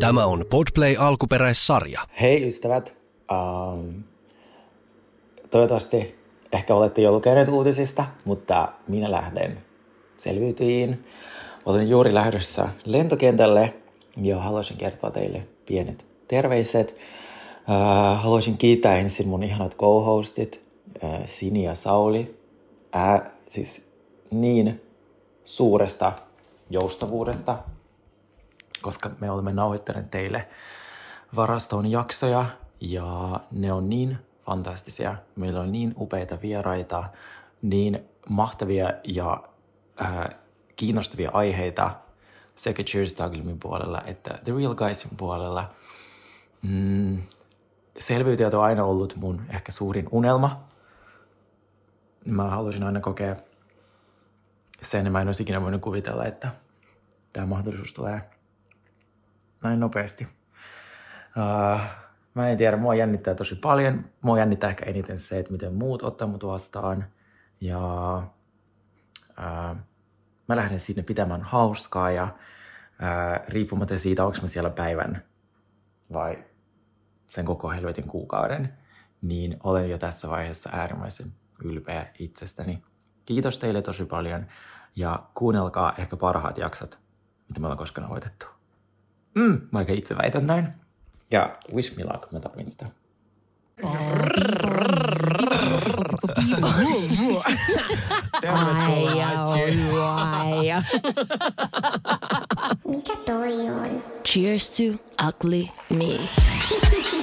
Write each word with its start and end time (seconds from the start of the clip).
Tämä 0.00 0.26
on 0.26 0.44
Podplay 0.50 0.96
alkuperäissarja. 0.98 2.00
Hei 2.20 2.46
ystävät, 2.46 2.96
um, 3.32 4.02
toivottavasti 5.50 6.14
ehkä 6.52 6.74
olette 6.74 7.02
jo 7.02 7.12
lukeneet 7.12 7.48
uutisista, 7.48 8.04
mutta 8.24 8.68
minä 8.88 9.10
lähden 9.10 9.58
selviytyihin. 10.16 11.04
Olen 11.66 11.88
juuri 11.88 12.14
lähdössä 12.14 12.68
lentokentälle 12.84 13.74
ja 14.22 14.40
haluaisin 14.40 14.76
kertoa 14.76 15.10
teille 15.10 15.42
pienet 15.66 16.04
terveiset. 16.28 16.96
Uh, 17.68 18.20
haluaisin 18.22 18.58
kiittää 18.58 18.96
ensin 18.96 19.28
mun 19.28 19.42
ihanat 19.42 19.76
co-hostit, 19.76 20.60
uh, 21.02 21.10
Sini 21.26 21.64
ja 21.64 21.74
Sauli. 21.74 22.40
Ää, 22.92 23.30
siis 23.48 23.82
niin 24.30 24.82
suuresta 25.44 26.12
joustavuudesta, 26.70 27.58
koska 28.86 29.10
me 29.20 29.30
olemme 29.30 29.52
nauhoittaneet 29.52 30.10
teille 30.10 30.48
varastoon 31.36 31.86
jaksoja 31.86 32.46
ja 32.80 33.40
ne 33.50 33.72
on 33.72 33.88
niin 33.88 34.18
fantastisia. 34.44 35.16
Meillä 35.36 35.60
on 35.60 35.72
niin 35.72 35.94
upeita 35.98 36.38
vieraita, 36.42 37.04
niin 37.62 38.04
mahtavia 38.28 38.90
ja 39.04 39.42
äh, 40.02 40.28
kiinnostavia 40.76 41.30
aiheita 41.32 41.90
sekä 42.54 42.82
Cheers 42.82 43.14
Tagilmin 43.14 43.58
puolella 43.58 44.02
että 44.06 44.38
The 44.44 44.52
Real 44.52 44.74
Guysin 44.74 45.16
puolella. 45.16 45.70
Mm, 46.62 47.22
selviytyjät 47.98 48.54
on 48.54 48.64
aina 48.64 48.84
ollut 48.84 49.16
mun 49.16 49.42
ehkä 49.48 49.72
suurin 49.72 50.08
unelma. 50.10 50.64
Mä 52.24 52.50
haluaisin 52.50 52.82
aina 52.82 53.00
kokea 53.00 53.36
sen, 54.82 55.12
mä 55.12 55.20
en 55.20 55.28
olisi 55.28 55.42
ikinä 55.42 55.62
voinut 55.62 55.82
kuvitella, 55.82 56.24
että 56.24 56.48
tämä 57.32 57.46
mahdollisuus 57.46 57.92
tulee 57.92 58.35
näin 59.66 59.80
nopeasti. 59.80 60.28
Uh, 61.36 61.80
mä 62.34 62.48
en 62.48 62.56
tiedä, 62.56 62.76
mua 62.76 62.94
jännittää 62.94 63.34
tosi 63.34 63.54
paljon. 63.54 64.04
Mua 64.22 64.38
jännittää 64.38 64.70
ehkä 64.70 64.84
eniten 64.86 65.18
se, 65.18 65.38
että 65.38 65.52
miten 65.52 65.74
muut 65.74 66.02
ottaa 66.02 66.28
mut 66.28 66.46
vastaan. 66.46 67.04
Ja 67.60 67.78
uh, 69.38 69.76
mä 70.48 70.56
lähden 70.56 70.80
sinne 70.80 71.02
pitämään 71.02 71.42
hauskaa 71.42 72.10
ja 72.10 72.24
uh, 72.24 73.48
riippumatta 73.48 73.98
siitä, 73.98 74.24
onko 74.24 74.38
mä 74.42 74.48
siellä 74.48 74.70
päivän 74.70 75.22
vai 76.12 76.44
sen 77.26 77.44
koko 77.44 77.70
helvetin 77.70 78.08
kuukauden, 78.08 78.72
niin 79.22 79.56
olen 79.64 79.90
jo 79.90 79.98
tässä 79.98 80.30
vaiheessa 80.30 80.70
äärimmäisen 80.72 81.32
ylpeä 81.64 82.06
itsestäni. 82.18 82.82
Kiitos 83.24 83.58
teille 83.58 83.82
tosi 83.82 84.04
paljon 84.04 84.46
ja 84.96 85.22
kuunnelkaa 85.34 85.94
ehkä 85.98 86.16
parhaat 86.16 86.58
jaksot, 86.58 86.98
mitä 87.48 87.60
me 87.60 87.66
ollaan 87.66 87.78
koskaan 87.78 88.08
hoitettu. 88.08 88.55
Mm, 89.36 89.60
vaikka 89.72 89.92
itse 89.92 90.16
väitän 90.16 90.46
näin. 90.46 90.68
Ja 91.30 91.56
wish 91.74 91.96
me 91.96 92.04
luck, 92.04 92.32
mä 92.32 92.40
tarvitsen 92.40 92.70
sitä. 92.70 92.86
Mikä 102.88 103.16
toi 103.24 103.70
on? 103.70 104.04
Cheers 104.24 104.70
to 104.70 104.82
ugly 105.28 105.68
me. 105.90 106.18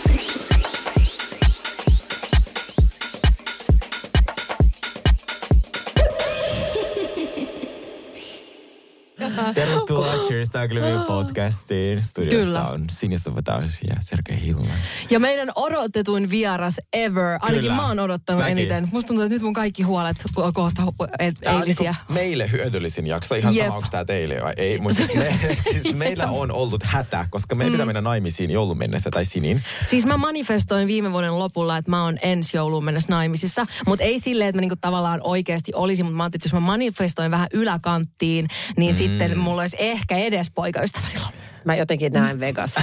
Tervetuloa 9.54 10.14
Cheers 10.28 10.50
Ugly 10.66 10.80
Me 10.82 11.06
podcastiin. 11.08 12.02
Studiossa 12.04 12.46
Kyllä. 12.48 12.68
on 12.68 12.86
Sinisa 12.90 13.36
Vataus 13.36 13.80
ja 13.88 13.96
Sergei 14.02 14.42
Hilman. 14.42 14.78
Ja 15.10 15.20
meidän 15.20 15.52
odotetuin 15.56 16.30
vieras 16.30 16.80
ever. 16.94 17.38
Ainakin 17.42 17.62
Kyllä. 17.62 17.76
mä 17.76 17.88
oon 17.88 18.00
odottanut 18.00 18.42
Mäkin. 18.42 18.58
eniten. 18.58 18.90
Musta 18.92 19.08
tuntuu, 19.08 19.24
että 19.24 19.36
nyt 19.36 19.42
mun 19.42 19.54
kaikki 19.54 19.84
huolet 19.84 20.18
on 20.36 20.54
kohta 20.54 20.84
e- 21.20 21.32
Tää 21.32 21.56
on 21.56 21.62
eilisiä. 21.62 21.92
niinku 21.92 22.14
meille 22.14 22.52
hyödyllisin 22.52 23.08
jakso, 23.08 23.36
ihan 23.36 23.56
Jep. 23.56 23.66
sama 23.66 23.76
onko 23.76 23.88
tämä 23.92 24.06
teille 24.06 24.40
vai 24.44 24.54
ei. 24.58 24.80
Mutta 24.80 25.04
me, 25.16 25.40
siis 25.82 25.96
meillä 25.96 26.28
on 26.28 26.52
ollut 26.52 26.84
hätä, 26.84 27.28
koska 27.30 27.56
meidän 27.56 27.72
pitää 27.72 27.86
mennä 27.86 28.02
naimisiin 28.02 28.52
joulun 28.52 28.78
mennessä 28.78 29.12
tai 29.12 29.26
sinin. 29.26 29.64
Siis 29.84 30.06
mä 30.06 30.18
manifestoin 30.18 30.88
viime 30.88 31.12
vuoden 31.12 31.40
lopulla, 31.40 31.78
että 31.78 31.92
mä 31.92 32.04
oon 32.04 32.18
ensi 32.22 32.58
jouluun 32.58 32.86
mennessä 32.86 33.14
naimisissa. 33.14 33.66
Mutta 33.88 34.06
ei 34.06 34.20
silleen, 34.20 34.50
että 34.50 34.58
mä 34.58 34.62
niinku 34.62 34.76
tavallaan 34.82 35.20
oikeasti 35.24 35.72
olisin. 35.76 36.06
Mutta 36.06 36.18
mä 36.18 36.24
ajattelin, 36.24 36.40
että 36.40 36.48
jos 36.48 36.54
mä 36.54 36.60
manifestoin 36.60 37.32
vähän 37.32 37.48
yläkanttiin, 37.54 38.48
niin 38.78 38.96
mm. 38.96 38.98
sitten 38.98 39.23
mulla 39.38 39.62
olisi 39.62 39.76
ehkä 39.80 40.16
edes 40.18 40.52
poikaystävä 40.52 41.08
silloin. 41.08 41.34
Mä 41.66 41.76
jotenkin 41.76 42.14
näen 42.14 42.40
Vegas. 42.40 42.76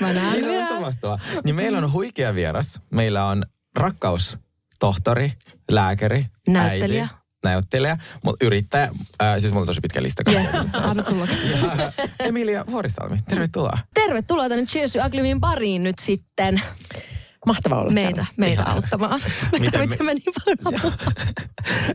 Mä 0.00 0.12
näen 0.12 0.32
Niin 0.32 0.44
se 0.44 0.48
vielä. 0.50 0.68
on 0.76 0.80
mahtavaa. 0.82 1.18
Niin 1.44 1.54
meillä 1.54 1.78
on 1.78 1.92
huikea 1.92 2.34
vieras. 2.34 2.80
Meillä 2.90 3.26
on 3.26 3.42
rakkaustohtori, 3.76 5.32
lääkäri, 5.70 6.26
Näyttelijä. 6.48 7.02
äiti, 7.02 7.14
näyttelijä, 7.44 7.96
mutta 8.24 8.46
yrittäjä. 8.46 8.90
Äh, 9.22 9.38
siis 9.38 9.52
mulla 9.52 9.60
on 9.62 9.66
tosi 9.66 9.80
pitkä 9.80 10.02
lista. 10.02 10.22
Yes, 10.30 10.48
anna 10.74 11.02
tulla. 11.02 11.26
Ja 11.50 11.92
Emilia 12.18 12.64
Vuorisalmi, 12.70 13.18
tervetuloa. 13.28 13.78
Tervetuloa 13.94 14.48
tänne 14.48 14.64
Cheers 14.66 14.94
Mein 15.22 15.40
pariin 15.40 15.82
nyt 15.82 15.98
sitten 15.98 16.62
Mahtavaa 17.46 17.80
olla 17.80 17.92
meitä, 17.92 18.14
täällä. 18.14 18.26
meitä 18.36 18.64
auttamaan. 18.66 19.20
Me 19.52 19.58
Miten 19.58 19.72
tarvitsemme 19.72 20.14
niin 20.14 20.32
paljon 20.44 20.58
apua. 20.76 20.92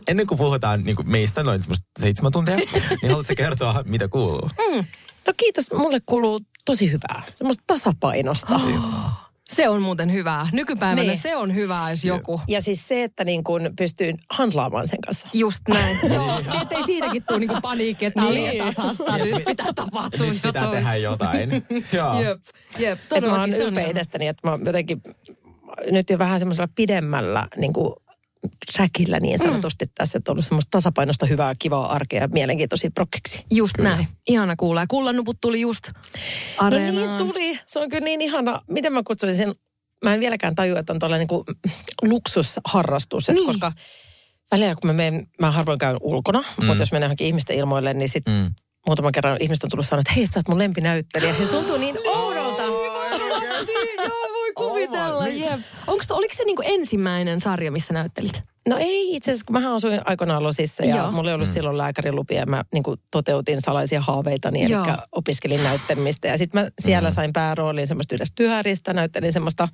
Ennen 0.08 0.28
kuin 0.28 0.38
puhutaan 0.38 0.84
niin 0.84 0.96
kuin 0.96 1.10
meistä 1.10 1.44
noin 1.44 1.60
seitsemän 2.00 2.32
tuntia, 2.32 2.56
niin 2.56 3.10
haluatko 3.10 3.34
kertoa, 3.38 3.84
mitä 3.86 4.08
kuuluu? 4.08 4.50
No 5.28 5.34
kiitos, 5.38 5.72
mulle 5.72 6.00
kuuluu 6.06 6.40
tosi 6.66 6.92
hyvää. 6.92 7.24
Semmoista 7.36 7.64
tasapainosta. 7.68 8.60
Se 9.50 9.70
on 9.70 9.82
muuten 9.82 10.14
hyvää. 10.14 10.48
Nykypäivänä 10.54 11.02
Niin. 11.08 11.18
se 11.18 11.36
on 11.36 11.56
hyvää, 11.56 11.90
jos 11.90 12.06
joku. 12.06 12.42
Ja 12.48 12.62
siis 12.62 12.88
se, 12.88 13.04
että 13.04 13.24
niin 13.24 13.44
kun 13.44 13.74
pystyy 13.78 14.14
handlaamaan 14.32 14.88
sen 14.88 15.02
kanssa. 15.02 15.28
Just 15.34 15.68
näin. 15.68 15.98
Joo, 16.14 16.40
niin 16.40 16.62
ettei 16.62 16.84
siitäkin 16.84 17.24
tule 17.24 17.40
niinku 17.40 17.56
paniikki, 17.62 18.06
että 18.06 18.22
Niin. 18.22 18.34
niin. 18.52 18.64
tasasta. 18.66 19.18
Nyt 19.18 19.46
pitää 19.46 19.74
tapahtua 19.76 20.26
Nyt 20.28 20.42
pitää 20.42 20.64
jotain. 20.64 20.72
tehdä 20.72 20.96
jotain. 20.96 21.50
Joo. 21.94 22.22
Jep, 22.22 22.40
jep. 22.80 23.00
Että 23.02 23.22
mä 23.22 23.28
oon 23.28 23.32
Todellakin 23.32 23.54
se 23.56 23.64
on 23.64 23.70
ylpeä 23.70 23.88
itsestäni, 23.88 24.28
että 24.28 24.48
mä 24.48 24.52
oon 24.52 24.66
jotenkin 24.66 25.02
nyt 25.92 26.10
jo 26.10 26.18
vähän 26.20 26.40
semmoisella 26.40 26.70
pidemmällä 26.76 27.48
niin 27.58 27.74
kuin 27.74 27.96
trackillä 28.74 29.20
niin 29.20 29.40
sanotusti 29.40 29.86
mm. 29.86 29.92
tässä, 29.96 30.18
että 30.18 30.32
on 30.32 30.34
ollut 30.34 30.46
semmoista 30.46 30.72
tasapainosta 30.72 31.26
hyvää, 31.26 31.56
kivaa 31.60 31.92
arkea 31.94 32.22
ja 32.22 32.28
mielenkiintoisia 32.28 32.92
prokkeksi. 32.92 33.44
Just 33.52 33.74
kyllä. 33.76 33.90
näin. 33.90 34.08
Ihana 34.28 34.56
kuulla. 34.56 34.82
Ja 34.82 34.86
kullannuput 34.90 35.38
tuli 35.42 35.62
just 35.62 35.88
No 35.88 36.02
areenaan. 36.58 36.96
niin 36.96 37.18
tuli. 37.18 37.60
Se 37.66 37.80
on 37.80 37.90
kyllä 37.90 38.06
niin 38.06 38.22
ihana. 38.22 38.62
Miten 38.70 38.94
mä 38.94 39.04
kutsuisin 39.08 39.38
sen? 39.38 39.56
Mä 40.04 40.14
en 40.14 40.20
vieläkään 40.20 40.56
tajua, 40.56 40.80
että 40.80 40.94
on 40.94 41.00
tuollainen 41.00 41.28
niin 41.32 41.58
luksusharrastus. 42.02 43.28
Niin. 43.28 43.46
Koska 43.46 43.72
välillä 44.52 44.76
kun 44.76 44.90
mä 44.90 44.94
menen, 44.94 45.28
mä 45.42 45.52
harvoin 45.52 45.80
käyn 45.80 45.98
ulkona, 46.02 46.44
mm. 46.58 46.66
mutta 46.66 46.82
jos 46.82 46.92
menen 46.92 47.06
johonkin 47.06 47.28
ihmisten 47.28 47.56
ilmoille, 47.58 47.94
niin 47.94 48.10
sitten 48.10 48.34
Mm. 48.34 48.40
mm. 48.40 48.54
muutaman 48.88 49.12
kerran 49.12 49.38
ihmiset 49.40 49.64
on 49.64 49.70
tullut 49.70 49.88
sanoa, 49.88 50.00
että 50.00 50.14
hei, 50.14 50.28
sä 50.34 50.40
oot 50.40 50.48
mun 50.48 50.58
lempinäyttelijä. 50.58 51.30
Ja 51.40 51.46
se 51.46 51.52
tuntuu 51.52 51.78
niin 51.78 51.96
oudolta. 52.08 52.35
Joo, 55.28 55.38
niin. 55.38 55.52
Jep. 55.52 55.60
Onks 55.88 56.08
to, 56.08 56.16
oliko 56.16 56.34
se 56.34 56.44
niinku 56.44 56.64
ensimmäinen 56.66 57.40
sarja, 57.40 57.72
missä 57.72 57.94
näyttelit? 57.94 58.42
No 58.68 58.78
ei 58.80 59.16
itse 59.16 59.32
asiassa, 59.32 59.46
kun 59.46 59.54
mähän 59.54 59.74
asuin 59.74 60.02
aikoinaan 60.06 60.44
Losissa 60.44 60.86
ja 60.86 60.96
Joo. 60.96 61.12
mulla 61.12 61.30
ei 61.30 61.34
ollut 61.34 61.48
mm. 61.48 61.54
silloin 61.54 61.78
lääkärilupia 61.78 62.40
ja 62.40 62.46
mä 62.46 62.64
niin 62.74 62.84
kuin, 62.84 63.00
toteutin 63.12 63.62
salaisia 63.62 64.02
haaveita, 64.02 64.52
niin 64.52 64.70
Joo. 64.70 64.86
eli 64.86 64.94
opiskelin 65.12 65.64
näyttelemistä. 65.64 66.28
Ja 66.28 66.38
sitten 66.38 66.64
mä 66.64 66.70
siellä 66.80 67.12
sain 67.12 67.34
päärooliin 67.34 67.88
semmoista 67.88 68.16
yhdessä 68.16 68.34
työhäristä, 68.36 68.94
näyttelin 68.94 69.34
semmoista 69.34 69.68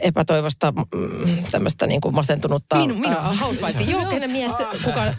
epätoivosta, 0.00 0.72
mm, 0.72 1.44
tämmöistä 1.50 1.86
niin 1.86 2.00
kuin 2.00 2.14
masentunutta 2.14 2.76
Minu- 2.76 2.94
minua. 2.94 3.12
ää, 3.12 3.34
housewife. 3.34 3.82
Joo, 3.82 4.04
kenen 4.04 4.30
mies, 4.30 4.52
kuka 4.84 5.14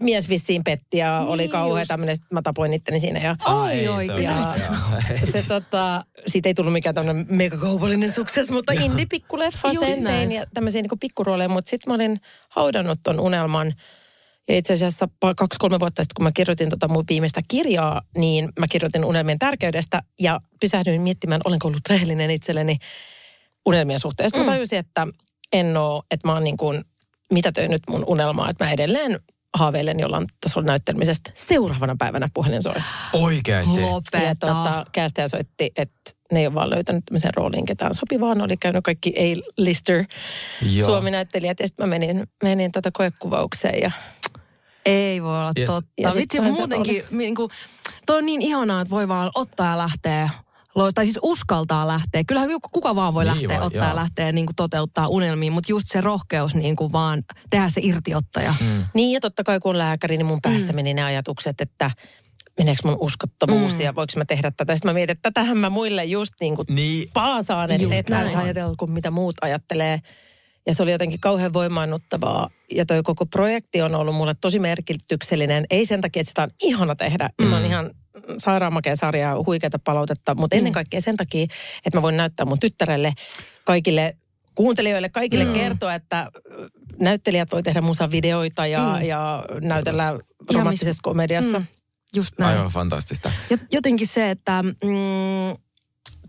mies 0.00 0.28
vissiin 0.28 0.64
petti 0.64 0.98
ja 0.98 1.24
oli 1.28 1.42
Niin 1.42 1.50
kauhea 1.50 1.82
just. 1.82 1.88
tämmöinen, 1.88 2.16
mä 2.32 2.42
tapoin 2.42 2.72
itteni 2.72 3.00
siinä. 3.00 3.20
Ja 3.20 3.36
Ai 3.44 3.88
oikein. 3.88 4.22
Ja 4.22 4.42
se 5.32 5.44
tota, 5.48 6.04
siitä 6.26 6.48
ei 6.48 6.54
tullut 6.54 6.72
mikään 6.72 6.94
tämmöinen 6.94 7.26
megakaupallinen 7.28 8.10
sukses, 8.10 8.50
mutta 8.50 8.72
indie 8.72 9.06
pikkuleffa 9.06 9.72
sen 9.74 10.04
tein 10.04 10.32
ja 10.32 10.46
tämmöisiä 10.54 10.82
niin 10.82 10.98
pikkurooleja, 11.00 11.48
mutta 11.48 11.70
sitten 11.70 11.90
mä 11.90 11.94
olin 11.94 12.20
haudannut 12.48 12.98
ton 13.02 13.20
unelman. 13.20 13.74
Ja 14.48 14.56
itse 14.56 14.72
asiassa 14.72 15.08
kaksi-kolme 15.36 15.80
vuotta 15.80 16.02
sitten, 16.02 16.14
kun 16.14 16.24
mä 16.24 16.32
kirjoitin 16.32 16.68
tota 16.68 16.88
mun 16.88 17.04
viimeistä 17.08 17.40
kirjaa, 17.48 18.02
niin 18.18 18.48
mä 18.58 18.66
kirjoitin 18.70 19.04
unelmien 19.04 19.38
tärkeydestä 19.38 20.02
ja 20.20 20.40
pysähdyin 20.60 21.02
miettimään, 21.02 21.40
olenko 21.44 21.68
ollut 21.68 21.88
rehellinen 21.88 22.30
itselleni 22.30 22.76
unelmien 23.66 24.00
suhteen. 24.00 24.30
Sitten 24.30 24.42
mm. 24.42 24.46
mä 24.46 24.52
tajusin, 24.52 24.78
että 24.78 25.06
en 25.52 25.76
oo, 25.76 26.02
että 26.10 26.28
mä 26.28 26.34
oon 26.34 26.44
niin 26.44 26.56
kuin 26.56 26.84
mitätöinyt 27.32 27.82
mun 27.88 28.04
unelmaa, 28.06 28.50
että 28.50 28.64
mä 28.64 28.72
edelleen 28.72 29.20
haaveilen 29.58 30.00
jollain 30.00 30.26
tasolla 30.40 30.66
näyttelemisestä. 30.66 31.30
Seuraavana 31.34 31.96
päivänä 31.98 32.28
puhelin 32.34 32.62
soi. 32.62 32.74
Oikeasti. 33.12 33.80
Lopeta. 33.80 34.18
Ja 34.18 34.34
tota, 34.34 34.86
kästäjä 34.92 35.28
soitti, 35.28 35.70
että 35.76 36.10
ne 36.32 36.40
ei 36.40 36.46
ole 36.46 36.54
vaan 36.54 36.70
löytänyt 36.70 37.04
tämmöisen 37.04 37.34
rooliin 37.34 37.66
ketään 37.66 37.94
sopivaa. 37.94 38.34
Ne 38.34 38.42
oli 38.42 38.56
käynyt 38.56 38.84
kaikki 38.84 39.14
A-lister. 39.18 40.04
Suomi-näyttelijät. 40.84 41.60
Ja 41.60 41.66
sitten 41.66 41.86
mä 41.86 41.90
menin, 41.90 42.26
menin 42.42 42.72
tota 42.72 42.90
koekuvaukseen 42.92 43.80
ja 43.80 43.90
Ei 44.86 45.22
voi 45.22 45.38
olla 45.38 45.52
Yes. 45.58 45.66
totta. 45.66 45.90
Ja 45.98 46.12
Vitsi, 46.14 46.40
muutenkin, 46.40 47.04
niin 47.10 47.34
kuin, 47.34 47.50
toi 48.06 48.18
on 48.18 48.26
niin 48.26 48.42
ihanaa, 48.42 48.80
että 48.80 48.90
voi 48.90 49.08
vaan 49.08 49.30
ottaa 49.34 49.70
ja 49.70 49.78
lähteä 49.78 50.30
Lois- 50.74 50.94
tai 50.94 51.04
siis 51.06 51.18
uskaltaa 51.22 51.86
lähteä. 51.88 52.24
Kyllähän 52.24 52.50
joku- 52.50 52.68
kuka 52.72 52.96
vaan 52.96 53.14
voi 53.14 53.24
Niin 53.24 53.34
lähteä, 53.34 53.58
voi, 53.58 53.66
ottaa 53.66 53.82
joo. 53.82 53.88
ja 53.88 53.96
lähteä 53.96 54.32
niin 54.32 54.46
kuin 54.46 54.56
toteuttaa 54.56 55.08
unelmiin, 55.08 55.52
mutta 55.52 55.72
just 55.72 55.86
se 55.88 56.00
rohkeus 56.00 56.54
niin 56.54 56.76
kuin 56.76 56.92
vaan 56.92 57.22
tehdä 57.50 57.68
se 57.68 57.80
irtiottaja. 57.84 58.54
Mm. 58.60 58.84
Niin 58.94 59.12
ja 59.12 59.20
totta 59.20 59.44
kai 59.44 59.60
kun 59.60 59.70
on 59.70 59.78
lääkäri, 59.78 60.16
niin 60.16 60.26
mun 60.26 60.42
päässä 60.42 60.72
meni 60.72 60.94
ne 60.94 61.02
ajatukset, 61.04 61.60
että 61.60 61.90
meneekö 62.58 62.80
mun 62.84 62.96
uskottavuus 63.00 63.74
mm. 63.74 63.80
ja 63.80 63.94
voiko 63.94 64.12
mä 64.16 64.24
tehdä 64.24 64.50
tätä. 64.56 64.76
Sitten 64.76 64.88
mä 64.88 64.94
mietin, 64.94 65.12
että 65.12 65.30
tätähän 65.30 65.56
mä 65.58 65.70
muille 65.70 66.04
just 66.04 66.34
niin 66.40 66.56
kuin 66.56 66.66
Niin. 66.70 67.10
paasaan, 67.12 67.70
että 67.70 68.18
ajatella 68.38 68.74
kuin 68.78 68.90
mitä 68.90 69.10
muut 69.10 69.34
ajattelee. 69.42 69.98
Ja 70.66 70.74
se 70.74 70.82
oli 70.82 70.92
jotenkin 70.92 71.20
kauhean 71.20 71.52
voimaannuttavaa. 71.52 72.48
Ja 72.72 72.86
toi 72.86 73.02
koko 73.02 73.26
projekti 73.26 73.82
on 73.82 73.94
ollut 73.94 74.14
mulle 74.14 74.34
tosi 74.40 74.58
merkityksellinen. 74.58 75.64
Ei 75.70 75.86
sen 75.86 76.00
takia, 76.00 76.20
että 76.20 76.28
sitä 76.30 76.42
on 76.42 76.50
ihana 76.62 76.94
tehdä. 76.96 77.30
Ja 77.40 77.48
se 77.48 77.54
on 77.54 77.64
ihan 77.64 77.90
sairaanmakea 78.38 78.96
sarja 78.96 79.28
ja 79.28 79.42
huikeata 79.46 79.78
palautetta. 79.78 80.34
Mutta 80.34 80.56
ennen 80.56 80.72
kaikkea 80.72 81.00
sen 81.00 81.16
takia, 81.16 81.42
että 81.84 81.98
mä 81.98 82.02
voin 82.02 82.16
näyttää 82.16 82.46
mun 82.46 82.60
tyttärelle 82.60 83.12
kaikille 83.64 84.16
kuuntelijoille, 84.54 85.08
kaikille 85.08 85.44
mm. 85.44 85.52
kertoa, 85.52 85.94
että 85.94 86.30
näyttelijät 86.98 87.52
voi 87.52 87.62
tehdä 87.62 87.80
musavideoita 87.80 88.66
ja, 88.66 88.96
mm. 88.98 89.04
ja 89.04 89.44
näytellä 89.60 90.18
romanttisessa 90.54 91.00
komediassa. 91.02 91.58
Mm. 91.58 91.66
Just 92.14 92.38
näin. 92.38 92.56
Aivan 92.56 92.70
fantastista. 92.72 93.32
Ja 93.50 93.56
jotenkin 93.72 94.06
se, 94.06 94.30
että 94.30 94.62
mm, 94.62 94.70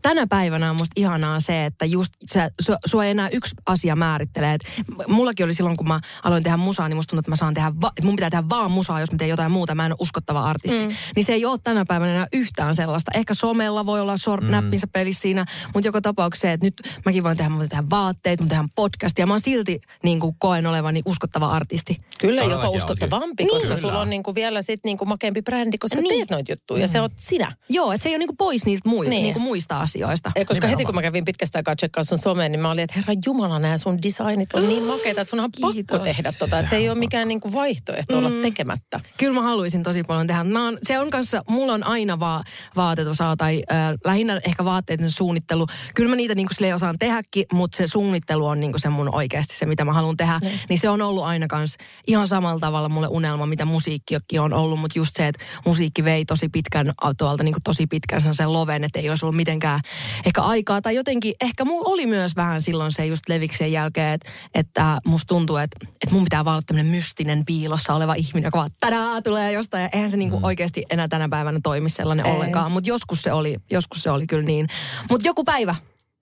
tänä 0.03 0.27
päivänä 0.29 0.69
on 0.69 0.75
musta 0.75 0.93
ihanaa 0.95 1.39
se, 1.39 1.65
että 1.65 1.85
just 1.85 2.13
sä, 2.33 2.49
sua, 2.61 2.77
sua 2.85 3.05
ei 3.05 3.11
enää 3.11 3.29
yksi 3.29 3.55
asia 3.65 3.95
määrittelee. 3.95 4.53
Et 4.53 4.61
mullakin 5.07 5.43
oli 5.45 5.53
silloin, 5.53 5.77
kun 5.77 5.87
mä 5.87 5.99
aloin 6.23 6.43
tehdä 6.43 6.57
musaa, 6.57 6.89
niin 6.89 6.95
musta 6.97 7.09
tuntuu, 7.09 7.19
että 7.19 7.31
mä 7.31 7.35
saan 7.35 7.53
tehdä, 7.53 7.71
va- 7.81 7.87
että 7.97 8.05
mun 8.05 8.15
pitää 8.15 8.29
tehdä 8.29 8.49
vaan 8.49 8.71
musaa, 8.71 8.99
jos 8.99 9.11
mä 9.11 9.17
teen 9.17 9.29
jotain 9.29 9.51
muuta, 9.51 9.75
mä 9.75 9.85
en 9.85 9.91
ole 9.91 9.97
uskottava 9.99 10.41
artisti. 10.41 10.87
Mm. 10.87 10.95
Niin 11.15 11.25
se 11.25 11.33
ei 11.33 11.45
ole 11.45 11.59
tänä 11.63 11.85
päivänä 11.87 12.11
enää 12.11 12.27
yhtään 12.33 12.75
sellaista. 12.75 13.11
Ehkä 13.15 13.33
somella 13.33 13.85
voi 13.85 14.01
olla 14.01 14.17
sor- 14.17 14.41
mm. 14.43 14.51
näppinsä 14.51 14.87
pelissä 14.87 15.21
siinä, 15.21 15.45
mutta 15.73 15.87
joka 15.87 16.01
tapauksessa 16.01 16.41
se, 16.47 16.51
että 16.53 16.65
nyt 16.65 16.81
mäkin 17.05 17.23
voin 17.23 17.37
tehdä, 17.37 17.49
mä 17.49 17.57
voin 17.57 17.69
tehdä 17.69 17.83
vaatteet, 17.89 18.41
mä 18.41 18.47
tehdä 18.47 18.63
podcastia. 18.75 19.25
Mä 19.27 19.33
oon 19.33 19.39
silti 19.39 19.79
niin 20.03 20.19
kuin 20.19 20.35
koen 20.39 20.67
olevani 20.67 21.01
uskottava 21.05 21.47
artisti. 21.47 21.97
Kyllä 22.19 22.41
Todellakin 22.41 22.65
jopa 22.65 22.77
uskottavampi, 22.77 23.43
kyllä. 23.43 23.53
koska 23.55 23.67
Kyllä. 23.67 23.81
sulla 23.81 23.99
on 24.01 24.09
niinku 24.09 24.35
vielä 24.35 24.61
sit 24.61 24.79
niinku 24.83 25.05
makeampi 25.05 25.41
brändi, 25.41 25.77
koska 25.77 26.01
Niin. 26.01 26.17
teet 26.17 26.31
noita 26.31 26.51
juttuja 26.51 26.81
ja 26.81 26.87
se 26.87 27.01
oot 27.01 27.11
sinä. 27.15 27.55
Joo, 27.69 27.91
että 27.91 28.03
se 28.03 28.09
ei 28.09 28.13
ole 28.13 28.19
niinku 28.19 28.35
pois 28.37 28.65
niistä 28.65 28.89
mui- 28.89 29.09
Niin. 29.09 29.23
niinku 29.23 29.39
muista 29.39 29.79
asioista. 29.79 29.92
Ja 30.35 30.45
koska 30.45 30.53
Nimenomaan. 30.53 30.69
heti 30.69 30.85
kun 30.85 30.95
mä 30.95 31.01
kävin 31.01 31.25
pitkästä 31.25 31.59
aikaa 31.59 31.75
tsekkaa 31.75 32.03
sun 32.03 32.17
someen, 32.17 32.51
niin 32.51 32.59
mä 32.59 32.71
olin, 32.71 32.83
että 32.83 32.93
herra 32.95 33.13
Jumala, 33.25 33.59
nämä 33.59 33.77
sun 33.77 34.01
designit 34.01 34.53
on 34.53 34.67
niin 34.67 34.83
makeita, 34.93 35.21
että 35.21 35.29
sun 35.29 35.39
on 35.39 35.51
pakko 35.61 35.73
Kiitos. 35.73 36.01
tehdä 36.01 36.31
tota. 36.39 36.59
Että 36.59 36.69
se 36.69 36.75
ei 36.75 36.89
ole 36.89 36.99
mikään 36.99 37.27
niinku 37.27 37.53
vaihtoehto 37.53 38.17
olla 38.17 38.29
tekemättä. 38.41 38.99
Kyllä 39.17 39.33
mä 39.33 39.41
haluaisin 39.41 39.83
tosi 39.83 40.03
paljon 40.03 40.27
tehdä. 40.27 40.43
Mä 40.43 40.65
oon, 40.65 40.77
se 40.83 40.99
on 40.99 41.09
kanssa, 41.09 41.43
mulla 41.49 41.73
on 41.73 41.83
aina 41.83 42.19
vaan 42.19 42.43
vaatetusala 42.75 43.35
tai 43.35 43.63
äh, 43.71 43.77
lähinnä 44.05 44.41
ehkä 44.45 44.65
vaatteiden 44.65 45.11
suunnittelu. 45.11 45.67
Kyllä 45.95 46.09
mä 46.09 46.15
niitä 46.15 46.35
niinku 46.35 46.53
silleen 46.53 46.75
osaan 46.75 46.99
tehdäkin, 46.99 47.45
mutta 47.53 47.77
se 47.77 47.87
suunnittelu 47.87 48.45
on 48.45 48.59
niinku 48.59 48.79
se 48.79 48.89
mun 48.89 49.15
oikeasti 49.15 49.57
se, 49.57 49.65
mitä 49.65 49.85
mä 49.85 49.93
haluan 49.93 50.17
tehdä. 50.17 50.39
Niin. 50.41 50.59
niin 50.69 50.79
se 50.79 50.89
on 50.89 51.01
ollut 51.01 51.23
aina 51.23 51.47
kans 51.47 51.77
ihan 52.07 52.27
samalla 52.27 52.59
tavalla 52.59 52.89
mulle 52.89 53.07
unelma, 53.07 53.45
mitä 53.45 53.65
musiikkikin 53.65 54.41
on 54.41 54.53
ollut. 54.53 54.79
Mutta 54.79 54.99
just 54.99 55.15
se, 55.15 55.27
että 55.27 55.45
musiikki 55.65 56.03
vei 56.03 56.25
tosi 56.25 56.49
pitkän 56.49 56.93
tuolta 57.17 57.43
niinku 57.43 57.59
tosi 57.63 57.87
pitkän 57.87 58.35
sen 58.35 58.53
loven, 58.53 58.83
että 58.83 58.99
ei 58.99 59.09
olisi 59.09 59.25
ollut 59.25 59.35
mitenkään 59.35 59.79
ehkä 60.25 60.41
aikaa. 60.41 60.81
Tai 60.81 60.95
jotenkin, 60.95 61.33
ehkä 61.41 61.65
mulla 61.65 61.89
oli 61.89 62.05
myös 62.05 62.35
vähän 62.35 62.61
silloin 62.61 62.91
se 62.91 63.05
just 63.05 63.29
leviksien 63.29 63.71
jälkeen, 63.71 64.13
että, 64.13 64.31
että 64.53 64.97
musta 65.05 65.27
tuntuu, 65.27 65.57
että, 65.57 65.77
että 65.93 66.15
mun 66.15 66.23
pitää 66.23 66.45
vaan 66.45 66.53
olla 66.53 66.63
tämmöinen 66.67 66.91
mystinen 66.91 67.43
piilossa 67.45 67.93
oleva 67.93 68.13
ihminen, 68.13 68.47
joka 68.47 68.57
vaan 68.57 68.71
tadaa 68.79 69.21
tulee 69.21 69.51
jostain. 69.51 69.81
Ja 69.81 69.89
eihän 69.93 70.09
se 70.09 70.17
niinku 70.17 70.37
mm. 70.37 70.43
oikeasti 70.43 70.83
enää 70.89 71.07
tänä 71.07 71.29
päivänä 71.29 71.59
toimi 71.63 71.89
sellainen 71.89 72.25
Ei. 72.25 72.31
ollenkaan. 72.31 72.71
Mutta 72.71 72.89
joskus 72.89 73.21
se 73.21 73.31
oli, 73.31 73.57
joskus 73.71 74.03
se 74.03 74.11
oli 74.11 74.27
kyllä 74.27 74.45
niin. 74.45 74.67
Mutta 75.09 75.27
joku 75.27 75.43
päivä. 75.43 75.75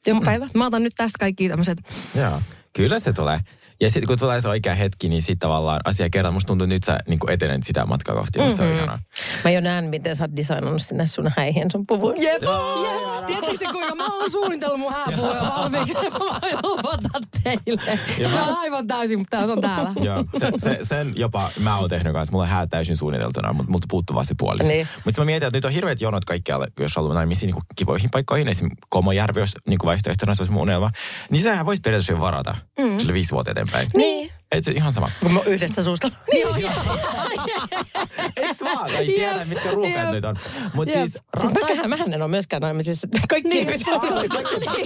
Joku 0.07 0.21
päivä. 0.21 0.47
Mä 0.53 0.65
otan 0.65 0.83
nyt 0.83 0.93
tästä 0.97 1.19
kaikki 1.19 1.49
tämmöiset 1.49 1.77
Joo. 2.15 2.41
Kyllä 2.73 2.99
se 2.99 3.13
tulee. 3.13 3.39
Ja 3.81 3.89
sitten 3.89 4.07
kun 4.07 4.19
tulee 4.19 4.41
se 4.41 4.49
oikea 4.49 4.75
hetki, 4.75 5.09
niin 5.09 5.21
sitten 5.21 5.39
tavallaan 5.39 5.79
asia 5.85 6.09
kerran. 6.09 6.33
Musta 6.33 6.47
tuntuu, 6.47 6.65
että 6.65 6.75
nyt 6.75 6.83
sä 6.83 6.99
niin 7.07 7.19
etenet 7.29 7.63
sitä 7.63 7.85
matkaa 7.85 8.15
kohti. 8.15 8.39
Mm-hmm. 8.39 8.55
Se 8.55 8.63
on 8.63 8.73
ihanaa. 8.73 8.99
Mä 9.43 9.51
jo 9.51 9.61
näen, 9.61 9.89
miten 9.89 10.15
sä 10.15 10.23
oot 10.23 10.35
designannut 10.35 10.81
sinne 10.81 11.07
sun 11.07 11.31
häihin 11.37 11.71
sun 11.71 11.87
puvun. 11.87 12.13
Jep, 12.21 12.41
jep. 12.41 13.25
Tiedättekö 13.25 13.71
kuinka 13.71 13.95
mä 13.95 14.15
oon 14.15 14.31
suunnitellut 14.31 14.79
mun 14.79 14.93
hääpuun 14.93 15.35
jo 15.35 15.41
valmiiksi? 15.41 15.93
Mä 16.11 16.19
voin 16.19 16.55
luvata 16.63 17.19
teille. 17.43 17.99
Se 18.31 18.41
on 18.41 18.57
aivan 18.57 18.87
täysin, 18.87 19.19
mutta 19.19 19.37
tää 19.37 19.45
on 19.45 19.61
täällä. 19.61 19.91
Joo, 20.01 20.25
se, 20.37 20.51
se, 20.57 20.79
sen 20.81 21.13
jopa 21.15 21.51
mä 21.59 21.77
oon 21.77 21.89
tehnyt 21.89 22.13
kanssa. 22.13 22.31
Mulla 22.31 22.43
on 22.43 22.49
häät 22.49 22.69
täysin 22.69 22.97
suunniteltuna, 22.97 23.53
mutta 23.53 23.71
multa 23.71 23.85
puuttuu 23.89 24.13
vaan 24.15 24.25
se 24.25 24.35
puoli. 24.37 24.67
Niin. 24.67 24.87
Mutta 25.05 25.21
mä 25.21 25.25
mietin, 25.25 25.47
että 25.47 25.57
nyt 25.57 25.65
on 25.65 25.71
hirveät 25.71 26.01
jonot 26.01 26.25
kaikkialle, 26.25 26.67
jos 26.79 26.95
haluaa 26.95 27.13
naimisiin 27.13 27.53
niin 27.53 27.61
kivoihin 27.75 28.09
paikkoihin. 28.11 28.47
Esimerkiksi 28.47 28.85
Komojärvi, 28.89 29.39
jos 29.39 29.55
niin 29.67 29.79
vaihtoehtona 29.85 30.35
se 30.35 30.41
olisi 30.41 30.53
mun 30.53 30.61
unelma. 30.61 30.89
Niin 31.29 31.43
sehän 31.43 31.65
voisi 31.65 31.81
periaatteessa 31.81 32.21
varata 32.21 32.55
mm. 32.79 32.99
sille 32.99 33.13
viisi 33.13 33.31
vuotta 33.31 33.51
eteenpäin. 33.51 33.70
Niin. 33.93 34.31
Et 34.51 34.63
se 34.63 34.71
ihan 34.71 34.91
sama. 34.91 35.09
Kun 35.19 35.33
mä 35.33 35.39
yhdestä 35.45 35.83
suusta. 35.83 36.11
Joo, 36.41 36.55
joo. 36.55 36.71
Eiks 38.37 38.61
vaan? 38.63 38.89
Ei 38.89 39.05
tiedä, 39.05 39.45
mitkä 39.45 39.71
ruuhkat 39.71 40.03
jep. 40.03 40.11
nyt 40.11 40.25
on. 40.25 40.35
Mutta 40.73 40.97
Jep. 40.97 40.99
siis... 40.99 41.23
Siis 41.39 41.53
mäköhän, 41.53 41.89
mähän 41.89 42.13
en 42.13 42.21
ole 42.21 42.29
myöskään 42.29 42.61
naimisissa. 42.61 43.07
Kaikki 43.29 43.49
Niin, 43.49 43.67
pitää 43.67 43.93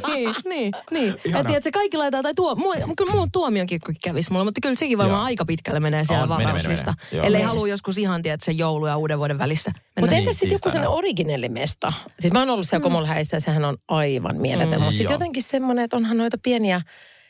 niin, 0.08 0.36
niin, 0.46 0.72
niin. 0.92 1.16
Ihana. 1.26 1.40
Et 1.40 1.48
tiedät, 1.48 1.64
se 1.64 1.72
kaikki 1.72 1.98
laitetaan, 1.98 2.24
tai 2.24 2.34
tuo, 2.36 2.56
mua, 2.56 2.74
kyllä 2.98 3.12
mulla 3.12 3.28
tuomionkin 3.32 3.80
kävisi 4.04 4.32
mulla, 4.32 4.46
mutta 4.46 4.62
kyllä 4.62 4.76
sekin 4.76 4.98
varmaan 4.98 5.20
Joo. 5.20 5.26
aika 5.26 5.46
pitkälle 5.46 5.80
menee 5.80 6.04
siellä 6.04 6.24
On, 6.24 6.30
varauslista. 6.30 6.94
Ellei 7.12 7.32
Menee. 7.32 7.44
halua 7.44 7.68
joskus 7.68 7.98
ihan, 7.98 8.22
tiedät, 8.22 8.42
se 8.42 8.52
joulu 8.52 8.88
ja 8.88 8.98
uuden 8.98 9.18
vuoden 9.18 9.38
välissä. 9.38 9.72
Mutta 10.00 10.16
entäs 10.16 10.36
sitten 10.36 10.56
joku 10.56 10.70
sellainen 10.70 10.98
originellimesta? 10.98 11.88
Siis 12.20 12.34
mä 12.34 12.40
oon 12.40 12.50
ollut 12.50 12.68
siellä 12.68 12.84
Komolhäissä 12.84 13.38
ja 13.38 13.42
sehän 13.42 13.66
on 13.66 13.78
aivan 13.88 14.38
mieletön. 14.38 14.80
Mm. 14.80 14.84
Mutta 14.84 14.98
sitten 14.98 15.14
jotenkin 15.14 15.44
semmoinen, 15.44 15.84
että 15.86 15.98
onhan 15.98 16.18
noita 16.18 16.38
pieniä, 16.44 16.82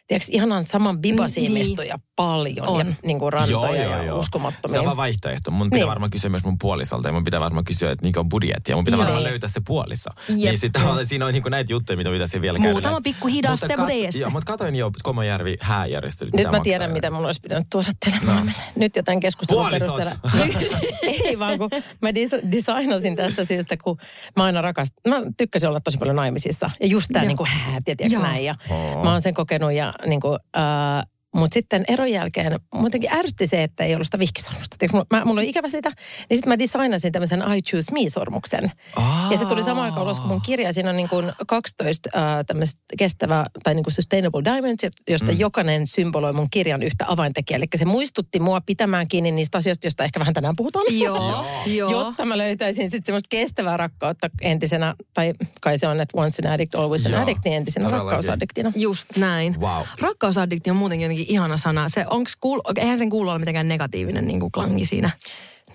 tiedätkö, 0.07 0.30
ihanan 0.31 0.63
saman 0.63 1.02
bibasia 1.02 1.50
Niin. 1.50 1.78
paljon. 2.16 2.68
On. 2.69 2.88
Ja 2.88 2.94
niin 3.06 3.19
kuin 3.19 3.34
rantoja 3.34 4.04
ja 4.04 4.16
uskomattomia. 4.16 4.74
Se 4.74 4.80
on 4.80 4.86
vaan 4.86 4.98
vaihtoehto. 4.98 5.52
Mun 5.52 5.68
pitää 5.69 5.80
Niin. 5.80 5.88
varmaan 5.88 6.10
kysyä 6.12 6.30
myös 6.30 6.44
mun 6.44 6.57
puolisolta 6.62 7.07
ja 7.07 7.13
mun 7.13 7.24
pitää 7.24 7.40
varmaan 7.40 7.63
kysyä, 7.63 7.92
että 7.92 8.06
mikä 8.06 8.19
on 8.19 8.30
budjetti. 8.30 8.72
Ja 8.72 8.75
mun 8.75 8.86
pitää 8.86 8.98
Joo. 8.98 9.04
varmaan 9.06 9.24
löytää 9.24 9.50
se 9.50 9.62
puoliso. 9.68 10.10
Jep. 10.30 10.38
Niin 10.38 10.57
sitten 10.57 10.81
siinä 11.04 11.25
on 11.25 11.34
niinku 11.34 11.50
näitä 11.50 11.74
juttuja, 11.74 11.98
mitä 11.98 12.10
pitäisi 12.10 12.42
vielä 12.42 12.57
käydä. 12.57 12.72
Muutama 12.72 13.02
pikku 13.02 13.28
hidaste, 13.28 13.68
Mutta 13.68 13.84
kat- 13.84 13.90
ei 13.90 14.06
este. 14.06 14.22
Joo, 14.22 14.30
mutta 14.30 14.52
katoin 14.52 14.75
jo 14.75 14.92
Komojärvi 15.04 15.57
hääjärjestelyt. 15.62 16.34
Nyt 16.34 16.44
mä 16.46 16.51
maksaa 16.51 16.63
tiedän, 16.63 16.90
ja- 16.90 16.94
mitä 16.94 17.12
mun 17.12 17.25
olisi 17.25 17.42
pitänyt 17.42 17.68
tuoda 17.72 17.90
teille. 18.06 18.34
No. 18.34 18.51
Nyt 18.75 18.96
jotain 18.96 19.19
keskustelun 19.19 19.62
Puolisot. 19.63 19.96
perusteella. 19.98 20.80
Ei 21.25 21.40
vaan, 21.40 21.58
kun 21.58 21.69
mä 22.01 22.10
dis- 22.10 22.51
designasin 22.51 23.16
tästä 23.16 23.46
syystä, 23.46 23.78
kun 23.78 23.98
mä 24.36 24.44
aina 24.44 24.62
rakastan. 24.62 25.01
Mä 25.13 25.22
tykkäsin 25.38 25.70
olla 25.70 25.80
tosi 25.80 25.98
paljon 25.98 26.15
naimisissa. 26.15 26.70
Ja 26.80 26.88
just 26.88 27.08
tää 27.13 27.22
Joo. 27.22 27.27
niin 27.27 27.38
kuin 27.38 27.50
tiedätkö 27.86 28.13
Joo. 28.13 28.22
näin. 28.24 28.46
Ja 28.46 28.56
mä 29.03 29.12
oon 29.12 29.22
sen 29.22 29.34
kokenut 29.34 29.74
ja 29.74 29.94
niin 30.06 30.20
kuin, 30.22 30.40
äh, 30.58 31.08
mutta 31.36 31.54
sitten 31.54 31.86
eron 31.88 32.12
jälkeen 32.12 32.60
muutenkin 32.74 33.13
ärsytti 33.13 33.48
se, 33.48 33.63
että 33.63 33.84
ei 33.84 33.96
ollut 33.96 34.08
sitä 34.08 34.20
vihkisormusta. 34.20 34.75
Mä, 35.12 35.25
mulla 35.25 35.42
oli 35.42 35.50
ikävä 35.50 35.70
sitä, 35.70 35.89
niin 36.30 36.38
sitten 36.38 36.50
mä 36.50 36.60
designasin 36.60 37.12
tämmöisen 37.12 37.44
I 37.56 37.62
Choose 37.62 37.92
Me-sormuksen. 37.92 38.72
Aa. 38.96 39.27
Ja 39.32 39.38
se 39.38 39.46
tuli 39.46 39.63
samaan 39.63 39.86
aikaan 39.86 40.04
ulos 40.04 40.20
kuin 40.20 40.27
mun 40.27 40.42
kirja. 40.42 40.74
Siinä 40.74 40.89
on 40.89 40.96
niin 40.96 41.10
kuin 41.10 41.34
12 41.48 42.10
äh, 42.15 42.24
tämmöistä 42.48 42.82
kestävää 42.98 43.46
tai 43.63 43.75
niin 43.75 43.84
kuin 43.84 43.94
sustainable 43.94 44.44
diamonds, 44.44 44.84
josta 45.10 45.32
mm. 45.32 45.39
jokainen 45.39 45.88
symboloi 45.88 46.34
mun 46.34 46.50
kirjan 46.51 46.84
yhtä 46.84 47.06
avaintekijää. 47.08 47.58
Eli 47.58 47.65
se 47.75 47.86
muistutti 47.86 48.39
mua 48.39 48.62
pitämään 48.62 49.08
kiinni 49.08 49.32
niistä 49.32 49.58
asioista, 49.58 49.86
joista 49.86 50.04
ehkä 50.04 50.20
vähän 50.20 50.34
tänään 50.34 50.56
puhutaan. 50.56 50.86
Joo, 50.89 51.46
joo. 51.77 51.92
Jotta 51.92 52.25
mä 52.25 52.38
löytäisin 52.38 52.92
sitten 52.92 53.06
semmoista 53.06 53.27
kestävää 53.30 53.77
rakkautta 53.77 54.30
entisenä, 54.42 54.96
tai 55.13 55.34
kai 55.62 55.77
se 55.77 55.88
on, 55.88 56.00
että 56.00 56.18
once 56.18 56.48
an 56.48 56.54
addict, 56.54 56.75
always 56.75 57.06
an 57.06 57.12
Joo, 57.12 57.22
addict, 57.22 57.39
niin 57.46 57.56
entisenä 57.56 57.86
todellakin. 57.86 58.12
rakkausaddiktina. 58.12 58.72
Just 58.75 59.18
näin. 59.18 59.60
Wow. 59.60 59.84
Rakkausaddikti 60.01 60.70
on 60.70 60.75
muutenkin 60.75 61.04
jotenkin 61.04 61.25
ihana 61.27 61.58
sana. 61.58 61.89
Se, 61.89 62.05
onks 62.10 62.36
kuul, 62.41 62.60
eihän 62.75 62.98
sen 62.98 63.10
kuulu 63.10 63.29
olla 63.29 63.39
mitenkään 63.39 63.67
negatiivinen 63.67 64.27
niin 64.27 64.39
kuin 64.39 64.51
klangi 64.51 64.86
siinä. 64.86 65.10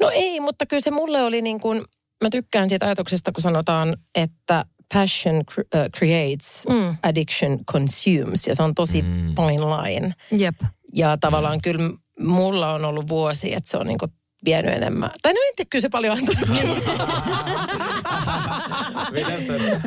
No 0.00 0.10
ei, 0.10 0.40
mutta 0.40 0.66
kyllä 0.66 0.80
se 0.80 0.90
mulle 0.90 1.22
oli 1.22 1.42
niin 1.42 1.60
kuin, 1.60 1.82
mä 2.24 2.30
tykkään 2.30 2.68
siitä 2.68 2.86
ajatuksesta, 2.86 3.32
kun 3.32 3.42
sanotaan, 3.42 3.96
että 4.14 4.64
passion 4.94 5.36
uh, 5.36 5.90
creates, 5.98 6.64
Mm. 6.68 6.96
addiction 7.02 7.64
consumes, 7.64 8.46
ja 8.46 8.54
se 8.54 8.62
on 8.62 8.74
tosi 8.74 9.02
Mm. 9.02 9.34
fine 9.34 9.66
line. 9.66 10.14
Jep. 10.32 10.56
Ja 10.94 11.16
tavallaan 11.16 11.56
mm. 11.56 11.60
kyllä 11.62 11.90
mulla 12.20 12.72
on 12.74 12.84
ollut 12.84 13.08
vuosi, 13.08 13.54
että 13.54 13.70
se 13.70 13.76
on 13.76 13.86
niin 13.86 13.98
kuin 13.98 14.12
vienyt 14.44 14.74
enemmän. 14.74 15.10
Tai 15.22 15.32
no 15.32 15.40
en 15.48 15.56
tiedä, 15.56 15.68
kyllä 15.70 15.80
se 15.82 15.88
paljon 15.88 16.18
antanut. 16.18 16.48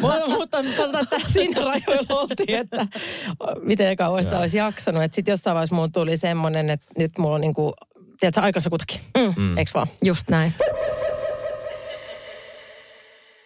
Mutta, 0.01 0.27
mutta 0.27 0.63
sanotaan, 0.77 1.03
että 1.03 1.30
siinä 1.32 1.62
rajoilla 1.62 2.20
oltiin, 2.20 2.60
että 2.60 2.88
miten 3.62 3.98
kauan 3.98 4.24
sitä 4.24 4.39
olisi 4.39 4.58
jaksanut. 4.58 5.03
Että 5.03 5.15
sitten 5.15 5.32
jossain 5.32 5.56
vaiheessa 5.56 5.75
mulla 5.75 5.89
tuli 5.89 6.18
semmoinen, 6.18 6.70
että 6.70 6.86
nyt 6.98 7.12
mulla 7.18 7.36
on 7.36 7.42
niin 7.42 7.53
kuin, 7.53 7.74
tiedätkö, 8.20 8.42
aikansa 8.42 8.70
kutakin. 8.70 9.01
Mm. 9.38 9.58
Eikö 9.58 9.72
vaan? 9.74 9.88
Just 10.01 10.30
näin. 10.30 10.53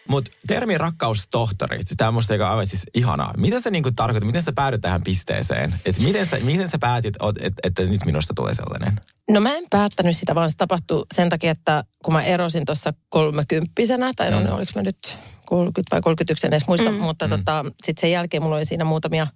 Mutta 0.07 0.31
termi 0.47 0.77
rakkaustohtori, 0.77 1.77
siis 1.77 1.97
tämä 1.97 2.07
on 2.07 2.13
musta 2.13 2.33
aika 2.33 2.49
aivan 2.49 2.65
siis 2.65 2.83
ihanaa. 2.93 3.33
Mitä 3.37 3.61
se 3.61 3.71
niinku 3.71 3.91
tarkoittaa, 3.91 4.27
miten 4.27 4.43
sä 4.43 4.53
päädyt 4.53 4.81
tähän 4.81 5.03
pisteeseen? 5.03 5.73
Et 5.85 5.99
miten, 5.99 6.25
sä, 6.25 6.37
miten 6.39 6.67
sä 6.67 6.77
päätit, 6.79 7.15
että, 7.39 7.61
että 7.63 7.83
nyt 7.83 8.05
minusta 8.05 8.33
tulee 8.33 8.53
sellainen? 8.53 9.01
No 9.29 9.41
mä 9.41 9.55
en 9.55 9.63
päättänyt 9.69 10.17
sitä, 10.17 10.35
vaan 10.35 10.51
se 10.51 10.57
tapahtui 10.57 11.05
sen 11.13 11.29
takia, 11.29 11.51
että 11.51 11.83
kun 12.05 12.13
mä 12.13 12.23
erosin 12.23 12.65
tuossa 12.65 12.93
kolmekymppisenä, 13.09 14.11
tai 14.15 14.31
no, 14.31 14.39
mm. 14.39 14.51
oliko 14.51 14.71
mä 14.75 14.81
nyt 14.81 15.17
30 15.45 15.95
vai 15.95 16.01
31, 16.01 16.47
en 16.47 16.53
edes 16.53 16.67
muista, 16.67 16.91
mm. 16.91 16.97
mutta 16.97 17.25
mm. 17.25 17.29
tota, 17.29 17.65
sitten 17.83 18.01
sen 18.01 18.11
jälkeen 18.11 18.43
mulla 18.43 18.55
oli 18.55 18.65
siinä 18.65 18.85
muutamia 18.85 19.27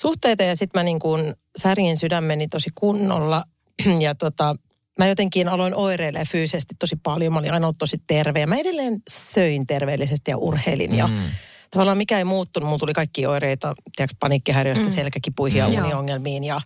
suhteita 0.00 0.42
ja 0.42 0.56
sitten 0.56 0.78
mä 0.78 0.82
niin 0.82 0.98
kuin 0.98 1.34
särjin 1.56 1.96
sydämeni 1.96 2.48
tosi 2.48 2.70
kunnolla 2.74 3.44
ja 4.00 4.14
tota, 4.14 4.56
mä 4.98 5.06
jotenkin 5.06 5.48
aloin 5.48 5.74
oireilemaan 5.74 6.26
fyysisesti 6.30 6.74
tosi 6.78 6.96
paljon. 7.02 7.32
Mä 7.32 7.38
olin 7.38 7.52
aina 7.52 7.66
ollut 7.66 7.78
tosi 7.78 8.02
terve 8.06 8.46
mä 8.46 8.56
edelleen 8.56 9.02
söin 9.10 9.66
terveellisesti 9.66 10.30
ja 10.30 10.36
urheilin 10.36 10.94
ja 10.94 11.06
mm. 11.06 11.18
tavallaan 11.70 11.98
mikä 11.98 12.18
ei 12.18 12.24
muuttunut. 12.24 12.68
Mulla 12.68 12.78
tuli 12.78 12.92
kaikki 12.92 13.26
oireita, 13.26 13.74
tiedätkö, 13.96 14.16
paniikkihäiriöistä, 14.20 14.86
mm. 14.86 14.90
selkäkipuihin 14.90 15.58
ja 15.58 15.68
mm. 15.68 15.84
uniongelmiin 15.84 16.44
ja, 16.44 16.60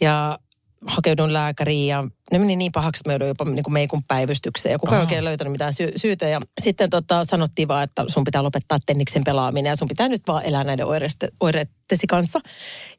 ja 0.00 0.38
hakeudun 0.86 1.32
lääkäriin 1.32 1.86
ja 1.86 2.04
ne 2.32 2.38
meni 2.38 2.56
niin 2.56 2.72
pahaksi, 2.72 3.00
että 3.00 3.08
me 3.08 3.12
joudun 3.12 3.28
jopa 3.28 3.44
niin 3.44 3.62
kuin 3.62 3.72
meikun 3.72 4.04
päivystykseen. 4.04 4.72
Ja 4.72 4.78
kukaan 4.78 5.00
ei 5.00 5.04
oikein 5.04 5.24
löytänyt 5.24 5.52
mitään 5.52 5.72
sy- 5.72 5.92
syytä. 5.96 6.28
Ja 6.28 6.40
sitten 6.60 6.90
tota, 6.90 7.24
sanottiin 7.24 7.68
vaan, 7.68 7.84
että 7.84 8.04
sun 8.08 8.24
pitää 8.24 8.42
lopettaa 8.42 8.78
tenniksen 8.86 9.24
pelaaminen 9.24 9.70
ja 9.70 9.76
sun 9.76 9.88
pitää 9.88 10.08
nyt 10.08 10.22
vaan 10.28 10.44
elää 10.44 10.64
näiden 10.64 10.86
oireiste- 10.86 11.34
oireittesi 11.40 12.06
kanssa. 12.06 12.40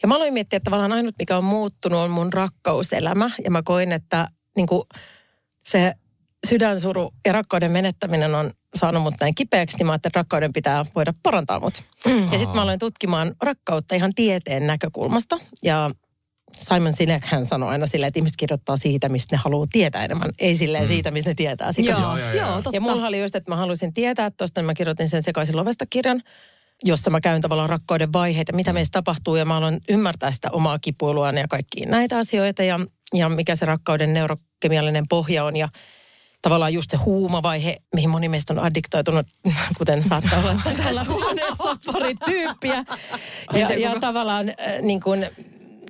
Ja 0.02 0.08
mä 0.08 0.16
aloin 0.16 0.34
miettiä, 0.34 0.58
että 0.58 0.66
tavallaan 0.70 0.92
ainut 0.92 1.16
mikä 1.20 1.38
on 1.38 1.44
muuttunut 1.44 2.00
on 2.00 2.12
mun 2.12 2.34
rakkauselämä. 2.34 3.30
Ja 3.44 3.52
mä 3.52 3.64
koin, 3.64 3.92
että 3.92 4.28
niin 4.58 4.68
kuin 4.68 4.84
se 5.64 5.94
sydänsuru 6.48 7.14
ja 7.26 7.34
rakkauden 7.34 7.72
menettäminen 7.72 8.36
on 8.36 8.52
saanut 8.76 9.04
mut 9.04 9.14
näin 9.22 9.36
kipeäksi, 9.36 9.78
niin 9.78 9.88
mä 9.88 9.96
että 9.96 10.10
rakkauden 10.16 10.54
pitää 10.54 10.86
voida 10.96 11.14
parantaa 11.24 11.60
mut. 11.60 11.84
Mm. 12.06 12.32
Ja 12.32 12.38
sitten 12.38 12.56
mä 12.56 12.62
aloin 12.62 12.80
tutkimaan 12.80 13.36
rakkautta 13.42 13.96
ihan 13.96 14.12
tieteen 14.16 14.68
näkökulmasta. 14.68 15.38
Ja 15.64 15.92
Simon 16.52 16.94
Sinek 16.94 17.26
hän 17.26 17.46
sanoi 17.46 17.70
aina 17.70 17.88
silleen, 17.88 18.08
että 18.08 18.20
ihmiset 18.20 18.38
kirjoittaa 18.38 18.78
siitä, 18.78 19.10
mistä 19.10 19.36
ne 19.36 19.42
haluaa 19.44 19.68
tietää 19.72 20.06
enemmän. 20.06 20.30
Ei 20.40 20.56
silleen 20.56 20.84
mm. 20.84 20.88
siitä, 20.88 21.12
mistä 21.12 21.30
ne 21.30 21.34
tietää. 21.34 21.72
Sitä. 21.72 21.90
Joo, 21.90 22.00
joo, 22.00 22.18
joo, 22.18 22.32
joo. 22.32 22.56
totta. 22.56 22.70
Ja 22.74 22.82
mulla 22.82 23.08
oli 23.08 23.22
just, 23.22 23.36
että 23.36 23.52
mä 23.52 23.56
halusin 23.56 23.94
tietää 23.94 24.32
tuosta, 24.32 24.62
niin 24.62 24.66
mä 24.66 24.74
kirjoitin 24.74 25.10
sen 25.10 25.24
sekaisin 25.24 25.58
lovesta 25.58 25.86
kirjan, 25.90 26.24
jossa 26.84 27.10
mä 27.10 27.22
käyn 27.22 27.42
tavallaan 27.42 27.70
rakkauden 27.70 28.14
vaiheita, 28.14 28.54
mitä 28.54 28.74
meissä 28.74 28.92
tapahtuu. 28.92 29.36
Ja 29.36 29.46
mä 29.46 29.58
aloin 29.58 29.82
ymmärtää 29.90 30.32
sitä 30.32 30.52
omaa 30.52 30.80
kipuiluani 30.80 31.42
ja 31.42 31.48
kaikki 31.48 31.86
näitä 31.86 32.18
asioita 32.18 32.64
ja, 32.64 32.80
ja 33.14 33.30
mikä 33.30 33.56
se 33.56 33.66
rakkauden 33.66 34.14
neurokemiallinen 34.64 35.08
pohja 35.10 35.44
on. 35.44 35.56
Ja 35.56 35.70
tavallaan 36.42 36.74
just 36.74 36.92
se 36.92 36.98
huumavaihe, 36.98 37.78
mihin 37.96 38.10
moni 38.10 38.30
meistä 38.30 38.54
on 38.54 38.60
addiktoitunut, 38.60 39.28
kuten 39.78 40.04
saattaa 40.04 40.40
olla 40.40 40.62
tällä 40.78 41.06
huoneessa 41.14 41.76
pari 41.86 42.16
tyyppiä. 42.26 42.84
Ja, 43.54 43.80
ja 43.80 44.00
tavallaan 44.00 44.50
äh, 44.50 44.82
niin 44.82 45.00
kuin, 45.02 45.30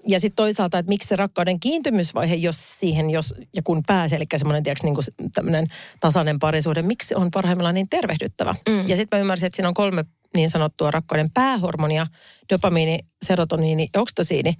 ja 0.08 0.20
sitten 0.20 0.36
toisaalta, 0.36 0.78
että 0.78 0.90
miksi 0.90 1.08
se 1.08 1.16
rakkauden 1.16 1.60
kiintymysvaihe, 1.60 2.36
jos 2.36 2.80
siihen, 2.80 3.10
jos 3.10 3.34
ja 3.56 3.62
kun 3.64 3.82
pääsee, 3.88 4.16
eli 4.16 4.26
semmoinen 4.38 4.64
niin 4.84 5.32
tämmöinen 5.34 5.68
tasainen 6.00 6.40
parisuhde, 6.40 6.82
miksi 6.82 7.16
on 7.16 7.32
parhaimmillaan 7.34 7.76
niin 7.76 7.90
tervehdyttävä. 7.90 8.56
Mm. 8.70 8.88
Ja 8.88 8.96
sitten 8.96 9.18
mä 9.18 9.22
ymmärsin, 9.22 9.48
että 9.48 9.56
siinä 9.56 9.68
on 9.68 9.74
kolme 9.74 10.06
niin 10.36 10.50
sanottua 10.50 10.92
rakkauden 10.92 11.32
päähormonia, 11.34 12.08
dopamiini, 12.54 13.00
serotoniini 13.26 13.88
ja 13.94 14.02
oksitosiini. 14.02 14.54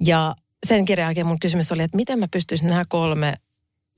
Ja 0.00 0.34
sen 0.64 0.84
kirjan 0.84 1.06
jälkeen 1.06 1.26
mun 1.26 1.40
kysymys 1.40 1.72
oli, 1.72 1.82
että 1.82 1.96
miten 1.96 2.18
mä 2.18 2.28
pystyisin 2.30 2.68
nämä 2.68 2.82
kolme 2.88 3.34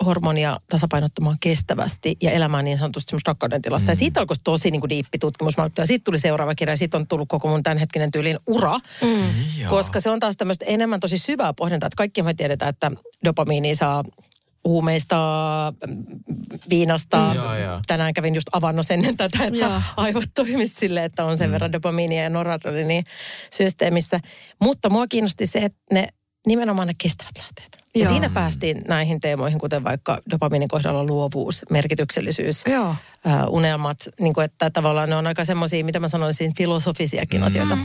hormonia 0.04 0.60
tasapainottamaan 0.70 1.36
kestävästi 1.40 2.16
ja 2.22 2.30
elämään 2.30 2.64
niin 2.64 2.78
sanotusti 2.78 3.10
semmoista 3.10 3.30
rakkauden 3.30 3.62
tilassa. 3.62 3.86
Mm. 3.86 3.90
Ja 3.90 3.96
siitä 3.96 4.20
alkoi 4.20 4.36
tosi 4.44 4.70
niin 4.70 4.80
kuin 4.80 4.90
diippi 4.90 5.18
tutkimus. 5.18 5.54
Ja 5.78 5.86
sitten 5.86 6.04
tuli 6.04 6.18
seuraava 6.18 6.54
kirja 6.54 6.72
ja 6.72 6.76
sitten 6.76 7.00
on 7.00 7.06
tullut 7.06 7.28
koko 7.28 7.48
mun 7.48 7.62
tämänhetkinen 7.62 8.10
tyylin 8.10 8.38
ura. 8.46 8.78
Mm. 9.02 9.68
Koska 9.68 10.00
se 10.00 10.10
on 10.10 10.20
taas 10.20 10.36
tämmöistä 10.36 10.64
enemmän 10.68 11.00
tosi 11.00 11.18
syvää 11.18 11.52
pohdintaa. 11.54 11.86
Että 11.86 11.96
kaikki 11.96 12.22
me 12.22 12.34
tiedetään, 12.34 12.68
että 12.68 12.90
dopamiini 13.24 13.76
saa 13.76 14.04
huumeista, 14.64 15.16
viinasta. 16.70 17.34
Mm, 17.34 17.82
Tänään 17.86 18.14
kävin 18.14 18.34
just 18.34 18.48
avannossa 18.52 18.94
ennen 18.94 19.16
tätä, 19.16 19.44
että 19.44 19.58
joo. 19.58 19.80
aivot 19.96 20.24
toimisivat 20.34 20.78
sille, 20.78 21.04
että 21.04 21.24
on 21.24 21.38
sen 21.38 21.48
mm. 21.50 21.52
verran 21.52 21.72
dopamiinia 21.72 22.22
ja 22.22 22.30
noradrenaliini 22.30 23.04
systeemissä. 23.52 24.20
Mutta 24.60 24.90
mua 24.90 25.06
kiinnosti 25.06 25.46
se, 25.46 25.58
että 25.58 25.78
ne 25.92 26.08
nimenomaan 26.46 26.88
ne 26.88 26.94
kestävät 26.98 27.38
lähteet. 27.38 27.78
Ja 27.94 28.02
Joo. 28.02 28.10
siinä 28.12 28.30
päästiin 28.30 28.82
näihin 28.88 29.20
teemoihin, 29.20 29.58
kuten 29.58 29.84
vaikka 29.84 30.18
dopaminin 30.30 30.68
kohdalla 30.68 31.04
luovuus, 31.04 31.64
merkityksellisyys, 31.70 32.64
Joo. 32.66 32.94
Äh, 33.26 33.48
unelmat. 33.48 34.08
Niin 34.20 34.34
kuin, 34.34 34.44
että 34.44 34.70
tavallaan 34.70 35.10
ne 35.10 35.16
on 35.16 35.26
aika 35.26 35.44
semmoisia, 35.44 35.84
mitä 35.84 36.00
mä 36.00 36.08
sanoisin, 36.08 36.54
filosofisiakin 36.54 37.40
mm. 37.40 37.46
asioita, 37.46 37.78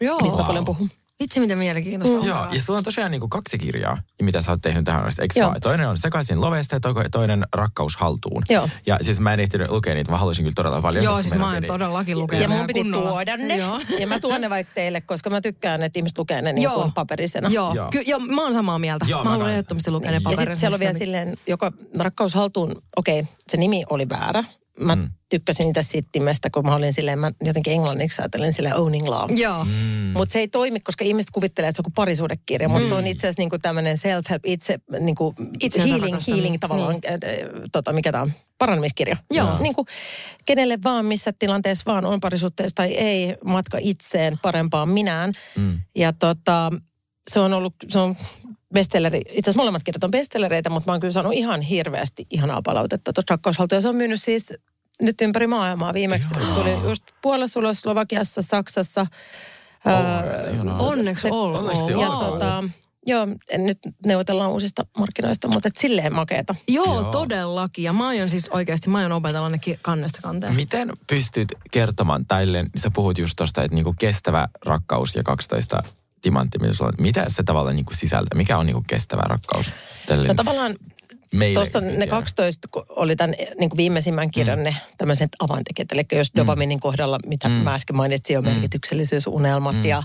Joo. 0.00 0.20
mistä 0.20 0.38
wow. 0.38 0.46
paljon 0.46 0.64
puhun. 0.64 0.90
Vitsi, 1.22 1.40
miten 1.40 1.58
mielenkiintoista. 1.58 2.20
Mm. 2.20 2.26
Joo, 2.26 2.46
ja 2.52 2.60
sulla 2.60 2.78
on 2.78 2.84
tosiaan 2.84 3.10
niin 3.10 3.20
kuin 3.20 3.30
kaksi 3.30 3.58
kirjaa, 3.58 3.98
mitä 4.22 4.40
sä 4.40 4.50
oot 4.52 4.62
tehnyt 4.62 4.84
tähän 4.84 5.04
asti, 5.04 5.22
eikö 5.22 5.40
Joo. 5.40 5.54
Toinen 5.62 5.88
on 5.88 5.98
Sekaisin 5.98 6.40
lovesta 6.40 6.76
ja 6.76 6.80
toinen 7.10 7.44
Rakkaus 7.54 7.96
haltuun. 7.96 8.42
Joo. 8.48 8.68
Ja 8.86 8.98
siis 9.00 9.20
mä 9.20 9.34
en 9.34 9.40
ehtinyt 9.40 9.68
lukea 9.68 9.94
niitä, 9.94 10.10
mä 10.10 10.18
haluaisin 10.18 10.44
kyllä 10.44 10.54
todella 10.54 10.82
paljon. 10.82 11.04
Joo, 11.04 11.22
siis 11.22 11.34
mä 11.34 11.52
oon 11.52 11.62
todellakin 11.66 12.18
lukenut. 12.18 12.42
Ja 12.42 12.48
mun 12.48 12.66
piti 12.66 12.80
kunnolla. 12.80 13.10
tuoda 13.10 13.36
ne. 13.36 13.56
Joo. 13.56 13.80
Ja 14.00 14.06
mä 14.06 14.20
tuon 14.20 14.40
ne 14.40 14.50
vaikka 14.50 14.72
teille, 14.74 15.00
koska 15.00 15.30
mä 15.30 15.40
tykkään, 15.40 15.82
että 15.82 15.98
ihmiset 15.98 16.18
lukee 16.18 16.42
ne 16.42 16.52
niin 16.52 16.70
kuin 16.70 16.92
paperisena. 16.92 17.48
Joo, 17.48 17.74
Joo. 17.74 17.88
Ky- 17.90 18.02
jo, 18.06 18.18
mä 18.18 18.42
oon 18.42 18.54
samaa 18.54 18.78
mieltä. 18.78 19.06
Joo, 19.08 19.20
mä, 19.20 19.24
mä 19.24 19.30
haluan 19.30 19.50
ehdottomasti 19.50 19.90
lukea 19.90 20.10
ne 20.10 20.20
paperisena. 20.20 20.50
Ja 20.50 20.56
sitten 20.56 20.60
siellä 20.60 20.74
on 20.74 20.80
vielä 20.80 20.98
silleen, 20.98 21.34
joka 21.46 21.72
Rakkaus 21.98 22.34
haltuun, 22.34 22.82
okei, 22.96 23.20
okay, 23.20 23.32
se 23.48 23.56
nimi 23.56 23.84
oli 23.90 24.08
väärä 24.08 24.44
mä 24.80 24.96
mm. 24.96 25.10
tykkäsin 25.28 25.66
niitä 25.66 25.82
sittimestä, 25.82 26.50
kun 26.50 26.66
mä 26.66 26.74
olin 26.74 26.92
silleen, 26.92 27.18
mä 27.18 27.32
jotenkin 27.44 27.72
englanniksi 27.72 28.22
ajattelin 28.22 28.54
silleen 28.54 28.76
owning 28.76 29.08
love. 29.08 29.34
Joo. 29.34 29.64
Mm. 29.64 30.12
Mutta 30.12 30.32
se 30.32 30.38
ei 30.38 30.48
toimi, 30.48 30.80
koska 30.80 31.04
ihmiset 31.04 31.30
kuvittelee, 31.30 31.68
että 31.68 31.76
se 31.76 31.80
on 31.80 31.84
kuin 31.84 31.94
parisuudekirja, 31.94 32.68
mutta 32.68 32.84
mm. 32.84 32.88
se 32.88 32.94
on 32.94 33.06
itse 33.06 33.26
asiassa 33.26 33.40
niinku 33.40 33.58
tämmöinen 33.58 33.96
self-help, 33.96 34.40
itse, 34.44 34.78
niinku 35.00 35.34
healing, 35.78 36.18
healing 36.28 36.56
tavallaan, 36.60 36.92
niin. 36.92 37.12
äh, 37.12 37.20
tota, 37.72 37.92
mikä 37.92 38.12
tämä 38.12 38.22
on, 38.22 38.32
parannemiskirja. 38.58 39.16
Joo. 39.30 39.58
Niin 39.58 39.74
kuin, 39.74 39.86
kenelle 40.44 40.78
vaan, 40.84 41.06
missä 41.06 41.32
tilanteessa 41.38 41.92
vaan 41.92 42.04
on 42.04 42.20
parisuhteessa 42.20 42.74
tai 42.74 42.94
ei, 42.94 43.36
matka 43.44 43.78
itseen 43.80 44.38
parempaan 44.42 44.88
minään. 44.88 45.32
Mm. 45.56 45.80
Ja 45.96 46.12
tota, 46.12 46.70
se 47.30 47.40
on 47.40 47.52
ollut, 47.52 47.74
se 47.88 47.98
on 47.98 48.16
bestselleri, 48.74 49.18
itse 49.18 49.50
asiassa 49.50 49.60
molemmat 49.60 49.82
kirjat 49.82 50.04
on 50.04 50.10
bestsellereitä, 50.10 50.70
mutta 50.70 50.90
mä 50.90 50.92
oon 50.92 51.00
kyllä 51.00 51.12
saanut 51.12 51.32
ihan 51.32 51.60
hirveästi 51.60 52.26
ihanaa 52.30 52.62
palautetta 52.62 53.12
tuosta 53.12 53.34
rakkaushaltua. 53.34 53.80
Se 53.80 53.88
on 53.88 53.96
myynyt 53.96 54.22
siis 54.22 54.52
nyt 55.02 55.20
ympäri 55.20 55.46
maailmaa. 55.46 55.94
Viimeksi 55.94 56.34
Ihanaa. 56.36 56.56
tuli 56.58 56.88
just 56.88 57.02
Puolassa, 57.22 57.60
Slovakiassa, 57.72 58.42
Saksassa. 58.42 59.06
Oh, 59.86 60.88
onneksi 60.88 61.28
ollut. 61.30 61.60
Onneksi 61.60 61.92
ja 61.92 62.08
tota, 62.08 62.64
Joo, 63.06 63.26
nyt 63.58 63.78
neuvotellaan 64.06 64.50
uusista 64.50 64.86
markkinoista, 64.98 65.48
mutta 65.48 65.68
et 65.68 65.76
silleen 65.76 66.14
makeeta. 66.14 66.54
Joo, 66.68 66.84
Joo, 66.84 67.04
todellakin. 67.04 67.84
Ja 67.84 67.92
mä 67.92 68.06
aion 68.06 68.28
siis 68.28 68.48
oikeasti, 68.48 68.90
mä 68.90 68.98
aion 68.98 69.12
opetella 69.12 69.48
ne 69.48 69.58
kannesta 69.82 70.18
kanteen. 70.22 70.54
Miten 70.54 70.92
pystyt 71.06 71.48
kertomaan 71.70 72.26
tälle, 72.26 72.64
sä 72.76 72.90
puhut 72.90 73.18
just 73.18 73.36
tosta, 73.36 73.62
että 73.62 73.74
niinku 73.74 73.94
kestävä 73.98 74.48
rakkaus 74.64 75.14
ja 75.14 75.22
12 75.22 75.82
timantti, 76.22 76.58
mitä 76.58 76.74
sulla 76.74 76.88
on. 76.88 77.04
Mitä 77.04 77.24
se 77.28 77.42
tavallaan 77.42 77.76
niinku 77.76 77.94
sisältää? 77.94 78.36
Mikä 78.36 78.58
on 78.58 78.66
niinku 78.66 78.84
kestävä 78.86 79.22
rakkaus? 79.22 79.72
Tälle 80.06 80.28
no 80.28 80.34
tavallaan 80.34 80.76
Tuossa 81.54 81.80
ne 81.80 82.06
12 82.06 82.68
oli 82.88 83.16
tämän 83.16 83.34
niin 83.58 83.70
kuin 83.70 83.76
viimeisimmän 83.76 84.30
kirjan 84.30 84.58
mm. 84.58 84.62
ne 84.62 84.76
tämmöiset 84.98 85.30
avaintekijät. 85.40 85.92
Eli 85.92 86.02
jos 86.12 86.34
mm. 86.34 86.38
dopaminin 86.40 86.80
kohdalla, 86.80 87.18
mitä 87.26 87.48
mm. 87.48 87.54
mä 87.54 87.74
äsken 87.74 87.96
mainitsin, 87.96 88.38
on 88.38 88.44
mm. 88.44 88.50
merkityksellisyys, 88.50 89.26
unelmat 89.26 89.76
mm. 89.76 89.84
ja 89.84 90.02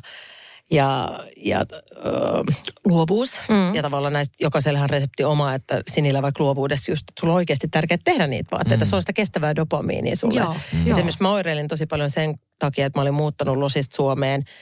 ja, 0.71 1.19
ja 1.37 1.65
ö, 2.05 2.53
luovuus. 2.85 3.41
Mm. 3.49 3.75
Ja 3.75 3.81
tavallaan 3.81 4.13
näistä 4.13 4.35
jokaisellehan 4.39 4.89
resepti 4.89 5.23
oma, 5.23 5.53
että 5.53 5.81
sinillä 5.87 6.21
vaikka 6.21 6.43
luovuudessa 6.43 6.91
just, 6.91 7.09
että 7.09 7.19
sulla 7.19 7.33
on 7.33 7.37
oikeasti 7.37 7.67
tärkeää 7.67 7.97
tehdä 8.03 8.27
niitä 8.27 8.51
vaatteita. 8.51 8.85
Mm. 8.85 8.89
Se 8.89 8.95
on 8.95 9.01
sitä 9.01 9.13
kestävää 9.13 9.55
dopamiinia 9.55 10.15
sulle. 10.15 10.39
Joo, 10.39 10.55
mm. 10.73 10.87
Esimerkiksi 10.87 11.21
mä 11.21 11.31
oireilin 11.31 11.67
tosi 11.67 11.85
paljon 11.85 12.09
sen 12.09 12.39
takia, 12.59 12.85
että 12.85 12.99
mä 12.99 13.01
olin 13.01 13.13
muuttanut 13.13 13.57
Losista 13.57 13.95
Suomeen– 13.95 14.43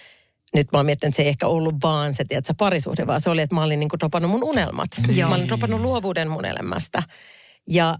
nyt 0.55 0.67
mä 0.71 0.79
oon 0.79 0.85
miettinyt, 0.85 1.11
että 1.11 1.15
se 1.17 1.23
ei 1.23 1.29
ehkä 1.29 1.47
ollut 1.47 1.75
vaan 1.83 2.13
se, 2.13 2.25
tiedätkö, 2.25 2.53
parisuhde, 2.57 3.07
vaan 3.07 3.21
se 3.21 3.29
oli, 3.29 3.41
että 3.41 3.55
mä 3.55 3.63
olin 3.63 3.79
niin 3.79 3.89
kuin 3.89 3.99
dropannut 3.99 4.31
mun 4.31 4.43
unelmat. 4.43 4.89
Niin. 5.07 5.27
Mä 5.27 5.35
olin 5.35 5.47
dropannut 5.47 5.81
luovuuden 5.81 6.29
mun 6.29 6.45
elämästä. 6.45 7.03
Ja 7.69 7.97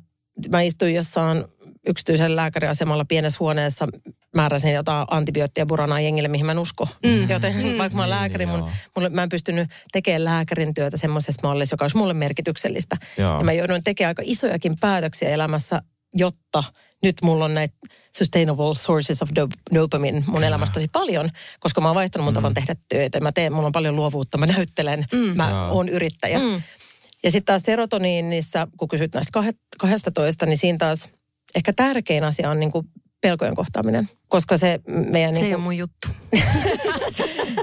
mä 0.50 0.62
istuin 0.62 0.96
jossain 0.96 1.46
yksityisen 1.88 2.36
lääkäriasemalla 2.36 3.06
pienessä 3.06 3.38
huoneessa, 3.40 3.88
määräsin 4.36 4.74
jotain 4.74 5.08
antibioottia 5.10 5.66
buranaa 5.66 6.00
jengille, 6.00 6.28
mihin 6.28 6.46
mä 6.46 6.52
en 6.52 6.60
usko. 6.60 6.88
Mm. 7.06 7.30
Joten 7.30 7.56
mm. 7.56 7.78
vaikka 7.78 7.96
mä 7.96 8.02
oon 8.02 8.10
lääkäri, 8.10 8.46
mun, 8.46 8.70
mun, 8.96 9.12
mä 9.12 9.24
en 9.24 9.30
pystynyt 9.30 9.70
tekemään 9.92 10.24
lääkärin 10.24 10.74
työtä 10.74 10.98
semmoisessa 10.98 11.48
mallissa, 11.48 11.74
joka 11.74 11.86
olisi 11.86 11.98
mulle 11.98 12.14
merkityksellistä. 12.14 12.98
Joo. 13.18 13.38
Ja 13.38 13.44
mä 13.44 13.54
jouduin 13.54 13.84
tekemään 13.84 14.10
aika 14.10 14.24
isojakin 14.26 14.76
päätöksiä 14.80 15.30
elämässä, 15.30 15.82
jotta 16.14 16.64
nyt 17.04 17.16
mulla 17.22 17.46
on 17.46 17.54
näitä 17.54 17.76
sustainable 18.18 18.76
sources 18.76 19.22
of 19.22 19.30
dopamine 19.76 20.24
mun 20.28 20.36
Kyllä. 20.36 20.48
elämässä 20.48 20.74
tosi 20.74 20.88
paljon, 20.88 21.30
koska 21.60 21.82
mä 21.82 21.88
oon 21.88 21.96
vaihtanut 21.96 22.24
mun 22.24 22.34
mm. 22.34 22.36
tavan 22.36 22.54
tehdä 22.54 22.76
töitä. 22.90 23.20
Mä 23.20 23.32
teen, 23.32 23.54
mulla 23.54 23.66
on 23.66 23.72
paljon 23.72 23.96
luovuutta, 23.96 24.38
mä 24.38 24.46
näyttelen, 24.46 25.06
mm. 25.12 25.18
mä 25.18 25.50
Jaa. 25.50 25.72
oon 25.72 25.90
yrittäjä. 25.90 26.40
Mm. 26.40 26.62
Ja 27.24 27.32
sitten 27.32 27.46
taas 27.46 27.62
serotoniinissa, 27.62 28.68
kun 28.78 28.88
kysyt 28.88 29.14
näistä 29.14 29.40
12, 29.78 30.46
niin 30.46 30.58
siinä 30.58 30.78
taas 30.78 31.10
ehkä 31.56 31.74
tärkein 31.74 32.24
asia 32.24 32.50
on 32.50 32.60
niin 32.60 32.72
kuin 32.72 32.88
pelkojen 33.22 33.56
kohtaaminen. 33.56 34.10
Koska 34.28 34.58
se 34.58 34.80
meidän... 34.86 35.34
Se 35.34 35.40
niin 35.40 35.48
ei 35.48 35.56
ole 35.56 35.64
mun 35.64 35.78
juttu. 35.78 36.08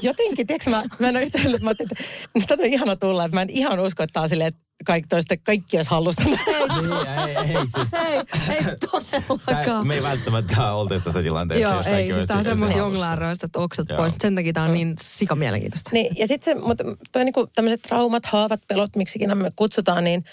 jotenkin, 0.03 0.47
tiedätkö 0.47 0.71
mä, 0.71 0.83
mä 0.99 1.09
en 1.09 1.17
ole 1.17 1.25
yhtään 1.25 1.51
mä 1.63 1.71
että 1.71 1.95
nyt 2.35 2.51
on 2.51 2.65
ihana 2.65 2.97
tulla, 2.97 3.25
että 3.25 3.37
mä 3.37 3.43
en 3.43 3.51
ihan 3.51 3.81
usko, 3.81 4.03
että 4.03 4.13
tää 4.13 4.23
on 4.23 4.29
silleen, 4.29 4.49
että 4.49 4.61
kaikki, 4.85 5.09
toista, 5.09 5.37
kaikki 5.37 5.77
olisi 5.77 5.91
hallussa. 5.91 6.25
Niin, 6.25 6.39
ei, 6.49 7.37
ei, 7.37 7.47
siis, 7.77 7.95
ei, 7.95 8.17
ei 8.55 8.63
sä, 8.63 8.77
todellakaan. 8.91 9.87
me 9.87 9.95
ei 9.95 10.03
välttämättä 10.03 10.73
oltaisi 10.73 11.05
tässä 11.05 11.23
tilanteessa. 11.23 11.69
Joo, 11.69 11.83
ei, 11.97 12.13
siis 12.13 12.29
tää 12.29 12.37
on 12.37 12.45
semmoista 12.45 12.79
jonglaaroista, 12.79 13.47
että 13.47 13.59
oksat 13.59 13.89
Joo. 13.89 13.97
pois. 13.97 14.13
Sen 14.19 14.35
takia 14.35 14.53
tää 14.53 14.65
on 14.65 14.75
niin 14.75 14.95
sikamielenkiintoista. 15.01 15.91
Niin, 15.93 16.17
ja 16.19 16.27
sitten 16.27 16.55
se, 16.55 16.61
mutta 16.61 16.85
toi 17.13 17.25
niinku 17.25 17.47
tämmöiset 17.55 17.83
traumat, 17.83 18.27
haavat, 18.27 18.61
pelot, 18.69 18.97
miksikin 18.97 19.39
me 19.39 19.51
kutsutaan, 19.57 20.05
niin 20.05 20.25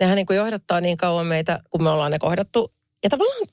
nehän 0.00 0.16
niinku 0.16 0.32
johdattaa 0.32 0.80
niin 0.80 0.96
kauan 0.96 1.26
meitä, 1.26 1.60
kun 1.70 1.82
me 1.82 1.90
ollaan 1.90 2.10
ne 2.10 2.18
kohdattu. 2.18 2.72
Ja 3.04 3.10
tavallaan 3.10 3.46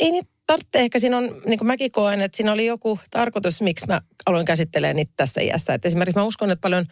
ei 0.00 0.10
niitä 0.10 0.30
tarvitse, 0.46 0.78
ehkä 0.78 0.98
siinä 0.98 1.18
on, 1.18 1.42
niin 1.46 1.58
kuin 1.58 1.66
mäkin 1.66 1.92
koen, 1.92 2.20
että 2.20 2.36
siinä 2.36 2.52
oli 2.52 2.66
joku 2.66 3.00
tarkoitus, 3.10 3.62
miksi 3.62 3.86
mä 3.86 4.00
aloin 4.26 4.46
käsittelemään 4.46 4.96
niitä 4.96 5.12
tässä 5.16 5.40
iässä. 5.40 5.74
Et 5.74 5.84
esimerkiksi 5.84 6.18
mä 6.18 6.24
uskon, 6.24 6.50
että 6.50 6.60
paljon, 6.60 6.86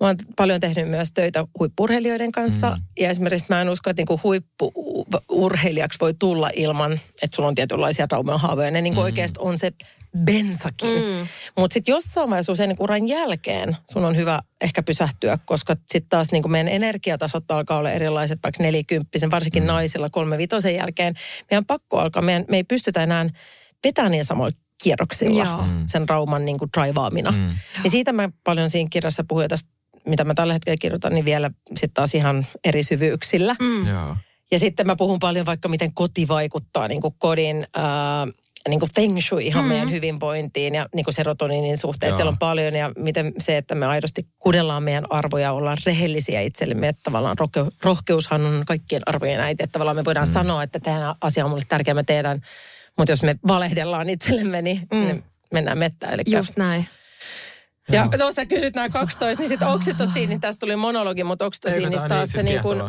mä 0.00 0.06
oon 0.06 0.16
paljon 0.36 0.60
tehnyt 0.60 0.88
myös 0.88 1.12
töitä 1.12 1.44
huippurheilijoiden 1.58 2.32
kanssa. 2.32 2.70
Mm. 2.70 2.76
Ja 3.00 3.10
esimerkiksi 3.10 3.46
mä 3.48 3.60
en 3.60 3.68
usko, 3.68 3.90
että 3.90 4.00
niinku 4.00 4.20
huippuurheilijaksi 4.24 6.00
voi 6.00 6.14
tulla 6.18 6.50
ilman, 6.54 6.92
että 6.92 7.36
sulla 7.36 7.48
on 7.48 7.54
tietynlaisia 7.54 8.08
traumaa 8.08 8.38
haavoja. 8.38 8.70
Ne 8.70 8.82
niinku 8.82 9.00
mm. 9.00 9.04
oikeasti 9.04 9.40
on 9.40 9.58
se 9.58 9.72
bensakin. 10.18 11.02
Mm. 11.02 11.26
Mutta 11.58 11.74
sitten 11.74 11.92
jossain 11.92 12.30
vaiheessa 12.30 12.52
usein 12.52 12.68
niinku 12.68 12.84
uran 12.84 13.08
jälkeen 13.08 13.76
sun 13.90 14.04
on 14.04 14.16
hyvä 14.16 14.40
ehkä 14.60 14.82
pysähtyä, 14.82 15.38
koska 15.44 15.76
sitten 15.86 16.08
taas 16.08 16.32
niinku 16.32 16.48
meidän 16.48 16.68
energiatasot 16.68 17.50
alkaa 17.50 17.78
olla 17.78 17.90
erilaiset, 17.90 18.38
vaikka 18.42 18.62
nelikymppisen, 18.62 19.30
varsinkin 19.30 19.62
mm. 19.62 19.66
naisilla 19.66 20.10
kolme 20.10 20.38
vitosen 20.38 20.74
jälkeen. 20.74 21.14
Meidän 21.50 21.64
pakko 21.64 21.98
alkaa, 21.98 22.22
meidän, 22.22 22.44
me 22.48 22.56
ei 22.56 22.64
pystytä 22.64 23.02
enää 23.02 23.26
vetämään 23.86 24.10
niin 24.10 24.24
samoilla 24.24 24.56
kierroksilla 24.82 25.44
Joo. 25.44 25.64
sen 25.86 26.08
rauman 26.08 26.44
niinku 26.44 26.66
draivaamina. 26.76 27.32
Mm. 27.32 27.50
Ja 27.84 27.90
siitä 27.90 28.12
mä 28.12 28.28
paljon 28.44 28.70
siinä 28.70 28.88
kirjassa 28.90 29.24
puhuin 29.28 29.48
tästä, 29.48 29.70
mitä 30.06 30.24
mä 30.24 30.34
tällä 30.34 30.52
hetkellä 30.52 30.76
kirjoitan, 30.80 31.14
niin 31.14 31.24
vielä 31.24 31.50
sitten 31.68 31.94
taas 31.94 32.14
ihan 32.14 32.46
eri 32.64 32.82
syvyyksillä. 32.82 33.56
Mm. 33.60 33.88
Joo. 33.88 34.16
Ja 34.50 34.58
sitten 34.58 34.86
mä 34.86 34.96
puhun 34.96 35.18
paljon 35.18 35.46
vaikka, 35.46 35.68
miten 35.68 35.94
koti 35.94 36.28
vaikuttaa 36.28 36.88
niin 36.88 37.00
kuin 37.00 37.14
kodin 37.18 37.66
ää, 37.74 38.26
niin 38.68 38.80
kuin 38.80 38.90
feng 38.94 39.20
shui 39.20 39.46
ihan 39.46 39.64
mm. 39.64 39.68
meidän 39.68 39.90
hyvinvointiin 39.90 40.74
ja 40.74 40.86
niin 40.94 41.04
kuin 41.04 41.14
serotoniinin 41.14 41.78
suhteen. 41.78 42.16
Siellä 42.16 42.30
on 42.30 42.38
paljon 42.38 42.74
ja 42.74 42.92
miten 42.98 43.32
se, 43.38 43.56
että 43.56 43.74
me 43.74 43.86
aidosti 43.86 44.26
kuunnellaan 44.38 44.82
meidän 44.82 45.12
arvoja, 45.12 45.52
ollaan 45.52 45.78
rehellisiä 45.86 46.40
itsellemme. 46.40 46.88
Että 46.88 47.02
tavallaan 47.02 47.38
rohke, 47.38 47.64
rohkeushan 47.82 48.46
on 48.46 48.62
kaikkien 48.66 49.02
arvojen 49.06 49.40
äiti. 49.40 49.64
Että 49.64 49.72
tavallaan 49.72 49.96
me 49.96 50.04
voidaan 50.04 50.28
mm. 50.28 50.32
sanoa, 50.32 50.62
että 50.62 50.80
tämä 50.80 51.14
asia 51.20 51.44
on 51.44 51.50
mulle 51.50 51.64
tärkeä, 51.68 51.94
mä 51.94 52.04
teetän. 52.04 52.40
Mutta 52.98 53.12
jos 53.12 53.22
me 53.22 53.36
valehdellaan 53.46 54.08
itsellemme, 54.08 54.62
niin, 54.62 54.88
mm. 54.92 54.98
niin 54.98 55.24
mennään 55.52 55.78
mettään. 55.78 56.14
Eli 56.14 56.22
Just 56.26 56.56
näin. 56.56 56.86
Ja 57.92 58.08
tuossa 58.18 58.46
kysyt 58.46 58.74
nämä 58.74 58.88
12, 58.88 59.42
niin 59.42 59.48
sitten 59.48 59.68
oksitosiin, 59.68 60.28
niin 60.28 60.40
tästä 60.40 60.60
tuli 60.60 60.76
monologi, 60.76 61.24
mutta 61.24 61.46
oksitosiin, 61.46 61.90
niin 61.90 62.08
taas 62.08 62.28
se 62.28 62.42
niin 62.42 62.62
kuin, 62.62 62.82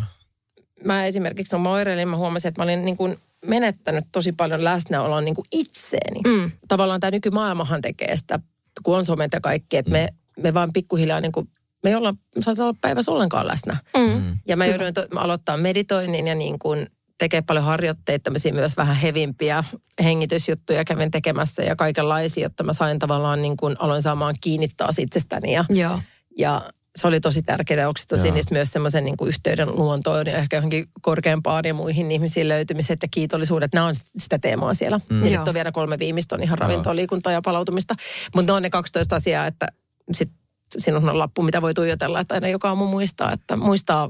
mä 0.83 1.05
esimerkiksi 1.05 1.55
on 1.55 1.67
oireilin, 1.67 2.07
mä 2.07 2.17
huomasin, 2.17 2.49
että 2.49 2.61
mä 2.61 2.63
olin 2.63 2.85
niin 2.85 2.97
kuin 2.97 3.17
menettänyt 3.45 4.05
tosi 4.11 4.31
paljon 4.31 4.63
läsnäoloa 4.63 5.21
niin 5.21 5.35
kuin 5.35 5.45
itseeni. 5.51 6.21
Mm. 6.27 6.51
Tavallaan 6.67 6.99
tämä 6.99 7.11
nykymaailmahan 7.11 7.81
tekee 7.81 8.17
sitä, 8.17 8.39
kun 8.83 8.97
on 8.97 9.05
somet 9.05 9.33
ja 9.33 9.41
kaikki, 9.41 9.77
että 9.77 9.91
me, 9.91 10.07
me 10.39 10.53
vaan 10.53 10.73
pikkuhiljaa 10.73 11.21
niin 11.21 11.31
kuin, 11.31 11.49
me 11.83 11.89
ei 11.89 11.95
olla, 11.95 12.13
saata 12.39 12.63
olla 12.63 12.75
päivässä 12.81 13.11
ollenkaan 13.11 13.47
läsnä. 13.47 13.77
Mm. 13.97 14.37
Ja 14.47 14.57
mä 14.57 14.65
joudun 14.65 14.93
to, 14.93 15.07
mä 15.13 15.19
aloittaa 15.19 15.57
meditoinnin 15.57 16.27
ja 16.27 16.35
niin 16.35 16.59
kuin 16.59 16.87
tekee 17.21 17.41
paljon 17.41 17.65
harjoitteita, 17.65 18.23
tämmöisiä 18.23 18.53
myös 18.53 18.77
vähän 18.77 18.95
hevimpiä 18.95 19.63
hengitysjuttuja 20.03 20.85
kävin 20.85 21.11
tekemässä 21.11 21.63
ja 21.63 21.75
kaikenlaisia, 21.75 22.43
jotta 22.43 22.63
mä 22.63 22.73
sain 22.73 22.99
tavallaan 22.99 23.41
niin 23.41 23.57
kuin, 23.57 23.75
aloin 23.79 24.01
saamaan 24.01 24.35
kiinni 24.41 24.67
taas 24.77 24.99
itsestäni 24.99 25.53
ja 25.53 25.65
Joo. 25.69 25.99
ja 26.37 26.61
se 26.95 27.07
oli 27.07 27.19
tosi 27.19 27.41
tärkeää 27.41 27.89
oksitosiinista 27.89 28.53
myös 28.53 28.71
semmoisen 28.71 29.03
niin 29.03 29.15
yhteyden 29.25 29.75
luontoon 29.75 30.27
ja 30.27 30.37
ehkä 30.37 30.57
johonkin 30.57 30.85
korkeampaan 31.01 31.65
ja 31.65 31.73
muihin 31.73 32.11
ihmisiin 32.11 32.47
löytymiset 32.47 33.01
ja 33.01 33.07
kiitollisuudet. 33.11 33.73
Nämä 33.73 33.85
on 33.85 33.95
sitä 34.17 34.39
teemaa 34.39 34.73
siellä. 34.73 34.99
Mm. 35.09 35.19
Ja 35.19 35.25
sitten 35.25 35.47
on 35.47 35.53
vielä 35.53 35.71
kolme 35.71 35.99
viimeistä 35.99 36.35
on 36.35 36.43
ihan 36.43 36.57
ravintoa, 36.57 36.95
liikuntaa 36.95 37.33
ja 37.33 37.41
palautumista. 37.41 37.95
Mutta 38.35 38.51
ne 38.51 38.55
on 38.55 38.61
ne 38.61 38.69
12 38.69 39.15
asiaa, 39.15 39.47
että 39.47 39.67
sit 40.11 40.31
siinä 40.77 40.97
on 40.97 41.19
lappu, 41.19 41.43
mitä 41.43 41.61
voi 41.61 41.73
tuijotella, 41.73 42.19
että 42.19 42.33
aina 42.33 42.47
joka 42.47 42.69
aamu 42.69 42.87
muistaa, 42.87 43.33
että 43.33 43.55
muistaa 43.55 44.09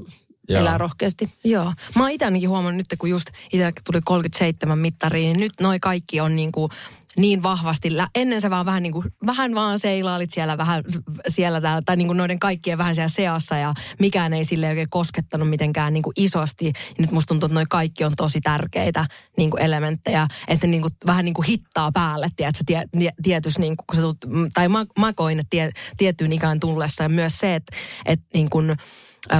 Joo. 0.52 0.60
elää 0.60 0.78
rohkeasti. 0.78 1.30
Joo. 1.44 1.72
Mä 1.96 2.02
oon 2.02 2.10
itse 2.10 2.24
ainakin 2.24 2.48
huomannut 2.48 2.76
nyt, 2.76 2.98
kun 2.98 3.10
just 3.10 3.26
itselle 3.52 3.72
tuli 3.84 4.00
37 4.04 4.78
mittariin, 4.78 5.32
niin 5.32 5.40
nyt 5.40 5.52
noi 5.60 5.78
kaikki 5.80 6.20
on 6.20 6.36
niin 6.36 6.52
kuin 6.52 6.70
niin 7.16 7.42
vahvasti. 7.42 7.88
Ennen 8.14 8.40
sä 8.40 8.50
vaan 8.50 8.66
vähän 8.66 8.82
niin 8.82 8.92
kuin, 8.92 9.06
vähän 9.26 9.54
vaan 9.54 9.78
seilaalit 9.78 10.30
siellä 10.30 10.58
vähän 10.58 10.84
siellä 11.28 11.60
täällä, 11.60 11.82
tai 11.86 11.96
niin 11.96 12.06
kuin 12.06 12.16
noiden 12.16 12.38
kaikkien 12.38 12.78
vähän 12.78 12.94
siellä 12.94 13.08
seassa 13.08 13.56
ja 13.56 13.74
mikään 13.98 14.32
ei 14.32 14.44
sille 14.44 14.68
oikein 14.68 14.90
koskettanut 14.90 15.50
mitenkään 15.50 15.92
niin 15.92 16.02
kuin 16.02 16.14
isosti. 16.16 16.66
Ja 16.66 16.72
nyt 16.98 17.10
musta 17.10 17.28
tuntuu, 17.28 17.46
että 17.46 17.54
noi 17.54 17.64
kaikki 17.68 18.04
on 18.04 18.12
tosi 18.16 18.40
tärkeitä 18.40 19.06
niin 19.36 19.50
kuin 19.50 19.62
elementtejä, 19.62 20.26
että 20.48 20.66
ne 20.66 20.70
niin 20.70 20.82
kuin, 20.82 20.92
vähän 21.06 21.24
niin 21.24 21.34
kuin 21.34 21.46
hittaa 21.46 21.92
päälle, 21.92 22.28
tiedätkö, 22.36 22.64
tie, 22.66 22.84
tie- 22.98 23.12
tietys, 23.22 23.58
niin 23.58 23.76
kuin, 23.76 23.86
kun 23.86 23.96
sä 23.96 24.02
tulet, 24.02 24.52
tai 24.54 24.68
mä, 24.68 24.86
mä 24.98 25.12
koin, 25.12 25.38
että 25.38 25.50
tie, 25.50 25.70
tiettyyn 25.96 26.32
ikään 26.32 26.60
tullessa 26.60 27.02
ja 27.02 27.08
myös 27.08 27.38
se, 27.38 27.54
että, 27.54 27.76
että 28.06 28.26
niin 28.34 28.50
kuin, 28.50 28.76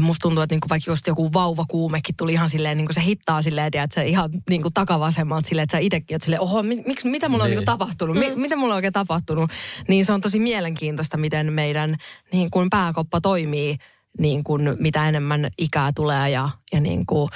Musta 0.01 0.23
tuntuu, 0.23 0.43
että 0.43 0.55
niinku 0.55 0.69
vaikka 0.69 0.91
just 0.91 1.07
joku 1.07 1.33
vauvakuumekin 1.33 2.17
tuli 2.17 2.33
ihan 2.33 2.49
silleen, 2.49 2.77
niinku 2.77 2.93
se 2.93 3.03
hittaa 3.03 3.43
silleen, 3.43 3.67
että 3.67 3.95
se 3.95 4.07
ihan 4.07 4.31
niinku 4.51 4.71
takavasemmalta 4.75 5.49
silleen, 5.49 5.63
että 5.63 5.77
sä 5.77 5.79
itsekin 5.79 6.15
oot 6.15 6.23
silleen, 6.23 6.41
oho, 6.43 6.63
mi, 6.63 6.83
miksi, 6.87 7.09
mitä 7.09 7.29
mulla 7.29 7.45
on 7.45 7.51
Niin. 7.51 7.57
niinku 7.57 7.73
tapahtunut, 7.73 8.17
mi, 8.17 8.33
mitä 8.37 8.57
mulla 8.57 8.75
on 8.75 8.77
oikein 8.77 8.93
tapahtunut. 8.93 9.51
Niin 9.89 10.05
se 10.05 10.13
on 10.13 10.21
tosi 10.21 10.39
mielenkiintoista, 10.39 11.17
miten 11.17 11.53
meidän 11.53 11.97
niin 12.33 12.51
kuin 12.51 12.71
pääkoppa 12.71 13.21
toimii, 13.21 13.77
niin 14.19 14.45
kuin 14.45 14.77
mitä 14.79 15.09
enemmän 15.09 15.49
ikää 15.59 15.91
tulee 15.95 16.31
ja, 16.31 16.49
ja 16.73 16.81
niin 16.81 17.07
kuin, 17.07 17.29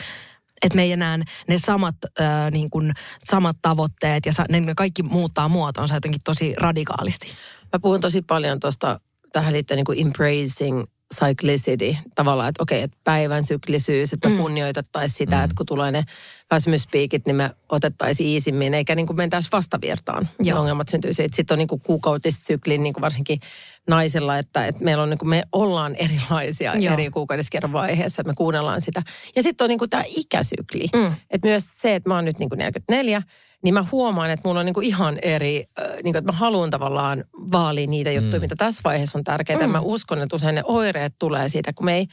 että 0.63 0.77
me 0.77 0.83
ei 0.83 0.93
enää 0.93 1.19
ne 1.49 1.59
samat, 1.59 1.97
äh, 2.21 2.51
niin 2.51 2.71
kuin, 2.71 2.93
samat 3.25 3.57
tavoitteet 3.63 4.27
ja 4.27 4.33
sa, 4.33 4.45
ne, 4.51 4.61
ne 4.61 4.75
kaikki 4.75 5.03
muuttaa 5.03 5.49
muotoonsa 5.49 5.95
jotenkin 5.95 6.21
tosi 6.25 6.55
radikaalisti. 6.59 7.27
Mä 7.73 7.79
puhun 7.83 8.01
tosi 8.01 8.23
paljon 8.23 8.61
tuosta, 8.61 9.01
tähän 9.33 9.53
liittyen 9.53 9.77
niin 9.77 9.85
kuin 9.85 10.01
embracing 10.01 10.85
cyclicity. 11.15 11.97
Tavallaan, 12.15 12.49
että 12.49 12.63
okei, 12.63 12.83
että 12.83 12.97
päivän 13.05 13.45
syklisyys, 13.45 14.13
että 14.13 14.29
me 14.29 14.35
mm. 14.35 14.41
kunnioitettaisiin 14.41 15.17
sitä, 15.17 15.37
mm. 15.37 15.45
että 15.45 15.55
kun 15.57 15.67
tulee 15.67 15.91
ne 15.91 16.05
väsymyspiikit, 16.51 17.27
niin 17.27 17.37
me 17.37 17.51
otettaisiin 17.69 18.29
iisimmin, 18.29 18.75
eikä 18.75 18.95
niin 18.95 19.07
kuin 19.07 19.17
mentäisi 19.17 19.49
vastavirtaan. 19.53 20.29
Ja 20.43 20.51
Joo. 20.51 20.61
ongelmat 20.61 20.89
syntyisi. 20.89 21.29
Sitten 21.33 21.55
on 21.55 21.59
niin 21.59 21.69
kuin 21.69 21.81
kuukautissyklin, 21.81 22.83
niin 22.83 22.93
kuin 22.93 23.03
varsinkin 23.03 23.41
naisilla, 23.89 24.39
että, 24.39 24.67
että 24.67 24.85
meillä 24.85 25.03
on 25.03 25.11
niin 25.11 25.19
kuin, 25.19 25.29
me 25.29 25.43
ollaan 25.53 25.95
erilaisia 25.95 26.75
Joo. 26.75 26.93
eri 26.93 27.11
kuukaudeskerran 27.11 27.73
vaiheessa, 27.73 28.23
että 28.23 28.31
me 28.31 28.35
kuunnellaan 28.35 28.81
sitä. 28.81 29.03
Ja 29.37 29.43
sitten 29.43 29.65
on 29.65 29.69
niin 29.69 29.79
kuin 29.79 29.91
tämä 29.91 30.05
ikäsykli. 30.07 30.87
Mm. 30.95 31.15
Että 31.31 31.49
myös 31.49 31.65
se, 31.75 31.95
että 31.95 32.09
mä 32.09 32.15
oon 32.15 32.25
nyt 32.25 32.39
niin 32.39 32.49
kuin 32.49 32.59
44, 32.59 33.23
niin 33.67 33.75
mä 33.75 33.87
huomaan, 33.93 34.31
että 34.31 34.49
mulla 34.49 34.61
on 34.61 34.67
niin 34.67 34.75
kuin 34.75 34.87
ihan 34.87 35.19
eri, 35.23 35.65
äh, 35.79 35.91
niin 35.93 36.03
kuin, 36.03 36.17
että 36.17 36.33
mä 36.33 36.39
haluan 36.39 36.71
tavallaan 36.71 37.25
vaalia 37.35 37.87
niitä 37.87 38.13
juttuja, 38.13 38.41
mm. 38.41 38.45
mitä 38.45 38.57
tässä 38.57 38.81
vaiheessa 38.85 39.19
on 39.19 39.25
tärkeää. 39.25 39.67
Mm. 39.67 39.71
Mä 39.71 39.81
uskon, 39.81 40.23
että 40.23 40.37
usein 40.37 40.55
ne 40.55 40.63
oireet 40.65 41.15
tulee 41.19 41.49
siitä, 41.49 41.73
kun 41.73 41.85
me 41.85 41.95
ei 41.97 42.07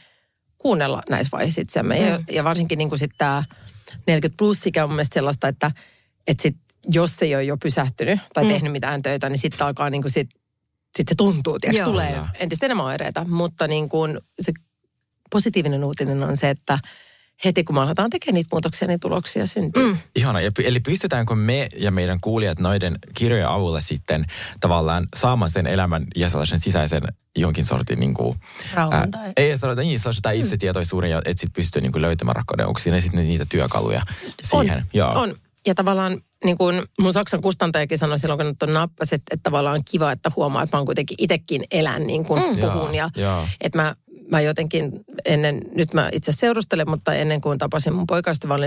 kuunnella 0.58 1.02
näissä 1.10 1.30
vaiheissa 1.32 1.60
itseämme. 1.60 1.94
Mm. 1.94 2.06
Ja, 2.06 2.20
ja 2.30 2.44
varsinkin 2.44 2.78
niin 2.78 2.88
kuin 2.88 2.98
sitten 2.98 3.18
tämä 3.18 3.44
40 4.06 4.36
plus 4.38 4.66
ikä 4.66 4.84
on 4.84 4.90
mun 4.90 4.96
mielestä 4.96 5.14
sellaista, 5.14 5.48
että, 5.48 5.70
että 6.26 6.42
sit, 6.42 6.56
jos 6.90 7.22
ei 7.22 7.34
ole 7.34 7.44
jo 7.44 7.56
pysähtynyt 7.56 8.20
tai 8.34 8.44
mm. 8.44 8.50
tehnyt 8.50 8.72
mitään 8.72 9.02
töitä, 9.02 9.28
niin 9.28 9.38
sitten 9.38 9.66
alkaa 9.66 9.90
niin 9.90 10.02
kuin 10.02 10.12
sit, 10.12 10.30
sit 10.96 11.08
se 11.08 11.14
tuntuu, 11.14 11.58
tiiäks, 11.58 11.78
Joo. 11.78 11.88
tulee 11.88 12.20
entistä 12.38 12.66
enemmän 12.66 12.86
oireita. 12.86 13.24
Mutta 13.28 13.68
niin 13.68 13.88
kuin 13.88 14.18
se 14.40 14.52
positiivinen 15.30 15.84
uutinen 15.84 16.22
on 16.22 16.36
se, 16.36 16.50
että 16.50 16.78
heti 17.44 17.64
kun 17.64 17.74
me 17.74 17.80
aletaan 17.80 18.10
tekemään 18.10 18.34
niitä 18.34 18.48
muutoksia, 18.52 18.88
niin 18.88 19.00
tuloksia 19.00 19.46
syntyy. 19.46 19.82
Mm. 19.86 19.96
Ihana. 20.16 20.40
Ja, 20.40 20.50
eli 20.64 20.80
pystytäänkö 20.80 21.34
me 21.34 21.68
ja 21.78 21.90
meidän 21.90 22.20
kuulijat 22.20 22.58
noiden 22.58 22.98
kirjojen 23.14 23.48
avulla 23.48 23.80
sitten 23.80 24.24
tavallaan 24.60 25.08
saamaan 25.16 25.50
sen 25.50 25.66
elämän 25.66 26.06
ja 26.16 26.28
sellaisen 26.28 26.60
sisäisen 26.60 27.02
jonkin 27.36 27.64
sortin 27.64 28.00
niin 28.00 28.14
kuin, 28.14 28.38
Rauhan 28.74 29.10
tai- 29.10 29.32
ei 29.36 29.58
sanoa, 29.58 29.74
niin, 29.74 29.98
sellaisen 30.00 30.22
tai 30.22 30.38
itsetietoisuuden 30.38 31.10
ja 31.10 31.18
että 31.18 31.40
sitten 31.40 31.52
pystyy 31.62 31.82
niin 31.82 31.92
kuin 31.92 32.02
löytämään 32.02 32.36
rakkauden. 32.36 32.66
Onko 32.66 32.80
siinä 32.80 33.00
sitten 33.00 33.24
niitä 33.28 33.44
työkaluja 33.48 34.02
siihen? 34.42 34.76
On, 34.78 34.84
Joo. 34.92 35.10
on. 35.14 35.34
Ja 35.66 35.74
tavallaan 35.74 36.20
niin 36.44 36.58
kuin 36.58 36.82
mun 37.00 37.12
Saksan 37.12 37.40
kustantajakin 37.40 37.98
sanoi 37.98 38.18
silloin, 38.18 38.38
kun 38.38 38.46
nyt 38.46 38.62
on 38.62 38.72
nappas, 38.74 39.12
että, 39.12 39.34
että 39.34 39.42
tavallaan 39.42 39.74
on 39.74 39.82
kiva, 39.90 40.12
että 40.12 40.30
huomaa, 40.36 40.62
että 40.62 40.76
mä 40.76 40.78
oon 40.78 40.86
kuitenkin 40.86 41.14
itsekin 41.20 41.64
elän 41.70 42.06
niin 42.06 42.24
kuin 42.24 42.42
Mm. 42.42 42.60
puhun. 42.60 42.94
Ja 42.94 43.10
joo. 43.16 43.44
että 43.60 43.78
mä 43.82 43.94
mä 44.30 44.40
jotenkin 44.40 44.92
ennen, 45.24 45.62
nyt 45.74 45.94
mä 45.94 46.08
itse 46.12 46.32
seurustelen, 46.32 46.90
mutta 46.90 47.14
ennen 47.14 47.40
kuin 47.40 47.58
tapasin 47.58 47.94
mun 47.94 48.06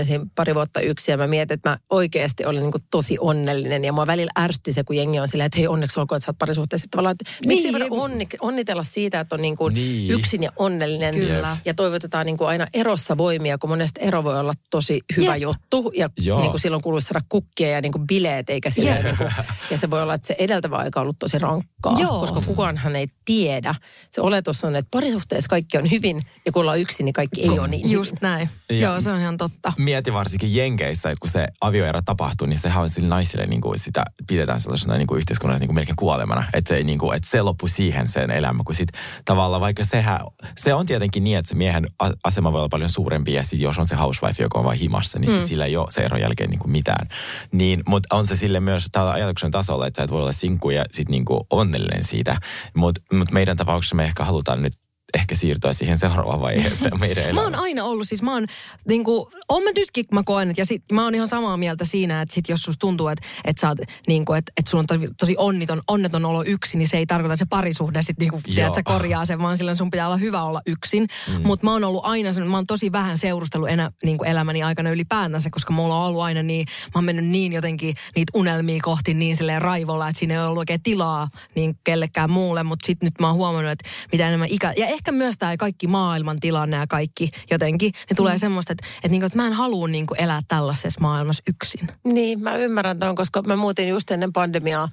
siinä 0.02 0.26
pari 0.34 0.54
vuotta 0.54 0.80
yksi 0.80 1.10
ja 1.10 1.16
mä 1.16 1.26
mietin, 1.26 1.54
että 1.54 1.70
mä 1.70 1.78
oikeasti 1.90 2.44
olin 2.44 2.62
niin 2.62 2.72
kuin 2.72 2.82
tosi 2.90 3.16
onnellinen 3.20 3.84
ja 3.84 3.92
mua 3.92 4.06
välillä 4.06 4.30
ärsytti 4.40 4.72
se, 4.72 4.84
kun 4.84 4.96
jengi 4.96 5.18
on 5.20 5.28
silleen, 5.28 5.46
että 5.46 5.58
hei 5.58 5.68
onneksi 5.68 6.00
olkoon, 6.00 6.16
että 6.16 6.24
sä 6.24 6.30
oot 6.30 6.38
parisuhteessa. 6.38 6.84
Että 6.84 6.96
Tavallaan, 6.96 7.16
että 7.20 7.46
miksi 7.46 7.66
ei 7.66 7.72
voida 7.72 7.86
onni, 7.90 8.28
onnitella 8.40 8.84
siitä, 8.84 9.20
että 9.20 9.34
on 9.36 9.42
niin 9.42 9.56
kuin 9.56 9.74
Niin. 9.74 10.10
yksin 10.10 10.42
ja 10.42 10.52
onnellinen 10.56 11.14
Kyllä. 11.14 11.56
ja 11.64 11.74
toivotetaan 11.74 12.26
niin 12.26 12.36
kuin 12.36 12.48
aina 12.48 12.66
erossa 12.74 13.18
voimia, 13.18 13.58
kun 13.58 13.70
monesti 13.70 14.00
ero 14.02 14.24
voi 14.24 14.38
olla 14.40 14.52
tosi 14.70 15.00
hyvä 15.16 15.36
Jep. 15.36 15.42
juttu 15.42 15.92
ja 15.96 16.10
Joo. 16.24 16.40
niin 16.40 16.50
kuin 16.50 16.60
silloin 16.60 16.82
kuuluisi 16.82 17.06
saada 17.08 17.24
kukkia 17.28 17.68
ja 17.68 17.80
niin 17.80 17.92
kuin 17.92 18.06
bileet, 18.06 18.50
eikä 18.50 18.70
silleen, 18.70 19.04
niin 19.04 19.16
kuin, 19.16 19.30
ja 19.70 19.78
se 19.78 19.90
voi 19.90 20.02
olla, 20.02 20.14
että 20.14 20.26
se 20.26 20.36
edeltävä 20.38 20.76
aika 20.76 21.00
on 21.00 21.02
ollut 21.02 21.18
tosi 21.18 21.38
rankkaa, 21.38 21.96
Joo. 22.00 22.20
koska 22.20 22.40
kukaanhan 22.46 22.96
ei 22.96 23.06
tiedä. 23.24 23.74
Se 24.10 24.20
oletus 24.20 24.64
on, 24.64 24.76
että 24.76 24.88
parisuhteessa 24.90 25.47
kaikki 25.48 25.78
on 25.78 25.90
hyvin 25.90 26.22
ja 26.46 26.52
kun 26.52 26.60
ollaan 26.60 26.80
yksin, 26.80 27.04
niin 27.04 27.12
kaikki 27.12 27.42
ei 27.42 27.58
ole 27.58 27.68
niin 27.68 27.90
Just 27.90 28.14
näin. 28.20 28.50
Ja- 28.70 28.76
Joo, 28.78 29.00
se 29.00 29.10
on 29.10 29.20
ihan 29.20 29.36
totta. 29.36 29.72
Mieti 29.78 30.12
varsinkin 30.12 30.54
Jenkeissä, 30.56 31.10
että 31.10 31.20
kun 31.20 31.30
se 31.30 31.46
avioero 31.60 32.02
tapahtuu, 32.04 32.46
niin 32.46 32.58
sehän 32.58 32.82
on 32.82 32.88
sille 32.88 33.08
naisille 33.08 33.46
niin 33.46 33.60
kuin 33.60 33.78
sitä 33.78 34.04
pidetään 34.28 34.60
sellaisena 34.60 34.96
niin 34.96 35.06
kuin 35.06 35.18
yhteiskunnassa 35.18 35.60
niin 35.60 35.68
kuin 35.68 35.74
melkein 35.74 35.96
kuolemana. 35.96 36.44
Että 36.54 36.68
se, 36.68 36.76
ei 36.76 36.84
niin 36.84 36.98
kuin, 36.98 37.16
että 37.16 37.28
se 37.30 37.42
loppui 37.42 37.68
siihen 37.68 38.08
sen 38.08 38.30
elämä, 38.30 38.62
kun 38.66 38.74
sit 38.74 38.88
tavallaan 39.24 39.60
vaikka 39.60 39.84
sehän, 39.84 40.20
se 40.56 40.74
on 40.74 40.86
tietenkin 40.86 41.24
niin, 41.24 41.38
että 41.38 41.48
se 41.48 41.54
miehen 41.54 41.86
asema 42.24 42.52
voi 42.52 42.58
olla 42.60 42.68
paljon 42.68 42.90
suurempi 42.90 43.32
ja 43.32 43.42
sit 43.42 43.60
jos 43.60 43.78
on 43.78 43.86
se 43.86 43.96
housewife, 43.96 44.42
joka 44.42 44.58
on 44.58 44.64
vain 44.64 44.78
himassa, 44.78 45.18
niin 45.18 45.30
sit 45.30 45.46
sillä 45.46 45.64
ei 45.64 45.76
ole 45.76 45.90
se 45.90 46.00
eron 46.00 46.20
jälkeen 46.20 46.50
niin 46.50 46.58
kuin 46.60 46.70
mitään. 46.70 47.08
Niin, 47.52 47.82
mutta 47.86 48.16
on 48.16 48.26
se 48.26 48.36
sille 48.36 48.60
myös 48.60 48.88
tällä 48.92 49.10
ajatuksen 49.12 49.50
tasolla, 49.50 49.86
että 49.86 50.00
sä 50.00 50.04
et 50.04 50.10
voi 50.10 50.20
olla 50.20 50.32
sinkku 50.32 50.70
ja 50.70 50.84
sit 50.90 51.08
niin 51.08 51.24
kuin 51.24 51.40
onnellinen 51.50 52.04
siitä. 52.04 52.36
Mutta 52.74 53.00
mut 53.12 53.30
meidän 53.32 53.56
tapauksessa 53.56 53.96
me 53.96 54.04
ehkä 54.04 54.24
halutaan 54.24 54.62
nyt 54.62 54.72
ehkä 55.14 55.34
siirtyä 55.34 55.72
siihen 55.72 55.98
seuraavaan 55.98 56.40
vaiheeseen 56.40 57.00
meidän 57.00 57.24
Mä 57.24 57.30
elämään. 57.30 57.44
oon 57.44 57.54
aina 57.54 57.84
ollut, 57.84 58.08
siis 58.08 58.22
mä 58.22 58.32
oon, 58.34 58.46
niinku, 58.88 59.30
oon 59.48 59.62
mä 59.62 59.70
nytkin, 59.76 60.04
mä 60.12 60.22
koen, 60.26 60.50
että 60.50 60.60
ja 60.60 60.64
sit, 60.64 60.82
mä 60.92 61.04
oon 61.04 61.14
ihan 61.14 61.28
samaa 61.28 61.56
mieltä 61.56 61.84
siinä, 61.84 62.22
että 62.22 62.34
sit 62.34 62.48
jos 62.48 62.60
susta 62.60 62.80
tuntuu, 62.80 63.08
että, 63.08 63.26
että 63.44 63.60
sä 63.60 63.68
oot, 63.68 63.78
niinku, 64.08 64.32
että, 64.32 64.52
että 64.56 64.70
sulla 64.70 64.80
on 64.80 64.86
tosi, 64.86 65.08
tosi 65.20 65.34
onniton, 65.38 65.82
onneton 65.88 66.24
olo 66.24 66.44
yksin, 66.46 66.78
niin 66.78 66.88
se 66.88 66.96
ei 66.96 67.06
tarkoita, 67.06 67.34
että 67.34 67.44
se 67.44 67.48
parisuhde 67.50 68.02
sit 68.02 68.18
niinku, 68.18 68.40
tiedät, 68.44 68.74
sä 68.74 68.82
korjaa 68.82 69.24
sen, 69.24 69.38
vaan 69.38 69.56
silloin 69.56 69.76
sun 69.76 69.90
pitää 69.90 70.06
olla 70.06 70.16
hyvä 70.16 70.42
olla 70.42 70.60
yksin. 70.66 71.06
Mm. 71.28 71.46
Mutta 71.46 71.66
mä 71.66 71.72
oon 71.72 71.84
ollut 71.84 72.04
aina, 72.04 72.30
mä 72.44 72.56
oon 72.56 72.66
tosi 72.66 72.92
vähän 72.92 73.18
seurustellut 73.18 73.68
enää 73.68 73.90
niinku 74.04 74.24
elämäni 74.24 74.62
aikana 74.62 74.90
ylipäätänsä, 74.90 75.50
koska 75.52 75.72
mulla 75.72 75.96
on 75.96 76.06
ollut 76.06 76.22
aina 76.22 76.42
niin, 76.42 76.66
mä 76.84 76.90
oon 76.94 77.04
mennyt 77.04 77.24
niin 77.24 77.52
jotenkin 77.52 77.94
niitä 78.16 78.30
unelmia 78.34 78.80
kohti 78.82 79.14
niin 79.14 79.36
silleen 79.36 79.62
raivolla, 79.62 80.08
että 80.08 80.18
siinä 80.18 80.34
ei 80.34 80.40
ollut 80.40 80.58
oikein 80.58 80.82
tilaa 80.82 81.28
niin 81.54 81.78
kellekään 81.84 82.30
muulle, 82.30 82.62
mutta 82.62 82.86
sitten 82.86 83.06
nyt 83.06 83.20
mä 83.20 83.26
oon 83.26 83.36
huomannut, 83.36 83.72
että 83.72 83.88
mitä 84.12 84.28
enemmän 84.28 84.48
ikä, 84.50 84.72
ja 84.76 84.97
ehkä 84.98 85.12
myös 85.12 85.38
tämä 85.38 85.56
kaikki 85.56 85.86
maailman 85.86 86.40
tilanne 86.40 86.76
ja 86.76 86.86
kaikki 86.86 87.30
jotenkin, 87.50 87.92
niin 88.08 88.16
tulee 88.16 88.34
mm. 88.34 88.38
semmoista, 88.38 88.72
että, 88.72 88.86
että, 88.96 89.08
niinku, 89.08 89.26
että 89.26 89.38
mä 89.38 89.46
en 89.46 89.52
halua 89.52 89.88
niinku 89.88 90.14
elää 90.14 90.40
tällaisessa 90.48 91.00
maailmassa 91.00 91.42
yksin. 91.48 91.88
Niin, 92.04 92.42
mä 92.42 92.56
ymmärrän 92.56 92.98
tuon, 92.98 93.14
koska 93.14 93.42
mä 93.42 93.56
muutin 93.56 93.88
just 93.88 94.10
ennen 94.10 94.32
pandemiaa 94.32 94.88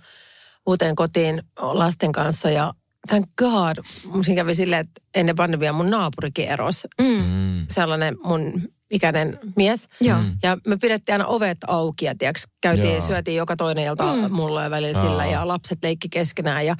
uuteen 0.65 0.95
kotiin 0.95 1.43
lasten 1.59 2.11
kanssa 2.11 2.49
ja 2.49 2.73
thank 3.07 3.25
god, 3.37 3.77
mun 4.11 4.23
siinä 4.23 4.41
kävi 4.41 4.55
silleen, 4.55 4.81
että 4.81 5.01
ennen 5.15 5.35
pandemiaa 5.35 5.73
mun 5.73 5.89
naapurikin 5.89 6.47
erosi. 6.47 6.87
Mm. 7.01 7.65
Sellainen 7.69 8.17
mun 8.23 8.61
ikäinen 8.91 9.39
mies. 9.55 9.87
Joo. 10.01 10.17
Ja 10.43 10.57
me 10.67 10.77
pidettiin 10.77 11.13
aina 11.13 11.25
ovet 11.25 11.57
auki 11.67 12.05
ja 12.05 12.15
tiiäks, 12.15 12.47
käytiin, 12.61 12.93
Joo. 12.93 13.01
syötiin 13.01 13.37
joka 13.37 13.55
toinen 13.55 13.85
ilta 13.85 14.15
mm. 14.15 14.35
mulla 14.35 14.63
ja 14.63 14.69
välillä 14.69 15.01
sillä 15.01 15.25
ja 15.25 15.47
lapset 15.47 15.79
leikki 15.83 16.09
keskenään. 16.09 16.65
Ja 16.65 16.75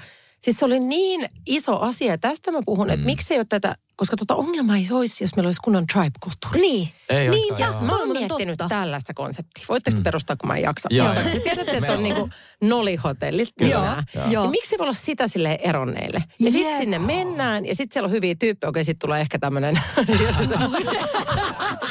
siis 0.45 0.59
se 0.59 0.65
oli 0.65 0.79
niin 0.79 1.29
iso 1.45 1.79
asia. 1.79 2.17
Tästä 2.17 2.51
mä 2.51 2.59
puhun, 2.65 2.89
että 2.89 3.05
miksei 3.05 3.37
ole 3.37 3.45
tätä, 3.49 3.75
koska 3.95 4.15
tota 4.17 4.35
ongelmaa 4.35 4.77
ei 4.77 4.87
olisi, 4.91 5.23
jos 5.23 5.35
meillä 5.35 5.47
olisi 5.47 5.61
kunnon 5.63 5.87
tribe-kulttuuri. 5.93 6.59
Niin. 6.61 6.89
Ei 7.09 7.29
niin, 7.29 7.53
ja. 7.57 7.71
Mä 7.81 7.97
oon 7.99 8.07
miettinyt 8.07 8.57
totta. 8.57 8.75
tällaista 8.75 9.13
konseptia. 9.13 9.65
Voitteko 9.69 9.97
te 9.97 10.03
perustaa, 10.03 10.35
kun 10.35 10.47
mä 10.47 10.55
en 10.55 10.61
jaksa? 10.61 10.89
Joo, 10.91 11.05
Joo. 11.05 11.15
Te 11.15 11.39
tiedätte, 11.39 11.77
että 11.77 11.91
on 11.93 12.03
niinku 12.03 12.29
nolihotellit. 12.61 13.49
Joo, 13.61 13.83
joo. 14.15 14.25
Ja 14.29 14.49
miksi 14.49 14.75
ei 14.75 14.79
voi 14.79 14.85
olla 14.85 14.93
sitä 14.93 15.27
sille 15.27 15.59
eronneille? 15.61 16.23
Ja 16.39 16.51
sitten 16.51 16.77
sinne 16.77 16.99
mennään 16.99 17.65
ja 17.65 17.75
sitten 17.75 17.93
siellä 17.93 18.07
on 18.07 18.11
hyviä 18.11 18.35
tyyppejä. 18.39 18.69
Okei, 18.69 18.83
sitten 18.83 19.07
tulee 19.07 19.21
ehkä 19.21 19.39
tämmöinen. 19.39 19.79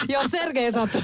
Joo, 0.08 0.22
Sergei 0.28 0.72
sattuu 0.72 1.00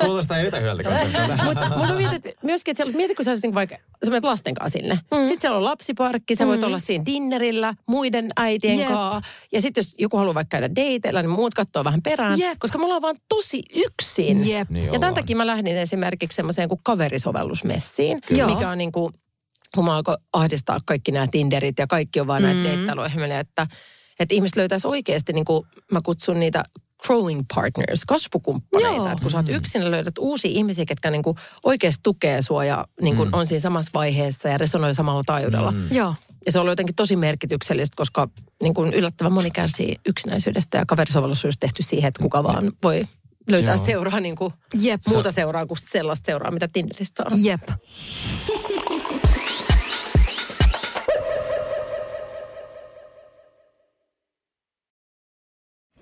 Kuulostaa 0.00 0.38
yhtä 0.40 0.60
hyvältä 0.60 0.82
konseptilta. 0.82 1.44
Mutta 1.44 1.68
mut 1.76 1.88
mä 1.88 1.94
mietin 1.94 2.32
myöskin, 2.42 2.72
että 2.72 2.84
siellä, 2.84 2.96
mieti, 2.96 3.14
kun 3.14 3.24
sä 3.24 3.30
olisit 3.30 3.42
niinku 3.42 3.54
vaikka, 3.54 3.76
sä 4.04 4.10
menet 4.10 4.24
lasten 4.24 4.54
kanssa 4.54 4.78
sinne. 4.78 4.94
Mm. 4.94 5.18
Sitten 5.18 5.40
siellä 5.40 5.56
on 5.56 5.64
lapsiparkki, 5.64 6.34
sä 6.34 6.46
voit 6.46 6.62
olla 6.62 6.78
siinä 6.78 7.06
dinnerillä 7.06 7.74
muiden 7.86 8.28
äitien 8.36 8.78
Jep. 8.78 8.88
kanssa. 8.88 9.30
Ja 9.52 9.60
sitten 9.60 9.82
jos 9.82 9.94
joku 9.98 10.16
haluaa 10.16 10.34
vaikka 10.34 10.58
käydä 10.58 10.68
dateilla, 10.68 11.22
niin 11.22 11.30
muut 11.30 11.54
katsoo 11.54 11.84
vähän 11.84 12.02
perään. 12.02 12.35
Jep. 12.38 12.58
Koska 12.58 12.78
me 12.78 12.84
ollaan 12.84 13.02
vaan 13.02 13.16
tosi 13.28 13.62
yksin. 13.74 14.48
Jep. 14.48 14.70
Niin 14.70 14.92
ja 14.92 15.00
tämän 15.00 15.14
takia 15.14 15.36
mä 15.36 15.46
lähdin 15.46 15.76
esimerkiksi 15.76 16.36
semmoiseen 16.36 16.68
kuin 16.68 16.80
kaverisovellusmessiin, 16.84 18.20
Joo. 18.30 18.48
mikä 18.48 18.70
on 18.70 18.78
niin 18.78 18.92
kuin, 18.92 19.12
kun 19.74 19.84
mä 19.84 19.96
alkoi 19.96 20.16
ahdistaa 20.32 20.78
kaikki 20.86 21.12
nämä 21.12 21.26
Tinderit 21.30 21.78
ja 21.78 21.86
kaikki 21.86 22.20
on 22.20 22.26
vaan 22.26 22.42
mm. 22.42 22.48
näitä 22.48 22.62
deittailuohjelmia, 22.68 23.40
että, 23.40 23.66
että 24.20 24.34
ihmiset 24.34 24.56
löytäisi 24.56 24.86
oikeasti, 24.86 25.32
niin 25.32 25.44
kuin 25.44 25.66
mä 25.92 26.00
kutsun 26.04 26.40
niitä 26.40 26.64
growing 27.06 27.42
partners, 27.54 28.04
kasvukumppaneita. 28.06 28.96
Joo. 28.96 29.06
Että 29.06 29.22
kun 29.22 29.30
sä 29.30 29.36
oot 29.36 29.48
yksin 29.48 29.82
ja 29.82 29.90
löydät 29.90 30.18
uusia 30.18 30.50
ihmisiä, 30.50 30.84
ketkä 30.84 31.10
niin 31.10 31.22
kuin 31.22 31.36
oikeasti 31.64 32.00
tukee 32.02 32.42
sua 32.42 32.64
ja 32.64 32.86
niin 33.00 33.16
kuin 33.16 33.34
on 33.34 33.46
siinä 33.46 33.60
samassa 33.60 33.90
vaiheessa 33.94 34.48
ja 34.48 34.58
resonoi 34.58 34.94
samalla 34.94 35.22
taajuudella. 35.26 35.70
Mm. 35.70 35.88
Joo. 35.92 36.14
Ja 36.46 36.52
se 36.52 36.58
on 36.58 36.60
ollut 36.60 36.72
jotenkin 36.72 36.94
tosi 36.94 37.16
merkityksellistä, 37.16 37.96
koska 37.96 38.28
niin 38.62 38.74
kuin 38.74 38.94
yllättävän 38.94 39.32
moni 39.32 39.50
kärsii 39.50 39.96
yksinäisyydestä 40.06 40.78
ja 40.78 40.86
kaverisovellus 40.86 41.44
on 41.44 41.48
just 41.48 41.60
tehty 41.60 41.82
siihen, 41.82 42.08
että 42.08 42.22
kuka 42.22 42.44
vaan 42.44 42.72
voi 42.82 43.04
löytää 43.50 43.74
Joo. 43.74 43.84
seuraa 43.86 44.20
niin 44.20 44.36
kuin 44.36 44.52
Jep. 44.80 45.00
muuta 45.08 45.30
seuraa 45.32 45.66
kuin 45.66 45.78
sellaista 45.78 46.26
seuraa, 46.26 46.50
mitä 46.50 46.68
Tinderistä 46.72 47.22
saa. 47.22 47.38
Jep. 47.42 47.62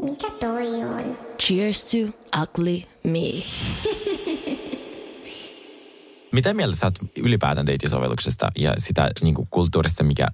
Mikä 0.02 0.30
toi 0.40 0.66
on? 0.84 1.18
Cheers 1.42 1.84
to 1.84 1.96
ugly 2.42 2.82
me. 3.04 3.42
Mitä 6.34 6.54
mieltä 6.54 6.76
sä 6.76 6.86
oot 6.86 6.98
ylipäätään 7.16 7.66
deittisovelluksesta 7.66 8.50
ja 8.58 8.74
sitä 8.78 9.10
niin 9.22 9.34
kuin 9.34 9.48
kulttuurista, 9.50 10.04
mikä 10.04 10.26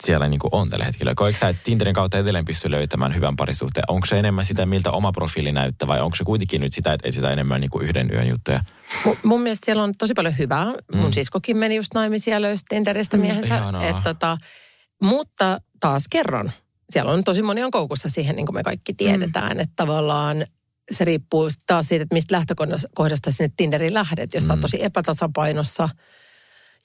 siellä 0.00 0.28
niin 0.28 0.40
kuin 0.40 0.54
on 0.54 0.70
tällä 0.70 0.84
hetkellä? 0.84 1.12
Koetko 1.16 1.38
sä, 1.38 1.48
että 1.48 1.62
Tinderin 1.64 1.94
kautta 1.94 2.18
edelleen 2.18 2.44
pystyy 2.44 2.70
löytämään 2.70 3.14
hyvän 3.14 3.36
parisuhteen? 3.36 3.84
Onko 3.88 4.06
se 4.06 4.18
enemmän 4.18 4.44
sitä, 4.44 4.66
miltä 4.66 4.90
oma 4.90 5.12
profiili 5.12 5.52
näyttää 5.52 5.88
vai 5.88 6.00
onko 6.00 6.16
se 6.16 6.24
kuitenkin 6.24 6.60
nyt 6.60 6.72
sitä, 6.72 6.92
että 6.92 7.08
etsitään 7.08 7.32
enemmän 7.32 7.60
niin 7.60 7.70
kuin 7.70 7.84
yhden 7.84 8.10
yön 8.12 8.28
juttuja? 8.28 8.60
Mun, 9.04 9.16
mun 9.22 9.40
mielestä 9.40 9.64
siellä 9.64 9.82
on 9.82 9.92
tosi 9.98 10.14
paljon 10.14 10.38
hyvää. 10.38 10.74
Mun 10.94 11.12
siskokin 11.12 11.56
meni 11.56 11.76
just 11.76 11.94
naimisiin 11.94 12.32
ja 12.32 12.42
löysi 12.42 12.64
Tinderistä 12.68 13.16
miehensä. 13.16 13.56
Ihanaa. 13.56 13.84
Et, 13.84 13.96
tota, 14.04 14.38
mutta 15.02 15.58
taas 15.80 16.04
kerran, 16.10 16.52
siellä 16.90 17.12
on 17.12 17.24
tosi 17.24 17.42
moni 17.42 17.64
on 17.64 17.70
koukussa 17.70 18.08
siihen, 18.08 18.36
niin 18.36 18.46
kuin 18.46 18.56
me 18.56 18.62
kaikki 18.62 18.94
tiedetään, 18.94 19.60
että 19.60 19.72
tavallaan 19.76 20.44
se 20.90 21.04
riippuu 21.04 21.48
taas 21.66 21.88
siitä, 21.88 22.02
että 22.02 22.14
mistä 22.14 22.34
lähtökohdasta 22.34 23.30
sinne 23.30 23.52
Tinderiin 23.56 23.94
lähdet. 23.94 24.34
Jos 24.34 24.46
sä 24.46 24.52
oot 24.52 24.60
tosi 24.60 24.84
epätasapainossa 24.84 25.88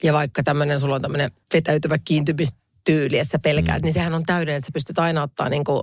ja 0.02 0.12
vaikka 0.12 0.42
tämmöinen, 0.42 0.80
sulla 0.80 0.94
on 0.94 1.02
tämmöinen 1.02 1.30
vetäytyvä 1.52 1.98
kiintymistyyli, 1.98 3.18
että 3.18 3.32
sä 3.32 3.38
pelkäät, 3.38 3.82
niin 3.82 3.92
sehän 3.92 4.14
on 4.14 4.24
täydellinen, 4.26 4.58
että 4.58 4.66
sä 4.66 4.72
pystyt 4.72 4.98
aina 4.98 5.22
ottaa 5.22 5.48
niin 5.48 5.64
kuin 5.64 5.82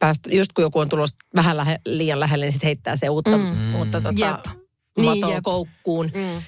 päästä, 0.00 0.30
just 0.32 0.52
kun 0.52 0.62
joku 0.62 0.78
on 0.78 0.88
tulossa 0.88 1.16
vähän 1.34 1.56
lähe, 1.56 1.80
liian 1.86 2.20
lähelle, 2.20 2.44
niin 2.44 2.52
sitten 2.52 2.66
heittää 2.66 2.96
se 2.96 3.08
uutta, 3.08 3.38
mm. 3.38 3.74
uutta 3.74 4.00
tota. 4.00 4.42
Niin, 4.96 5.42
koukkuun. 5.42 6.10
Mm. 6.14 6.42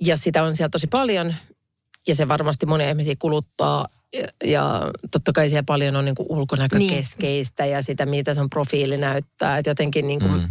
Ja 0.00 0.16
sitä 0.16 0.42
on 0.42 0.56
siellä 0.56 0.70
tosi 0.70 0.86
paljon. 0.86 1.34
Ja 2.06 2.14
se 2.14 2.28
varmasti 2.28 2.66
monia 2.66 2.88
ihmisiä 2.88 3.14
kuluttaa. 3.18 3.88
Ja, 4.44 4.90
totta 5.10 5.32
kai 5.32 5.48
siellä 5.48 5.62
paljon 5.62 5.96
on 5.96 6.04
niin 6.04 6.14
kuin 6.14 6.26
ulkonäkökeskeistä 6.28 7.66
ja 7.66 7.82
sitä, 7.82 8.06
mitä 8.06 8.34
sun 8.34 8.50
profiili 8.50 8.96
näyttää. 8.96 9.58
Että 9.58 9.70
jotenkin 9.70 10.06
niin 10.06 10.20
kuin, 10.20 10.32
mm. 10.32 10.48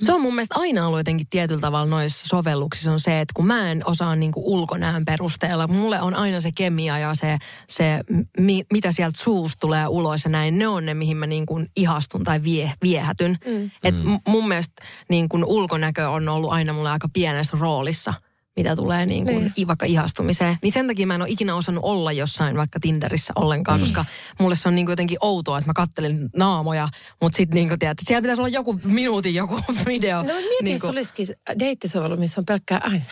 Se 0.00 0.12
on 0.12 0.22
mun 0.22 0.34
mielestä 0.34 0.54
aina 0.58 0.86
ollut 0.86 1.00
jotenkin 1.00 1.26
tietyllä 1.30 1.60
tavalla 1.60 1.86
noissa 1.86 2.28
sovelluksissa 2.28 2.92
on 2.92 3.00
se, 3.00 3.20
että 3.20 3.32
kun 3.34 3.46
mä 3.46 3.70
en 3.70 3.86
osaa 3.86 4.16
niinku 4.16 4.42
ulkonäön 4.44 5.04
perusteella, 5.04 5.68
mulle 5.68 6.00
on 6.00 6.14
aina 6.14 6.40
se 6.40 6.50
kemia 6.54 6.98
ja 6.98 7.14
se, 7.14 7.38
se 7.68 8.00
mi, 8.38 8.62
mitä 8.72 8.92
sieltä 8.92 9.22
suusta 9.22 9.60
tulee 9.60 9.86
ulos 9.86 10.24
ja 10.24 10.30
näin, 10.30 10.58
ne 10.58 10.68
on 10.68 10.86
ne, 10.86 10.94
mihin 10.94 11.16
mä 11.16 11.26
niinku 11.26 11.62
ihastun 11.76 12.24
tai 12.24 12.42
vie, 12.42 12.72
viehätyn. 12.82 13.38
Mm. 13.46 13.70
Et 13.84 13.94
m- 14.04 14.30
mun 14.30 14.48
mielestä 14.48 14.84
niinku 15.08 15.38
ulkonäkö 15.46 16.08
on 16.08 16.28
ollut 16.28 16.52
aina 16.52 16.72
mulle 16.72 16.90
aika 16.90 17.08
pienessä 17.12 17.56
roolissa 17.60 18.14
mitä 18.58 18.76
tulee 18.76 19.06
niin 19.06 19.24
kuin, 19.24 19.52
Niin. 19.56 19.66
vaikka 19.68 19.86
ihastumiseen. 19.86 20.56
Niin 20.62 20.72
sen 20.72 20.86
takia 20.86 21.06
mä 21.06 21.14
en 21.14 21.22
ole 21.22 21.30
ikinä 21.30 21.54
osannut 21.54 21.84
olla 21.84 22.12
jossain 22.12 22.56
vaikka 22.56 22.80
Tinderissä 22.80 23.32
ollenkaan, 23.36 23.78
mm. 23.80 23.82
koska 23.82 24.04
mulle 24.40 24.54
se 24.54 24.68
on 24.68 24.74
niin 24.74 24.86
kuin 24.86 24.92
jotenkin 24.92 25.18
outoa, 25.20 25.58
että 25.58 25.68
mä 25.68 25.74
kattelen 25.74 26.30
naamoja, 26.36 26.88
mutta 27.22 27.36
sitten 27.36 27.54
niin 27.54 27.68
kuin, 27.68 27.78
tiedät, 27.78 27.98
siellä 28.04 28.22
pitäisi 28.22 28.40
olla 28.40 28.48
joku 28.48 28.80
minuutin 28.84 29.34
joku 29.34 29.60
video. 29.86 30.16
No 30.18 30.24
mieti, 30.24 30.40
niin 30.42 30.64
niin 30.64 30.72
jos 30.72 30.84
olisikin 30.84 31.26
deittisovellus, 31.58 32.18
missä 32.18 32.40
on 32.40 32.44
pelkkää 32.44 32.80
aina. 32.84 33.04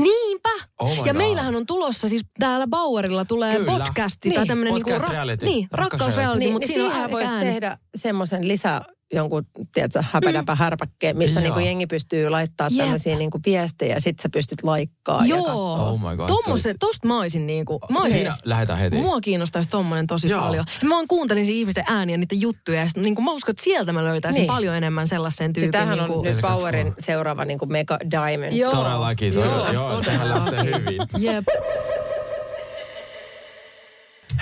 Niinpä! 0.00 0.48
Oh 0.78 0.96
ja 0.96 1.02
God. 1.12 1.12
meillähän 1.16 1.56
on 1.56 1.66
tulossa 1.66 2.08
siis 2.08 2.22
täällä 2.38 2.66
Bauerilla 2.66 3.24
tulee 3.24 3.56
Kyllä. 3.56 3.72
podcasti 3.72 4.28
Niin, 4.28 4.36
tai 4.36 4.46
tämmöinen 4.46 4.74
niinku, 4.74 4.90
podcast 4.90 5.12
reality. 5.12 5.46
niin, 5.46 5.68
rakkausreality, 5.70 6.38
Niin, 6.38 6.52
mutta 6.52 6.68
niin 6.68 6.74
siinä 6.74 6.86
on 6.88 6.92
siihen 6.94 7.10
voisi 7.10 7.32
tehdä 7.40 7.78
semmoisen 7.94 8.48
lisä 8.48 8.80
jonkun, 9.12 9.46
tiedätkö, 9.74 10.02
häpädäpä 10.12 10.54
härpäkkeen, 10.54 11.18
missä 11.18 11.40
Joo. 11.40 11.42
niinku 11.42 11.60
jengi 11.60 11.86
pystyy 11.86 12.28
laittaa 12.28 12.68
Jep. 12.70 12.78
tämmöisiä 12.78 13.16
niinku 13.18 13.40
viestejä 13.46 13.94
ja 13.94 14.00
sit 14.00 14.18
sä 14.20 14.28
pystyt 14.28 14.62
laikkaa. 14.62 15.20
ja. 15.20 15.26
Joo, 15.36 15.74
Oh 15.88 16.00
my 16.00 16.16
God, 16.16 16.26
Tommose, 16.26 16.62
se 16.62 16.68
olisi- 16.68 16.78
tosta 16.80 17.08
mä 17.08 17.18
oisin 17.18 17.46
niinku, 17.46 17.80
mä 17.90 18.00
oisin, 18.00 18.16
Siinä 18.18 18.36
lähdetään 18.44 18.78
heti. 18.78 18.96
Mua 18.96 19.20
kiinnostaisi 19.20 19.70
tommonen 19.70 20.06
tosi 20.06 20.28
Joo. 20.28 20.40
paljon. 20.40 20.64
Ja 20.82 20.88
mä 20.88 20.94
vaan 20.94 21.08
kuuntelin 21.08 21.44
siinä 21.44 21.58
ihmisten 21.58 21.84
ääniä, 21.86 22.16
niiden 22.16 22.40
juttuja. 22.40 22.80
Ja 22.80 22.86
sit, 22.88 22.96
niin 22.96 23.24
mä 23.24 23.32
uskon, 23.32 23.52
että 23.52 23.62
sieltä 23.62 23.92
mä 23.92 24.04
löytäisin 24.04 24.40
Niin. 24.40 24.46
paljon 24.46 24.74
enemmän 24.74 25.08
sellaisen 25.08 25.52
tyypin. 25.52 25.60
Siis 25.62 25.70
tämähän 25.70 26.00
on 26.00 26.10
niin 26.22 26.22
nyt 26.36 26.40
Powerin 26.42 26.94
seuraava 26.98 27.44
niinku 27.44 27.66
Mega 27.66 27.98
Diamond. 28.10 28.52
Joo. 28.52 28.70
Todellakin. 28.70 29.34
Joo, 29.34 29.44
Joo, 29.44 29.72
joo, 29.72 29.90
joo 29.90 30.00
sehän 30.02 30.28
lähtee 30.28 30.64
hyvin. 30.64 30.98
Jep. 31.18 31.44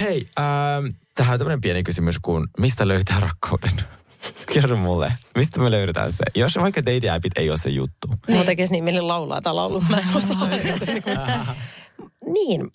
Hei, 0.01 0.29
ähm, 0.39 0.87
tähän 1.15 1.33
on 1.33 1.39
tämmöinen 1.39 1.61
pieni 1.61 1.83
kysymys 1.83 2.19
kuin, 2.23 2.47
mistä 2.59 2.89
löytää 2.89 3.21
rakkauden? 3.21 3.71
Kerro 4.55 4.77
mulle, 4.77 5.13
mistä 5.39 5.61
me 5.61 5.71
löydetään 5.71 6.13
se? 6.13 6.25
Jos 6.35 6.57
vaikka 6.57 6.81
dating-appit 6.81 7.33
ei 7.37 7.51
ole 7.51 7.59
se 7.59 7.71
juttu. 7.71 8.09
Mulla 8.29 8.45
tekisi 8.45 8.73
niin 8.73 8.85
mieli 8.85 9.01
laulaa 9.01 9.43
tai 9.43 9.55
laulu. 9.55 9.81
Mä 9.81 9.97
en 9.97 10.17
osaa. 10.17 10.49
niin. 12.35 12.71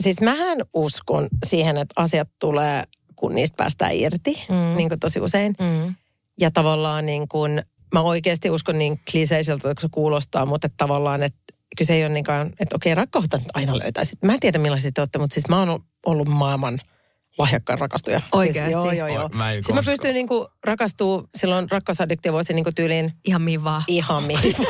Siis 0.00 0.20
mähän 0.20 0.58
uskon 0.74 1.28
siihen, 1.46 1.76
että 1.76 2.02
asiat 2.02 2.28
tulee, 2.40 2.84
kun 3.16 3.34
niistä 3.34 3.56
päästään 3.56 3.94
irti, 3.94 4.44
mm. 4.48 4.76
niin 4.76 4.88
kuin 4.88 5.00
tosi 5.00 5.20
usein. 5.20 5.54
Mm. 5.60 5.94
Ja 6.40 6.50
tavallaan 6.50 7.06
niin 7.06 7.28
kuin, 7.28 7.62
mä 7.94 8.00
oikeasti 8.00 8.50
uskon 8.50 8.78
niin 8.78 9.00
kliseiseltä, 9.10 9.62
kun 9.62 9.74
se 9.80 9.88
kuulostaa, 9.90 10.46
mutta 10.46 10.66
että 10.66 10.76
tavallaan, 10.76 11.22
että 11.22 11.38
kyse 11.76 11.94
ei 11.94 12.02
ole 12.04 12.12
niinkään, 12.12 12.50
että 12.60 12.76
okei, 12.76 12.94
rakkautta 12.94 13.36
nyt 13.36 13.46
aina 13.54 13.78
löytäisi. 13.78 14.16
Mä 14.24 14.32
en 14.32 14.40
tiedä 14.40 14.58
millaisia 14.58 14.90
te 14.94 15.00
olette, 15.00 15.18
mutta 15.18 15.34
siis 15.34 15.48
mä 15.48 15.58
oon 15.58 15.80
ollut 16.06 16.28
maailman 16.28 16.80
lahjakkaan 17.38 17.78
rakastuja. 17.78 18.20
Oikeasti? 18.32 18.72
Siis, 18.72 18.84
joo, 18.84 18.92
joo, 18.92 19.08
joo. 19.08 19.28
Mä 19.34 19.52
en 19.52 19.64
Siis 19.64 19.74
mä 19.74 19.82
pystyn 19.82 20.14
niinku 20.14 20.48
rakastuu, 20.64 21.28
silloin 21.36 21.70
rakkausaddiktio 21.70 22.32
voisi 22.32 22.54
niinku 22.54 22.70
tyyliin 22.76 23.12
Ihan 23.24 23.42
mihin 23.42 23.64
vaan. 23.64 23.82
ihan 23.88 24.22
mihin 24.24 24.54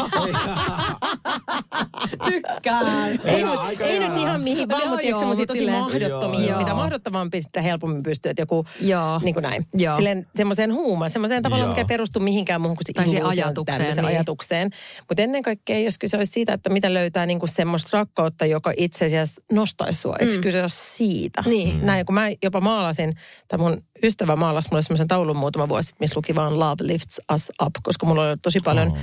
Tykkään. 2.24 3.20
ei, 3.24 3.40
Joo, 3.40 3.50
mut, 3.50 3.60
aika 3.64 3.84
ei 3.84 3.98
nyt 3.98 4.16
ihan 4.16 4.40
mihin 4.40 4.68
vaan, 4.68 4.80
Joo, 4.82 4.90
mutta 4.90 5.06
joo, 5.06 5.18
semmoisia 5.18 5.42
mut 5.42 5.46
tosi 5.48 5.58
silleen- 5.58 5.78
mahdottomia. 5.78 6.48
Joo. 6.48 6.58
Mitä 6.58 6.74
mahdottomampi, 6.74 7.42
sitä 7.42 7.62
helpommin 7.62 8.02
pystyy, 8.02 8.30
että 8.30 8.42
joku 8.42 8.64
Joo. 8.80 9.20
niin 9.22 9.34
kuin 9.34 9.42
näin. 9.42 9.66
Joo. 9.74 9.96
Silleen 9.96 10.26
semmoiseen 10.36 10.72
huumaan, 10.72 11.10
semmoiseen 11.10 11.42
tavallaan, 11.42 11.66
Joo. 11.66 11.72
mikä 11.72 11.80
ei 11.80 11.84
perustu 11.84 12.20
mihinkään 12.20 12.60
muuhun 12.60 12.76
kuin 12.76 12.86
se 13.06 13.20
Tai 13.20 13.22
ajatukseen, 13.30 13.96
niin. 13.96 14.04
ajatukseen. 14.04 14.70
Mutta 15.08 15.22
ennen 15.22 15.42
kaikkea, 15.42 15.78
jos 15.78 15.98
kyse 15.98 16.16
olisi 16.16 16.32
siitä, 16.32 16.52
että 16.52 16.70
mitä 16.70 16.94
löytää 16.94 17.26
niin 17.26 17.38
kuin 17.38 17.48
semmoista 17.50 17.98
rakkautta, 17.98 18.46
joka 18.46 18.72
itse 18.76 19.04
asiassa 19.06 19.42
nostaisi 19.52 20.00
sua. 20.00 20.16
Eikö 20.20 20.38
kyse 20.40 20.60
ole 20.60 20.68
siitä? 20.68 21.42
Niin. 21.46 21.86
Näin, 21.86 22.06
kun 22.06 22.14
mä 22.14 22.28
jopa 22.42 22.60
maalasin, 22.60 23.14
tai 23.48 23.58
mun 23.58 23.82
ystävä 24.02 24.36
maalasi 24.36 24.68
mulle 24.70 24.82
semmoisen 24.82 25.08
taulun 25.08 25.36
muutama 25.36 25.68
vuosi 25.68 25.86
sitten, 25.86 26.04
missä 26.04 26.16
luki 26.18 26.34
vaan 26.34 26.58
Love 26.60 26.74
lifts 26.80 27.20
us 27.34 27.52
up, 27.62 27.72
koska 27.82 28.06
mulla 28.06 28.28
oli 28.28 28.36
tosi 28.42 28.60
paljon 28.64 28.88
Oh. 28.88 28.98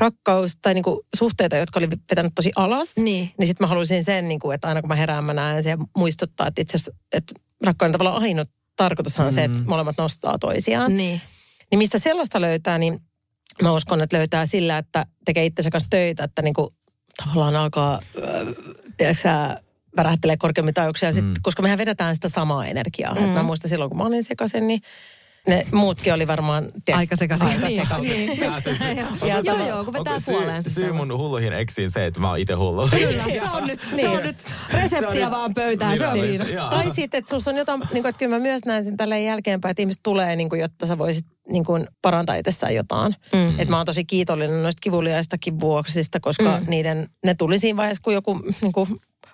Rakkaus 0.00 0.56
tai 0.62 0.74
niinku 0.74 1.06
suhteita, 1.16 1.56
jotka 1.56 1.80
oli 1.80 1.90
vetänyt 1.90 2.32
tosi 2.34 2.50
alas. 2.56 2.96
Niin. 2.96 3.30
Niin 3.38 3.46
sitten 3.46 3.64
mä 3.64 3.68
haluaisin 3.68 4.04
sen, 4.04 4.28
niinku, 4.28 4.50
että 4.50 4.68
aina 4.68 4.80
kun 4.80 4.88
mä 4.88 4.94
herään, 4.94 5.24
mä 5.24 5.34
näen 5.34 5.62
sen 5.62 5.70
ja 5.70 5.78
muistuttaa, 5.96 6.46
että 6.46 6.62
itse 6.62 6.76
asiassa, 6.76 6.92
että 7.12 7.34
rakkauden 7.64 7.92
tavallaan 7.92 8.22
ainut 8.22 8.48
tarkoitushan 8.76 9.26
on 9.26 9.32
se, 9.32 9.44
että 9.44 9.58
molemmat 9.66 9.98
nostaa 9.98 10.38
toisiaan. 10.38 10.96
Niin. 10.96 11.20
Niin 11.70 11.78
mistä 11.78 11.98
sellaista 11.98 12.40
löytää, 12.40 12.78
niin 12.78 13.00
mä 13.62 13.72
uskon, 13.72 14.00
että 14.00 14.16
löytää 14.16 14.46
sillä, 14.46 14.78
että 14.78 15.06
tekee 15.24 15.46
itsensä 15.46 15.70
kanssa 15.70 15.90
töitä, 15.90 16.24
että 16.24 16.42
niinku, 16.42 16.74
tavallaan 17.24 17.56
alkaa, 17.56 17.94
äh, 17.94 18.46
tiedätkö 18.96 19.22
sä, 19.22 19.60
värähtelee 19.96 20.36
korkeammin 20.36 20.74
taajuuksia, 20.74 21.12
sit, 21.12 21.24
koska 21.42 21.62
mehän 21.62 21.78
vedetään 21.78 22.14
sitä 22.14 22.28
samaa 22.28 22.66
energiaa. 22.66 23.14
Mm. 23.14 23.24
Et 23.24 23.34
mä 23.34 23.42
muistan 23.42 23.68
silloin, 23.68 23.90
kun 23.90 23.98
mä 23.98 24.04
olin 24.04 24.24
sekaisin, 24.24 24.66
niin 24.66 24.80
ne 25.48 25.66
muutkin 25.72 26.14
oli 26.14 26.26
varmaan... 26.26 26.64
tiedätkö, 26.64 26.92
Aika 27.02 27.16
sekaisin. 27.16 27.48
Aika 27.48 27.66
Niin. 27.66 27.82
sekaisin. 27.82 28.10
Niin. 28.10 28.38
Ja 29.28 29.28
Joo, 29.28 29.42
sama- 29.42 29.66
joo, 29.66 29.84
kun 29.84 29.92
vetää 29.92 30.18
syy, 30.18 30.34
puoleensa 30.34 30.70
syy 30.70 30.92
mun 30.92 31.18
hulluihin 31.18 31.52
eksiin 31.52 31.90
se, 31.90 32.06
että 32.06 32.20
mä 32.20 32.28
oon 32.28 32.38
itse 32.38 32.54
hullu. 32.54 32.88
Kyllä, 32.88 33.24
se 33.40 33.50
on 33.52 33.66
nyt, 33.66 33.80
se 33.80 34.08
on 34.08 34.22
nyt 34.22 34.36
reseptiä 34.72 35.30
vaan 35.30 35.54
pöytään, 35.54 35.98
se 35.98 36.06
on 36.06 36.20
siinä. 36.20 36.44
joo. 36.44 36.70
Tai 36.70 36.90
sitten, 36.90 37.18
että 37.18 37.30
sussa 37.30 37.50
on 37.50 37.56
jotain, 37.56 37.80
niin 37.80 37.88
kuin, 38.02 38.06
että 38.06 38.18
kyllä 38.18 38.36
mä 38.36 38.42
myös 38.42 38.64
näen 38.66 38.84
sen 38.84 38.96
tälleen 38.96 39.24
jälkeenpäin, 39.24 39.70
että 39.70 39.82
ihmiset 39.82 40.00
tulee, 40.02 40.36
niin 40.36 40.48
kuin, 40.48 40.60
jotta 40.60 40.86
sä 40.86 40.98
voisit 40.98 41.26
niin 41.52 41.64
kuin, 41.64 41.86
parantaa 42.02 42.34
itsessään 42.36 42.74
jotain. 42.74 43.14
Mm. 43.32 43.48
Että 43.50 43.70
mä 43.70 43.76
oon 43.76 43.86
tosi 43.86 44.04
kiitollinen 44.04 44.62
noista 44.62 44.80
kivuliaistakin 44.82 45.60
vuoksista, 45.60 46.20
koska 46.20 46.58
mm. 46.60 46.70
niiden, 46.70 47.08
ne 47.26 47.34
tuli 47.34 47.58
siinä 47.58 47.76
vaiheessa, 47.76 48.02
kun 48.02 48.14
joku 48.14 48.40
niin 48.62 48.72
kuin, 48.72 48.88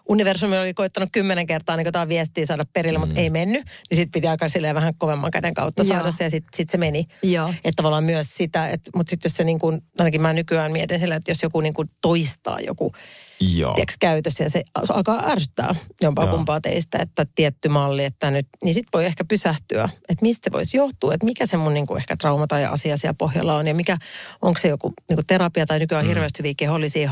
universumi 0.09 0.59
oli 0.59 0.75
koittanut 0.75 1.09
kymmenen 1.13 1.47
kertaa 1.47 1.77
niin 1.77 1.85
jotain 1.85 2.09
viestiä 2.09 2.47
saada 2.47 2.65
perille, 2.73 2.99
mutta 2.99 3.21
ei 3.21 3.31
mennyt. 3.31 3.65
Niin 3.91 3.97
sitten 3.97 4.11
piti 4.11 4.29
aika 4.29 4.49
silleen 4.49 4.75
vähän 4.75 4.95
kovemman 4.99 5.31
käden 5.31 5.55
kautta 5.55 5.83
Joo. 5.83 5.89
saada 5.89 6.11
se 6.11 6.25
ja 6.25 6.31
sitten 6.31 6.51
sit 6.57 6.71
se 6.71 6.79
meni. 6.79 7.07
Joo. 7.23 7.49
Että 7.49 7.77
tavallaan 7.77 8.05
myös 8.05 8.35
sitä, 8.35 8.69
että, 8.69 8.91
mutta 8.95 9.11
sitten 9.11 9.29
jos 9.29 9.37
se 9.37 9.45
niin 9.45 9.59
kuin, 9.59 9.83
ainakin 9.99 10.21
mä 10.21 10.33
nykyään 10.33 10.73
mietin 10.73 11.01
sillä, 11.01 11.17
että 11.17 11.31
jos 11.31 11.43
joku 11.43 11.61
niin 11.61 11.75
kuin 11.75 11.91
toistaa 12.01 12.61
joku 12.61 12.93
Joo. 13.41 13.77
käytössä 14.01 14.45
ja 14.45 14.51
se 14.51 14.63
alkaa 14.89 15.31
ärsyttää 15.31 15.75
jompaa 16.01 16.25
Joo. 16.25 16.35
kumpaa 16.37 16.61
teistä, 16.61 16.99
että 16.99 17.27
tietty 17.35 17.69
malli, 17.69 18.05
että 18.05 18.31
nyt, 18.31 18.47
niin 18.65 18.75
sitten 18.75 18.91
voi 18.93 19.05
ehkä 19.05 19.25
pysähtyä, 19.25 19.89
että 20.09 20.23
mistä 20.23 20.45
se 20.45 20.53
voisi 20.53 20.77
johtua, 20.77 21.15
että 21.15 21.27
mikä 21.27 21.47
se 21.47 21.57
mun 21.57 21.75
niin 21.75 21.87
kuin 21.87 21.99
ehkä 21.99 22.17
trauma 22.17 22.47
tai 22.47 22.65
asia 22.65 22.97
siellä 22.97 23.15
pohjalla 23.19 23.57
on 23.57 23.67
ja 23.67 23.75
mikä, 23.75 23.99
onko 24.43 24.61
se 24.61 24.69
joku 24.69 24.93
niin 25.09 25.17
kuin 25.17 25.27
terapia 25.27 25.67
tai 25.67 25.79
nykyään 25.79 26.05
mm. 26.05 26.09
hirveästi 26.09 26.39
hyviä 26.39 26.55
kehollisia 26.57 27.11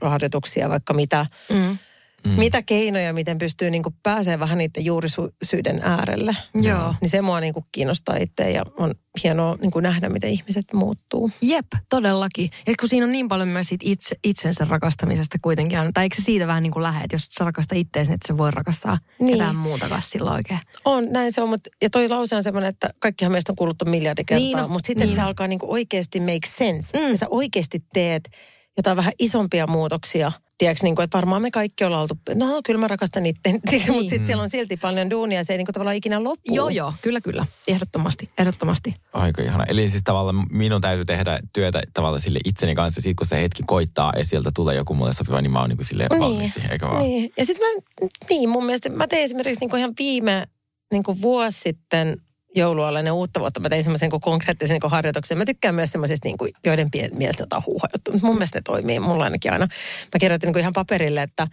harjoituksia, 0.00 0.68
vaikka 0.68 0.94
mitä, 0.94 1.26
Mm. 1.52 1.78
Mm. 2.24 2.30
mitä 2.30 2.62
keinoja, 2.62 3.12
miten 3.12 3.38
pystyy 3.38 3.70
niin 3.70 3.82
pääsemään 4.02 4.40
vähän 4.40 4.58
niiden 4.58 4.84
juurisyiden 4.84 5.80
äärelle. 5.82 6.36
Joo. 6.54 6.94
Niin 7.00 7.08
se 7.08 7.22
mua 7.22 7.40
niin 7.40 7.54
kuin 7.54 7.64
kiinnostaa 7.72 8.16
itse 8.16 8.50
ja 8.50 8.62
on 8.76 8.94
hienoa 9.24 9.56
niin 9.60 9.70
kuin 9.70 9.82
nähdä, 9.82 10.08
miten 10.08 10.30
ihmiset 10.30 10.72
muuttuu. 10.72 11.30
Jep, 11.42 11.66
todellakin. 11.90 12.50
Ja 12.66 12.74
kun 12.80 12.88
siinä 12.88 13.06
on 13.06 13.12
niin 13.12 13.28
paljon 13.28 13.48
myös 13.48 13.66
siitä 13.66 13.84
itse, 13.88 14.16
itsensä 14.24 14.64
rakastamisesta 14.64 15.38
kuitenkin. 15.42 15.78
Tai 15.94 16.04
eikö 16.04 16.16
se 16.16 16.22
siitä 16.22 16.46
vähän 16.46 16.62
niin 16.62 16.72
kuin 16.72 16.82
lähde, 16.82 17.04
että 17.04 17.14
jos 17.14 17.24
sä 17.24 17.44
rakastaa 17.44 17.78
itseäsi, 17.78 18.10
niin 18.10 18.14
että 18.14 18.28
sä 18.28 18.38
voi 18.38 18.50
rakastaa 18.50 18.98
Niin. 19.18 19.26
niin. 19.26 19.38
ketään 19.38 19.56
muutakaan 19.56 20.02
silloin 20.02 20.34
oikein. 20.36 20.60
On, 20.84 21.08
näin 21.12 21.32
se 21.32 21.42
on, 21.42 21.48
mutta 21.48 21.70
ja 21.82 21.90
toi 21.90 22.08
lause 22.08 22.36
on 22.36 22.42
semmoinen, 22.42 22.68
että 22.68 22.90
kaikkihan 22.98 23.32
meistä 23.32 23.52
on 23.52 23.56
kuullut 23.56 23.78
ton 23.78 23.90
miljardi 23.90 24.24
kertaa, 24.24 24.40
Niin 24.44 24.58
on, 24.58 24.70
mutta 24.70 24.86
sitten 24.86 25.06
niin 25.06 25.16
se 25.16 25.22
alkaa 25.22 25.46
niinku 25.46 25.72
oikeasti 25.72 26.20
make 26.20 26.46
sense. 26.46 26.98
Mm. 26.98 27.10
Ja 27.10 27.18
sä 27.18 27.26
oikeasti 27.30 27.84
teet 27.92 28.28
jotain 28.76 28.96
vähän 28.96 29.12
isompia 29.18 29.66
muutoksia. 29.66 30.32
Tiedätkö, 30.60 30.86
niin 30.86 30.94
kuin, 30.94 31.04
että 31.04 31.16
varmaan 31.16 31.42
me 31.42 31.50
kaikki 31.50 31.84
ollaan 31.84 32.02
oltu, 32.02 32.14
no 32.34 32.60
kyllä 32.64 32.80
mä 32.80 32.88
rakastan 32.88 33.26
itse, 33.26 33.40
niin. 33.52 33.92
mutta 33.92 34.10
sitten 34.10 34.26
siellä 34.26 34.42
on 34.42 34.50
silti 34.50 34.76
paljon 34.76 35.10
duunia, 35.10 35.44
se 35.44 35.52
ei 35.52 35.56
niin 35.56 35.66
kuin 35.66 35.74
tavallaan 35.74 35.96
ikinä 35.96 36.24
loppu. 36.24 36.54
Joo, 36.54 36.68
joo, 36.68 36.92
kyllä, 37.02 37.20
kyllä. 37.20 37.46
Ehdottomasti, 37.68 38.30
ehdottomasti. 38.38 38.94
Aika 39.12 39.42
ihana. 39.42 39.64
Eli 39.64 39.88
siis 39.88 40.02
tavallaan 40.02 40.46
minun 40.50 40.80
täytyy 40.80 41.04
tehdä 41.04 41.40
työtä 41.52 41.82
tavallaan 41.94 42.20
sille 42.20 42.38
itseni 42.44 42.74
kanssa. 42.74 43.00
Sitten 43.00 43.16
kun 43.16 43.26
se 43.26 43.42
hetki 43.42 43.62
koittaa 43.66 44.12
ja 44.16 44.24
sieltä 44.24 44.50
tulee 44.54 44.76
joku 44.76 44.94
mulle 44.94 45.12
sopiva, 45.12 45.40
niin 45.40 45.52
mä 45.52 45.60
oon 45.60 45.68
niin 45.68 45.76
kuin 45.76 45.86
silleen 45.86 46.10
valmis 46.18 46.54
siihen, 46.54 46.72
eikä 46.72 46.88
vaan? 46.88 47.02
Niin. 47.02 47.32
Ja 47.36 47.46
sitten 47.46 47.66
mä, 47.66 48.08
niin 48.30 48.48
mun 48.48 48.66
mielestä, 48.66 48.88
mä 48.88 49.06
tein 49.06 49.24
esimerkiksi 49.24 49.60
niin 49.60 49.70
kuin 49.70 49.78
ihan 49.78 49.94
viime 49.98 50.46
niin 50.92 51.02
kuin 51.02 51.22
vuosi 51.22 51.60
sitten 51.60 52.16
joulualla 52.54 52.98
ennen 52.98 53.12
uutta 53.12 53.40
vuotta, 53.40 53.60
mä 53.60 53.68
tein 53.68 53.84
semmoisen 53.84 54.10
niin 54.10 54.20
konkreettisen 54.20 54.74
niin 54.74 54.80
kuin 54.80 54.90
harjoituksen. 54.90 55.38
Mä 55.38 55.44
tykkään 55.44 55.74
myös 55.74 55.92
semmoisista, 55.92 56.28
niin 56.28 56.38
kuin, 56.38 56.52
joiden 56.66 56.90
pien- 56.96 57.14
mielestä 57.14 57.42
jotain 57.42 57.62
huuhajuttu. 57.66 58.12
Mutta 58.12 58.26
mun 58.26 58.36
mielestä 58.36 58.58
ne 58.58 58.62
toimii, 58.64 59.00
mulla 59.00 59.24
ainakin 59.24 59.52
aina. 59.52 59.68
Mä 60.14 60.18
kirjoitin 60.20 60.46
niin 60.46 60.54
kuin 60.54 60.60
ihan 60.60 60.72
paperille, 60.72 61.22
että 61.22 61.46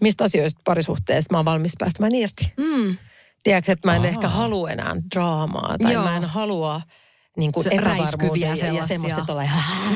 mistä 0.00 0.24
asioista 0.24 0.60
parisuhteessa 0.64 1.28
mä 1.32 1.38
oon 1.38 1.44
valmis 1.44 1.72
päästämään 1.78 2.14
irti. 2.14 2.52
Mm. 2.56 2.96
Tiedätkö, 3.42 3.72
että 3.72 3.88
mä 3.88 3.96
en 3.96 4.02
Aa. 4.02 4.08
ehkä 4.08 4.28
halua 4.28 4.70
enää 4.70 4.96
draamaa 5.14 5.76
tai 5.82 5.92
Joo. 5.92 6.04
mä 6.04 6.16
en 6.16 6.24
halua 6.24 6.80
niin 7.36 7.52
kuin 7.52 7.64
Se 7.64 7.70
epävarmuutta 7.70 8.46
räiskyviä 8.46 8.54
ja, 8.54 8.72
ja 8.72 8.86
semmoista, 8.86 9.20
että 9.20 9.32
ollaan 9.32 9.50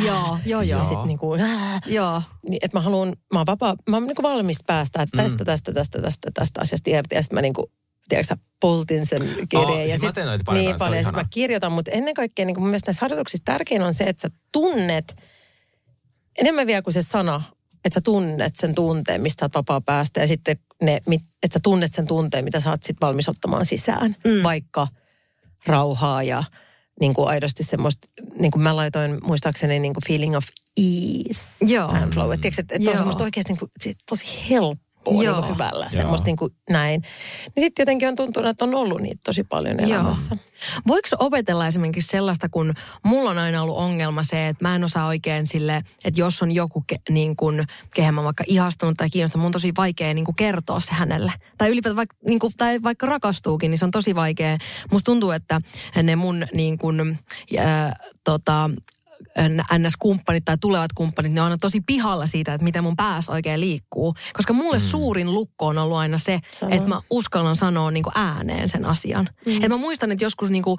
Joo, 0.05 0.39
joo, 0.47 0.63
ja 0.63 0.77
joo. 0.77 0.85
sitten 0.85 1.07
niin 1.07 1.19
kuin, 1.19 1.43
Joo. 1.87 2.23
niin, 2.49 2.59
että 2.63 2.79
mä 2.79 2.83
haluan, 2.83 3.17
mä 3.33 3.39
oon 3.39 3.47
vapaa, 3.47 3.77
mä 3.89 3.97
oon 3.97 4.07
niin 4.07 4.17
valmis 4.23 4.59
päästä 4.67 5.03
että 5.03 5.23
tästä, 5.23 5.45
tästä, 5.45 5.73
tästä, 5.73 6.03
tästä, 6.03 6.31
tästä 6.35 6.61
asiasta 6.61 6.91
irti. 6.91 7.15
Ja 7.15 7.23
sitten 7.23 7.37
mä 7.37 7.43
niin 7.43 7.55
kuin, 7.55 7.67
tiedätkö 8.09 8.37
poltin 8.61 9.07
sen 9.07 9.23
kirjeen. 9.49 9.73
Aa, 9.73 9.81
ja 9.81 9.87
siis 9.89 10.03
mä 10.03 10.09
sit- 10.09 10.15
teen 10.15 10.27
noita 10.27 10.45
paljon 10.45 10.65
Niin 10.65 10.79
paljon, 10.79 11.05
mä 11.15 11.25
kirjoitan, 11.31 11.73
mutta 11.73 11.91
ennen 11.91 12.15
kaikkea 12.15 12.47
niin 12.47 12.61
mun 12.61 12.69
mielestä 12.69 12.89
näissä 12.89 13.01
harjoituksissa 13.05 13.45
tärkein 13.45 13.83
on 13.83 13.95
se, 13.95 14.05
että 14.05 14.21
sä 14.23 14.29
tunnet, 14.53 15.17
enemmän 16.39 16.67
vielä 16.67 16.83
kuin 16.83 16.95
se 16.95 17.03
sana, 17.03 17.43
että 17.85 17.95
sä 17.95 18.01
tunnet 18.05 18.57
sen 18.57 18.75
tunteen, 18.75 19.23
mistä 19.23 19.41
sä 19.41 19.45
oot 19.45 19.55
vapaa 19.55 19.81
päästä. 19.81 20.21
Ja 20.21 20.27
sitten 20.27 20.57
ne, 20.83 21.01
mit- 21.07 21.31
että 21.43 21.55
sä 21.55 21.61
tunnet 21.63 21.95
sen 21.95 22.07
tunteen, 22.07 22.45
mitä 22.45 22.61
sä 22.61 22.71
oot 22.71 22.83
sit 22.83 22.97
valmis 23.01 23.29
ottamaan 23.29 23.67
sisään. 23.67 24.17
Mm. 24.25 24.43
Vaikka 24.43 24.89
rauhaa 25.67 26.23
ja 26.23 26.45
niin 27.01 27.15
kuin 27.15 27.29
aidosti 27.29 27.65
semmoista, 27.65 28.09
niin 28.41 28.51
kuin 28.51 28.63
mä 28.63 28.77
laitoin 28.77 29.19
muistaakseni 29.23 29.79
niin 29.81 29.95
kuin 29.95 30.05
feeling 30.07 30.37
of 30.37 30.45
ease 30.77 31.49
Joo. 31.61 31.89
and 31.89 32.13
flow. 32.15 32.33
Et, 32.33 32.41
tiedätkö, 32.41 32.63
että, 32.63 32.75
että 32.75 32.91
on 32.91 32.97
semmoista 32.97 33.25
oikeasti 33.25 33.53
niin 33.53 33.59
kuin, 33.59 33.71
tosi 34.09 34.27
helppoa. 34.51 34.86
Loppuu 35.07 35.23
Joo. 35.23 35.41
niin 35.41 35.55
hyvällä. 35.55 35.85
Joo. 35.85 36.01
Semmoista 36.01 36.27
niin 36.27 36.37
kuin 36.37 36.53
näin. 36.71 37.01
Niin 37.57 37.65
sitten 37.65 37.83
jotenkin 37.83 38.09
on 38.09 38.17
tuntunut, 38.17 38.51
että 38.51 38.65
on 38.65 38.75
ollut 38.75 39.01
niitä 39.01 39.21
tosi 39.25 39.45
paljon 39.45 39.81
elämässä. 39.81 40.37
Voiko 40.87 41.09
opetella 41.19 41.67
esimerkiksi 41.67 42.09
sellaista, 42.09 42.49
kun 42.49 42.75
mulla 43.03 43.31
on 43.31 43.39
aina 43.39 43.63
ollut 43.63 43.77
ongelma 43.77 44.23
se, 44.23 44.49
että 44.49 44.65
mä 44.65 44.77
en 44.77 44.85
osaa 44.85 45.07
oikein 45.07 45.47
sille, 45.47 45.77
että 46.05 46.21
jos 46.21 46.43
on 46.43 46.53
joku, 46.53 46.85
ke, 46.87 46.97
niin 47.11 47.37
kuin, 47.37 47.67
kehen 47.95 48.15
mä 48.15 48.25
vaikka 48.25 48.45
ihastunut 48.47 48.97
tai 48.97 49.11
kiinnostunut, 49.11 49.43
mun 49.43 49.49
on 49.49 49.53
tosi 49.53 49.73
vaikea 49.77 50.15
niin 50.15 50.25
kuin 50.25 50.37
kertoa 50.37 50.81
se 50.81 50.93
hänelle. 50.93 51.33
Tai 51.59 51.69
ylipäätään 51.71 51.97
vaikka, 51.97 52.17
niin 52.27 52.39
kuin, 52.39 52.53
tai 52.57 52.83
vaikka 52.83 53.07
rakastuukin, 53.07 53.71
niin 53.71 53.79
se 53.79 53.85
on 53.85 53.91
tosi 53.91 54.15
vaikea. 54.15 54.59
Musta 54.93 55.05
tuntuu, 55.05 55.31
että 55.31 55.61
ne 56.03 56.17
mun 56.17 56.47
niin 56.53 56.79
kuin, 56.79 57.19
äh, 57.59 57.93
tota, 58.25 58.71
NS-kumppanit 59.79 60.45
tai 60.45 60.59
tulevat 60.61 60.93
kumppanit, 60.93 61.33
ne 61.33 61.41
on 61.41 61.45
aina 61.45 61.57
tosi 61.57 61.81
pihalla 61.87 62.27
siitä, 62.27 62.55
että 62.55 62.65
miten 62.65 62.83
mun 62.83 62.97
päässä 62.97 63.33
oikein 63.33 63.61
liikkuu. 63.61 64.15
Koska 64.33 64.53
mulle 64.53 64.77
mm. 64.79 64.85
suurin 64.85 65.35
lukko 65.35 65.67
on 65.67 65.79
ollut 65.79 65.97
aina 65.97 66.19
se, 66.19 66.39
Sano. 66.53 66.77
että 66.77 66.89
mä 66.89 67.01
uskallan 67.11 67.57
sanoa 67.57 67.91
niin 67.91 68.05
kuin 68.05 68.19
ääneen 68.19 68.69
sen 68.69 68.85
asian. 68.85 69.29
Mm. 69.47 69.63
Et 69.63 69.69
mä 69.69 69.77
muistan, 69.77 70.13
että 70.13 70.25
joskus 70.25 70.51
niin 70.51 70.63
kuin 70.63 70.79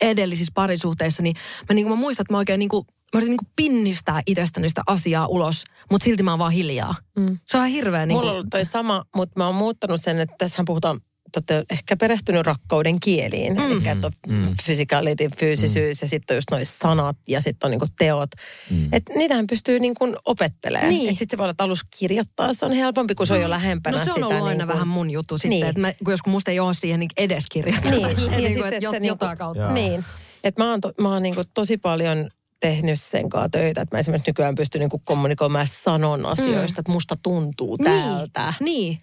edellisissä 0.00 0.52
parisuhteissa, 0.54 1.22
niin 1.22 1.36
mä, 1.68 1.74
niin 1.74 1.86
kuin, 1.86 1.98
mä 1.98 2.00
muistan, 2.00 2.22
että 2.22 2.34
mä 2.34 2.38
oikein 2.38 2.58
niin 2.58 2.68
kuin, 2.68 2.84
mä 2.86 3.18
yritin 3.18 3.30
niin 3.30 3.38
kuin 3.38 3.52
pinnistää 3.56 4.20
itsestäni 4.26 4.68
sitä 4.68 4.82
asiaa 4.86 5.26
ulos, 5.26 5.64
mutta 5.90 6.04
silti 6.04 6.22
mä 6.22 6.32
oon 6.32 6.38
vaan 6.38 6.52
hiljaa. 6.52 6.94
Mm. 7.16 7.38
Se 7.46 7.56
on 7.56 7.66
ihan 7.66 7.70
hirveä 7.70 8.06
niin 8.06 8.16
Mulla 8.16 8.22
on 8.22 8.34
kuin, 8.34 8.38
ollut 8.38 8.50
toi 8.50 8.64
sama, 8.64 9.04
mutta 9.16 9.40
mä 9.40 9.46
oon 9.46 9.54
muuttanut 9.54 10.00
sen, 10.00 10.20
että 10.20 10.34
tässähän 10.38 10.64
puhutaan 10.64 11.00
te 11.40 11.54
olette 11.54 11.74
ehkä 11.74 11.96
perehtynyt 11.96 12.46
rakkauden 12.46 13.00
kieliin. 13.00 13.52
Mm. 13.52 13.72
Eli 13.72 13.88
että 13.88 14.06
on 14.06 14.12
mm. 14.28 14.54
physicality, 14.64 15.28
fyysisyys 15.38 16.00
mm. 16.00 16.04
ja 16.04 16.08
sitten 16.08 16.34
on 16.34 16.36
just 16.38 16.50
noi 16.50 16.64
sanat 16.64 17.16
ja 17.28 17.40
sitten 17.40 17.66
on 17.66 17.70
niinku 17.70 17.86
teot. 17.98 18.30
Mm. 18.70 18.88
Että 18.92 19.12
niitähän 19.16 19.46
pystyy 19.46 19.80
niinku 19.80 20.14
opettelemaan. 20.24 20.88
Niin. 20.88 21.08
Että 21.08 21.18
sitten 21.18 21.36
se 21.36 21.38
voi 21.38 21.44
olla, 21.44 21.50
että 21.50 21.64
alussa 21.64 21.86
kirjoittaa, 21.98 22.52
se 22.52 22.66
on 22.66 22.72
helpompi, 22.72 23.14
kun 23.14 23.26
se 23.26 23.34
on 23.34 23.40
jo 23.40 23.50
lähempänä 23.50 23.98
No 23.98 24.04
se 24.04 24.10
on 24.10 24.14
sitä. 24.14 24.26
ollut 24.26 24.48
aina 24.48 24.58
niinku- 24.58 24.72
vähän 24.74 24.88
mun 24.88 25.10
juttu 25.10 25.38
sitten, 25.38 25.50
Niin. 25.50 25.66
että 25.66 25.80
mä, 25.80 25.92
kun 26.04 26.12
jos 26.12 26.22
kun 26.22 26.32
musta 26.32 26.50
ei 26.50 26.60
ole 26.60 26.74
siihen 26.74 27.00
niin 27.00 27.10
edes 27.26 27.44
kirjoittaa. 27.52 27.90
Niin, 27.90 28.02
niin 28.06 28.16
sitten, 28.16 28.34
kuin, 28.34 28.46
että 28.46 28.68
että 28.68 28.86
jot- 28.86 28.90
se 28.90 29.00
niinku- 29.00 29.24
jotain 29.24 29.38
kautta. 29.38 29.62
Joo. 29.62 29.72
Niin. 29.72 30.04
Että 30.44 30.62
mä 30.64 30.70
oon, 30.70 30.80
to, 30.80 30.92
mä 31.00 31.12
oon 31.12 31.22
niinku 31.22 31.42
tosi 31.54 31.76
paljon 31.76 32.30
tehnyt 32.60 33.00
sen 33.00 33.28
kanssa 33.28 33.48
töitä, 33.48 33.80
että 33.80 33.96
mä 33.96 33.98
esimerkiksi 33.98 34.30
nykyään 34.30 34.54
pystyn 34.54 34.78
niinku 34.80 35.02
kommunikoimaan 35.04 35.66
sanon 35.70 36.26
asioista, 36.26 36.76
mm. 36.76 36.80
että 36.80 36.92
musta 36.92 37.16
tuntuu 37.22 37.78
tältä. 37.78 38.54
Niin. 38.60 38.98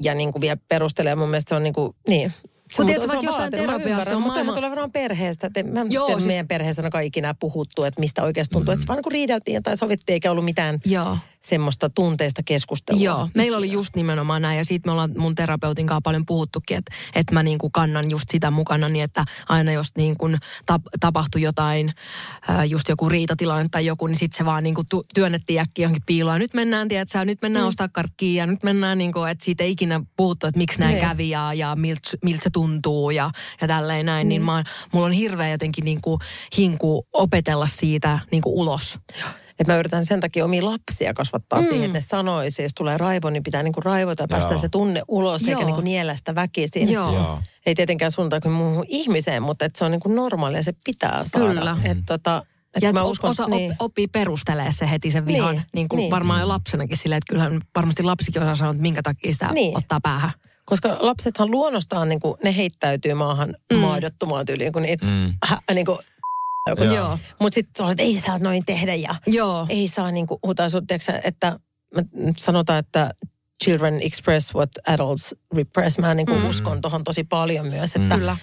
Ja 0.00 0.14
niinku 0.14 0.40
vielä 0.40 0.56
perustelee, 0.68 1.14
mun 1.14 1.28
mielestä 1.28 1.48
se 1.48 1.54
on 1.54 1.62
niin. 2.08 2.30
Se, 2.30 2.82
Mut 2.82 2.86
mutta 2.86 2.86
tiedätkö, 2.86 3.08
vaikka 3.08 3.26
jossain 3.26 3.50
terapiassa 3.50 4.16
on 4.16 4.22
Mutta 4.22 4.34
maailman- 4.34 4.54
tulee 4.54 4.70
varmaan 4.70 4.92
perheestä. 4.92 5.46
Et 5.46 5.56
en- 5.56 5.72
Mä 5.72 5.86
Joo, 5.90 6.06
siis- 6.06 6.26
meidän 6.26 6.48
perheessä 6.48 6.82
on 6.94 7.02
ikinä 7.02 7.34
puhuttu, 7.40 7.84
että 7.84 8.00
mistä 8.00 8.22
oikeasti 8.22 8.52
tuntuu. 8.52 8.72
Mm. 8.72 8.74
Että 8.74 8.82
se 8.82 8.88
vaan 8.88 8.96
niin 8.96 9.02
kuin 9.02 9.12
riideltiin 9.12 9.62
tai 9.62 9.76
sovittiin, 9.76 10.14
eikä 10.14 10.30
ollut 10.30 10.44
mitään 10.44 10.78
Joo. 10.84 11.16
Semmoista 11.44 11.90
tunteista 11.90 12.42
keskustelua. 12.42 13.02
Joo, 13.02 13.28
meillä 13.34 13.58
oli 13.58 13.72
just 13.72 13.96
nimenomaan 13.96 14.42
näin 14.42 14.58
ja 14.58 14.64
siitä 14.64 14.88
me 14.88 14.92
ollaan 14.92 15.10
mun 15.18 15.34
terapeutin 15.34 15.86
kanssa 15.86 16.00
paljon 16.00 16.26
puhuttukin, 16.26 16.76
että, 16.76 16.94
että 17.14 17.34
mä 17.34 17.42
niin 17.42 17.58
kuin 17.58 17.72
kannan 17.72 18.10
just 18.10 18.24
sitä 18.30 18.50
mukana 18.50 18.88
niin, 18.88 19.04
että 19.04 19.24
aina 19.48 19.72
jos 19.72 19.86
niin 19.96 20.16
kuin 20.16 20.36
tap, 20.66 20.82
tapahtui 21.00 21.42
jotain, 21.42 21.92
just 22.68 22.88
joku 22.88 23.08
riitatilanne 23.08 23.68
tai 23.70 23.86
joku, 23.86 24.06
niin 24.06 24.16
sitten 24.18 24.38
se 24.38 24.44
vaan 24.44 24.62
niin 24.64 24.74
kuin 24.74 24.86
työnnettiin 25.14 25.60
äkkiä 25.60 25.84
johonkin 25.84 26.02
piiloon. 26.06 26.40
Nyt 26.40 26.54
mennään, 26.54 26.88
tiedätkö, 26.88 27.24
nyt 27.24 27.42
mennään 27.42 27.64
mm. 27.64 27.68
ostaa 27.68 27.88
karkkia 27.88 28.42
ja 28.42 28.46
nyt 28.46 28.62
mennään 28.62 28.98
niin 28.98 29.12
kuin, 29.12 29.30
että 29.30 29.44
siitä 29.44 29.64
ei 29.64 29.70
ikinä 29.70 30.00
puhuttu, 30.16 30.46
että 30.46 30.58
miksi 30.58 30.80
näin 30.80 30.92
Niin. 30.94 31.08
kävi 31.08 31.30
ja, 31.30 31.54
ja 31.54 31.76
miltä 31.76 32.00
miltä 32.24 32.42
se 32.42 32.50
tuntuu 32.50 33.10
ja, 33.10 33.30
ja 33.60 33.68
tälleen 33.68 34.06
näin. 34.06 34.26
Mm. 34.26 34.28
Niin 34.28 34.42
mä, 34.42 34.64
mulla 34.92 35.06
on 35.06 35.12
hirveä 35.12 35.48
jotenkin 35.48 35.84
niin 35.84 36.00
kuin 36.02 36.20
hinku 36.56 37.06
opetella 37.12 37.66
siitä 37.66 38.18
niin 38.30 38.42
kuin 38.42 38.54
ulos. 38.54 38.98
Että 39.58 39.72
mä 39.72 39.78
yritän 39.78 40.06
sen 40.06 40.20
takia 40.20 40.44
omia 40.44 40.64
lapsia 40.64 41.14
kasvattaa 41.14 41.60
mm. 41.60 41.66
siihen, 41.68 41.84
että 41.84 41.96
ne 41.96 42.00
sanoisi, 42.00 42.62
jos 42.62 42.74
tulee 42.74 42.98
raivo, 42.98 43.30
niin 43.30 43.42
pitää 43.42 43.62
niinku 43.62 43.80
raivota 43.80 44.22
ja 44.22 44.28
päästä 44.28 44.58
se 44.58 44.68
tunne 44.68 45.02
ulos, 45.08 45.42
eikä 45.42 45.52
Joo. 45.52 45.64
niinku 45.66 45.80
niellä 45.80 46.16
sitä 46.16 46.34
väkisin. 46.34 46.92
Joo. 46.92 47.14
Joo. 47.14 47.40
Ei 47.66 47.74
tietenkään 47.74 48.10
suuntaan 48.12 48.42
kuin 48.42 48.52
muuhun 48.52 48.84
ihmiseen, 48.88 49.42
mutta 49.42 49.64
että 49.64 49.78
se 49.78 49.84
on 49.84 49.90
niinku 49.90 50.08
normaalia 50.08 50.58
ja 50.58 50.62
se 50.62 50.72
pitää 50.84 51.22
saada. 51.26 51.46
Kyllä. 51.48 51.76
Että 51.84 52.02
tota, 52.06 52.42
et 52.74 52.82
Ja 52.82 52.92
mä 52.92 53.02
uskon, 53.04 53.30
osa 53.30 53.46
niin. 53.46 53.70
op, 53.72 53.76
oppii 53.78 54.08
perustelee 54.08 54.72
se 54.72 54.90
heti 54.90 55.10
sen 55.10 55.26
vihan. 55.26 55.54
Niin, 55.54 55.64
Niin, 55.74 55.88
kuin 55.88 55.98
niin. 55.98 56.10
varmaan 56.10 56.40
jo 56.40 56.48
lapsenakin 56.48 56.96
silleen, 56.96 57.18
että 57.18 57.32
kyllähän 57.32 57.60
varmasti 57.76 58.02
lapsikin 58.02 58.42
osaa 58.42 58.54
sanoa, 58.54 58.70
että 58.70 58.82
minkä 58.82 59.02
takia 59.02 59.32
sitä 59.32 59.48
niin. 59.52 59.76
ottaa 59.76 60.00
päähän. 60.02 60.30
Koska 60.64 60.96
lapsethan 61.00 61.50
luonnostaan, 61.50 62.08
niin 62.08 62.20
kuin, 62.20 62.34
ne 62.44 62.56
heittäytyy 62.56 63.14
maahan 63.14 63.56
mm. 63.72 63.78
maadottomaan 63.78 64.46
tyyliin, 64.46 64.72
kun 64.72 64.82
niitä 64.82 65.06
Mm. 65.06 65.32
hä, 65.44 65.58
niin 65.74 65.86
kuin, 65.86 65.98
joku. 66.70 66.82
Joo. 66.82 67.18
Mutta 67.40 67.54
sitten 67.54 67.86
olet, 67.86 68.00
ei 68.00 68.20
saa 68.20 68.38
noin 68.38 68.64
tehdä 68.66 68.94
ja 68.94 69.14
Joo. 69.26 69.66
ei 69.68 69.88
saa 69.88 70.10
niin 70.10 70.26
kuin, 70.26 70.40
huutaa 70.42 70.68
sun, 70.68 70.86
tiedätkö 70.86 71.12
sä, 71.12 71.20
että 71.24 71.58
sanotaan, 72.38 72.78
että 72.78 73.10
children 73.64 74.00
express 74.02 74.54
what 74.54 74.70
adults 74.86 75.34
repress. 75.54 75.98
Mä 75.98 76.14
niin 76.14 76.26
kuin 76.26 76.40
mm. 76.40 76.48
uskon 76.48 76.80
tuohon 76.80 77.04
tosi 77.04 77.24
paljon 77.24 77.66
myös, 77.66 77.96
että 77.96 78.14
Kyllä. 78.14 78.36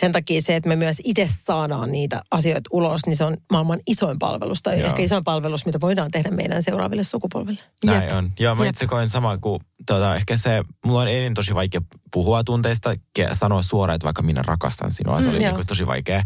Sen 0.00 0.12
takia 0.12 0.42
se, 0.42 0.56
että 0.56 0.68
me 0.68 0.76
myös 0.76 1.00
itse 1.04 1.26
saadaan 1.44 1.92
niitä 1.92 2.22
asioita 2.30 2.70
ulos, 2.72 3.06
niin 3.06 3.16
se 3.16 3.24
on 3.24 3.36
maailman 3.52 3.80
isoin 3.86 4.18
palvelus 4.18 4.62
tai 4.62 4.78
Joo. 4.80 4.88
ehkä 4.88 5.02
isoin 5.02 5.24
palvelus, 5.24 5.66
mitä 5.66 5.80
voidaan 5.80 6.10
tehdä 6.10 6.30
meidän 6.30 6.62
seuraaville 6.62 7.04
sukupolville. 7.04 7.60
Näin 7.84 8.02
Jep. 8.02 8.12
on. 8.12 8.32
Joo, 8.38 8.54
mä 8.54 8.64
Jep. 8.64 8.70
itse 8.70 8.86
koen 8.86 9.08
sama 9.08 9.38
kuin, 9.38 9.60
tota, 9.86 10.16
ehkä 10.16 10.36
se, 10.36 10.62
mulla 10.86 11.00
on 11.00 11.08
ennen 11.08 11.34
tosi 11.34 11.54
vaikea 11.54 11.80
puhua 12.12 12.44
tunteista, 12.44 12.92
ke- 13.18 13.28
sanoa 13.34 13.62
suoraan, 13.62 13.94
että 13.94 14.04
vaikka 14.04 14.22
minä 14.22 14.42
rakastan 14.46 14.92
sinua, 14.92 15.20
se 15.20 15.26
Mm, 15.28 15.34
oli 15.34 15.42
joo. 15.42 15.52
niinku 15.52 15.66
tosi 15.68 15.86
vaikea. 15.86 16.22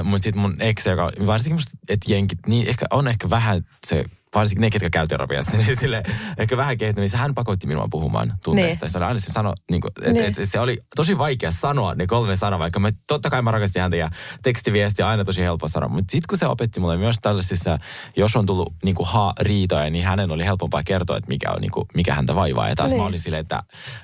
Ö, 0.00 0.02
Mutta 0.04 0.22
sitten 0.22 0.42
mun 0.42 0.56
ex, 0.60 0.86
joka, 0.86 1.12
varsinkin 1.26 1.54
musta, 1.54 1.70
että 1.88 2.12
jenkit, 2.12 2.38
niin 2.46 2.68
ehkä 2.68 2.86
on 2.90 3.08
ehkä 3.08 3.30
vähän 3.30 3.62
se, 3.86 4.04
varsinkin 4.34 4.60
ne, 4.60 4.70
ketkä 4.70 4.90
käy 4.90 5.06
terapiassa, 5.06 5.56
niin 5.56 5.76
sille 5.80 6.02
ehkä 6.38 6.56
vähän 6.56 6.78
kehittynyt, 6.78 7.12
niin 7.12 7.20
hän 7.20 7.34
pakotti 7.34 7.66
minua 7.66 7.86
puhumaan 7.90 8.32
tunteista. 8.44 8.86
Niin. 8.86 8.92
Se 8.92 8.98
aina 8.98 9.20
se 9.20 9.32
sano, 9.32 9.54
niin 9.70 9.80
kuin, 9.80 9.92
että 9.98 10.12
Niin. 10.12 10.24
et, 10.24 10.48
se 10.50 10.60
oli 10.60 10.80
tosi 10.96 11.18
vaikea 11.18 11.50
sanoa 11.50 11.94
ne 11.94 12.06
kolme 12.06 12.36
sanaa, 12.36 12.58
vaikka 12.58 12.80
mä, 12.80 12.90
totta 13.06 13.30
kai 13.30 13.42
mä 13.42 13.50
rakastin 13.50 13.82
häntä 13.82 13.96
ja 13.96 14.08
tekstiviesti 14.42 15.02
on 15.02 15.08
aina 15.08 15.24
tosi 15.24 15.42
helppo 15.42 15.68
sanoa. 15.68 15.88
Mutta 15.88 16.12
sitten 16.12 16.26
kun 16.28 16.38
se 16.38 16.46
opetti 16.46 16.80
mulle 16.80 16.96
myös 16.96 17.16
tällaisissa, 17.22 17.78
jos 18.16 18.36
on 18.36 18.46
tullut 18.46 18.72
niin 18.84 18.94
kuin 18.94 19.08
ha, 19.08 19.32
riitoja, 19.40 19.90
niin 19.90 20.04
hänen 20.04 20.30
oli 20.30 20.44
helpompaa 20.44 20.82
kertoa, 20.82 21.16
että 21.16 21.28
mikä, 21.28 21.50
on, 21.50 21.60
niin 21.60 21.70
kuin, 21.70 21.86
mikä 21.94 22.14
häntä 22.14 22.34
vaivaa. 22.34 22.68
Ja 22.68 22.74
taas 22.76 22.90
Niin. 22.90 23.00
mä 23.00 23.06
olin 23.06 23.20
silleen, 23.20 23.40
että 23.40 23.62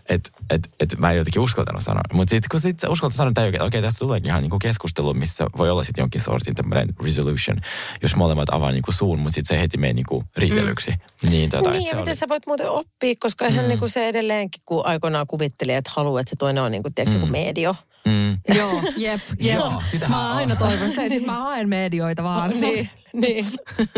et, 0.09 0.33
et, 0.51 0.69
et, 0.81 0.99
mä 0.99 1.11
en 1.11 1.17
jotenkin 1.17 1.43
uskaltanut 1.43 1.83
sanoa. 1.83 2.01
Mutta 2.13 2.31
sitten 2.31 2.49
kun 2.51 2.61
sit 2.61 2.83
uskaltanut 2.89 3.17
sanoa, 3.17 3.29
että 3.29 3.47
okei, 3.47 3.67
okay, 3.67 3.83
tästä 3.83 3.99
tuleekin 3.99 4.29
ihan 4.29 4.43
niin 4.43 4.51
kuin 4.51 4.61
keskustelu, 4.61 5.15
missä 5.15 5.47
voi 5.59 5.71
olla 5.71 5.85
sitten 5.85 6.03
jonkin 6.03 6.21
sortin 6.21 6.55
tämmöinen 6.55 6.95
resolution, 7.05 7.57
jos 8.03 8.17
molemmat 8.17 8.49
avaa 8.53 8.71
niin 8.71 8.83
kuin 8.83 8.95
suun, 8.95 9.19
mutta 9.19 9.35
sitten 9.35 9.57
se 9.57 9.61
heti 9.61 9.77
mene 9.79 9.93
niin 9.93 10.07
kuin 10.09 10.20
riitelyksi. 10.37 10.91
Mm. 10.91 11.31
Niin, 11.31 11.51
tota, 11.51 11.71
niin, 11.71 11.87
ja 11.87 11.97
miten 11.97 12.09
oli, 12.09 12.17
sä 12.17 12.29
voit 12.29 12.47
muuten 12.47 12.71
oppia, 12.71 13.15
koska 13.19 13.47
ihan 13.47 13.65
mm. 13.65 13.69
niin 13.69 13.79
kuin 13.79 13.91
se 13.91 14.09
edelleenkin, 14.09 14.63
kun 14.67 14.87
aikoinaan 14.87 15.27
kuvitteli, 15.27 15.73
että 15.73 15.91
haluaa, 15.95 16.21
että 16.21 16.31
se 16.31 16.37
toinen 16.37 16.63
on 16.63 16.73
niin 16.73 16.83
kuin, 16.83 16.95
tiedätkö, 16.95 17.19
mm. 17.19 17.31
medio. 17.31 17.75
Mm, 18.11 18.57
Joo, 18.57 18.83
jep, 18.97 19.21
jep. 19.41 19.59
Joo, 19.59 19.83
mä 20.09 20.31
on. 20.31 20.37
aina 20.37 20.57
toivon 20.57 20.91
se, 20.91 21.09
siis 21.09 21.23
mä 21.23 21.39
haen 21.39 21.69
medioita 21.69 22.23
vaan. 22.23 22.51
niin, 22.61 22.91
niin. 23.13 23.47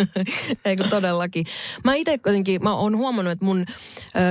Eikö 0.64 0.88
todellakin. 0.88 1.46
Mä 1.84 1.94
itse 1.94 2.18
kuitenkin, 2.18 2.62
mä 2.62 2.74
oon 2.74 2.96
huomannut, 2.96 3.32
että 3.32 3.44
mun 3.44 3.60
ö, 3.60 3.64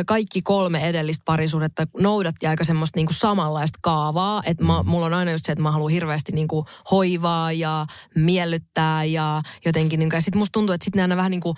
kaikki 0.07 0.41
kolme 0.41 0.89
edellistä 0.89 1.23
parisuhdetta 1.25 1.87
noudatti 1.99 2.47
aika 2.47 2.63
semmoista 2.63 2.97
niinku 2.97 3.13
samanlaista 3.13 3.79
kaavaa. 3.81 4.41
Että 4.45 4.63
mä, 4.63 4.83
mulla 4.83 5.05
on 5.05 5.13
aina 5.13 5.31
just 5.31 5.45
se, 5.45 5.51
että 5.51 5.61
mä 5.63 5.71
haluan 5.71 5.91
hirveästi 5.91 6.31
niinku 6.31 6.65
hoivaa 6.91 7.51
ja 7.51 7.85
miellyttää 8.15 9.03
ja 9.03 9.41
jotenkin. 9.65 9.99
Niinku, 9.99 10.15
ja 10.15 10.21
sit 10.21 10.35
musta 10.35 10.53
tuntuu, 10.53 10.73
että 10.73 10.85
sit 10.85 10.95
ne 10.95 11.01
aina 11.01 11.17
vähän 11.17 11.31
niinku... 11.31 11.55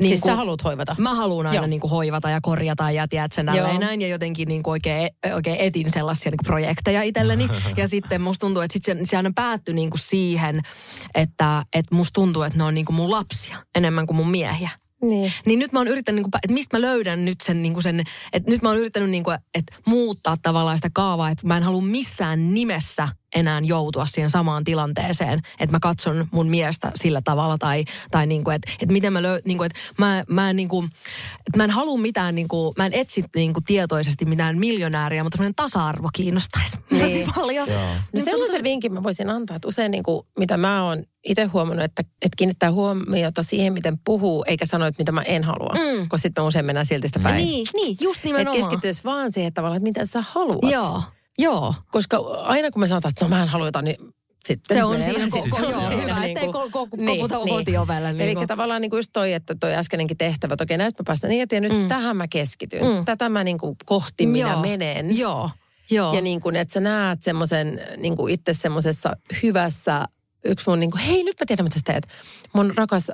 Siis 0.00 0.10
niinku- 0.10 0.26
sä 0.28 0.36
haluat 0.36 0.64
hoivata. 0.64 0.96
Mä 0.98 1.14
haluan 1.14 1.46
aina 1.46 1.56
Joo. 1.56 1.66
niin 1.66 1.80
kuin 1.80 1.90
hoivata 1.90 2.30
ja 2.30 2.40
korjata 2.42 2.90
ja 2.90 3.08
tiedät 3.08 3.32
sen 3.32 3.46
Joo. 3.46 3.56
tälleen 3.56 3.80
näin. 3.80 4.00
Ja 4.00 4.08
jotenkin 4.08 4.48
niin 4.48 4.62
kuin 4.62 4.72
oikein, 4.72 5.10
oikein 5.34 5.56
etin 5.56 5.90
sellaisia 5.90 6.30
niin 6.30 6.38
kuin 6.38 6.46
projekteja 6.46 7.02
itselleni. 7.02 7.48
ja 7.76 7.88
sitten 7.88 8.20
musta 8.20 8.46
tuntuu, 8.46 8.62
että 8.62 8.72
sit 8.72 8.84
se, 8.84 8.96
se 9.04 9.16
aina 9.16 9.30
päättyi 9.34 9.74
niin 9.74 9.90
kuin 9.90 10.00
siihen, 10.00 10.62
että, 11.14 11.64
että 11.72 11.94
musta 11.94 12.12
tuntuu, 12.12 12.42
että 12.42 12.58
ne 12.58 12.64
on 12.64 12.74
niin 12.74 12.86
kuin 12.86 12.96
mun 12.96 13.10
lapsia 13.10 13.56
enemmän 13.74 14.06
kuin 14.06 14.16
mun 14.16 14.30
miehiä. 14.30 14.70
Niin. 15.02 15.32
Niin 15.46 15.58
nyt 15.58 15.72
mä 15.72 15.78
oon 15.78 15.88
yrittänyt, 15.88 16.16
niin 16.16 16.30
kuin, 16.30 16.40
että 16.42 16.54
mistä 16.54 16.76
mä 16.76 16.80
löydän 16.80 17.24
nyt 17.24 17.40
sen, 17.40 17.62
niin 17.62 17.72
kuin 17.72 17.82
sen 17.82 18.02
että 18.32 18.50
nyt 18.50 18.62
mä 18.62 18.68
oon 18.68 18.78
yrittänyt 18.78 19.10
niin 19.10 19.24
kuin, 19.24 19.38
että 19.54 19.76
muuttaa 19.86 20.36
tavallaan 20.42 20.78
sitä 20.78 20.90
kaavaa, 20.92 21.30
että 21.30 21.46
mä 21.46 21.56
en 21.56 21.62
halua 21.62 21.82
missään 21.82 22.54
nimessä 22.54 23.08
enää 23.34 23.60
joutua 23.64 24.06
siihen 24.06 24.30
samaan 24.30 24.64
tilanteeseen, 24.64 25.40
että 25.60 25.76
mä 25.76 25.80
katson 25.80 26.28
mun 26.30 26.46
miestä 26.48 26.92
sillä 26.94 27.20
tavalla 27.24 27.58
tai, 27.58 27.84
tai 28.10 28.26
niin 28.26 28.44
kuin, 28.44 28.54
että, 28.56 28.72
että 28.80 28.92
miten 28.92 29.12
mä 29.12 29.22
löydän, 29.22 29.42
niin 29.44 29.58
kuin, 29.58 29.66
että 29.66 29.78
mä, 29.98 30.24
mä, 30.28 30.50
en, 30.50 30.56
niin 30.56 30.68
kuin, 30.68 30.84
että 31.46 31.56
mä 31.56 31.64
en 31.64 31.70
halua 31.70 31.98
mitään, 31.98 32.34
niin 32.34 32.48
kuin, 32.48 32.74
mä 32.78 32.86
en 32.86 32.92
etsi 32.94 33.24
niin 33.34 33.52
kuin 33.52 33.64
tietoisesti 33.64 34.24
mitään 34.24 34.58
miljonääriä, 34.58 35.22
mutta 35.22 35.36
semmoinen 35.36 35.54
tasa-arvo 35.54 36.08
kiinnostaisi 36.12 36.76
Niin. 36.90 37.02
tosi 37.02 37.26
paljon. 37.34 37.68
Joo. 37.68 37.80
No 37.80 37.94
Nyt 38.12 38.24
se 38.24 38.30
on 38.30 38.34
sellaisen 38.36 38.62
vinkin 38.64 38.92
mä 38.92 39.02
voisin 39.02 39.30
antaa, 39.30 39.56
että 39.56 39.68
usein 39.68 39.90
niin 39.90 40.02
kuin, 40.02 40.26
mitä 40.38 40.56
mä 40.56 40.84
oon 40.84 41.02
itse 41.24 41.44
huomannut, 41.44 41.84
että, 41.84 42.02
että 42.02 42.36
kiinnittää 42.36 42.72
huomiota 42.72 43.42
siihen, 43.42 43.72
miten 43.72 43.98
puhuu, 44.04 44.44
eikä 44.48 44.66
sano, 44.66 44.86
että 44.86 45.00
mitä 45.00 45.12
mä 45.12 45.22
en 45.22 45.44
halua. 45.44 45.74
Mm. 45.74 46.08
Koska 46.08 46.18
sitten 46.18 46.44
me 46.44 46.48
usein 46.48 46.64
mennään 46.66 46.86
silti 46.86 47.08
sitä 47.08 47.20
päin. 47.22 47.36
Niin, 47.44 47.66
niin, 47.74 47.96
just 48.00 48.16
Että 48.16 48.28
nimenomaan. 48.28 48.62
keskittyisi 48.62 49.04
vaan 49.04 49.32
siihen 49.32 49.52
tavallaan, 49.52 49.76
että 49.76 49.88
mitä 49.88 50.06
sä 50.06 50.24
haluat. 50.30 50.70
Joo, 50.72 51.02
joo. 51.38 51.74
Koska 51.90 52.16
aina 52.42 52.70
kun 52.70 52.80
me 52.80 52.86
sanotaan, 52.86 53.10
että 53.10 53.24
no 53.24 53.28
mä 53.28 53.42
en 53.42 53.48
halua 53.48 53.66
jotain, 53.66 53.84
niin 53.84 53.96
sitten 54.46 54.76
Se 54.76 54.84
on 54.84 55.02
siinä, 55.02 55.14
vähän 55.18 55.30
ko- 55.32 55.42
sit- 55.42 55.52
ko- 55.52 55.70
joo, 55.70 55.80
siinä 55.88 56.02
hyvä, 56.02 56.24
ettei 56.24 56.46
ko- 56.48 56.50
ko- 56.50 56.96
Niin, 56.96 57.20
koputa 57.20 57.44
niin. 57.44 57.48
kotiovelle. 57.56 58.12
Niin 58.12 58.20
Eli 58.22 58.34
kuin. 58.34 58.46
tavallaan 58.48 58.80
niin 58.80 58.90
kuin 58.90 58.98
just 58.98 59.10
toi, 59.12 59.32
että 59.32 59.54
toi 59.60 59.74
äskeinenkin 59.74 60.16
tehtävä, 60.16 60.54
että 60.54 60.64
okei 60.64 60.78
näistä 60.78 61.02
mä 61.02 61.04
päästän 61.06 61.32
irti 61.32 61.54
ja 61.54 61.60
nyt 61.60 61.72
mm. 61.72 61.88
tähän 61.88 62.16
mä 62.16 62.28
keskityn. 62.28 62.86
Mm. 62.86 63.04
Tätä 63.04 63.28
mä 63.28 63.44
niin 63.44 63.58
kuin 63.58 63.76
kohti 63.84 64.26
minä 64.26 64.50
Joo. 64.50 64.60
menen. 64.62 65.18
Joo, 65.18 65.50
joo. 65.90 66.14
Ja 66.14 66.20
niin 66.20 66.40
kuin, 66.40 66.56
että 66.56 66.74
sä 66.74 66.80
näet 66.80 67.22
semmoisen 67.22 67.80
niin 67.96 68.16
kuin 68.16 68.34
itse 68.34 68.54
semmoisessa 68.54 69.16
hyvässä, 69.42 70.04
yksi 70.44 70.70
mun 70.70 70.80
niin 70.80 70.90
kuin, 70.90 71.00
hei 71.00 71.22
nyt 71.24 71.36
mä 71.40 71.46
tiedän 71.46 71.64
mitä 71.64 71.78
sä 71.78 71.82
teet. 71.84 72.06
Mun 72.52 72.72
rakas 72.76 73.10
ö, 73.10 73.12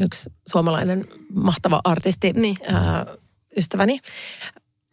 yksi 0.00 0.30
suomalainen 0.50 1.04
mahtava 1.34 1.80
artisti, 1.84 2.32
Niin. 2.32 2.56
ö, 2.62 3.18
ystäväni, 3.56 4.00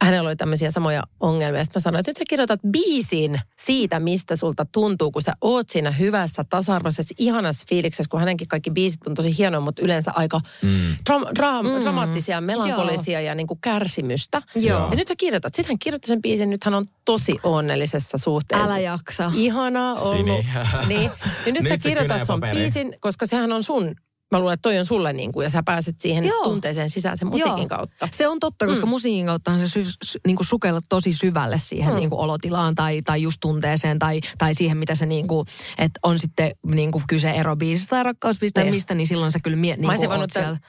hänellä 0.05 0.27
oli 0.27 0.35
tämmöisiä 0.35 0.71
samoja 0.71 1.03
ongelmia. 1.19 1.63
Sitten 1.63 1.79
mä 1.79 1.83
sanoin, 1.83 1.99
että 1.99 2.09
nyt 2.09 2.17
sä 2.17 2.23
kirjoitat 2.29 2.59
biisin 2.71 3.41
siitä, 3.57 3.99
mistä 3.99 4.35
sulta 4.35 4.65
tuntuu, 4.65 5.11
kun 5.11 5.21
sä 5.21 5.33
oot 5.41 5.69
siinä 5.69 5.91
hyvässä, 5.91 6.43
tasa-arvoisessa, 6.43 7.15
ihanassa 7.17 7.65
fiiliksessä, 7.69 8.09
kun 8.09 8.19
hänenkin 8.19 8.47
kaikki 8.47 8.71
biisit 8.71 9.07
on 9.07 9.13
tosi 9.13 9.37
hienoja, 9.37 9.61
mutta 9.61 9.81
yleensä 9.81 10.11
aika 10.15 10.41
mm. 10.61 10.69
dra- 11.09 11.31
dra- 11.39 11.63
mm. 11.63 11.83
dramaattisia, 11.83 12.41
melankolisia 12.41 13.21
ja 13.21 13.35
niin 13.35 13.47
kuin 13.47 13.59
kärsimystä. 13.61 14.41
Joo. 14.55 14.89
Ja 14.89 14.95
nyt 14.95 15.07
sä 15.07 15.15
kirjoitat. 15.17 15.55
Sitten 15.55 15.73
hän 15.73 15.79
kirjoitti 15.79 16.07
sen 16.07 16.21
biisin, 16.21 16.49
nyt 16.49 16.63
hän 16.63 16.73
on 16.73 16.85
tosi 17.05 17.39
onnellisessa 17.43 18.17
suhteessa. 18.17 18.65
Älä 18.65 18.79
jaksa. 18.79 19.31
Ihanaa 19.35 19.93
ollut. 19.93 20.17
Sini. 20.17 20.47
niin. 20.97 21.11
Ja 21.45 21.51
nyt, 21.51 21.63
Nyt 21.63 21.67
sä 21.67 21.75
se 21.81 21.89
kirjoitat 21.89 22.25
sun 22.25 22.41
biisin, 22.41 22.95
koska 22.99 23.25
sehän 23.25 23.51
on 23.51 23.63
sun, 23.63 23.95
mä 24.31 24.39
luulen, 24.39 24.53
että 24.53 24.61
toi 24.61 24.79
on 24.79 24.85
sulle 24.85 25.13
niin 25.13 25.31
kuin, 25.31 25.43
ja 25.43 25.49
sä 25.49 25.63
pääset 25.63 25.99
siihen 25.99 26.23
Joo. 26.23 26.43
tunteeseen 26.43 26.89
sisään 26.89 27.17
sen 27.17 27.27
musiikin 27.27 27.57
Joo. 27.57 27.67
kautta. 27.67 28.07
Se 28.11 28.27
on 28.27 28.39
totta, 28.39 28.67
koska 28.67 28.85
mm. 28.85 28.89
musiikin 28.89 29.25
kauttahan 29.25 29.59
se 29.59 29.67
sy, 29.67 29.83
sy, 30.03 30.19
niin 30.27 30.35
kuin 30.35 30.47
sukella 30.47 30.79
tosi 30.89 31.13
syvälle 31.13 31.57
siihen 31.59 31.93
mm. 31.93 31.95
niin 31.99 32.09
kuin 32.09 32.19
olotilaan 32.19 32.75
tai, 32.75 33.01
tai 33.01 33.21
just 33.21 33.37
tunteeseen 33.41 33.99
tai, 33.99 34.21
tai 34.37 34.53
siihen, 34.53 34.77
mitä 34.77 34.95
se 34.95 35.05
niin 35.05 35.27
kuin, 35.27 35.47
että 35.77 35.99
on 36.03 36.19
sitten 36.19 36.51
niin 36.73 36.91
kuin 36.91 37.03
kyse 37.07 37.29
erobiisistä 37.29 37.89
tai 37.89 38.03
rakkausbiisistä 38.03 38.59
tai 38.61 38.63
Niin. 38.65 38.75
mistä, 38.75 38.95
niin 38.95 39.07
silloin 39.07 39.31
sä 39.31 39.39
kyllä 39.43 39.57
mie, 39.57 39.75
niin 39.75 39.87
Mä 39.87 39.95
kuin 39.95 40.09
voinut 40.09 40.31
siellä. 40.31 40.47
tämän 40.47 40.61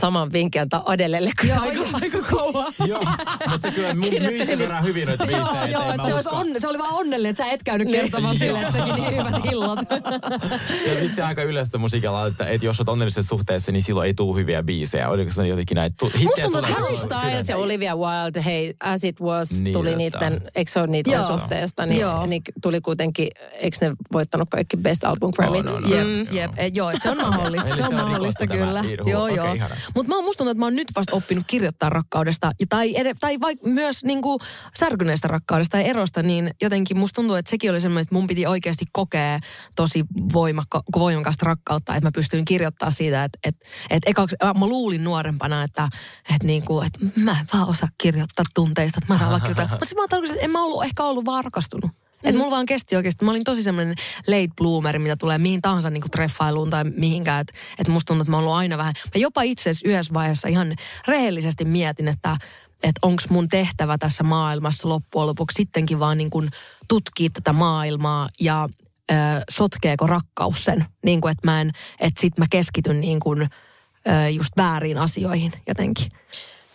saman 0.00 0.32
vinkin 0.32 0.62
antaa 0.62 0.82
Adelelle, 0.86 1.30
kun 1.40 1.48
se 1.48 1.54
Joo, 1.54 1.62
aika, 1.64 1.74
joo. 1.74 1.86
aika 1.92 2.18
kauan. 2.30 2.72
Joo, 2.86 3.04
mutta 3.48 3.68
se 3.68 3.70
kyllä 3.74 3.90
mu- 3.92 4.20
myi 4.20 4.46
sen 4.46 4.58
verran 4.58 4.84
hyvin 4.84 5.08
noita 5.08 5.26
biisejä, 5.26 5.66
Joo, 5.66 5.82
joo, 5.84 5.92
se, 6.06 6.14
olisi 6.14 6.28
usko. 6.28 6.36
on, 6.36 6.46
se 6.58 6.68
oli 6.68 6.78
vaan 6.78 6.94
onnellinen, 6.94 7.30
että 7.30 7.44
sä 7.44 7.50
et 7.50 7.62
käynyt 7.62 7.90
kertomaan 7.90 8.34
Joo. 8.34 8.38
sille, 8.38 8.60
että 8.60 8.72
teki 8.72 9.00
niin 9.00 9.16
hyvät 9.16 9.44
hillot. 9.50 9.78
Se 10.84 10.92
on 10.96 11.00
vissi 11.02 11.20
aika 11.22 11.42
yleistä 11.42 11.78
musiikilla, 11.78 12.26
että, 12.26 12.44
että 12.46 12.66
jos 12.66 12.80
olet 12.80 12.88
onnellisessa 12.88 13.28
suhteessa, 13.28 13.72
niin 13.72 13.82
silloin 13.82 14.06
ei 14.06 14.14
tule 14.14 14.36
hyviä 14.40 14.62
biisejä. 14.62 15.08
Oliko 15.08 15.30
se 15.30 15.46
jotenkin 15.46 15.74
näin? 15.74 15.94
Tu- 15.98 16.12
hittejä 16.18 16.44
tuntuu, 16.44 16.58
että 16.60 16.72
Harry 16.72 16.96
se 16.96 17.02
Styles 17.02 17.48
ja. 17.48 17.56
Olivia 17.56 17.96
Wilde, 17.96 18.44
hei, 18.44 18.74
As 18.80 19.04
It 19.04 19.20
Was, 19.20 19.60
Niin, 19.60 19.72
tuli 19.72 19.88
että- 20.06 20.30
niiden, 20.30 20.50
eikö 20.54 20.70
se 20.70 20.78
ole 20.80 20.86
niiden 20.86 21.12
Joo. 21.12 21.26
suhteesta, 21.26 21.86
niin, 21.86 22.00
Joo. 22.00 22.26
niin 22.26 22.42
tuli 22.62 22.80
kuitenkin, 22.80 23.28
eikö 23.54 23.76
ne 23.80 23.92
voittanut 24.12 24.48
kaikki 24.50 24.76
Best 24.76 25.04
Album 25.04 25.32
Grammit? 25.32 25.68
On, 25.68 25.76
on, 25.76 25.84
on. 25.84 25.90
Jep, 25.90 26.06
Joo. 26.06 26.26
jep, 26.42 26.50
eh, 26.56 26.70
joo, 26.74 26.92
se 27.02 27.10
on 27.10 27.16
mahdollista, 27.16 27.76
se 27.76 27.82
on 27.82 27.88
se 27.88 27.94
mahdollista 27.94 28.46
kyllä. 28.46 28.84
Joo, 29.06 29.28
joo. 29.28 29.56
Mutta 29.94 30.08
mä 30.08 30.14
oon 30.14 30.24
musta 30.24 30.38
tuntuu, 30.38 30.50
että 30.50 30.58
mä 30.58 30.66
oon 30.66 30.76
nyt 30.76 30.88
vasta 30.96 31.16
oppinut 31.16 31.44
kirjoittaa 31.46 31.90
rakkaudesta, 31.90 32.52
ja 32.60 32.66
tai, 32.68 32.96
ed- 32.96 33.16
tai 33.20 33.40
vaikka 33.40 33.68
myös 33.68 34.04
niinku 34.04 34.38
särkyneestä 34.78 35.28
rakkaudesta 35.28 35.76
ja 35.76 35.82
erosta, 35.82 36.22
niin 36.22 36.50
jotenkin 36.62 36.98
musta 36.98 37.14
tuntuu, 37.14 37.36
että 37.36 37.50
sekin 37.50 37.70
oli 37.70 37.80
semmoinen, 37.80 38.02
että 38.02 38.14
mun 38.14 38.26
piti 38.26 38.46
oikeasti 38.46 38.84
kokea 38.92 39.38
tosi 39.76 40.04
voimakka, 40.32 40.82
voimakasta 40.98 41.46
rakkautta, 41.46 41.94
että 41.94 42.06
mä 42.06 42.12
pystyin 42.14 42.44
kirjoittaa 42.44 42.90
siitä, 42.90 43.24
että, 43.24 43.38
että, 43.44 43.66
että 43.90 44.10
ekaksi, 44.10 44.36
mä 44.58 44.66
luulin 44.66 45.04
nuorempana, 45.04 45.62
että, 45.62 45.88
että, 46.34 46.46
niinku, 46.46 46.80
että 46.80 46.98
mä 47.16 47.40
en 47.40 47.46
vaan 47.54 47.68
osaa 47.68 47.88
kirjoittaa 47.98 48.44
tunteista, 48.54 48.98
että 49.02 49.14
mä 49.14 49.18
saan 49.18 49.30
vaan 49.30 49.40
kirjoittaa. 49.40 49.78
Mutta 49.80 49.94
mä 50.02 50.08
tarkoitan, 50.08 50.36
että 50.36 50.44
en 50.44 50.50
mä 50.50 50.62
ollut 50.62 50.84
ehkä 50.84 51.02
ollut 51.02 51.24
vaan 51.24 51.44
rakastunut. 51.44 51.90
Mm. 52.22 52.28
Että 52.28 52.38
mulla 52.38 52.50
vaan 52.50 52.66
kesti 52.66 52.96
oikeasti. 52.96 53.24
Mä 53.24 53.30
olin 53.30 53.44
tosi 53.44 53.62
semmoinen 53.62 53.94
late 54.26 54.48
bloomer, 54.56 54.98
mitä 54.98 55.16
tulee 55.16 55.38
mihin 55.38 55.62
tahansa 55.62 55.90
niin 55.90 56.10
treffailuun 56.10 56.70
tai 56.70 56.84
mihinkään. 56.84 57.40
Että 57.40 57.52
et 57.78 57.88
musta 57.88 58.06
tuntuu, 58.06 58.22
että 58.22 58.30
mä 58.30 58.36
oon 58.36 58.44
ollut 58.44 58.58
aina 58.58 58.78
vähän. 58.78 58.94
Mä 59.14 59.20
jopa 59.20 59.42
itse 59.42 59.70
asiassa 59.70 59.88
yhdessä 59.88 60.14
vaiheessa 60.14 60.48
ihan 60.48 60.76
rehellisesti 61.08 61.64
mietin, 61.64 62.08
että 62.08 62.36
että 62.82 62.98
onko 63.02 63.22
mun 63.30 63.48
tehtävä 63.48 63.98
tässä 63.98 64.24
maailmassa 64.24 64.88
loppujen 64.88 65.26
lopuksi 65.26 65.54
sittenkin 65.56 66.00
vaan 66.00 66.18
niin 66.18 66.30
kuin 66.30 66.50
tutkia 66.88 67.28
tätä 67.32 67.52
maailmaa 67.52 68.28
ja 68.40 68.68
ö, 69.10 69.14
sotkeeko 69.50 70.06
rakkaus 70.06 70.64
sen. 70.64 70.84
Niin 71.04 71.20
kuin, 71.20 71.32
että 71.32 71.46
mä 71.46 71.60
en, 71.60 71.70
että 72.00 72.20
sit 72.20 72.38
mä 72.38 72.46
keskityn 72.50 73.00
niin 73.00 73.20
kuin, 73.20 73.42
ö, 73.42 74.28
just 74.28 74.56
väärin 74.56 74.98
asioihin 74.98 75.52
jotenkin. 75.68 76.06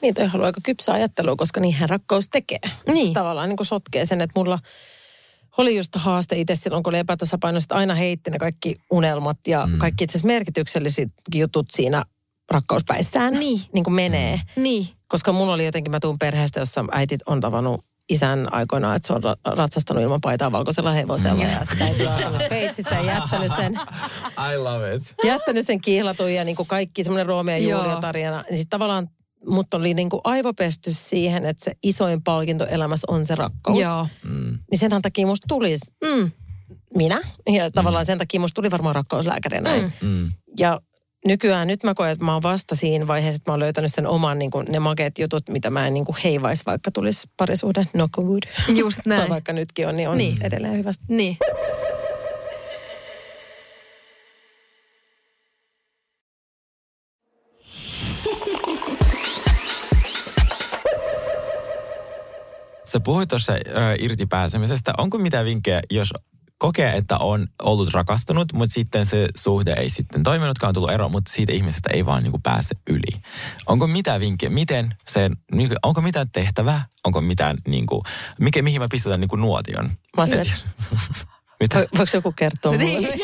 Niin, 0.02 0.14
toi 0.14 0.30
on 0.34 0.44
aika 0.44 0.62
kypsä 0.64 0.94
ajattelu, 0.94 1.38
koska 1.38 1.60
niinhän 1.60 1.89
rakkaus 1.89 2.30
tekee. 2.30 2.60
Niin. 2.88 3.14
Tavallaan 3.14 3.50
niin 3.50 3.58
kuin 3.58 3.68
sotkee 3.68 4.06
sen, 4.06 4.22
että 4.22 4.39
mulla 4.39 4.60
oli 5.58 5.78
just 5.78 5.95
haaste 5.95 6.39
itse 6.39 6.56
silloin, 6.56 6.84
kun 6.84 6.91
oli 6.91 6.99
epätasapainoiset, 6.99 7.72
aina 7.72 7.95
heitti 7.95 8.32
ne 8.32 8.39
kaikki 8.39 8.76
unelmat 8.91 9.38
ja 9.47 9.68
mm. 9.68 9.78
kaikki 9.78 10.04
itse 10.04 10.12
asiassa 10.18 10.28
merkitykselliset 10.28 11.10
jutut 11.36 11.66
siinä 11.72 12.04
rakkauspäissään 12.51 13.34
niin. 13.34 13.62
Niin 13.74 13.84
kuin 13.84 13.93
menee. 13.93 14.41
Niin. 14.56 14.88
Koska 15.08 15.32
mulla 15.32 15.54
oli 15.54 15.66
jotenkin, 15.66 15.91
mä 15.91 15.99
tuun 15.99 16.20
perheestä, 16.20 16.60
jossa 16.60 16.86
äitit 16.91 17.22
on 17.26 17.41
tavannut 17.41 17.86
isän 18.10 18.54
aikoinaan, 18.54 18.95
että 18.95 19.08
se 19.08 19.14
on 19.14 19.24
ra- 19.24 19.58
ratsastanut 19.58 20.04
ilman 20.04 20.22
paitaa 20.22 20.51
valkoisella 20.51 20.91
hevosella 20.91 21.43
ja 21.43 21.66
sitä 21.66 22.16
asunut 22.16 22.41
Sveitsissä 22.47 22.95
ja 22.95 23.04
jättänyt 23.04 23.51
sen, 23.56 23.74
I 24.54 24.58
love 24.58 24.95
it. 24.95 25.16
jättänyt 25.24 25.66
sen 25.66 25.82
kihlatun 25.82 26.34
ja 26.34 26.43
niin 26.43 26.56
kuin 26.56 26.68
kaikki 26.68 27.04
semmoinen 27.04 27.26
Roomeo 27.26 27.58
ja. 27.58 27.78
Julia 27.78 27.97
tarina. 28.01 28.43
Niin 28.49 28.58
sitten 28.58 28.70
tavallaan 28.80 29.10
mut 29.46 29.74
oli 29.74 29.94
niin 29.94 30.10
kuin 30.10 30.22
aivopesty 30.24 30.94
siihen, 30.94 31.46
että 31.46 31.64
se 31.64 31.72
isoin 31.84 32.24
palkinto 32.24 32.66
elämässä 32.66 33.08
on 33.12 33.26
se 33.26 33.36
rakkaus. 33.36 33.80
Joo. 33.80 34.08
Mm. 34.24 34.60
Niin 34.72 34.80
sen 34.80 35.02
takia 35.02 35.28
musta 35.28 35.46
tuli 35.48 35.76
Mm. 36.04 36.32
minä. 36.96 37.22
Ja 37.50 37.72
tavallaan 37.72 38.06
sen 38.06 38.18
takia 38.18 38.39
musta 38.39 38.56
tuli 38.56 38.72
varmaan 38.72 38.96
rakkauslääkärinä. 38.96 39.78
Mm. 39.78 39.91
Mm. 40.08 40.32
Ja 40.60 40.82
nykyään, 41.26 41.68
nyt 41.68 41.84
mä 41.84 41.94
koen, 41.94 42.12
että 42.12 42.26
mä 42.26 42.34
oon 42.34 42.44
vasta 42.44 42.76
siinä 42.76 43.08
vaiheessa, 43.08 43.36
että 43.36 43.52
mä 43.52 43.54
oon 43.54 43.60
löytänyt 43.60 43.94
sen 43.94 44.08
oman, 44.08 44.39
niin 44.39 44.52
kuin, 44.52 44.68
ne 44.70 44.80
makeat 44.80 45.20
jutut, 45.20 45.50
mitä 45.50 45.70
mä 45.70 45.88
en 45.88 45.94
niin 45.94 46.06
kuin 46.06 46.16
heivaisi, 46.24 46.64
vaikka 46.66 46.91
tulisi 46.91 47.28
parisuhde, 47.38 47.86
knock 47.91 48.18
on 48.18 48.26
wood. 48.28 48.44
Just 48.78 49.00
näin. 49.06 49.22
tai 49.22 49.30
vaikka 49.30 49.54
nytkin 49.54 49.88
on, 49.88 49.96
niin 49.96 50.10
on 50.10 50.18
niin. 50.18 50.44
edelleen 50.44 50.78
hyvästä. 50.78 51.06
Niin. 51.08 51.38
Sä 62.94 63.00
puhuit 63.00 63.30
tuossa 63.30 63.54
irti 64.00 64.26
pääsemisestä. 64.26 64.94
Onko 64.98 65.18
mitään 65.18 65.46
vinkkejä, 65.46 65.82
jos 65.91 66.14
kokee, 66.58 66.98
että 66.98 67.18
on 67.18 67.48
ollut 67.62 67.94
rakastunut, 67.94 68.54
mutta 68.54 68.74
sitten 68.74 69.06
se 69.06 69.28
suhde 69.36 69.74
ei 69.74 69.89
sitten 69.89 70.24
toiminutkaan, 70.24 70.70
on 70.70 70.74
tullut 70.74 70.91
ero, 70.91 71.10
mutta 71.10 71.32
siitä 71.34 71.54
ihmisestä 71.54 71.89
ei 71.94 72.06
vaan 72.06 72.24
niin 72.24 72.32
kuin 72.32 72.41
pääse 72.41 72.76
yli. 72.89 73.22
Onko 73.68 73.88
mitään 73.88 74.22
vinkkejä, 74.22 74.50
miten 74.50 74.96
sen, 75.08 75.38
niin 75.52 75.70
kuin, 75.70 75.78
onko 75.84 76.02
mitään 76.02 76.28
tehtävää, 76.32 76.86
onko 77.04 77.22
mitään, 77.22 77.58
niin 77.68 77.86
kuin, 77.86 78.02
mikä, 78.39 78.62
mihin 78.62 78.82
mä 78.82 78.88
pistetään 78.91 79.22
niin 79.22 79.30
kuin 79.30 79.41
nuotion? 79.41 79.91
Mä 80.18 80.24
Et- 80.24 80.66
Mitä? 81.60 81.80
vo- 81.82 81.88
voiko 81.98 82.12
joku 82.14 82.32
kertoa 82.32 82.72
mulle? 82.78 82.86
Niin. 82.86 83.20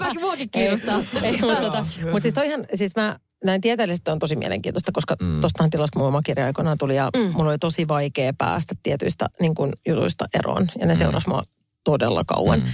Mäkin 0.00 0.20
muakin 0.20 0.50
kiinnostaa. 0.50 0.98
Ei, 0.98 1.24
ei, 1.24 1.40
mutta, 1.40 1.60
tota, 1.60 1.84
mutta 2.04 2.20
siis 2.20 2.34
toihan, 2.34 2.66
siis 2.74 2.96
mä 2.96 3.18
näin 3.44 3.60
tieteellisesti 3.60 4.10
on 4.10 4.18
tosi 4.18 4.36
mielenkiintoista, 4.36 4.92
koska 4.92 5.16
Mm. 5.20 5.26
mm. 5.26 5.40
tuostahan 5.40 5.70
tilasta 5.70 5.98
mun 5.98 6.08
oma 6.08 6.22
kirja 6.22 6.46
aikoinaan 6.46 6.78
tuli 6.78 6.96
ja 6.96 7.10
mm. 7.16 7.32
mulla 7.32 7.50
oli 7.50 7.58
tosi 7.58 7.88
vaikea 7.88 8.32
päästä 8.38 8.74
tietyistä 8.82 9.26
niin 9.40 9.54
kuin, 9.54 9.72
jutuista 9.88 10.24
eroon 10.34 10.68
ja 10.80 10.86
ne 10.86 10.94
mm. 10.94 10.98
seurasi 10.98 11.28
mua 11.28 11.42
todella 11.84 12.24
kauan. 12.26 12.58
Mm. 12.60 12.66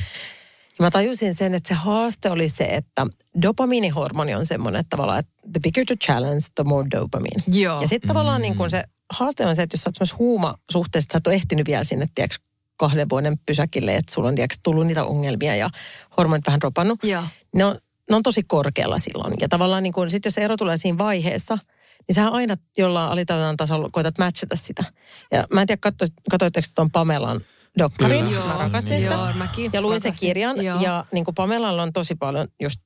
Ja 0.79 0.83
mä 0.85 0.91
tajusin 0.91 1.35
sen, 1.35 1.55
että 1.55 1.69
se 1.69 1.75
haaste 1.75 2.31
oli 2.31 2.49
se, 2.49 2.65
että 2.65 3.07
dopamiinihormoni 3.43 4.35
on 4.35 4.47
semmoinen, 4.47 4.81
että 4.81 4.97
tavallaan, 4.97 5.19
että 5.19 5.33
the 5.53 5.61
bigger 5.63 5.85
the 5.87 5.97
challenge, 5.97 6.45
the 6.55 6.65
more 6.65 6.89
dopamine. 6.91 7.43
Joo. 7.49 7.81
Ja 7.81 7.89
sitten 7.89 8.09
tavallaan 8.09 8.43
niin 8.43 8.57
kuin 8.57 8.71
se 8.71 8.85
haaste 9.13 9.47
on 9.47 9.57
se, 9.57 9.63
että 9.63 9.75
jos 9.75 9.83
sä 9.83 9.89
oot 9.89 9.95
semmoisessa 9.95 10.17
huumasuhteessa, 10.19 11.09
sä 11.13 11.19
et 11.19 11.27
ole 11.27 11.35
ehtinyt 11.35 11.67
vielä 11.67 11.85
sinne, 11.85 12.09
tiedätkö, 12.15 12.39
kahden 12.77 13.09
vuoden 13.09 13.39
pysäkille, 13.47 13.97
että 13.97 14.15
sulla 14.15 14.29
on 14.29 14.35
tiedätkö, 14.35 14.57
tullut 14.63 14.87
niitä 14.87 15.05
ongelmia 15.05 15.57
ja 15.57 15.71
hormonit 16.17 16.47
vähän 16.47 16.61
dropannut. 16.61 17.05
Joo. 17.05 17.23
Ne 17.55 17.65
on, 17.65 17.79
ne 18.11 18.17
on 18.17 18.23
tosi 18.23 18.43
korkealla 18.43 18.99
silloin. 18.99 19.35
Ja 19.41 19.49
tavallaan 19.49 19.83
niin 19.83 19.93
kuin, 19.93 20.11
sit 20.11 20.25
jos 20.25 20.35
se 20.35 20.41
ero 20.41 20.57
tulee 20.57 20.77
siinä 20.77 20.99
vaiheessa, 20.99 21.59
niin 22.09 22.15
sähän 22.15 22.33
aina 22.33 22.57
jollain 22.79 23.11
alitajunnan 23.11 23.57
tasolla 23.57 23.89
koetat 23.93 24.19
matchata 24.19 24.57
sitä. 24.57 24.85
Ja 25.33 25.47
mä 25.53 25.61
en 25.61 25.67
tiedä, 25.67 25.81
katso, 25.81 26.07
katsoitteko 26.31 26.67
tuon 26.75 26.91
Pamelan 26.91 27.41
dokkarin. 27.79 28.27
Kyllä. 28.27 28.45
Mä 28.45 28.57
rakastin 28.59 29.01
sitä. 29.01 29.15
Joo, 29.15 29.33
mäkin 29.35 29.71
Ja 29.73 29.81
luin 29.81 30.01
sen 30.01 30.13
kirjan. 30.21 30.65
Joo. 30.65 30.81
Ja 30.81 31.05
niin 31.13 31.25
kuin 31.25 31.35
Pamelalla 31.35 31.83
on 31.83 31.93
tosi 31.93 32.15
paljon 32.15 32.49
just 32.61 32.81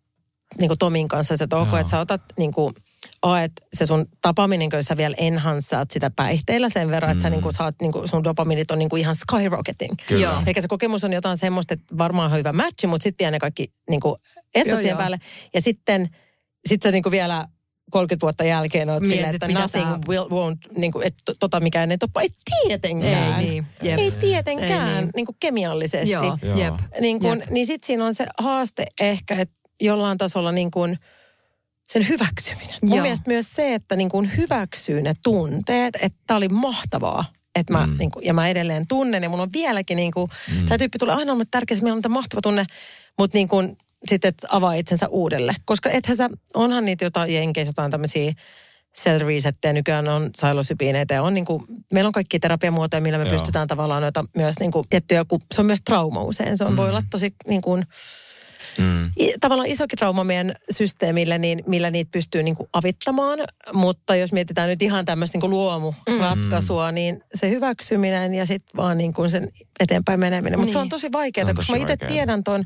niin 0.58 0.68
kuin 0.68 0.78
Tomin 0.78 1.08
kanssa 1.08 1.36
se, 1.36 1.44
että 1.44 1.56
ok, 1.56 1.68
Joo. 1.68 1.76
että 1.76 1.90
sä 1.90 2.00
otat 2.00 2.22
niin 2.38 2.52
kuin, 2.52 2.74
a, 3.22 3.42
että 3.42 3.62
se 3.72 3.86
sun 3.86 4.06
tapaaminen, 4.22 4.70
kun 4.70 4.84
sä 4.84 4.96
vielä 4.96 5.14
enhanssaat 5.18 5.90
sitä 5.90 6.10
päihteillä 6.16 6.68
sen 6.68 6.90
verran, 6.90 7.10
että 7.12 7.22
sä 7.22 7.30
niin 7.30 7.42
kuin, 7.42 7.52
saat, 7.52 7.74
niin 7.80 7.92
kuin, 7.92 8.08
sun 8.08 8.24
dopaminit 8.24 8.70
on 8.70 8.78
niin 8.78 8.88
kuin 8.88 9.00
ihan 9.00 9.14
skyrocketing. 9.16 9.94
Kyllä. 10.06 10.22
Joo. 10.22 10.42
Eli 10.46 10.62
se 10.62 10.68
kokemus 10.68 11.04
on 11.04 11.12
jotain 11.12 11.36
semmoista, 11.36 11.74
että 11.74 11.98
varmaan 11.98 12.32
on 12.32 12.38
hyvä 12.38 12.52
matchi, 12.52 12.86
mutta 12.86 13.02
sitten 13.02 13.24
vielä 13.24 13.30
ne 13.30 13.38
kaikki 13.38 13.72
niin 13.90 14.00
kuin, 14.00 14.14
Joo, 14.56 14.64
siihen 14.64 14.84
joo. 14.88 14.98
päälle. 14.98 15.18
Ja 15.54 15.60
sitten 15.60 16.08
sit 16.68 16.82
sä 16.82 16.90
niin 16.90 17.02
kuin 17.02 17.10
vielä 17.10 17.46
30 17.90 18.24
vuotta 18.24 18.44
jälkeen 18.44 18.90
oot 18.90 19.06
silleen, 19.06 19.34
että 19.34 19.48
nothing 19.48 19.88
tää- 19.88 19.98
will, 20.08 20.24
won't, 20.24 20.78
niin 20.78 20.92
kuin, 20.92 21.06
että 21.06 21.32
tota 21.40 21.60
mikään 21.60 21.90
ei 21.90 21.98
toppa. 21.98 22.20
Ei 22.20 22.28
tietenkään. 22.66 23.40
Ei 23.40 23.46
niin, 23.46 23.66
jep. 23.82 23.98
Ei 23.98 24.10
tietenkään, 24.10 24.88
Ei 24.88 25.00
niin. 25.00 25.10
niin 25.16 25.26
kuin 25.26 25.36
kemiallisesti. 25.40 26.10
Joo, 26.10 26.38
Joo. 26.42 26.56
jep. 26.56 26.74
Niin, 27.00 27.20
kun, 27.20 27.38
Jep. 27.38 27.50
niin 27.50 27.66
sitten 27.66 27.86
siinä 27.86 28.04
on 28.04 28.14
se 28.14 28.26
haaste 28.38 28.86
ehkä, 29.00 29.34
että 29.34 29.54
jollain 29.80 30.18
tasolla 30.18 30.52
niin 30.52 30.70
kuin 30.70 30.98
sen 31.88 32.08
hyväksyminen. 32.08 32.78
Mun 32.82 32.96
Joo. 32.96 33.02
mielestä 33.02 33.30
myös 33.30 33.50
se, 33.52 33.74
että 33.74 33.96
niin 33.96 34.08
kuin 34.08 34.36
hyväksyy 34.36 35.02
ne 35.02 35.14
tunteet, 35.24 35.96
että 36.02 36.18
tämä 36.26 36.36
oli 36.36 36.48
mahtavaa. 36.48 37.24
Että 37.54 37.72
mä, 37.72 37.86
mm. 37.86 37.98
niin 37.98 38.10
kuin, 38.10 38.24
ja 38.24 38.34
mä 38.34 38.48
edelleen 38.48 38.86
tunnen 38.88 39.22
ja 39.22 39.28
mulla 39.28 39.42
on 39.42 39.52
vieläkin 39.52 39.96
niin 39.96 40.12
kuin, 40.12 40.30
mm. 40.56 40.66
tämä 40.66 40.78
tyyppi 40.78 40.98
tulee 40.98 41.14
aina 41.14 41.32
olla 41.32 41.44
tärkeä, 41.50 41.76
meillä 41.82 41.96
on 41.96 42.02
tämä 42.02 42.12
mahtava 42.12 42.40
tunne, 42.42 42.66
mutta 43.18 43.38
niin 43.38 43.48
kuin, 43.48 43.76
sitten 44.08 44.28
et 44.28 44.44
avaa 44.48 44.72
itsensä 44.72 45.08
uudelle. 45.08 45.54
Koska 45.64 45.90
ethän 45.90 46.16
sä, 46.16 46.28
onhan 46.54 46.84
niitä 46.84 47.04
jotain 47.04 47.34
jenkeissä, 47.34 47.70
jotain 47.70 47.90
tämmöisiä 47.90 48.32
cell 48.98 49.24
nykyään 49.72 50.08
on 50.08 50.30
sailosypiineitä 50.36 51.14
ja 51.14 51.22
on 51.22 51.34
niin 51.34 51.44
kuin, 51.44 51.64
meillä 51.92 52.08
on 52.08 52.12
kaikki 52.12 52.38
terapiamuotoja, 52.38 53.00
millä 53.00 53.18
me 53.18 53.24
Joo. 53.24 53.32
pystytään 53.32 53.68
tavallaan 53.68 54.02
noita 54.02 54.24
myös 54.36 54.60
niin 54.60 54.72
kuin, 54.72 54.84
tiettyjä, 54.90 55.24
kun 55.24 55.40
se 55.54 55.60
on 55.60 55.66
myös 55.66 55.82
trauma 55.84 56.22
usein. 56.22 56.58
Se 56.58 56.64
on, 56.64 56.72
mm. 56.72 56.76
voi 56.76 56.88
olla 56.88 57.02
tosi 57.10 57.34
niin 57.48 57.62
kuin, 57.62 57.86
Mm. 58.78 59.10
tavallaan 59.40 59.68
isokin 59.68 59.98
trauma 59.98 60.24
meidän 60.24 60.54
systeemille, 60.70 61.38
niin 61.38 61.62
millä 61.66 61.90
niitä 61.90 62.10
pystyy 62.12 62.42
niin 62.42 62.56
kuin 62.56 62.68
avittamaan. 62.72 63.38
Mutta 63.72 64.16
jos 64.16 64.32
mietitään 64.32 64.68
nyt 64.68 64.82
ihan 64.82 65.04
tämmöistä 65.04 65.38
niin 65.38 65.50
luomuratkaisua, 65.50 66.92
niin 66.92 67.22
se 67.34 67.50
hyväksyminen 67.50 68.34
ja 68.34 68.46
sitten 68.46 68.76
vaan 68.76 68.98
niin 68.98 69.12
kuin 69.12 69.30
sen 69.30 69.52
eteenpäin 69.80 70.20
meneminen. 70.20 70.60
Mutta 70.60 70.72
se 70.72 70.78
on 70.78 70.82
Niin. 70.84 70.90
tosi 70.90 71.12
vaikeaa, 71.12 71.54
koska 71.54 71.72
mä 71.72 71.82
itse 71.82 71.96
tiedän 71.96 72.44
ton. 72.44 72.64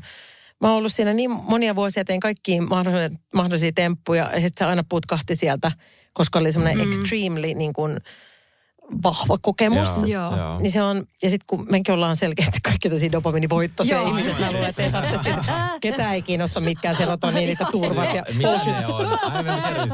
Mä 0.61 0.67
oon 0.67 0.77
ollut 0.77 0.93
siinä 0.93 1.13
niin 1.13 1.31
monia 1.31 1.75
vuosia, 1.75 2.05
tein 2.05 2.19
mahdollisia, 2.69 3.17
mahdollisia 3.33 3.71
temppuja 3.75 4.23
ja 4.23 4.41
sitten 4.41 4.51
se 4.57 4.65
aina 4.65 4.83
putkahti 4.89 5.35
sieltä, 5.35 5.71
koska 6.13 6.39
oli 6.39 6.51
semmoinen 6.51 6.85
mm. 6.85 6.91
extremely 6.91 7.53
niin 7.53 7.73
kuin 7.73 7.99
vahva 9.03 9.37
kokemus. 9.41 9.89
Joo. 10.05 10.37
Joo. 10.37 10.59
Niin 10.59 10.71
se 10.71 10.81
on, 10.81 11.07
ja 11.23 11.29
sitten 11.29 11.45
kun 11.47 11.65
mekin 11.69 11.93
ollaan 11.93 12.15
selkeästi 12.15 12.59
kaikki 12.63 12.89
tosi 12.89 13.11
dopaminivoittoisia 13.11 13.97
Joo. 13.97 14.07
ihmiset, 14.07 14.39
mä 14.39 14.51
luulen, 14.51 14.69
että 14.69 14.83
ei 14.83 14.91
tarvitse 14.91 15.35
ketään 15.81 16.13
ei 16.13 16.21
kiinnosta 16.21 16.59
mitkään 16.59 16.95
serotoniinit 16.95 17.59
ja 17.59 17.65
turvat 17.71 18.15
ja 18.15 18.23
Mitä 18.33 18.49
ne 18.65 18.87
on? 18.87 19.19
Aivan. 19.31 19.89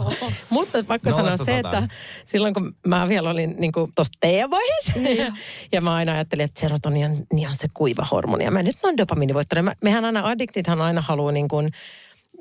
Mutta 0.50 0.84
pakko 0.84 1.10
sanoa 1.10 1.36
se, 1.36 1.58
että 1.58 1.88
silloin 2.24 2.54
kun 2.54 2.76
mä 2.86 3.08
vielä 3.08 3.30
olin 3.30 3.54
niin 3.58 3.72
tuossa 3.72 4.12
teevaiheessa, 4.20 4.92
ja 5.72 5.80
mä 5.80 5.94
aina 5.94 6.12
ajattelin, 6.12 6.44
että 6.44 6.60
serotoni 6.60 7.04
on, 7.04 7.16
niin 7.32 7.48
on 7.48 7.54
se 7.54 7.68
kuiva 7.74 8.06
hormoni, 8.10 8.44
ja 8.44 8.50
mä 8.50 8.62
nyt 8.62 8.84
on 8.84 8.96
dopaminivoittoinen. 8.96 9.64
Mä, 9.64 9.72
mehän 9.82 10.04
aina 10.04 10.26
addiktithan 10.26 10.80
aina 10.80 11.00
haluaa 11.00 11.32
niin 11.32 11.48
kuin, 11.48 11.70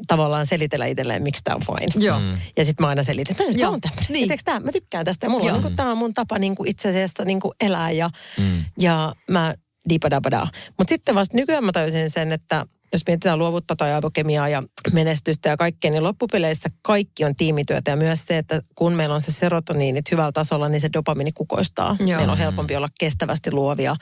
tavallaan 0.07 0.45
selitellä 0.45 0.85
itselleen, 0.85 1.23
miksi 1.23 1.43
tämä 1.43 1.55
on 1.55 1.61
fine. 1.77 2.05
Joo. 2.05 2.19
Mm. 2.19 2.31
Ja 2.57 2.65
sitten 2.65 2.83
mä 2.83 2.87
aina 2.89 3.03
selitän, 3.03 3.31
että 3.31 3.43
mä 3.43 3.49
nyt 3.49 3.59
Joo, 3.59 3.71
on 3.71 3.81
tämmöinen. 3.81 4.07
niin. 4.09 4.29
Tää, 4.45 4.59
mä 4.59 4.71
tykkään 4.71 5.05
tästä 5.05 5.25
ja 5.25 5.29
mulla 5.29 5.53
on 5.53 5.63
niin 5.63 5.75
tämä 5.75 5.91
on 5.91 5.97
mun 5.97 6.13
tapa 6.13 6.39
niin 6.39 6.55
kuin 6.55 6.69
itse 6.69 6.89
asiassa 6.89 7.25
niin 7.25 7.39
kuin 7.39 7.51
elää 7.61 7.91
ja, 7.91 8.09
Mm. 8.37 8.65
ja 8.79 9.13
mä 9.29 9.53
diipadabadaa. 9.89 10.47
Mutta 10.77 10.89
sitten 10.89 11.15
vasta 11.15 11.37
nykyään 11.37 11.63
mä 11.63 11.71
tajusin 11.71 12.09
sen, 12.09 12.31
että 12.31 12.65
jos 12.93 13.01
mietitään 13.07 13.39
luovuutta 13.39 13.75
tai 13.75 13.93
aivokemiaa 13.93 14.49
ja 14.49 14.63
menestystä 14.93 15.49
ja 15.49 15.57
kaikkea, 15.57 15.91
niin 15.91 16.03
loppupeleissä 16.03 16.69
kaikki 16.81 17.25
on 17.25 17.35
tiimityötä. 17.35 17.91
Ja 17.91 17.97
myös 17.97 18.25
se, 18.25 18.37
että 18.37 18.61
kun 18.75 18.93
meillä 18.93 19.15
on 19.15 19.21
se 19.21 19.31
serotoniinit 19.31 20.11
hyvällä 20.11 20.31
tasolla, 20.31 20.69
niin 20.69 20.81
se 20.81 20.89
dopamini 20.93 21.31
kukoistaa. 21.31 21.95
Joo. 21.99 22.17
Meillä 22.17 22.31
on 22.31 22.37
helpompi 22.37 22.75
olla 22.75 22.87
kestävästi 22.99 23.51
luovia 23.51 23.95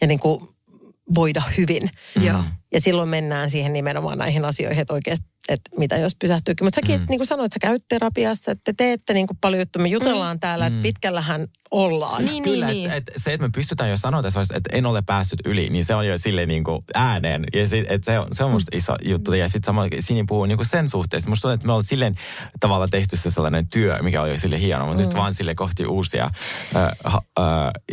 ja 0.00 0.06
niin 0.06 0.20
kuin 0.20 0.48
voida 1.14 1.42
hyvin. 1.58 1.90
Joo. 2.20 2.44
Ja 2.72 2.80
silloin 2.80 3.08
mennään 3.08 3.50
siihen 3.50 3.72
nimenomaan 3.72 4.18
näihin 4.18 4.44
asioihin, 4.44 4.80
että 4.80 4.94
oikeasti, 4.94 5.26
että 5.48 5.70
mitä 5.78 5.96
jos 5.96 6.16
pysähtyykin. 6.20 6.64
Mutta 6.64 6.74
säkin, 6.74 7.00
mm. 7.00 7.06
niin 7.08 7.18
kuin 7.18 7.26
sanoit, 7.26 7.52
sä 7.52 7.58
käyt 7.58 7.84
terapiassa, 7.88 8.52
että 8.52 8.62
te 8.64 8.72
teette 8.76 9.12
niin 9.12 9.26
kuin 9.26 9.38
paljon 9.40 9.60
juttuja. 9.60 9.82
Me 9.82 9.88
jutellaan 9.88 10.36
mm. 10.36 10.40
täällä, 10.40 10.66
että 10.66 10.82
pitkällähän 10.82 11.46
ollaan. 11.70 12.24
Niin, 12.24 12.42
Kyllä, 12.42 12.66
niin, 12.66 12.90
et, 12.90 12.90
niin. 12.90 12.96
et 12.96 13.22
se, 13.22 13.32
että 13.32 13.46
me 13.46 13.50
pystytään 13.54 13.90
jo 13.90 13.96
sanoa 13.96 14.22
tässä 14.22 14.36
vaiheessa, 14.36 14.56
että 14.56 14.70
en 14.76 14.86
ole 14.86 15.02
päässyt 15.06 15.40
yli, 15.44 15.70
niin 15.70 15.84
se 15.84 15.94
on 15.94 16.06
jo 16.06 16.18
sille 16.18 16.46
niin 16.46 16.64
kuin 16.64 16.82
ääneen. 16.94 17.44
Ja 17.54 17.68
sit, 17.68 17.86
et 17.88 18.04
se, 18.04 18.18
on, 18.18 18.26
se 18.32 18.44
on 18.44 18.50
musta 18.50 18.76
iso 18.76 18.96
juttu. 19.04 19.32
Ja 19.32 19.48
sitten 19.48 19.66
sama 19.66 19.82
Sini 19.98 20.24
puhuu 20.24 20.46
niin 20.46 20.58
kuin 20.58 20.66
sen 20.66 20.88
suhteessa. 20.88 21.30
Musta 21.30 21.42
tuntuu, 21.42 21.54
että 21.54 21.66
me 21.66 21.72
ollaan 21.72 21.84
silleen 21.84 22.14
tavalla 22.60 22.88
tehty 22.88 23.16
se 23.16 23.30
sellainen 23.30 23.68
työ, 23.68 24.02
mikä 24.02 24.22
oli 24.22 24.30
jo 24.30 24.38
sille 24.38 24.60
hieno, 24.60 24.86
mutta 24.86 25.02
mm. 25.02 25.06
nyt 25.06 25.16
vaan 25.16 25.34
sille 25.34 25.54
kohti 25.54 25.86
uusia 25.86 26.30
äh, 26.76 26.84
äh, 27.04 27.14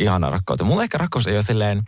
ihana 0.00 0.30
rakkautta. 0.30 0.64
Mulla 0.64 0.82
ehkä 0.82 0.98
rakkaus 0.98 1.26
ei 1.26 1.34
ole 1.34 1.42
silleen, 1.42 1.82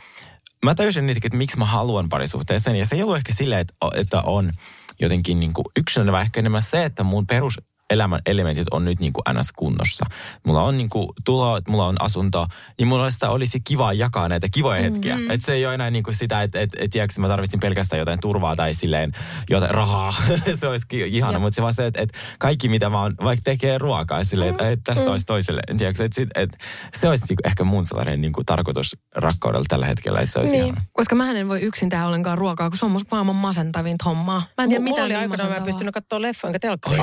mä 0.64 0.74
tajusin 0.74 1.06
niitäkin, 1.06 1.28
että 1.28 1.38
miksi 1.38 1.58
mä 1.58 1.64
haluan 1.64 2.08
parisuhteeseen. 2.08 2.76
Ja 2.76 2.86
se 2.86 2.96
ei 2.96 3.02
ollut 3.02 3.16
ehkä 3.16 3.32
silleen, 3.32 3.60
että, 3.60 3.74
että 3.94 4.22
on 4.22 4.52
jotenkin 5.00 5.40
niin 5.40 5.52
yksilönä, 5.76 6.12
vaan 6.12 6.22
ehkä 6.22 6.40
enemmän 6.40 6.62
se, 6.62 6.84
että 6.84 7.02
mun 7.02 7.26
perus 7.26 7.60
elämän 7.90 8.20
elementit 8.26 8.66
on 8.70 8.84
nyt 8.84 9.00
niin 9.00 9.12
kuin 9.12 9.22
ns. 9.38 9.52
kunnossa. 9.52 10.06
Mulla 10.46 10.62
on 10.62 10.76
niin 10.76 10.88
kuin 10.90 11.08
tulo, 11.24 11.60
mulla 11.68 11.86
on 11.86 11.96
asunto, 12.00 12.46
niin 12.78 12.88
mulla 12.88 13.10
sitä 13.10 13.30
olisi 13.30 13.60
kiva 13.60 13.92
jakaa 13.92 14.28
näitä 14.28 14.46
kivoja 14.52 14.82
hetkiä. 14.82 15.14
Mm-hmm. 15.14 15.30
Että 15.30 15.46
se 15.46 15.52
ei 15.52 15.66
ole 15.66 15.74
enää 15.74 15.90
niin 15.90 16.02
kuin 16.04 16.14
sitä, 16.14 16.42
että 16.42 16.60
et, 16.60 16.70
et, 16.78 16.90
tiedätkö, 16.90 17.20
mä 17.20 17.28
tarvitsin 17.28 17.60
pelkästään 17.60 17.98
jotain 18.00 18.20
turvaa 18.20 18.56
tai 18.56 18.74
silleen 18.74 19.12
jotain 19.50 19.70
rahaa. 19.70 20.14
se 20.60 20.68
olisikin 20.68 21.06
ihana, 21.06 21.38
mutta 21.38 21.54
se 21.54 21.62
vaan 21.62 21.74
se, 21.74 21.86
että 21.86 22.00
et 22.02 22.10
kaikki 22.38 22.68
mitä 22.68 22.90
mä 22.90 23.02
oon, 23.02 23.14
vaikka 23.24 23.42
tekee 23.44 23.78
ruokaa 23.78 24.24
silleen, 24.24 24.50
että 24.50 24.70
et 24.70 24.80
tästä 24.84 25.10
olisi 25.10 25.26
toiselle. 25.26 25.60
Tiedätkö, 25.78 26.04
että 26.04 26.14
sit, 26.14 26.28
et, 26.34 26.58
se 26.94 27.08
olisi 27.08 27.24
niin 27.28 27.36
kuin 27.36 27.46
ehkä 27.50 27.64
mun 27.64 27.84
sellainen 27.84 28.20
niin 28.20 28.32
kuin 28.32 28.46
tarkoitus 28.46 28.96
rakkaudella 29.16 29.64
tällä 29.68 29.86
hetkellä, 29.86 30.20
että 30.20 30.32
se 30.32 30.38
olisi 30.38 30.52
Niin. 30.52 30.64
ihana. 30.64 30.84
Koska 30.92 31.14
mä 31.14 31.30
en 31.30 31.48
voi 31.48 31.60
yksin 31.60 31.88
tehdä 31.88 32.06
ollenkaan 32.06 32.38
ruokaa, 32.38 32.70
kun 32.70 32.78
se 32.78 32.84
on 32.84 32.90
musta 32.90 33.08
maailman 33.10 33.36
masentavinta 33.36 34.04
hommaa. 34.04 34.42
Mä 34.58 34.64
en 34.64 34.68
tiedä, 34.68 34.84
Mulla 34.84 34.90
mitä 34.90 35.04
oli 35.04 35.12
niin 35.12 35.20
aikana, 35.32 35.48
mä 35.48 35.56
en 35.56 35.62
pystynyt 35.64 35.94
katsoa 35.94 36.22
leffoa 36.22 36.48
enkä 36.48 36.58
telkkaria. 36.58 37.02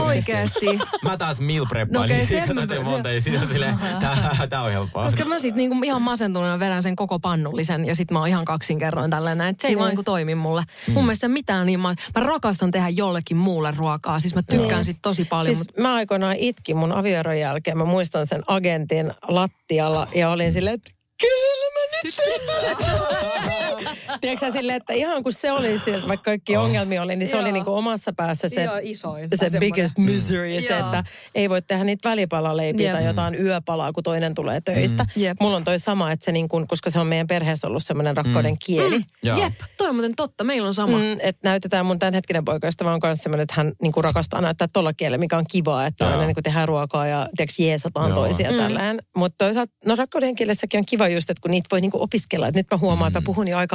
Mä 1.02 1.18
taas 1.18 1.40
meal 1.42 1.66
preppaan, 1.66 2.10
No 2.10 2.16
okei, 2.16 2.28
niin 2.46 2.56
mä- 2.56 2.68
tein 2.68 2.84
monta 2.84 3.12
ja 3.12 3.22
sitten 3.22 3.48
silleen, 3.48 3.80
tää, 4.00 4.48
tää 4.50 4.62
on 4.62 4.72
helppoa. 4.72 5.06
Koska 5.06 5.26
mä 5.26 5.40
siis 5.40 5.54
niinku 5.54 5.84
ihan 5.84 6.02
masentuneena 6.02 6.60
vedän 6.60 6.84
sen 6.84 6.96
koko 6.96 7.20
pannullisen 7.20 7.86
ja 7.86 7.96
sit 7.96 8.12
mä 8.12 8.20
oon 8.20 8.28
ihan 8.28 8.46
kaksinkerroin 8.46 9.12
tällainen, 9.12 9.48
että 9.48 9.62
se 9.62 9.68
ei 9.68 9.72
Niin. 9.72 9.80
vaan 9.80 9.90
niinku 9.90 10.04
toimi 10.04 10.36
mulle. 10.36 10.64
Mun 10.94 11.06
mielestä 11.06 11.28
mitään 11.28 11.66
niin, 11.66 11.80
mä, 11.80 11.96
mä 12.16 12.24
rakastan 12.24 12.72
tehdä 12.72 12.90
jollekin 12.90 13.38
muulle 13.38 13.74
ruokaa. 13.78 14.20
Siis 14.20 14.36
mä 14.36 14.42
tykkään 14.50 14.86
sit 14.86 14.98
tosi 15.02 15.26
paljon. 15.26 15.56
Siis 15.56 15.68
mut, 15.68 15.78
mä 15.78 15.94
aikoinaan 15.96 16.36
itkin 16.36 16.78
mun 16.78 16.92
avioeron 16.92 17.40
jälkeen. 17.40 17.78
Mä 17.78 17.86
muistan 17.86 18.28
sen 18.28 18.44
agentin 18.48 19.14
lattialla 19.28 20.08
ja 20.16 20.30
olin 20.30 20.54
silleen, 20.54 20.74
että 20.74 20.92
kyllä 21.22 21.68
mä 21.74 22.00
nyt 22.04 22.16
Tiedätkö 24.22 24.46
sä 24.46 24.52
silleen, 24.52 24.76
että 24.76 24.94
ihan 24.94 25.24
kun 25.24 25.34
se 25.34 25.52
oli 25.52 25.80
sieltä, 25.80 26.08
vaikka 26.08 26.24
kaikki 26.24 26.58
ongelmia 26.58 27.02
oli, 27.02 27.16
niin 27.16 27.28
se 27.28 27.32
Joo. 27.32 27.42
oli 27.42 27.52
niinku 27.52 27.74
omassa 27.74 28.14
päässä 28.14 28.50
se, 28.50 28.64
Joo, 28.64 28.80
isoin. 28.82 29.30
se 29.36 29.50
Tai 29.50 29.60
biggest 29.60 29.96
semmoinen. 29.96 30.16
misery. 30.16 30.48
Ja 30.50 30.62
se, 30.62 30.68
Joo. 30.68 30.80
että 30.80 31.04
ei 31.36 31.50
voi 31.50 31.62
tehdä 31.62 31.84
niitä 31.84 32.10
välipalaleipiä 32.10 32.86
Jep. 32.88 32.96
tai 32.96 33.06
jotain 33.06 33.36
yöpalaa, 33.36 33.94
kun 33.94 34.04
toinen 34.04 34.34
tulee 34.34 34.62
töistä. 34.62 35.06
Jep. 35.16 35.38
Mulla 35.42 35.58
on 35.58 35.64
toi 35.64 35.80
sama, 35.80 36.12
että 36.12 36.26
se 36.26 36.32
niin 36.32 36.48
kuin, 36.48 36.68
koska 36.68 36.90
se 36.90 37.00
on 37.00 37.08
meidän 37.08 37.28
perheessä 37.28 37.68
ollut 37.68 37.84
semmoinen 37.84 38.18
rakkauden 38.18 38.58
kieli. 38.66 39.02
Joo. 39.24 39.38
Jep, 39.38 39.54
toi 39.78 39.88
on 39.88 39.96
muuten 39.96 40.16
totta. 40.16 40.44
Meillä 40.44 40.68
on 40.68 40.74
sama. 40.74 40.98
Mm, 40.98 41.12
että 41.20 41.40
näytetään 41.44 41.86
mun 41.86 42.00
tämänhetkinen 42.00 42.46
poikaystävä 42.46 42.94
on 42.94 43.00
myös 43.04 43.20
semmoinen, 43.20 43.44
että 43.44 43.54
hän 43.58 43.72
niin 43.82 43.92
kuin 43.92 44.04
rakastaa 44.04 44.42
näyttää 44.42 44.68
tuolla 44.74 44.94
kielellä, 44.94 45.18
mikä 45.18 45.38
on 45.38 45.46
kivaa, 45.52 45.86
että 45.86 46.06
Joo. 46.06 46.12
aina 46.12 46.26
niin 46.26 46.36
kuin 46.36 46.44
tehdään 46.44 46.68
ruokaa 46.68 47.08
ja 47.08 47.30
tiiäks, 47.38 47.60
jeesataan 47.60 48.10
Joo. 48.10 48.16
toisia 48.16 48.52
mm. 48.52 48.58
tällään. 48.58 49.00
Mutta 49.16 49.46
toisaalta, 49.46 49.74
no 49.86 49.96
rakkauden 49.96 50.36
kielessäkin 50.36 50.78
on 50.78 50.86
kiva 50.86 51.08
just, 51.08 51.30
että 51.30 51.42
kun 51.42 51.52
niitä 51.52 51.68
voi 51.72 51.82
niin 51.82 51.92
kuin 51.92 52.04
opiskella. 52.04 52.48
Että 52.48 52.60
nyt 52.60 52.68
mä 52.72 52.78
huomaan, 52.78 53.06
mm. 53.06 53.08
että 53.08 53.20
mä 53.20 53.26
puhun 53.26 53.48
jo 53.48 53.58
aika 53.58 53.67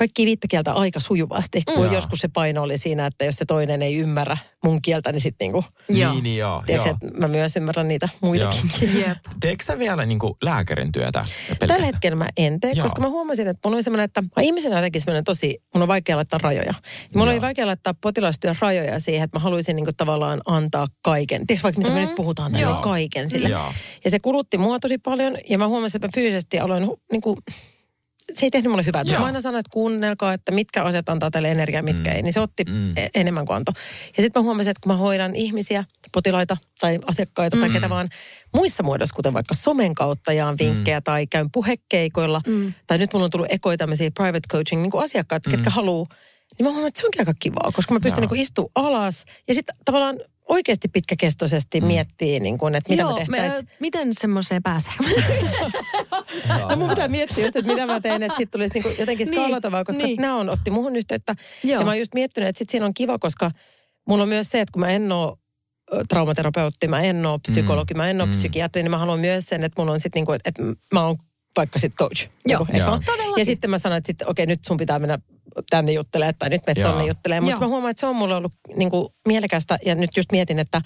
kaikki 0.00 0.26
viittä 0.26 0.46
kieltä 0.50 0.72
aika 0.72 1.00
sujuvasti, 1.00 1.62
kun 1.74 1.84
Joo. 1.84 1.94
joskus 1.94 2.18
se 2.18 2.28
paino 2.28 2.62
oli 2.62 2.78
siinä, 2.78 3.06
että 3.06 3.24
jos 3.24 3.34
se 3.34 3.44
toinen 3.44 3.82
ei 3.82 3.96
ymmärrä 3.96 4.36
mun 4.64 4.82
kieltä, 4.82 5.12
niin 5.12 5.20
sitten 5.20 5.44
niinku, 5.44 5.64
Joo. 5.88 6.12
Niin, 6.12 6.24
niin 6.24 6.38
joo. 6.38 6.62
tiedätkö, 6.66 6.88
joo. 6.88 6.98
että 7.02 7.18
mä 7.18 7.28
myös 7.28 7.56
ymmärrän 7.56 7.88
niitä 7.88 8.08
muitakin. 8.20 8.70
Jep. 9.00 9.18
Teekö 9.40 9.64
sä 9.64 9.78
vielä 9.78 10.06
niin 10.06 10.18
kuin 10.18 10.34
lääkärin 10.42 10.92
työtä? 10.92 11.18
Tällä 11.18 11.56
pelkästään? 11.58 11.84
hetkellä 11.84 12.16
mä 12.16 12.28
en 12.36 12.60
tee, 12.60 12.72
Joo. 12.72 12.82
koska 12.82 13.00
mä 13.00 13.08
huomasin, 13.08 13.48
että 13.48 13.68
mulla 13.68 13.76
oli 13.76 13.82
semmoinen, 13.82 14.04
että 14.04 14.22
mä 14.22 14.42
ihmisenä 14.42 14.76
jotenkin 14.76 15.00
semmoinen 15.00 15.24
tosi, 15.24 15.62
mun 15.74 15.82
on 15.82 15.88
vaikea 15.88 16.16
laittaa 16.16 16.40
rajoja. 16.42 16.66
Ja 16.66 16.74
mulla 17.14 17.26
Joo. 17.26 17.32
oli 17.32 17.40
vaikea 17.40 17.66
laittaa 17.66 17.94
potilastyön 18.00 18.54
rajoja 18.60 19.00
siihen, 19.00 19.24
että 19.24 19.38
mä 19.38 19.42
haluaisin 19.42 19.76
niinku 19.76 19.92
tavallaan 19.96 20.40
antaa 20.46 20.86
kaiken. 21.02 21.46
Tiedätkö 21.46 21.62
vaikka 21.62 21.80
mitä 21.80 21.94
me 21.94 22.00
nyt 22.00 22.14
puhutaan 22.14 22.52
tälle 22.52 22.66
Joo. 22.66 22.80
kaiken 22.80 23.30
sille. 23.30 23.48
Joo. 23.48 23.72
Ja 24.04 24.10
se 24.10 24.20
kulutti 24.20 24.58
mua 24.58 24.78
tosi 24.78 24.98
paljon 24.98 25.36
ja 25.50 25.58
mä 25.58 25.68
huomasin, 25.68 25.98
että 25.98 26.08
mä 26.08 26.12
fyysisesti 26.14 26.58
aloin 26.58 26.88
niinku, 27.12 27.38
se 28.34 28.46
ei 28.46 28.50
tehnyt 28.50 28.70
mulle 28.70 28.86
hyvää. 28.86 29.02
Joo. 29.06 29.18
Mä 29.18 29.26
aina 29.26 29.40
sanoin, 29.40 29.60
että 29.60 29.72
kuunnelkaa, 29.72 30.32
että 30.32 30.52
mitkä 30.52 30.82
asiat 30.82 31.08
antaa 31.08 31.30
tälle 31.30 31.50
energiaa, 31.50 31.82
mitkä 31.82 32.10
mm. 32.10 32.16
ei. 32.16 32.22
Niin 32.22 32.32
se 32.32 32.40
otti 32.40 32.64
Mm. 32.64 32.74
mm. 32.74 32.94
enemmän 33.14 33.46
kuin 33.46 33.56
antoi. 33.56 33.74
Ja 34.16 34.22
sitten 34.22 34.42
mä 34.42 34.44
huomasin, 34.44 34.70
että 34.70 34.80
kun 34.82 34.92
mä 34.92 34.96
hoidan 34.96 35.34
ihmisiä, 35.34 35.84
potilaita 36.12 36.56
tai 36.80 36.98
asiakkaita 37.06 37.56
mm. 37.56 37.60
tai 37.60 37.70
ketä 37.70 37.88
vaan 37.88 38.08
muissa 38.56 38.82
muodossa, 38.82 39.14
kuten 39.16 39.32
vaikka 39.32 39.54
somen 39.54 39.94
kautta 39.94 40.32
jaan 40.32 40.56
vinkkejä 40.58 40.98
mm. 41.00 41.04
tai 41.04 41.26
käyn 41.26 41.50
puhekeikoilla. 41.52 42.40
Mm. 42.46 42.72
Tai 42.86 42.98
nyt 42.98 43.12
mulla 43.12 43.24
on 43.24 43.30
tullut 43.30 43.52
ekoja 43.52 43.76
tämmöisiä 43.76 44.10
private 44.10 44.48
coaching 44.52 44.82
niin 44.82 45.02
asiakkaat, 45.02 45.46
mm. 45.46 45.50
ketkä 45.50 45.70
haluaa. 45.70 46.06
Niin 46.58 46.66
mä 46.66 46.70
huomaan, 46.70 46.88
että 46.88 47.00
se 47.00 47.06
onkin 47.06 47.20
aika 47.20 47.34
kivaa, 47.38 47.70
koska 47.72 47.94
mä 47.94 48.00
pystyn 48.00 48.28
niin 48.28 48.40
istumaan 48.40 48.70
alas 48.74 49.24
ja 49.48 49.54
sitten 49.54 49.76
tavallaan 49.84 50.16
oikeasti 50.50 50.88
pitkäkestoisesti 50.88 51.80
mm. 51.80 51.86
miettiä, 51.86 52.40
niin 52.40 52.58
kuin, 52.58 52.74
että 52.74 52.90
mitä 52.90 53.02
Joo, 53.02 53.12
me 53.12 53.18
tehtäisiin. 53.18 53.64
me, 53.64 53.76
miten 53.80 54.08
semmoiseen 54.14 54.62
pääsee? 54.62 54.92
No 56.70 56.76
mun 56.76 56.88
pitää 56.88 57.08
miettiä 57.08 57.44
just, 57.44 57.56
että 57.56 57.72
mitä 57.72 57.86
mä 57.86 58.00
teen, 58.00 58.22
että 58.22 58.36
siitä 58.36 58.50
tulisi 58.50 58.74
niinku 58.74 58.88
jotenkin 58.98 59.28
Niin, 59.28 59.34
skaalatavaa, 59.40 59.84
koska 59.84 60.02
niin. 60.02 60.20
nämä 60.20 60.36
on, 60.36 60.50
otti 60.50 60.70
muhun 60.70 60.96
yhteyttä. 60.96 61.34
Joo. 61.64 61.80
Ja 61.80 61.84
mä 61.84 61.90
oon 61.90 61.98
just 61.98 62.14
miettinyt, 62.14 62.48
että 62.48 62.58
sit 62.58 62.70
siinä 62.70 62.86
on 62.86 62.94
kiva, 62.94 63.18
koska 63.18 63.50
mulla 64.08 64.22
on 64.22 64.28
myös 64.28 64.50
se, 64.50 64.60
että 64.60 64.72
kun 64.72 64.80
mä 64.80 64.90
en 64.90 65.12
oo 65.12 65.36
traumaterapeutti, 66.08 66.88
mä 66.88 67.00
en 67.00 67.26
ole 67.26 67.38
psykologi, 67.48 67.94
mä 67.94 68.10
en 68.10 68.20
ole 68.20 68.26
Mm. 68.26 68.30
psykiatri, 68.30 68.82
niin 68.82 68.90
mä 68.90 68.98
haluan 68.98 69.20
myös 69.20 69.46
sen, 69.46 69.64
että 69.64 69.82
mulla 69.82 69.92
on 69.92 70.00
sitten 70.00 70.20
niinku, 70.20 70.32
että 70.32 70.48
että 70.48 70.62
mä 70.92 71.06
oon 71.06 71.16
vaikka 71.56 71.78
sit 71.78 71.94
coach. 71.94 72.28
Joo. 72.46 72.66
Joo. 72.72 73.00
Ja 73.36 73.44
sitten 73.44 73.70
mä 73.70 73.78
sanoin, 73.78 73.98
että 73.98 74.06
sitten 74.06 74.30
okei, 74.30 74.46
nyt 74.46 74.64
sun 74.66 74.76
pitää 74.76 74.98
mennä 74.98 75.18
tänne 75.70 75.92
juttelemaan 75.92 76.34
tai 76.38 76.50
nyt 76.50 76.62
me 76.66 76.74
tonne 76.74 77.06
juttelemaan. 77.06 77.44
Mutta 77.44 77.60
mä 77.60 77.66
huomaan, 77.66 77.90
että 77.90 78.00
se 78.00 78.06
on 78.06 78.16
mulle 78.16 78.34
ollut 78.34 78.52
niinku 78.76 79.14
mielekästä 79.28 79.78
ja 79.86 79.94
nyt 79.94 80.10
just 80.16 80.32
mietin, 80.32 80.58
että 80.58 80.82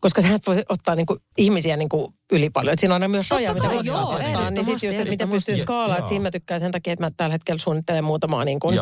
koska 0.00 0.22
sä 0.22 0.34
et 0.34 0.46
voi 0.46 0.62
ottaa 0.68 0.94
niinku 0.94 1.18
ihmisiä 1.38 1.76
niinku 1.76 2.14
yli 2.32 2.50
paljon. 2.50 2.72
Et 2.72 2.78
siinä 2.78 2.94
on 2.94 3.02
aina 3.02 3.08
myös 3.08 3.30
raja, 3.30 3.54
mitä 3.54 3.68
voi 3.68 3.90
ottaa. 3.90 4.50
Niin 4.50 4.64
sitten 4.64 4.88
just, 4.88 4.98
että 4.98 5.10
miten 5.10 5.28
pystyy 5.28 5.56
skaalaamaan. 5.56 5.98
Että 5.98 6.08
siinä 6.08 6.22
mä 6.22 6.30
tykkään 6.30 6.60
sen 6.60 6.72
takia, 6.72 6.92
että 6.92 7.04
mä 7.04 7.10
tällä 7.16 7.32
hetkellä 7.32 7.58
suunnittelen 7.58 8.04
muutamaa 8.04 8.44
niinku. 8.44 8.72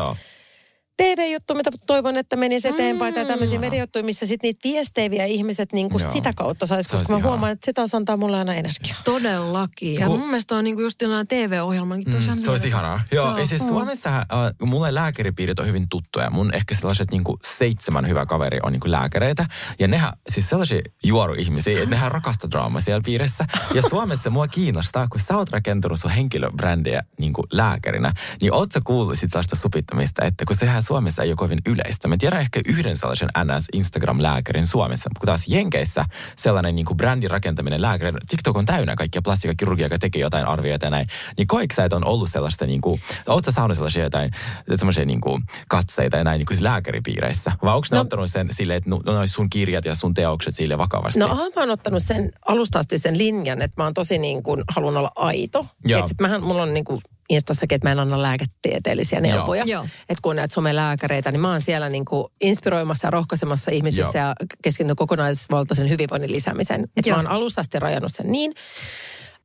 TV-juttu, 0.97 1.55
mitä 1.55 1.69
toivon, 1.87 2.17
että 2.17 2.35
menisi 2.35 2.67
eteenpäin, 2.67 3.13
tai 3.13 3.25
tämmöisiä 3.25 3.57
Mm. 3.57 3.61
mediajuttuja, 3.61 4.05
missä 4.05 4.25
sitten 4.25 4.47
niitä 4.47 4.59
viesteiviä 4.63 5.25
ihmiset 5.25 5.73
niin 5.73 5.89
kuin 5.89 6.03
sitä 6.11 6.31
kautta 6.35 6.65
saisi, 6.65 6.89
koska 6.89 7.13
mä 7.19 7.27
huomaan, 7.27 7.51
että 7.51 7.65
se 7.65 7.73
taas 7.73 7.95
antaa 7.95 8.17
mulle 8.17 8.37
aina 8.37 8.53
energiaa. 8.53 8.97
Todellakin. 9.03 9.93
Ja 9.93 10.07
mun 10.07 10.19
mielestä 10.25 10.55
on 10.55 10.63
niinku 10.63 10.81
just 10.81 10.97
tällainen 10.97 11.27
TV-ohjelmankin 11.27 12.13
tosi 12.13 12.29
Mm, 12.29 12.37
se 12.37 12.51
olisi 12.51 12.67
ihanaa. 12.67 13.01
Joo, 13.11 13.37
ja 13.37 13.45
siis 13.45 13.67
Suomessa 13.67 14.09
äh, 14.17 14.25
mulle 14.61 14.93
lääkäripiirit 14.93 15.59
on 15.59 15.67
hyvin 15.67 15.89
tuttuja. 15.89 16.29
Mun 16.29 16.53
ehkä 16.53 16.75
sellaiset 16.75 17.11
niinku 17.11 17.39
seitsemän 17.43 18.07
hyvä 18.07 18.25
kaveri 18.25 18.59
on 18.63 18.71
niinku 18.71 18.91
lääkäreitä. 18.91 19.45
Ja 19.79 19.87
nehän, 19.87 20.13
siis 20.29 20.49
sellaisia 20.49 20.81
juoruihmisiä, 21.03 21.77
että 21.77 21.89
nehän 21.89 22.11
rakastaa 22.11 22.51
draamaa 22.51 22.81
siellä 22.81 23.01
piirissä. 23.05 23.45
Ja 23.73 23.81
Suomessa 23.89 24.29
mua 24.29 24.47
kiinnostaa, 24.47 25.07
kun 25.07 25.19
sä 25.19 25.37
oot 25.37 25.49
rakentanut 25.49 25.99
sun 25.99 26.11
henkilöbrändiä 26.11 27.03
niinku 27.19 27.43
lääkärinä, 27.51 28.13
niin 28.41 28.53
oot 28.53 28.71
sä 28.71 28.81
kuullut 28.83 29.19
sit 29.19 29.31
sellaista 29.31 29.55
supittamista, 29.55 30.25
että 30.25 30.45
kun 30.45 30.55
sehän 30.55 30.83
Suomessa 30.85 31.23
ei 31.23 31.29
ole 31.29 31.35
kovin 31.35 31.59
yleistä. 31.65 32.07
Mä 32.07 32.15
tiedän 32.17 32.41
ehkä 32.41 32.59
yhden 32.65 32.97
sellaisen 32.97 33.29
NS 33.43 33.67
Instagram-lääkärin 33.73 34.67
Suomessa, 34.67 35.09
kun 35.19 35.25
taas 35.25 35.47
Jenkeissä 35.47 36.05
sellainen 36.35 36.75
niinku 36.75 36.95
brändin 36.95 37.31
rakentaminen 37.31 37.81
lääkärin, 37.81 38.15
TikTok 38.29 38.57
on 38.57 38.65
täynnä 38.65 38.95
kaikkia 38.95 39.21
plastiikkakirurgia, 39.21 39.85
joka 39.85 39.99
tekee 39.99 40.21
jotain 40.21 40.45
arvioita 40.47 40.85
ja 40.85 40.89
näin. 40.89 41.07
Niin 41.37 41.47
koiko 41.47 41.75
sä, 41.75 41.85
että 41.85 41.95
on 41.95 42.05
ollut 42.05 42.29
sellaista, 42.29 42.65
niinku, 42.65 42.99
oot 43.27 43.45
sä 43.45 43.51
saanut 43.51 43.77
sellaisia 43.77 44.03
jotain, 44.03 44.31
semmoisia 44.75 45.05
niinku 45.05 45.39
katseita 45.67 46.17
ja 46.17 46.23
näin 46.23 46.39
niinku 46.39 46.53
lääkäripiireissä? 46.59 47.51
Vai 47.63 47.75
onko 47.75 47.87
ne 47.91 47.95
No- 47.95 48.01
ottanut 48.01 48.31
sen 48.31 48.47
silleen, 48.51 48.77
että 48.77 48.89
no, 48.89 49.01
noi 49.05 49.27
sun 49.27 49.49
kirjat 49.49 49.85
ja 49.85 49.95
sun 49.95 50.13
teokset 50.13 50.55
sille 50.55 50.77
vakavasti? 50.77 51.19
No 51.19 51.27
mä 51.55 51.61
oon 51.61 51.69
ottanut 51.69 52.03
sen 52.03 52.31
alusta 52.45 52.79
asti 52.79 52.97
sen 52.97 53.17
linjan, 53.17 53.61
että 53.61 53.81
mä 53.81 53.83
oon 53.83 53.93
tosi 53.93 54.17
niin 54.17 54.43
kuin, 54.43 54.63
haluan 54.75 54.97
olla 54.97 55.11
aito. 55.15 55.59
Joo. 55.59 55.69
Tiedätkö, 55.83 56.11
että 56.11 56.23
mähän, 56.23 56.43
mulla 56.43 56.63
on 56.63 56.73
niin 56.73 56.85
kuin 56.85 57.01
Instassakin, 57.29 57.75
että 57.75 57.87
mä 57.87 57.91
en 57.91 57.99
anna 57.99 58.21
lääketieteellisiä 58.21 59.21
neuvoja. 59.21 59.63
Että 59.83 60.21
kun 60.21 60.35
näitä 60.35 60.53
somelääkäreitä, 60.53 61.31
niin 61.31 61.39
mä 61.39 61.51
oon 61.51 61.61
siellä 61.61 61.89
niin 61.89 62.05
kuin 62.05 62.27
inspiroimassa 62.41 63.07
ja 63.07 63.11
rohkaisemassa 63.11 63.71
ihmisissä 63.71 64.19
Joo. 64.19 64.27
ja 64.27 64.35
keskityn 64.61 64.95
kokonaisvaltaisen 64.95 65.89
hyvinvoinnin 65.89 66.31
lisäämiseen. 66.31 66.83
Että 66.97 67.11
mä 67.11 67.17
oon 67.17 67.27
alusta 67.27 67.61
asti 67.61 67.79
rajannut 67.79 68.11
sen 68.13 68.31
niin. 68.31 68.53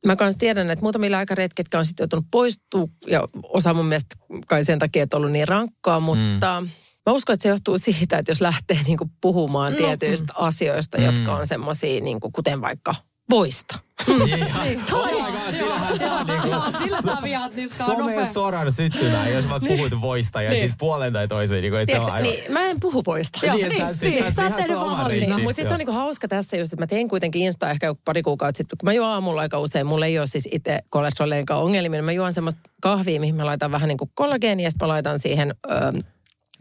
Mä 0.07 0.17
kans 0.17 0.37
tiedän, 0.37 0.71
että 0.71 0.83
muutamia 0.83 1.11
lääkäreitä, 1.11 1.53
ketkä 1.57 1.79
on 1.79 1.87
sitten 1.87 2.05
joutunut 2.05 2.27
poistua, 2.31 2.87
ja 3.07 3.29
osa 3.43 3.75
mun 3.75 3.87
mielestä 3.87 4.17
kai 4.47 4.65
sen 4.65 4.79
takia, 4.79 5.03
että 5.03 5.17
on 5.17 5.19
ollut 5.19 5.33
niin 5.33 5.49
rankkaa, 5.49 6.01
mutta 6.01 6.65
mä 7.07 7.13
uskon, 7.13 7.35
että 7.35 7.43
se 7.43 7.49
johtuu 7.49 7.79
siitä, 7.79 8.19
että 8.19 8.31
jos 8.31 8.41
lähtee 8.41 8.79
niinku 8.87 9.11
puhumaan 9.21 9.73
No, 9.73 9.79
tietyistä 9.79 10.33
asioista, 10.37 11.01
jotka 11.01 11.37
on 11.37 11.47
semmoisia, 11.47 12.01
niinku, 12.01 12.31
kuten 12.31 12.61
vaikka 12.61 12.95
voista. 13.31 13.79
Niin, 14.07 14.81
oh 14.93 15.11
my 15.11 15.33
god, 15.33 15.55
sillähän 15.59 15.99
saa 15.99 16.25
niinku 16.25 16.79
Sillä 16.85 17.03
saa 17.03 17.23
vihat 17.23 17.55
niskaan 17.55 17.91
someen 17.91 18.17
nopea. 18.17 18.33
soran 18.33 18.73
syttymään, 18.73 19.33
jos 19.33 19.45
mä 19.45 19.61
puhut 19.61 20.01
voista 20.01 20.43
ja 20.43 20.51
Niin. 20.51 20.69
sit 20.69 20.79
puolen 20.79 21.13
tai 21.13 21.29
toisen, 21.29 21.63
niin, 21.63 21.73
se 21.73 21.79
on 21.79 21.87
Tiedätkö, 21.87 22.13
aivan... 22.13 22.31
niin, 22.33 22.53
mä 22.53 22.67
en 22.67 22.81
puhu 22.81 23.03
voista. 23.07 23.47
Joo, 23.47 23.57
Niin, 23.57 23.69
niin, 23.69 23.79
sä- 23.79 24.07
niin. 24.07 24.35
sä- 24.35 24.43
oot 24.43 24.57
tehnyt 24.57 24.77
vaan. 24.79 25.43
Mutta 25.43 25.57
sitten 25.57 25.73
on 25.73 25.79
niinku 25.79 25.93
hauska 25.93 26.29
tässä 26.29 26.57
just, 26.57 26.73
että 26.73 26.83
mä 26.83 26.87
tein 26.87 27.09
kuitenkin 27.09 27.43
Insta 27.43 27.71
ehkä 27.71 27.87
joku 27.87 28.01
pari 28.05 28.23
kuukautta 28.23 28.57
sitten, 28.59 28.79
kun 28.79 28.87
mä 28.87 28.93
juon 28.93 29.11
aamulla 29.11 29.41
aika 29.41 29.59
usein. 29.59 29.87
Mulla 29.87 30.07
ei 30.07 30.19
ole 30.19 30.27
siis 30.27 30.49
itse 30.53 30.79
kolesterolienkaan 30.91 31.63
ongelmia. 31.63 31.99
niin 31.99 32.05
Mä 32.05 32.13
juon 32.13 32.33
semmoista 32.33 32.61
kahvia, 32.83 33.21
mihin 33.21 33.35
mä 33.35 33.47
laitan 33.47 33.73
vähän 33.73 33.89
niin 33.89 33.99
kuin 33.99 34.11
kollageenia 34.15 34.67
ja 34.67 34.71
sitten 34.71 34.87
mä 34.89 34.93
laitan 34.93 35.19
siihen... 35.19 35.55
Ö, 35.71 36.03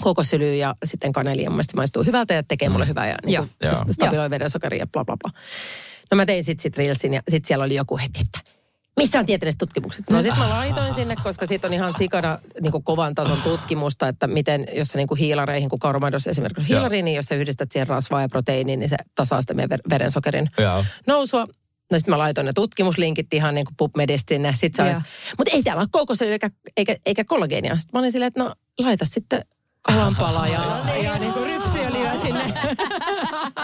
kokosylyä 0.04 0.54
ja 0.54 0.76
sitten 0.86 1.12
kanelia. 1.12 1.50
Mun 1.50 1.56
mielestä 1.56 1.72
se 1.72 1.76
maistuu 1.76 2.04
hyvältä 2.04 2.34
ja 2.34 2.44
tekee 2.44 2.70
mulle 2.70 2.88
hyvää 2.88 3.08
ja 3.08 3.16
niin 3.26 3.38
kuin, 3.38 3.94
stabiloi 3.94 4.30
verensokeria 4.30 4.80
ja 4.80 4.88
bla 4.88 5.06
bla 5.06 5.18
bla. 5.24 5.32
No 6.12 6.16
mä 6.16 6.26
tein 6.26 6.43
sitten 6.43 6.64
sit 6.64 6.78
Reelsin 6.78 7.14
ja 7.14 7.22
sitten 7.30 7.47
siellä 7.47 7.66
oli 7.66 7.76
joku 7.76 7.97
heti, 7.97 8.20
että 8.22 8.51
missä 8.99 9.20
on 9.20 9.26
tieteelliset 9.26 9.57
tutkimukset? 9.57 10.10
No 10.10 10.22
sitten 10.22 10.39
mä 10.39 10.49
laitoin 10.49 10.93
sinne, 10.93 11.16
koska 11.24 11.45
siitä 11.45 11.68
on 11.68 11.74
ihan 11.74 11.93
sikana 11.97 12.39
niin 12.62 12.72
kuin 12.72 12.84
kovan 12.84 13.16
tason 13.16 13.41
tutkimusta, 13.41 14.07
että 14.07 14.28
miten, 14.28 14.68
jos 14.76 14.88
sä 14.88 14.97
niin 14.97 15.07
kuin 15.07 15.18
hiilareihin, 15.18 15.70
kun 15.70 15.80
karmaidos 15.80 16.28
esimerkiksi 16.28 16.68
hiilariin, 16.68 17.05
niin 17.05 17.16
jos 17.16 17.26
sä 17.26 17.36
yhdistät 17.36 17.72
siihen 17.72 17.88
rasvaa 17.88 18.22
ja 18.22 18.30
proteiiniin, 18.30 18.80
niin 18.80 18.89
se 18.89 18.97
tasaa 19.16 19.41
sitä 19.41 19.53
meidän 19.53 19.80
ver- 19.80 19.89
verensokerin 19.89 20.49
Joo. 20.57 20.86
nousua. 21.07 21.47
No 21.91 21.99
sitten 21.99 22.14
mä 22.14 22.18
laitoin 22.18 22.45
ne 22.45 22.51
tutkimuslinkit 22.55 23.34
ihan 23.34 23.55
niin 23.55 23.66
kuin 23.66 23.76
PubMedista 23.78 24.30
sinne. 24.30 24.53
Sit 24.57 24.76
sä 24.76 25.01
mutta 25.38 25.51
ei 25.51 25.64
täällä 25.64 25.82
ole 25.82 25.89
kokosyöjä 25.91 26.32
eikä, 26.32 26.49
eikä, 26.78 26.95
eikä 27.05 27.24
kollageenia. 27.24 27.78
Sitten 27.78 27.97
mä 27.97 27.99
olin 27.99 28.12
silleen, 28.12 28.28
että 28.28 28.43
no 28.43 28.53
laita 28.80 29.05
sitten 29.05 29.45
kalanpala 29.88 30.47
ja, 30.47 30.80
ja 31.03 31.20
niin 31.20 31.34
kuin 31.34 31.45
rypsiöljyä 31.45 32.18
sinne. 32.22 32.53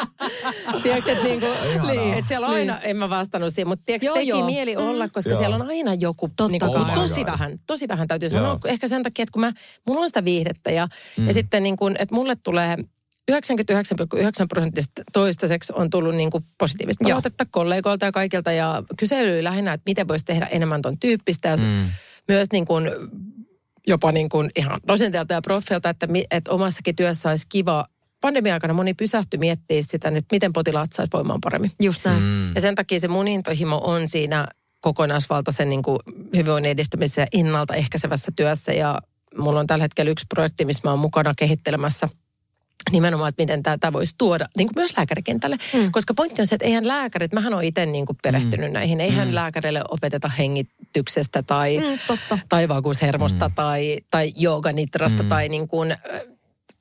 tiedätkö, 0.83 1.11
että 1.11 1.23
niin 1.23 1.43
Ihanaa. 1.43 1.91
niin, 1.91 2.13
että 2.13 2.27
siellä 2.27 2.47
on 2.47 2.53
aina, 2.53 2.79
en 2.81 2.97
mä 2.97 3.09
vastannut 3.09 3.53
siihen, 3.53 3.67
mutta 3.67 3.83
tiedätkö, 3.85 4.05
Joo, 4.05 4.15
teki 4.15 4.27
joo. 4.27 4.45
mieli 4.45 4.75
olla, 4.75 5.07
koska 5.09 5.29
Joo. 5.29 5.39
siellä 5.39 5.55
on 5.55 5.67
aina 5.67 5.93
joku, 5.93 6.27
Totta 6.27 6.47
niin 6.47 6.63
Oh 6.63 6.93
tosi 6.95 7.23
God. 7.23 7.31
vähän, 7.31 7.59
tosi 7.67 7.87
vähän 7.87 8.07
täytyy 8.07 8.29
Joo. 8.29 8.39
sanoa, 8.39 8.59
ehkä 8.65 8.87
sen 8.87 9.03
takia, 9.03 9.23
että 9.23 9.31
kun 9.33 9.41
mä, 9.41 9.51
mulla 9.87 10.01
on 10.01 10.09
sitä 10.09 10.25
viihdettä 10.25 10.71
ja, 10.71 10.87
mm. 11.17 11.27
ja 11.27 11.33
sitten 11.33 11.63
niin 11.63 11.77
kuin, 11.77 11.95
että 11.99 12.15
mulle 12.15 12.35
tulee 12.43 12.77
99,9 13.31 13.37
prosenttista 14.49 15.01
toistaiseksi 15.13 15.73
on 15.75 15.89
tullut 15.89 16.15
niin 16.15 16.31
kuin 16.31 16.43
positiivista 16.57 17.03
Joo. 17.03 17.09
palautetta 17.09 17.45
kollegoilta 17.51 18.05
ja 18.05 18.11
kaikilta 18.11 18.51
ja 18.51 18.83
kyselyä 18.97 19.43
lähinnä, 19.43 19.73
että 19.73 19.83
miten 19.89 20.07
voisi 20.07 20.25
tehdä 20.25 20.45
enemmän 20.45 20.81
ton 20.81 20.99
tyyppistä 20.99 21.49
ja 21.49 21.57
Mm. 21.57 21.73
myös 22.27 22.47
niin 22.51 22.65
kuin 22.65 22.89
jopa 23.87 24.11
niin 24.11 24.29
kuin 24.29 24.49
ihan 24.55 24.79
dosentilta 24.87 25.33
ja 25.33 25.41
proffilta, 25.41 25.89
että, 25.89 26.07
että 26.31 26.51
omassakin 26.51 26.95
työssä 26.95 27.29
olisi 27.29 27.45
kiva. 27.49 27.85
Pandemia-aikana 28.25 28.73
moni 28.73 28.93
pysähtyi 28.93 29.37
miettiä 29.37 29.81
sitä 29.81 30.11
nyt, 30.11 30.25
miten 30.31 30.53
potilaat 30.53 30.93
saisi 30.93 31.11
voimaan 31.13 31.41
paremmin. 31.41 31.71
Just 31.81 32.05
näin. 32.05 32.21
Mm. 32.21 32.55
Ja 32.55 32.61
sen 32.61 32.75
takia 32.75 32.99
se 32.99 33.07
mun 33.07 33.27
intohimo 33.27 33.81
on 33.83 34.07
siinä 34.07 34.47
kokonaisvaltaisen 34.81 35.69
niin 35.69 35.83
kuin 35.83 35.99
hyvinvoinnin 36.35 36.71
edistämisessä 36.71 37.21
ja 37.21 37.27
ennaltaehkäisevässä 37.33 38.31
työssä. 38.35 38.73
Ja 38.73 38.99
mulla 39.37 39.59
on 39.59 39.67
tällä 39.67 39.83
hetkellä 39.83 40.11
yksi 40.11 40.25
projekti, 40.29 40.65
missä 40.65 40.81
mä 40.83 40.89
oon 40.89 40.99
mukana 40.99 41.33
kehittelemässä 41.37 42.09
nimenomaan, 42.91 43.29
että 43.29 43.41
miten 43.41 43.63
tätä 43.63 43.93
voisi 43.93 44.15
tuoda 44.17 44.47
niin 44.57 44.67
kuin 44.67 44.81
myös 44.81 44.97
lääkärikentälle. 44.97 45.57
Mm. 45.73 45.91
Koska 45.91 46.13
pointti 46.13 46.41
on 46.41 46.47
se, 46.47 46.55
että 46.55 46.65
eihän 46.65 46.87
lääkärit, 46.87 47.33
mähän 47.33 47.53
olen 47.53 47.65
itse 47.65 47.85
niin 47.85 48.05
kuin 48.05 48.17
perehtynyt 48.23 48.69
mm. 48.69 48.73
näihin, 48.73 49.01
eihän 49.01 49.27
mm. 49.27 49.35
lääkärille 49.35 49.81
opeteta 49.89 50.29
hengityksestä 50.29 51.43
tai, 51.43 51.77
Mm, 51.77 51.99
totta. 52.07 52.39
tai 52.49 52.67
vakuushermosta 52.67 53.47
mm. 53.49 53.55
tai, 53.55 53.97
tai 54.11 54.33
jooganitrasta 54.35 55.23
mm. 55.23 55.29
tai 55.29 55.49
niin 55.49 55.67
kuin, 55.67 55.95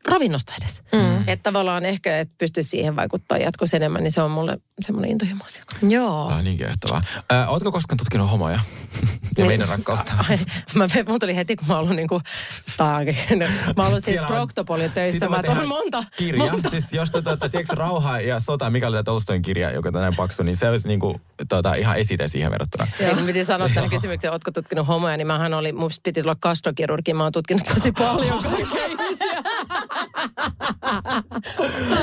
ravinnosta 0.09 0.52
edes. 0.61 0.82
Mm. 0.92 1.24
Että 1.26 1.42
tavallaan 1.42 1.84
ehkä, 1.84 2.18
että 2.18 2.34
pystyisi 2.38 2.68
siihen 2.70 2.96
vaikuttaa 2.96 3.38
jatkossa 3.38 3.76
enemmän, 3.76 4.02
niin 4.02 4.12
se 4.12 4.22
on 4.22 4.30
mulle 4.30 4.59
semmoinen 4.82 5.11
intohimo 5.11 5.44
asia. 5.44 5.64
Joo. 5.88 6.28
Ah, 6.28 6.42
niin 6.42 6.59
kiehtovaa. 6.59 7.02
Äh, 7.32 7.52
ootko 7.52 7.72
koskaan 7.72 7.96
tutkinut 7.96 8.30
homoja? 8.30 8.59
ja 9.02 9.09
Niin. 9.36 9.46
meidän 9.46 9.68
rakkautta? 9.68 10.12
Ai, 10.30 10.38
mä, 10.74 10.86
mun 11.09 11.20
tuli 11.20 11.36
heti, 11.36 11.57
kun 11.57 11.68
mä 11.68 11.78
ollut 11.78 11.96
niinku, 11.96 12.20
taake, 12.76 13.16
mä 13.76 13.86
ollut 13.86 14.05
siis 14.05 14.20
on- 14.20 14.26
Proctopolin 14.26 14.92
töissä, 14.92 15.28
mä 15.28 15.42
tehdä 15.42 15.64
monta, 15.66 16.05
Kirja. 16.16 16.50
monta 16.52 16.70
Siis 16.70 16.92
jos 16.92 17.11
te, 17.11 17.22
te, 17.22 17.48
tiedätkö, 17.48 17.74
Rauha 17.74 18.20
ja 18.20 18.40
sota, 18.40 18.70
mikä 18.70 18.88
oli 18.88 18.94
tämä 18.94 19.02
Tolstoin 19.02 19.42
kirja, 19.42 19.70
joka 19.70 19.88
on 19.88 19.92
näin 19.94 20.16
paksu, 20.16 20.42
niin 20.42 20.57
se 20.57 20.70
olisi 20.70 20.88
niinku, 20.88 21.20
tota, 21.48 21.74
ihan 21.74 21.96
esite 21.98 22.28
siihen 22.28 22.50
verrattuna. 22.50 22.86
Ja 23.00 23.14
kun 23.14 23.24
piti 23.26 23.44
sanoa 23.44 23.68
tämän 23.74 23.90
kysymyksen, 23.90 24.32
ootko 24.32 24.50
tutkinut 24.50 24.86
homoja, 24.88 25.16
niin 25.16 25.26
mähän 25.26 25.55
oli, 25.55 25.72
musta 25.72 26.00
piti 26.05 26.22
tulla 26.22 26.36
kastrokirurgi, 26.40 27.14
mä 27.14 27.22
oon 27.22 27.32
tutkinut 27.32 27.64
tosi 27.74 27.92
paljon 27.92 28.42
kaikkea. 28.42 28.88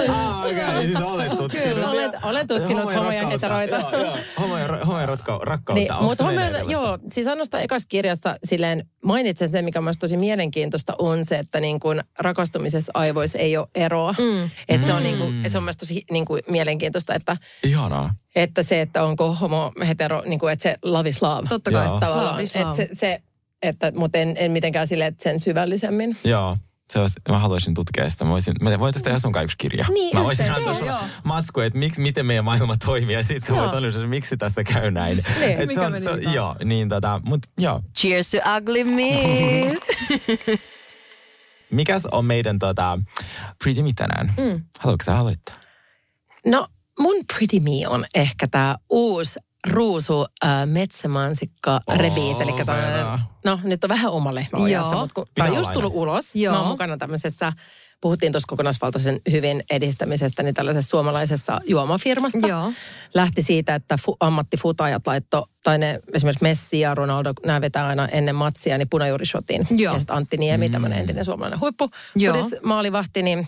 Ah, 0.10 0.46
okay. 0.46 0.82
siis 0.86 0.98
olet 1.02 1.30
tutkinut. 1.38 1.68
Kyllä, 1.68 1.89
olen- 1.89 2.12
olen 2.24 2.48
tutkinut 2.48 2.96
homoja 2.96 3.22
ja 3.22 3.28
heteroita. 3.28 3.76
Joo, 3.76 4.04
joo. 4.04 4.18
Homoja, 4.39 4.68
homoja 4.86 5.06
rakka, 5.06 5.39
rakkautta. 5.44 5.94
Niin, 5.94 6.04
mutta 6.04 6.24
homoja, 6.24 6.46
tällaista? 6.46 6.72
joo, 6.72 6.98
siis 7.10 7.28
ainoastaan 7.28 7.64
ekassa 7.64 7.88
kirjassa 7.89 8.36
silleen 8.44 8.86
mainitsen 9.06 9.50
sen, 9.50 9.66
mikä 9.66 9.80
on 9.80 9.94
tosi 10.00 10.18
mielenkiintoista, 10.18 10.94
on 11.00 11.26
se, 11.26 11.38
että 11.38 11.60
niin 11.60 11.80
kuin 11.80 12.02
rakastumisessa 12.20 12.92
aivoissa 12.96 13.39
ei 13.39 13.58
ole 13.58 13.68
eroa. 13.76 14.16
Mm. 14.18 14.50
Että 14.70 14.88
se 14.88 14.94
on, 14.94 15.04
niin 15.04 15.18
kuin, 15.18 15.52
se 15.52 15.58
on 15.58 15.64
myös 15.64 15.78
tosi 15.78 16.04
niin 16.12 16.26
kuin 16.26 16.42
mielenkiintoista, 16.50 17.16
että 17.16 17.38
Ihanaa. 17.64 18.16
että 18.36 18.64
se, 18.64 18.82
että 18.82 19.04
onko 19.04 19.34
homo, 19.34 19.72
hetero, 19.88 20.22
niin 20.26 20.39
kuin, 20.39 20.54
että 20.54 20.64
se 20.64 20.76
love 20.84 21.10
is 21.10 21.22
love. 21.22 21.48
Totta 21.50 21.72
kai. 21.72 21.86
Joo. 21.86 22.00
Tavallaan, 22.00 22.32
Love 22.34 22.44
is 22.44 22.56
että 22.56 22.68
love. 22.68 22.76
se, 22.76 22.88
se 22.94 23.22
että, 23.62 23.92
mutta 23.96 24.18
en, 24.18 24.34
en 24.38 24.52
mitenkään 24.52 24.88
sille, 24.88 25.06
että 25.06 25.24
sen 25.24 25.39
syvällisemmin. 25.39 26.18
Joo. 26.24 26.58
Se 26.92 27.00
olisi, 27.00 27.16
mä 27.30 27.39
haluaisin 27.39 27.74
tutkia 27.74 28.10
sitä. 28.10 28.26
Mä 28.26 28.32
voisin, 28.32 28.54
mä 28.62 28.80
voitaisiin 28.80 29.04
tehdä 29.04 29.20
sun 29.20 29.34
yksi 29.44 29.58
kirja. 29.58 29.86
Niin, 29.89 30.18
mä 30.18 30.24
voisin 30.24 30.52
antaa 30.52 30.80
joo. 30.86 31.00
matsku, 31.24 31.60
että 31.60 31.80
miksi, 31.80 32.02
miten 32.02 32.26
meidän 32.26 32.46
maailma 32.46 32.76
toimii. 32.86 33.16
Ja 33.16 33.24
sit 33.24 33.44
sä 33.44 33.56
voit 33.56 33.72
analysoida, 33.72 34.08
miksi 34.08 34.38
tässä 34.38 34.64
käy 34.64 34.92
näin. 34.92 35.18
Niin. 35.39 35.52
Et 35.52 35.60
se 35.60 35.66
Mikä 35.66 35.82
on, 35.82 35.98
se, 35.98 36.10
on- 36.10 36.34
joo, 36.34 36.56
niin 36.66 36.89
tota, 36.89 37.22
mut 37.26 37.39
joo. 37.58 37.82
Cheers 37.98 38.30
to 38.30 38.38
ugly 38.58 38.84
me. 38.84 39.78
Mikäs 41.72 42.06
on 42.12 42.26
meidän 42.26 42.60
tota, 42.60 43.00
Pretty 43.64 43.84
Me 43.84 43.92
tänään? 43.96 44.34
Mm. 44.38 44.64
Haluatko 44.80 45.06
sä 45.06 45.20
aloittaa? 45.20 45.56
No 46.46 46.68
mun 47.00 47.16
pretty 47.36 47.60
me 47.60 47.88
on 47.88 48.06
ehkä 48.16 48.48
tämä 48.48 48.78
uusi 48.89 49.39
ruusu 49.68 50.26
äh, 50.45 50.49
metsämansikka 50.66 51.80
Oo, 51.88 51.97
rebiit. 51.97 52.41
Eli 52.41 52.51
Venä. 52.51 53.20
no 53.45 53.59
nyt 53.64 53.84
on 53.84 53.89
vähän 53.89 54.12
oma 54.12 54.36
lehmä 54.36 54.59
ojassa, 54.64 54.95
mutta 54.97 55.14
kun 55.14 55.26
tämä 55.36 55.49
on 55.49 55.55
just 55.55 55.68
aina. 55.68 55.74
tullut 55.74 55.93
ulos. 55.95 56.36
Joo. 56.36 56.53
Mä 56.53 56.59
oon 56.59 56.68
mukana 56.70 56.97
tämmöisessä, 56.97 57.53
puhuttiin 58.01 58.32
tuossa 58.32 58.47
kokonaisvaltaisen 58.47 59.22
hyvin 59.32 59.64
edistämisestä, 59.72 60.43
niin 60.43 60.53
tällaisessa 60.53 60.89
suomalaisessa 60.89 61.59
juomafirmassa. 61.66 62.47
Joo. 62.47 62.72
Lähti 63.14 63.41
siitä, 63.41 63.76
että 63.76 63.97
fu, 64.05 64.18
ammattifutajat 64.20 65.07
laitto, 65.07 65.45
tai 65.64 65.78
ne 65.78 65.99
esimerkiksi 66.14 66.43
Messi 66.43 66.80
ja 66.80 66.95
Ronaldo, 66.95 67.34
nämä 67.45 67.62
vetää 67.62 67.88
aina 67.88 68.07
ennen 68.07 68.36
matsia, 68.36 68.78
niin 68.78 68.89
punajuurishotin. 68.89 69.68
Joo. 69.70 69.93
Ja 69.93 69.99
sitten 69.99 70.16
Antti 70.16 70.38
Niemi, 70.38 70.70
tämmöinen 70.70 70.99
entinen 70.99 71.26
suomalainen 71.26 71.59
huippu, 71.59 71.89
Joo. 72.16 72.36
maalivahti, 72.64 73.24
niin 73.24 73.47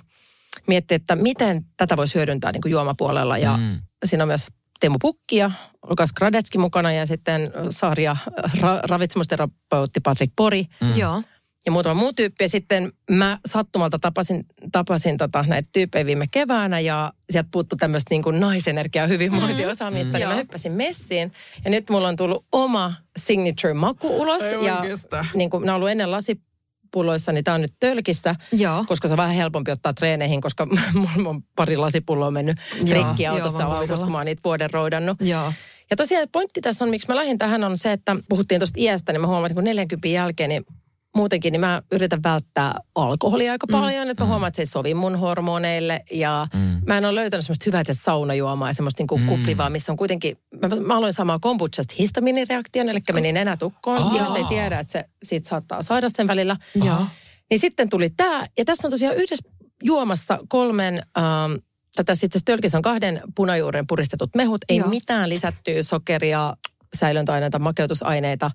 mietti, 0.68 0.96
että 0.96 1.16
miten 1.16 1.66
tätä 1.78 1.98
voisi 1.98 2.16
hyödyntää 2.16 2.52
niin 2.52 2.62
kuin 2.62 2.72
juomapuolella. 2.72 3.38
Ja 3.38 3.58
Mm. 3.58 3.80
siinä 4.06 4.24
on 4.24 4.28
myös 4.28 4.48
Teemu 4.80 4.98
Pukki 5.02 5.36
ja 5.38 5.52
Lukas 5.90 6.14
Gradetski 6.14 6.58
mukana 6.58 6.92
ja 6.94 7.06
sitten 7.06 7.52
sarja 7.70 8.18
ra, 8.62 8.80
ravitsemusterapeutti 8.90 10.00
Patrick 10.00 10.34
Pori 10.36 10.66
Mm. 10.82 10.96
Joo. 10.98 11.22
ja 11.66 11.72
muutama 11.72 11.94
muu 12.00 12.14
tyyppi. 12.14 12.44
Ja 12.44 12.50
sitten 12.50 12.92
mä 13.12 13.40
sattumalta 13.46 14.00
tapasin, 14.00 14.46
tapasin 14.72 15.18
tota, 15.18 15.46
näitä 15.48 15.70
tyyppejä 15.74 16.06
viime 16.06 16.26
keväänä 16.32 16.80
ja 16.80 17.14
sieltä 17.30 17.50
puuttu 17.52 17.76
tämmöistä 17.76 18.08
niin 18.10 18.24
kuin 18.24 18.40
naisenergiaa 18.40 19.08
hyvinvointiosaamista. 19.08 20.10
Mm, 20.10 20.20
niin 20.20 20.28
mä 20.28 20.34
Joo. 20.34 20.42
hyppäsin 20.42 20.72
messiin 20.72 21.32
ja 21.66 21.72
nyt 21.72 21.90
mulla 21.90 22.08
on 22.08 22.16
tullut 22.16 22.46
oma 22.52 22.94
signature 23.18 23.74
maku 23.74 24.22
ulos. 24.22 24.44
Ei 24.44 24.66
ja 24.66 24.84
niin 25.36 25.50
kuin 25.50 25.66
nämä 25.66 25.74
on 25.74 25.76
ollut 25.76 25.90
ennen 25.90 26.12
lasipulloissa, 26.94 27.32
niin 27.32 27.44
tämä 27.44 27.56
on 27.56 27.62
nyt 27.62 27.74
tölkissä 27.80 28.36
Joo. 28.52 28.86
koska 28.88 29.08
se 29.08 29.14
on 29.14 29.18
vähän 29.18 29.36
helpompi 29.36 29.72
ottaa 29.72 29.94
treeneihin, 29.94 30.42
koska 30.42 30.68
mulla 30.94 31.30
on 31.30 31.44
pari 31.56 31.78
lasipulloa 31.78 32.32
mennyt 32.32 32.58
rikki 32.92 33.28
autossa 33.28 33.66
kuvitella. 33.66 34.04
kun 34.04 34.12
mä 34.12 34.18
oon 34.18 34.26
niitä 34.26 34.42
vuoden 34.44 34.70
roudannut. 34.74 35.18
Joo. 35.22 35.54
Ja 35.90 35.96
tosiaan 35.96 36.28
pointti 36.32 36.62
tässä 36.62 36.86
on, 36.86 36.90
miksi 36.92 37.08
mä 37.08 37.16
lähdin 37.16 37.38
tähän, 37.38 37.64
on 37.64 37.78
se, 37.78 37.92
että 37.92 38.16
puhuttiin 38.30 38.60
tuosta 38.60 38.80
iästä, 38.80 39.12
niin 39.12 39.22
mä 39.22 39.28
huomaan, 39.28 39.46
että 39.46 39.56
kun 39.56 39.64
40 39.64 40.08
jälkeen, 40.08 40.50
niin 40.50 40.66
muutenkin, 41.16 41.52
niin 41.52 41.60
mä 41.62 41.82
yritän 41.92 42.24
välttää 42.24 42.76
alkoholia 42.96 43.52
aika 43.52 43.68
paljon, 43.72 44.10
että 44.10 44.24
mä 44.24 44.28
huomaan, 44.28 44.48
että 44.48 44.56
se 44.56 44.62
ei 44.62 44.66
sovi 44.66 44.94
mun 44.94 45.16
hormoneille 45.20 46.04
ja 46.12 46.48
Mm. 46.54 46.82
mä 46.88 46.98
en 46.98 47.06
ole 47.06 47.16
löytänyt 47.16 47.46
semmoista 47.46 47.64
hyvää 47.66 47.84
saunajuomaa 47.92 48.70
ja 48.70 48.74
semmoista 48.74 49.02
niinku 49.02 49.18
Mm. 49.18 49.26
kuplivaa, 49.26 49.70
missä 49.70 49.92
on 49.92 49.98
kuitenkin, 49.98 50.38
mä, 50.62 50.68
mä 50.82 50.98
aloin 50.98 51.14
saamaan 51.14 51.40
kombuchasta 51.42 51.94
histaminireaktion, 52.00 52.90
eli 52.90 53.00
meni 53.14 53.32
nenä 53.32 53.58
tukkoon, 53.58 54.04
Aa. 54.04 54.18
jos 54.18 54.36
ei 54.36 54.44
tiedä, 54.44 54.80
että 54.80 54.92
se 54.92 55.06
siitä 55.24 55.50
saattaa 55.50 55.82
saada 55.82 56.10
sen 56.10 56.28
välillä. 56.28 56.58
Joo. 56.86 57.06
Niin 57.50 57.60
sitten 57.60 57.90
tuli 57.90 58.10
tämä, 58.10 58.46
ja 58.58 58.66
tässä 58.66 58.88
on 58.88 58.92
tosiaan 58.92 59.16
yhdessä 59.16 59.50
juomassa 59.84 60.40
kolmen, 60.48 61.04
ähm, 61.18 61.54
tätä 61.96 62.16
sitten 62.16 62.42
tölkissä 62.46 62.78
on 62.78 62.82
kahden 62.82 63.22
punajuuren 63.36 63.88
puristetut 63.88 64.30
mehut, 64.36 64.62
ei 64.70 64.78
Joo. 64.78 64.90
mitään 64.90 65.30
lisättyä 65.30 65.84
sokeria, 65.84 66.54
säilöntäaineita, 66.96 67.60
makeutusaineita, 67.60 68.52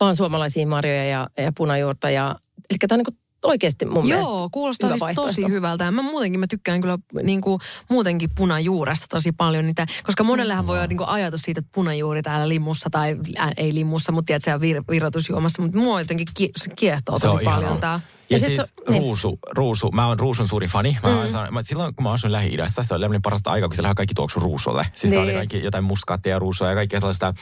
vaan 0.00 0.16
suomalaisia 0.16 0.66
marjoja 0.66 1.04
ja, 1.04 1.28
ja 1.38 1.52
punajuurta. 1.56 2.10
Ja, 2.10 2.36
eli 2.70 2.78
tämä 2.88 2.98
on 2.98 3.04
niin 3.06 3.20
oikeasti 3.44 3.86
mun 3.86 4.06
mielestä 4.06 4.32
Joo, 4.32 4.48
kuulostaa 4.52 4.90
hyvä 4.90 5.06
siis 5.06 5.14
tosi 5.14 5.42
hyvältä. 5.48 5.84
Ja 5.84 5.90
mä 5.90 6.02
muutenkin 6.02 6.40
mä 6.40 6.46
tykkään 6.50 6.80
kyllä 6.80 6.98
niin 7.22 7.40
kuin, 7.40 7.60
muutenkin 7.90 8.30
punajuuresta 8.36 9.06
tosi 9.10 9.32
paljon. 9.32 9.66
Niitä, 9.66 9.86
koska 10.04 10.24
monellehan 10.24 10.66
voi 10.66 10.78
olla 10.78 10.86
niin 10.86 10.96
kuin, 10.96 11.08
ajatus 11.08 11.42
siitä, 11.42 11.58
että 11.58 11.70
punajuuri 11.74 12.22
täällä 12.22 12.48
limussa 12.48 12.90
tai 12.90 13.16
ä, 13.38 13.52
ei 13.56 13.74
limussa, 13.74 14.12
mutta 14.12 14.26
tiedät, 14.26 14.42
se 14.42 14.60
vir, 14.60 14.82
virrotusjuomassa. 14.90 15.62
Mutta 15.62 15.78
mua 15.78 16.00
jotenkin 16.00 16.26
ki, 16.34 16.50
se 16.56 16.70
kiehtoo 16.76 17.14
on 17.14 17.20
tosi 17.20 17.44
paljon 17.44 17.76
ihanaa. 17.76 18.00
Ja, 18.30 18.36
ja 18.36 18.46
siis 18.46 18.60
on, 18.60 18.66
niin. 18.88 19.02
ruusu, 19.02 19.28
niin. 19.28 19.56
ruusu, 19.56 19.90
mä 19.90 20.06
oon 20.06 20.20
ruusun 20.20 20.48
suuri 20.48 20.66
fani. 20.66 20.96
Mä 21.02 21.22
mm. 21.22 21.28
sanon, 21.28 21.54
mä, 21.54 21.62
silloin 21.62 21.94
kun 21.94 22.02
mä 22.02 22.12
asuin 22.12 22.32
Lähi-idässä, 22.32 22.82
se 22.82 22.94
oli 22.94 23.20
parasta 23.22 23.50
aikaa, 23.50 23.68
kun 23.68 23.74
siellä 23.74 23.94
kaikki 23.94 24.14
tuoksu 24.14 24.40
ruusulle. 24.40 24.86
Siis 24.94 25.10
niin. 25.10 25.22
oli 25.22 25.32
kaikki 25.32 25.64
jotain 25.64 25.84
muskaattia 25.84 26.32
ja 26.32 26.38
ruusua 26.38 26.68
ja 26.68 26.74
kaikkea 26.74 27.00
sellaista, 27.00 27.34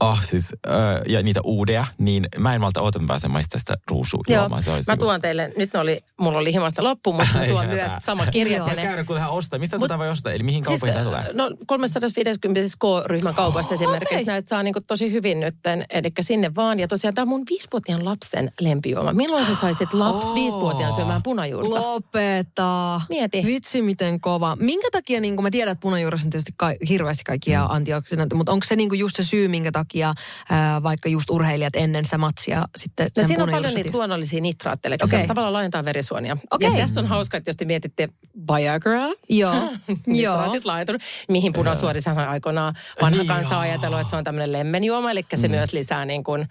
oh, 0.00 0.22
siis, 0.22 0.52
ö, 0.66 0.68
ja 1.08 1.22
niitä 1.22 1.40
uudeja, 1.44 1.86
niin 1.98 2.28
mä 2.38 2.54
en 2.54 2.60
malta 2.60 2.80
oota, 2.80 2.98
mä 2.98 3.06
pääsen 3.06 3.30
sitä 3.56 3.76
ruusua. 3.90 4.20
Joo, 4.28 4.48
mä 4.48 4.56
niinku- 4.56 4.96
tuon 4.98 5.20
teille, 5.20 5.52
nyt 5.56 5.76
oli, 5.76 6.04
mulla 6.20 6.38
oli 6.38 6.52
himasta 6.52 6.84
loppu, 6.84 7.12
mutta 7.12 7.38
mä 7.38 7.46
tuon 7.48 7.66
myös 7.66 7.92
sama 8.02 8.26
kirjallinen. 8.26 8.86
Käydä 8.86 9.04
kuitenhan 9.04 9.32
ostaa, 9.32 9.58
mistä 9.58 9.76
tätä 9.76 9.80
tota 9.80 9.98
voi 9.98 10.08
ostaa, 10.08 10.32
eli 10.32 10.42
mihin 10.42 10.62
kaupoihin 10.62 10.96
siis, 10.96 10.96
äh, 10.96 11.04
tulee? 11.04 11.32
No 11.32 11.50
350 11.66 12.60
siis 12.60 12.76
K-ryhmän 12.76 13.30
oh, 13.30 13.36
kaupasta 13.36 13.74
oh, 13.74 13.80
esimerkiksi, 13.80 14.14
okay. 14.14 14.24
näitä 14.24 14.48
saa 14.48 14.62
niin 14.62 14.74
tosi 14.86 15.12
hyvin 15.12 15.40
nytten, 15.40 15.86
eli 15.90 16.12
sinne 16.20 16.54
vaan. 16.54 16.78
Ja 16.78 16.88
tosiaan 16.88 17.14
tämä 17.14 17.22
on 17.22 17.28
mun 17.28 17.42
viisivuotiaan 17.50 18.04
lapsen 18.04 18.52
lempijuoma. 18.60 19.12
Milloin 19.12 19.46
sä 19.46 19.54
saisit 19.54 19.94
lapsen? 19.94 20.35
25-vuotiaan 20.36 20.94
syömään 20.94 21.22
punajuurta. 21.22 21.74
Lopeta. 21.74 23.00
Mieti. 23.08 23.42
Vitsi, 23.46 23.82
miten 23.82 24.20
kova. 24.20 24.56
Minkä 24.60 24.88
takia, 24.92 25.20
niin 25.20 25.36
kun 25.36 25.42
mä 25.42 25.50
tiedän, 25.50 25.72
että 25.72 25.82
punajuuressa 25.82 26.26
on 26.26 26.30
tietysti 26.30 26.52
ka- 26.56 26.74
hirveästi 26.88 27.24
kaikkia 27.24 27.60
mm. 27.60 27.70
antioksidantteja, 27.70 28.36
mutta 28.36 28.52
onko 28.52 28.66
se 28.66 28.76
niin 28.76 28.98
just 28.98 29.16
se 29.16 29.22
syy, 29.22 29.48
minkä 29.48 29.72
takia 29.72 30.08
äh, 30.08 30.82
vaikka 30.82 31.08
just 31.08 31.30
urheilijat 31.30 31.76
ennen 31.76 32.04
sitä 32.04 32.18
matsia 32.18 32.68
sitten 32.76 33.04
no, 33.04 33.10
sen 33.16 33.26
siinä 33.26 33.44
on 33.44 33.50
paljon 33.50 33.74
niitä 33.74 33.90
luonnollisia 33.92 34.40
nitraatteja, 34.40 34.94
että 34.94 35.04
okay. 35.04 35.20
se 35.20 35.26
tavallaan 35.26 35.52
laajentaa 35.52 35.84
verisuonia. 35.84 36.36
Okay. 36.50 36.70
Ja 36.70 36.76
tästä 36.76 37.00
on 37.00 37.06
hauska, 37.06 37.36
että 37.36 37.48
jos 37.48 37.56
te 37.56 37.64
mietitte 37.64 38.08
Viagra. 38.54 39.00
Joo. 39.28 39.54
Joo. 40.06 40.56
laitunut, 40.64 41.02
mihin 41.28 41.52
punasuorisahan 41.52 42.28
aikoinaan 42.28 42.74
vanha 43.02 43.16
niin 43.16 43.26
Joo. 43.26 43.36
kansa 43.36 43.56
on 43.56 43.62
ajatellut, 43.62 44.00
että 44.00 44.10
se 44.10 44.16
on 44.16 44.24
tämmöinen 44.24 44.52
lemmenjuoma, 44.52 45.10
eli 45.10 45.26
se 45.34 45.48
mm. 45.48 45.54
myös 45.54 45.72
lisää 45.72 46.04
niin 46.04 46.24
kuin 46.24 46.48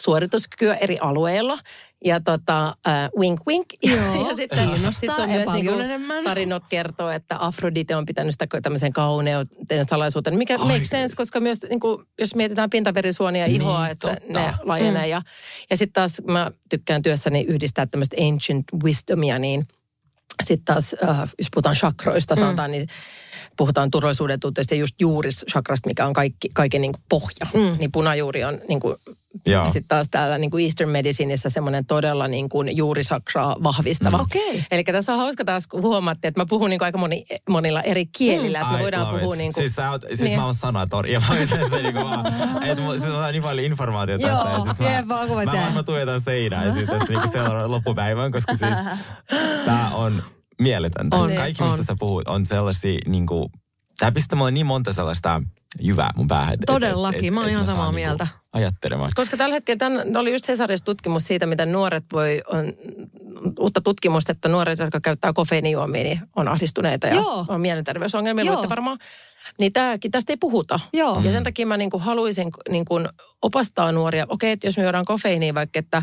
suorituskykyä 0.00 0.74
eri 0.74 0.98
alueilla. 1.00 1.58
Ja 2.04 2.20
tota, 2.20 2.66
äh, 2.68 3.10
wink 3.18 3.40
wink. 3.46 3.66
Joo, 3.82 4.28
ja 4.28 4.36
sitten 4.36 4.68
sit 4.90 5.10
se 5.16 5.22
on 5.22 5.30
ja 5.30 5.36
myös 5.36 5.48
niin 5.52 5.80
enemmän. 5.80 6.24
tarinot 6.24 6.62
kertoo, 6.68 7.10
että 7.10 7.36
Afrodite 7.40 7.96
on 7.96 8.06
pitänyt 8.06 8.34
sitä 8.34 8.46
tämmöisen 8.62 8.92
kauneuden 8.92 9.84
salaisuuteen, 9.88 10.38
mikä 10.38 10.56
Ai. 10.58 10.66
makes 10.66 10.88
sense, 10.88 11.16
koska 11.16 11.40
myös 11.40 11.58
niin 11.68 11.80
kuin, 11.80 12.06
jos 12.20 12.34
mietitään 12.34 12.70
pintaverisuonia 12.70 13.46
ja 13.46 13.52
ihoa, 13.54 13.82
Niin, 13.82 13.92
että 13.92 14.08
totta. 14.08 14.40
ne 14.40 14.54
laajenee. 14.62 15.08
Ja, 15.08 15.22
ja 15.70 15.76
sitten 15.76 15.92
taas 15.92 16.22
mä 16.26 16.50
tykkään 16.70 17.02
työssäni 17.02 17.40
yhdistää 17.48 17.86
tämmöistä 17.86 18.16
ancient 18.28 18.64
wisdomia, 18.84 19.38
niin 19.38 19.68
sitten 20.42 20.64
taas, 20.74 20.96
äh, 21.08 21.20
jos 21.38 21.48
puhutaan 21.54 21.74
chakroista, 21.76 22.36
sanotaan, 22.36 22.70
niin 22.70 22.86
puhutaan 23.56 23.90
turvallisuuden 23.90 24.40
tunteesta 24.40 24.74
ja 24.74 24.78
just 24.80 24.94
juurischakrasta, 25.00 25.88
mikä 25.88 26.06
on 26.06 26.12
kaikki, 26.12 26.48
kaiken 26.54 26.80
niin 26.80 26.92
kuin 26.92 27.02
pohja. 27.08 27.46
Mm. 27.54 27.78
Niin 27.78 27.92
punajuuri 27.92 28.44
on 28.44 28.60
niin 28.68 28.80
kuin, 28.80 28.96
Joo. 29.46 29.64
sitten 29.64 29.84
taas 29.88 30.06
täällä 30.10 30.38
niin 30.38 30.50
kuin 30.50 30.64
Eastern 30.64 30.90
Medicineissa 30.90 31.50
semmoinen 31.50 31.86
todella 31.86 32.28
niin 32.28 32.48
kuin 32.48 32.76
juurisakraa 32.76 33.56
vahvistava. 33.62 34.16
Mm. 34.18 34.22
Okei. 34.22 34.64
Eli 34.70 34.84
tässä 34.84 35.12
on 35.12 35.18
hauska 35.18 35.44
taas, 35.44 35.66
kun 35.66 35.82
huomaatte, 35.82 36.28
että 36.28 36.40
mä 36.40 36.46
puhun 36.48 36.70
niin 36.70 36.78
kuin 36.78 36.86
aika 36.86 36.98
moni, 36.98 37.24
monilla 37.48 37.82
eri 37.82 38.06
kielillä, 38.06 38.60
että 38.60 38.72
me 38.72 38.78
voidaan 38.78 39.18
puhua 39.18 39.34
it. 39.34 39.38
niin 39.38 39.52
kuin... 39.54 39.62
Siis, 39.64 39.74
sä 39.76 39.90
oot, 39.90 40.02
siis 40.08 40.20
Niin. 40.20 40.36
mä 40.38 40.44
oon 40.44 40.54
sanatori 40.54 41.12
ja 41.12 41.20
mä 41.28 41.36
se 41.70 41.82
niinku 41.82 42.00
vaan, 42.00 42.26
että 42.66 42.82
mulla- 42.82 42.98
siis 42.98 43.10
on 43.10 43.32
niin 43.32 43.42
paljon 43.42 43.66
informaatiota 43.66 44.26
tästä. 44.28 44.48
Joo, 44.48 44.58
ja 44.58 44.64
siis 44.64 44.78
mä, 44.78 45.08
vaan 45.08 45.28
mä, 45.28 45.52
mä, 45.52 45.70
mä 45.74 45.82
tuijotan 45.82 46.20
seinään 46.20 46.66
ja 46.66 46.72
sitten 46.74 46.98
tässä 46.98 47.12
niinku 47.12 47.28
seuraavan 47.32 47.70
loppupäivän, 47.70 48.30
koska 48.32 48.54
siis 48.56 48.76
tää 49.66 49.90
on 49.94 50.22
mieletöntä. 50.60 51.16
On, 51.16 51.32
Kaikki, 51.32 51.62
on. 51.62 51.68
mistä 51.70 51.84
sä 51.84 51.96
puhut, 51.98 52.28
on 52.28 52.46
sellaisia 52.46 52.98
niinku, 53.06 53.50
tää 53.98 54.12
pistää 54.12 54.36
mulle 54.36 54.50
niin 54.50 54.66
monta 54.66 54.92
sellaista 54.92 55.42
jyvää 55.80 56.10
mun 56.16 56.28
päähän. 56.28 56.54
et- 56.54 56.60
et- 56.60 56.66
Todellakin, 56.66 57.34
mä 57.34 57.40
oon 57.40 57.50
ihan 57.50 57.64
samaa 57.64 57.84
niinku 57.84 57.94
mieltä. 57.94 58.26
Ajattelemaan. 58.52 59.10
Koska 59.14 59.36
tällä 59.36 59.54
hetkellä, 59.54 59.78
tämän, 59.78 60.16
oli 60.16 60.32
just 60.32 60.48
Hesarissa 60.48 60.84
tutkimus 60.84 61.24
siitä, 61.26 61.46
miten 61.46 61.72
nuoret 61.72 62.04
voi, 62.12 62.42
on 62.52 62.72
uutta 63.58 63.80
tutkimusta, 63.80 64.32
että 64.32 64.48
nuoret, 64.48 64.78
jotka 64.78 65.00
käyttää 65.00 65.32
kofeiinijuomia, 65.32 66.02
niin 66.02 66.20
on 66.36 66.48
ahdistuneita 66.48 67.06
ja 67.06 67.14
Joo. 67.14 67.44
on 67.48 67.60
mielenterveysongelmia, 67.60 68.44
Joo. 68.44 68.54
mutta 68.54 68.68
varmaan, 68.68 68.98
niin 69.60 69.72
tämäkin, 69.72 70.10
tästä 70.10 70.32
ei 70.32 70.36
puhuta. 70.36 70.80
Joo. 70.92 71.20
Ja 71.24 71.32
sen 71.32 71.42
takia 71.42 71.66
mä 71.66 71.76
niin 71.76 71.90
kuin 71.90 72.02
haluaisin 72.02 72.50
niin 72.68 72.84
kuin 72.84 73.08
opastaa 73.42 73.92
nuoria, 73.92 74.26
okei, 74.28 74.52
että 74.52 74.66
jos 74.66 74.76
me 74.76 74.82
juodaan 74.82 75.04
kofeiiniä 75.04 75.54
vaikka, 75.54 75.78
että, 75.78 76.02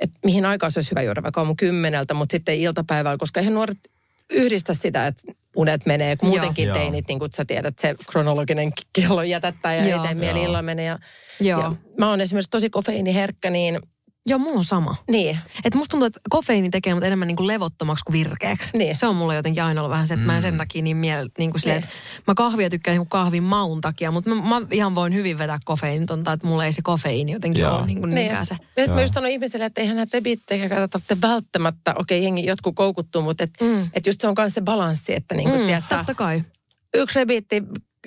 että 0.00 0.18
mihin 0.24 0.46
aikaan 0.46 0.72
se 0.72 0.78
olisi 0.78 0.90
hyvä 0.90 1.02
juoda, 1.02 1.22
vaikka 1.22 1.40
aamu 1.40 1.54
kymmeneltä, 1.54 2.14
mutta 2.14 2.32
sitten 2.32 2.58
iltapäivällä, 2.58 3.18
koska 3.18 3.40
eihän 3.40 3.54
nuoret 3.54 3.78
yhdistä 4.30 4.74
sitä, 4.74 5.06
että 5.06 5.32
unet 5.56 5.86
menee, 5.86 6.16
kun 6.16 6.28
muutenkin 6.28 6.66
Joo. 6.66 6.76
teinit, 6.76 7.08
niin 7.08 7.18
kuin 7.18 7.32
sä 7.32 7.44
tiedät, 7.44 7.78
se 7.78 7.94
kronologinen 8.10 8.72
kello 8.92 9.22
jätättää 9.22 9.74
ja 9.74 9.88
Joo. 9.88 10.02
ei 10.02 10.06
tee 10.06 10.14
mieli 10.14 10.42
illalla 10.42 10.62
menee. 10.62 10.84
Ja, 10.84 10.98
Joo. 11.40 11.60
ja 11.60 11.72
mä 11.98 12.10
oon 12.10 12.20
esimerkiksi 12.20 12.50
tosi 12.50 12.70
kofeiiniherkkä, 12.70 13.50
niin 13.50 13.80
Joo, 14.26 14.38
mulla 14.38 14.58
on 14.58 14.64
sama. 14.64 14.96
niin. 15.10 15.38
Et 15.64 15.74
musta 15.74 15.90
tuntuu, 15.90 16.06
että 16.06 16.20
kofeiini 16.30 16.70
tekee 16.70 16.94
mut 16.94 17.04
enemmän 17.04 17.28
niinku 17.28 17.46
levottomaksi 17.46 18.04
kuin 18.04 18.12
virkeäksi. 18.12 18.76
Niin. 18.78 18.96
Se 18.96 19.06
on 19.06 19.16
mulla 19.16 19.34
jotenkin 19.34 19.62
aina 19.62 19.80
ollut 19.80 19.90
vähän 19.90 20.06
se, 20.08 20.14
että 20.14 20.26
mä 20.26 20.36
en 20.36 20.42
sen 20.42 20.58
takia 20.58 20.82
niin 20.82 20.96
miele, 20.96 21.28
niinku 21.38 21.58
silleen, 21.58 21.80
Niin. 21.80 21.88
että 22.18 22.30
mä 22.30 22.34
kahvia 22.34 22.70
tykkään 22.70 22.94
niinku 22.94 23.08
kahvin 23.08 23.42
maun 23.42 23.80
takia, 23.80 24.10
mutta 24.10 24.30
mä, 24.30 24.42
mä, 24.42 24.66
ihan 24.70 24.94
voin 24.94 25.14
hyvin 25.14 25.38
vetää 25.38 25.58
kofeiinitonta, 25.64 26.32
että 26.32 26.46
mulla 26.46 26.64
ei 26.64 26.72
se 26.72 26.82
kofeiini 26.82 27.32
jotenkin 27.32 27.60
Joo. 27.62 27.76
ole 27.78 27.86
niinku 27.86 28.06
niinkään 28.06 28.46
se. 28.46 28.56
Ja 28.76 28.86
sit 28.86 28.94
mä 28.94 29.00
just 29.02 29.14
sanon 29.14 29.30
ihmisille, 29.30 29.64
että 29.64 29.80
eihän 29.80 29.96
näitä 29.96 30.16
rebiittejä 30.16 30.68
tarvitse 30.68 31.20
välttämättä, 31.22 31.94
okei 31.98 32.22
jengi 32.24 32.46
jotkut 32.46 32.74
koukuttuu, 32.76 33.22
mutta 33.22 33.44
et, 33.44 33.50
Mm. 33.60 33.90
et 33.94 34.06
just 34.06 34.20
se 34.20 34.28
on 34.28 34.34
myös 34.38 34.54
se 34.54 34.60
balanssi, 34.60 35.14
että 35.14 35.34
niin 35.34 35.48
kuin, 35.48 35.60
Mm, 35.60 35.66
tiedät, 35.66 35.84
totta 35.88 36.14
kai. 36.14 36.42
yksi 36.94 37.18
rebiitti 37.18 37.62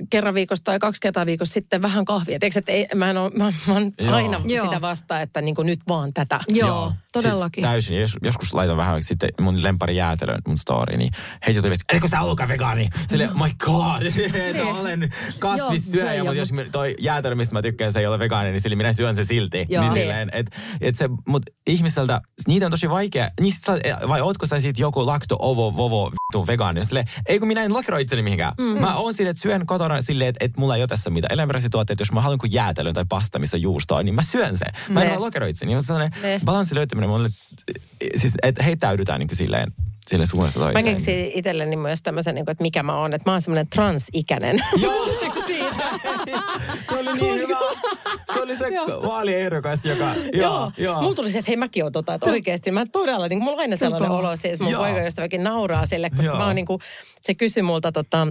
kerran 0.10 0.34
viikossa 0.34 0.64
tai 0.64 0.80
kaksi 0.80 1.02
kertaa 1.02 1.26
viikossa 1.26 1.54
sitten 1.54 1.82
vähän 1.82 2.06
kahvia. 2.06 2.40
Tiedätkö, 2.40 2.60
että 2.60 2.72
ei, 2.72 2.88
mä 2.96 3.10
en 3.10 3.18
ole, 3.18 3.32
mä, 3.38 3.54
mä 3.68 3.74
oon 3.74 3.92
Joo. 3.98 4.16
aina 4.16 4.42
Joo. 4.46 4.66
sitä 4.66 4.82
vastaan, 4.82 5.22
että 5.22 5.42
niin 5.42 5.56
kuin 5.56 5.66
nyt 5.66 5.80
vaan 5.88 6.14
tätä. 6.14 6.40
Joo. 6.48 6.92
Todellakin. 7.14 7.62
Siis 7.62 7.72
täysin. 7.72 8.02
Jos, 8.02 8.18
joskus 8.24 8.54
laitan 8.54 8.78
vähän 8.78 9.04
sitten 9.04 9.30
mun 9.42 9.64
lempari 9.64 9.96
jäätelön 9.96 10.42
mun 10.48 10.58
story, 10.58 10.98
niin 10.98 11.12
heitä 11.48 11.62
tuli 11.62 11.70
viesti, 11.70 11.86
eikö 11.94 12.08
sä 12.08 12.22
ollutkaan 12.22 12.50
vegaani? 12.50 12.90
Silleen, 13.10 13.30
my 13.34 13.50
god, 13.66 14.10
silleen, 14.10 14.48
että 14.56 14.64
olen 14.66 15.14
kasvissyöjä, 15.40 16.24
mutta 16.24 16.40
jos 16.40 16.50
toi 16.72 16.96
jäätelö, 17.00 17.36
mistä 17.36 17.54
mä 17.54 17.62
tykkään, 17.62 17.94
se 17.94 18.00
ei 18.00 18.08
ole 18.08 18.20
vegaani, 18.20 18.52
niin 18.52 18.62
silleen 18.62 18.78
minä 18.78 18.94
syön 18.94 19.16
se 19.16 19.26
silti. 19.26 19.66
Joo. 19.70 19.84
Niin 19.84 19.94
silleen, 19.94 20.30
et, 20.34 20.48
et 20.82 20.96
se, 20.96 21.10
mut 21.28 21.44
ihmiseltä, 21.68 22.22
niitä 22.48 22.66
on 22.66 22.72
tosi 22.72 22.90
vaikea. 22.90 23.30
Niistä, 23.42 23.72
vai 24.08 24.22
ootko 24.22 24.46
sä 24.46 24.60
siitä 24.60 24.82
joku 24.82 25.06
lakto, 25.06 25.36
ovo, 25.40 25.76
vovo, 25.76 26.12
vittu 26.12 26.48
vegaani? 26.48 26.86
Silleen, 26.86 27.06
ei 27.26 27.40
kun 27.40 27.48
minä 27.48 27.64
en 27.64 27.74
lokeroi 27.74 28.02
itseni 28.02 28.22
mihinkään. 28.22 28.54
Mm. 28.58 28.82
Mä 28.82 28.96
oon 28.96 29.14
silleen, 29.14 29.32
että 29.32 29.42
syön 29.42 29.66
kotona 29.66 30.02
silleen, 30.02 30.30
että, 30.30 30.46
että 30.46 30.60
mulla 30.60 30.76
ei 30.76 30.82
ole 30.82 30.88
tässä 30.88 31.10
mitään 31.10 31.34
eläinperäisiä 31.34 31.70
tuotteita. 31.70 32.02
Jos 32.02 32.12
mä 32.12 32.22
haluan 32.22 32.40
kuin 32.40 32.54
jäätelön 32.54 32.94
tai 32.94 33.06
pasta, 33.10 33.40
missä 33.40 33.58
juustoa, 33.58 34.04
niin 34.04 34.16
mä 34.16 34.22
syön 34.24 34.58
sen. 34.58 34.68
Mä 34.90 35.00
en 35.02 35.06
Ne. 35.06 35.12
vaan 35.12 35.24
lokeroi 35.24 35.50
itseni. 35.50 35.76
Mutta 35.76 35.88
sellainen 35.88 36.12
Ne. 36.22 36.42
Löytäminen 37.04 37.10
mulle, 37.10 37.30
siis 38.16 38.34
että 38.44 38.64
heittäydytään 38.64 39.20
niin 39.20 39.28
kuin 39.28 39.38
silleen, 39.38 39.72
silleen 40.08 40.28
suunnasta 40.28 40.60
Mä 40.60 40.66
toiseen. 40.66 40.86
keksin 40.96 41.32
itselleni 41.36 41.76
myös 41.76 42.02
tämmöisen, 42.02 42.36
niin 42.36 42.46
kuin, 42.46 42.52
että 42.52 42.62
mikä 42.62 42.84
mä 42.84 42.98
oon. 43.00 43.14
Että 43.14 43.30
mä 43.30 43.34
oon 43.34 43.42
semmoinen 43.42 43.68
transikäinen. 43.68 44.60
Joo, 44.82 45.08
se 46.90 46.96
oli 46.96 47.14
niin 47.14 47.40
hyvä. 47.40 47.58
Se 48.34 48.42
oli 48.42 48.56
se 48.56 48.66
vaaliehdokas, 49.08 49.86
joka... 49.86 50.12
Joo, 50.34 50.72
joo. 50.78 51.02
Mulla 51.02 51.16
tuli 51.16 51.32
se, 51.32 51.38
että 51.38 51.50
hei 51.50 51.58
mäkin 51.58 51.84
oon 51.84 51.92
tota, 51.92 52.14
että 52.14 52.30
oikeasti 52.30 52.72
mä 52.72 52.86
todella, 52.92 53.28
niin 53.28 53.40
mulla 53.44 53.54
on 53.54 53.60
aina 53.60 53.76
sellainen 53.76 54.10
olo, 54.12 54.36
siis 54.36 54.60
mun 54.60 54.72
Joo. 54.72 54.82
poikaystäväkin 54.84 55.44
nauraa 55.44 55.86
sille, 55.86 56.10
koska 56.10 56.26
Joo. 56.26 56.38
mä 56.38 56.46
oon 56.46 56.56
niin 56.56 56.66
kuin, 56.66 56.80
se 57.22 57.34
kysyi 57.36 57.64
multa 57.64 57.92
tota, 57.92 58.28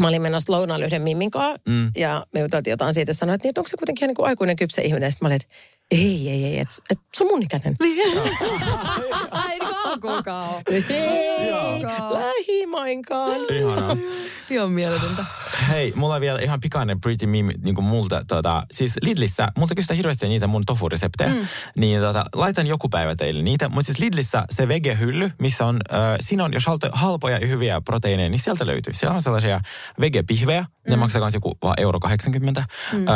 Mä 0.00 0.08
olin 0.08 0.22
menossa 0.22 0.52
lounaalle 0.52 0.86
yhden 0.86 1.02
Mimmin 1.02 1.30
kanssa, 1.30 1.58
Mm. 1.68 1.90
ja 1.96 2.26
me 2.32 2.40
juteltiin 2.40 2.72
jotain 2.72 2.94
siitä, 2.94 3.12
sanoin, 3.14 3.34
että, 3.34 3.46
niin, 3.46 3.50
että 3.50 3.60
onko 3.60 3.68
se 3.68 3.76
kuitenkin 3.76 4.04
ihan 4.04 4.08
niin 4.08 4.16
kuin 4.16 4.26
aikuinen 4.26 4.56
kypsä 4.56 4.82
ihminen. 4.82 5.12
Sitten 5.12 5.26
mä 5.26 5.28
olin, 5.28 5.36
että 5.36 5.48
ei, 5.90 6.28
ei, 6.28 6.44
ei, 6.44 6.58
että, 6.58 6.74
että 6.90 7.04
se 7.16 7.24
on 7.24 7.30
mun 7.30 7.42
ikäinen. 7.42 7.76
Ai 9.30 9.58
niin 9.58 9.76
alkuunkaan 9.84 10.48
ole. 10.48 10.62
Ei, 10.90 11.82
lähimainkaan. 12.10 13.40
Ihanaa. 13.50 13.96
Ihan 14.50 14.70
mieletöntä. 14.70 15.24
Hei, 15.68 15.92
mulla 15.96 16.14
on 16.14 16.20
vielä 16.20 16.38
ihan 16.38 16.60
pikainen 16.60 17.00
pretty 17.00 17.26
meme 17.26 17.52
niin 17.62 17.74
kuin 17.74 17.84
multa. 17.84 18.24
Tota, 18.28 18.62
siis 18.72 18.92
Lidlissä, 19.02 19.48
multa 19.58 19.74
kysytään 19.74 19.96
hirveästi 19.96 20.28
niitä 20.28 20.46
mun 20.46 20.62
tofu-reseptejä. 20.66 21.30
Mm. 21.34 21.46
Niin 21.76 22.00
tota, 22.00 22.24
laitan 22.34 22.66
joku 22.66 22.88
päivä 22.88 23.16
teille 23.16 23.42
niitä. 23.42 23.68
Mutta 23.68 23.86
siis 23.86 23.98
Lidlissä 23.98 24.44
se 24.50 24.68
vege-hylly, 24.68 25.30
missä 25.38 25.66
on, 25.66 25.80
äh, 25.92 26.00
siinä 26.20 26.44
on, 26.44 26.52
jos 26.52 26.64
halpoja 26.92 27.38
ja 27.38 27.46
hyviä 27.46 27.80
proteiineja, 27.80 28.28
niin 28.28 28.38
sieltä 28.38 28.66
löytyy. 28.66 28.94
Siellä 28.94 29.14
on 29.14 29.22
sellaisia 29.22 29.60
vege-pihvejä. 30.00 30.64
Ne 30.88 30.96
Mm. 30.96 31.00
maksaa 31.00 31.20
myös 31.20 31.34
joku 31.34 31.58
vaan 31.62 31.74
euro 31.80 32.00
80. 32.00 32.64
Mm. 32.92 33.08
Äh, 33.08 33.14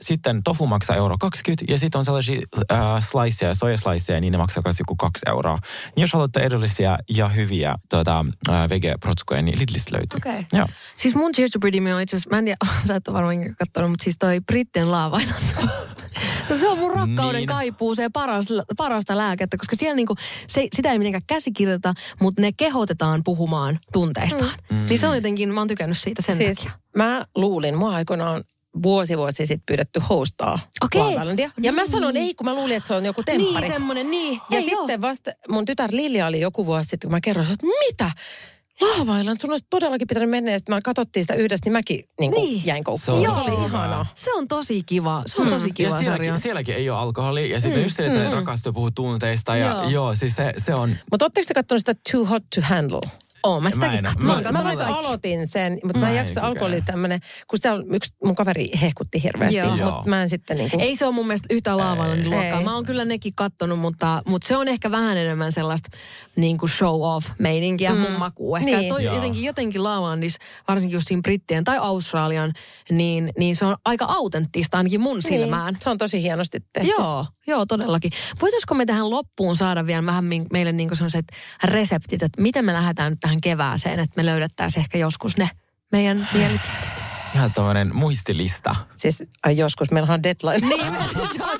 sitten 0.00 0.40
tofu 0.44 0.66
maksaa 0.66 0.96
euro 0.96 1.16
20. 1.18 1.72
Ja 1.72 1.78
sitten 1.78 1.98
on 1.98 2.04
sellaisia 2.04 2.13
äh, 2.72 2.78
sliceja, 3.00 3.54
sojasliceja, 3.54 4.20
niin 4.20 4.32
ne 4.32 4.38
maksaa 4.38 4.62
myös 4.66 4.78
joku 4.78 4.96
2 4.96 5.22
euroa. 5.26 5.58
Niin 5.96 6.02
jos 6.02 6.12
haluatte 6.12 6.40
edullisia 6.40 6.98
ja 7.10 7.28
hyviä 7.28 7.74
tota, 7.88 8.24
äh, 8.50 8.68
vege-protskoja, 8.68 9.42
niin 9.42 9.58
Lidlistä 9.58 9.92
löytyy. 9.96 10.16
Okei. 10.16 10.46
Joo. 10.52 10.66
Siis 10.96 11.14
mun 11.14 11.32
Cheers 11.32 11.50
to 11.50 11.58
Pretty 11.58 11.80
Me 11.80 11.94
on 11.94 12.00
itse 12.02 12.16
asiassa, 12.16 12.30
mä 12.30 12.38
en 12.38 12.44
tiedä, 12.44 12.56
sä 12.86 12.96
et 12.96 13.08
ole 13.08 13.14
varmaan 13.14 13.54
katsonut, 13.58 13.90
mutta 13.90 14.04
siis 14.04 14.18
toi 14.18 14.40
Britten 14.40 14.90
laavainan. 14.90 15.34
No 16.50 16.56
se 16.56 16.68
on 16.68 16.78
mun 16.78 16.90
rakkauden 16.94 17.38
Niin. 17.40 17.46
kaipuu, 17.48 17.94
se 17.94 18.08
paras, 18.12 18.46
parasta 18.76 19.16
lääkettä, 19.16 19.56
koska 19.56 19.76
siellä 19.76 19.96
niinku, 19.96 20.14
se, 20.46 20.68
sitä 20.74 20.92
ei 20.92 20.98
mitenkään 20.98 21.22
käsikirjoita, 21.26 21.94
mutta 22.20 22.42
ne 22.42 22.52
kehotetaan 22.52 23.20
puhumaan 23.24 23.78
tunteistaan. 23.92 24.50
Mm. 24.70 24.86
Niin 24.88 24.98
se 24.98 25.08
on 25.08 25.14
jotenkin, 25.14 25.48
mä 25.54 25.60
oon 25.60 25.68
tykännyt 25.68 25.98
siitä 25.98 26.22
sen 26.22 26.36
Siis 26.36 26.56
takia. 26.56 26.72
mä 26.96 27.26
luulin, 27.34 27.78
mua 27.78 27.94
aikoinaan 27.94 28.44
vuosi 28.82 29.16
vuosi 29.18 29.46
sitten 29.46 29.66
pyydetty 29.66 30.00
hostaa 30.08 30.58
Okei. 30.84 31.00
Laavalandia. 31.00 31.50
Ja 31.62 31.72
mä 31.72 31.82
Niin. 31.82 31.90
sanoin 31.90 32.16
ei, 32.16 32.34
kun 32.34 32.44
mä 32.44 32.54
luulin, 32.54 32.76
että 32.76 32.86
se 32.86 32.94
on 32.94 33.04
joku 33.04 33.22
temppari. 33.22 33.60
Niin, 33.60 33.72
semmonen, 33.72 34.10
niin. 34.10 34.40
Ja 34.50 34.58
Ei, 34.58 34.64
sitten 34.64 35.00
vasta 35.00 35.30
mun 35.48 35.64
tytär 35.64 35.90
Lilja 35.92 36.26
oli 36.26 36.40
joku 36.40 36.66
vuosi 36.66 36.88
sitten, 36.88 37.08
kun 37.08 37.14
mä 37.16 37.20
kerroin, 37.20 37.50
että 37.52 37.66
mitä? 37.88 38.10
Laavailan, 38.80 39.36
sun 39.40 39.50
olisi 39.50 39.66
todellakin 39.70 40.06
pitänyt 40.08 40.30
mennä. 40.30 40.50
Ja 40.52 40.58
sitten 40.58 40.74
mä 40.74 40.80
katsottiin 40.84 41.24
sitä 41.24 41.34
yhdessä, 41.34 41.62
niin 41.66 41.72
mäkin 41.72 42.08
niin 42.20 42.30
kuin 42.32 42.42
Niin. 42.44 42.62
jäin 42.66 42.80
Se 42.80 42.84
koukkuun. 42.84 43.18
on 43.28 43.34
Se, 43.34 43.38
tosi 43.40 43.50
oli 43.56 43.64
ihanaa. 43.66 44.06
Se 44.14 44.32
on 44.34 44.48
tosi 44.48 44.82
kiva. 44.82 45.22
Se 45.26 45.42
on 45.42 45.48
tosi 45.48 45.70
kiva 45.72 45.88
ja 45.88 45.92
sarja. 45.92 46.04
sielläkin, 46.16 46.38
sielläkin 46.42 46.74
ei 46.74 46.90
ole 46.90 46.98
alkoholia. 46.98 47.46
Ja 47.46 47.60
sitten 47.60 47.78
mm, 47.78 47.82
just 47.84 47.96
se, 47.96 48.06
että 48.06 48.24
mm, 48.28 48.32
rakastuu 48.34 48.72
puhua 48.72 48.90
tunteista. 48.94 49.56
Ja 49.56 49.66
joo, 49.66 49.88
Joo. 49.90 50.14
siis 50.14 50.36
se, 50.36 50.54
se 50.58 50.74
on... 50.74 50.96
Mutta 51.10 51.24
ootteko 51.24 51.44
te 51.48 51.54
katsonut 51.54 51.80
sitä 51.80 51.94
Too 52.12 52.24
Hot 52.24 52.42
to 52.54 52.60
Handle? 52.62 53.00
Oon 53.44 53.62
mä 53.62 53.70
sitäkin 53.70 54.02
Mä 54.02 54.10
mä- 54.22 54.40
Mä, 54.42 54.52
Mä, 54.52 54.74
mä 54.74 54.96
aloitin 54.96 55.46
sen, 55.48 55.78
mutta 55.84 55.98
mä 55.98 56.04
Mä 56.06 56.10
en 56.10 56.16
jaksa 56.16 56.40
alkoholi 56.42 56.80
tämmönen, 56.82 57.20
kun 57.50 57.58
sitä 57.58 57.72
on 57.72 57.94
yksi 57.94 58.14
mun 58.24 58.34
kaveri 58.34 58.70
hehkutti 58.80 59.22
hirveästi, 59.22 59.56
Joo. 59.56 59.76
mutta 59.76 60.02
mä 60.06 60.22
en 60.22 60.28
sitten 60.28 60.56
niin 60.56 60.70
kuin, 60.70 60.80
Ei 60.80 60.96
se 60.96 61.06
ole 61.06 61.14
mun 61.14 61.26
mielestä 61.26 61.46
yhtä 61.54 61.76
laavalla 61.76 62.14
niin 62.14 62.30
luokkaa. 62.30 62.62
Mä 62.62 62.74
oon 62.74 62.84
kyllä 62.86 63.04
nekin 63.04 63.34
kattonut, 63.34 63.78
mutta, 63.78 64.22
mutta 64.26 64.48
se 64.48 64.56
on 64.56 64.68
ehkä 64.68 64.90
vähän 64.90 65.16
enemmän 65.16 65.52
sellaista 65.52 65.88
niin 66.36 66.58
kuin 66.58 66.70
show-off-meininkiä 66.70 67.92
mm. 67.94 67.98
mun 68.00 68.12
makuun. 68.12 68.58
Ehkä 68.58 68.78
Niin. 68.78 68.88
toi 68.88 69.04
Joo. 69.04 69.14
jotenkin, 69.14 69.44
jotenkin 69.44 69.84
Laavallandissa, 69.84 70.38
varsinkin 70.68 70.94
just 70.96 71.08
siinä 71.08 71.22
Brittien 71.22 71.64
tai 71.64 71.78
Australian, 71.78 72.52
niin, 72.90 73.30
niin 73.38 73.56
se 73.56 73.64
on 73.64 73.76
aika 73.84 74.04
autenttista 74.04 74.76
ainakin 74.76 75.00
mun 75.00 75.22
silmään. 75.22 75.74
Niin, 75.74 75.82
se 75.82 75.90
on 75.90 75.98
tosi 75.98 76.22
hienosti 76.22 76.58
tehty. 76.72 76.90
Joo, 76.98 77.26
joo, 77.46 77.66
todellakin. 77.66 78.10
Voitaisiko 78.42 78.74
me 78.74 78.86
tähän 78.86 79.10
loppuun 79.10 79.56
saada 79.56 79.86
vielä 79.86 80.06
vähän 80.06 80.24
meille 80.52 80.72
niin 80.72 80.96
sellaiset 80.96 81.24
reseptit, 81.64 82.22
että 82.22 82.42
miten 82.42 82.64
me 82.64 82.72
lähdetään 82.72 83.12
nyt 83.12 83.20
tähän 83.20 83.33
kevääseen, 83.40 84.00
että 84.00 84.16
me 84.16 84.26
löydettäisiin 84.26 84.80
ehkä 84.80 84.98
joskus 84.98 85.36
ne 85.36 85.50
meidän 85.92 86.28
mielitietot. 86.32 87.04
Ihan 87.34 87.52
tämmöinen 87.52 87.96
muistilista. 87.96 88.76
Siis 88.96 89.22
ai 89.42 89.56
joskus, 89.56 89.90
meillä 89.90 90.12
on 90.12 90.22
deadline. 90.22 90.68
Niin, 90.68 90.92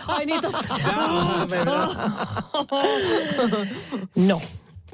ai 0.07 0.27
niin 0.27 0.41
totta. 0.41 0.79
No. 4.16 4.43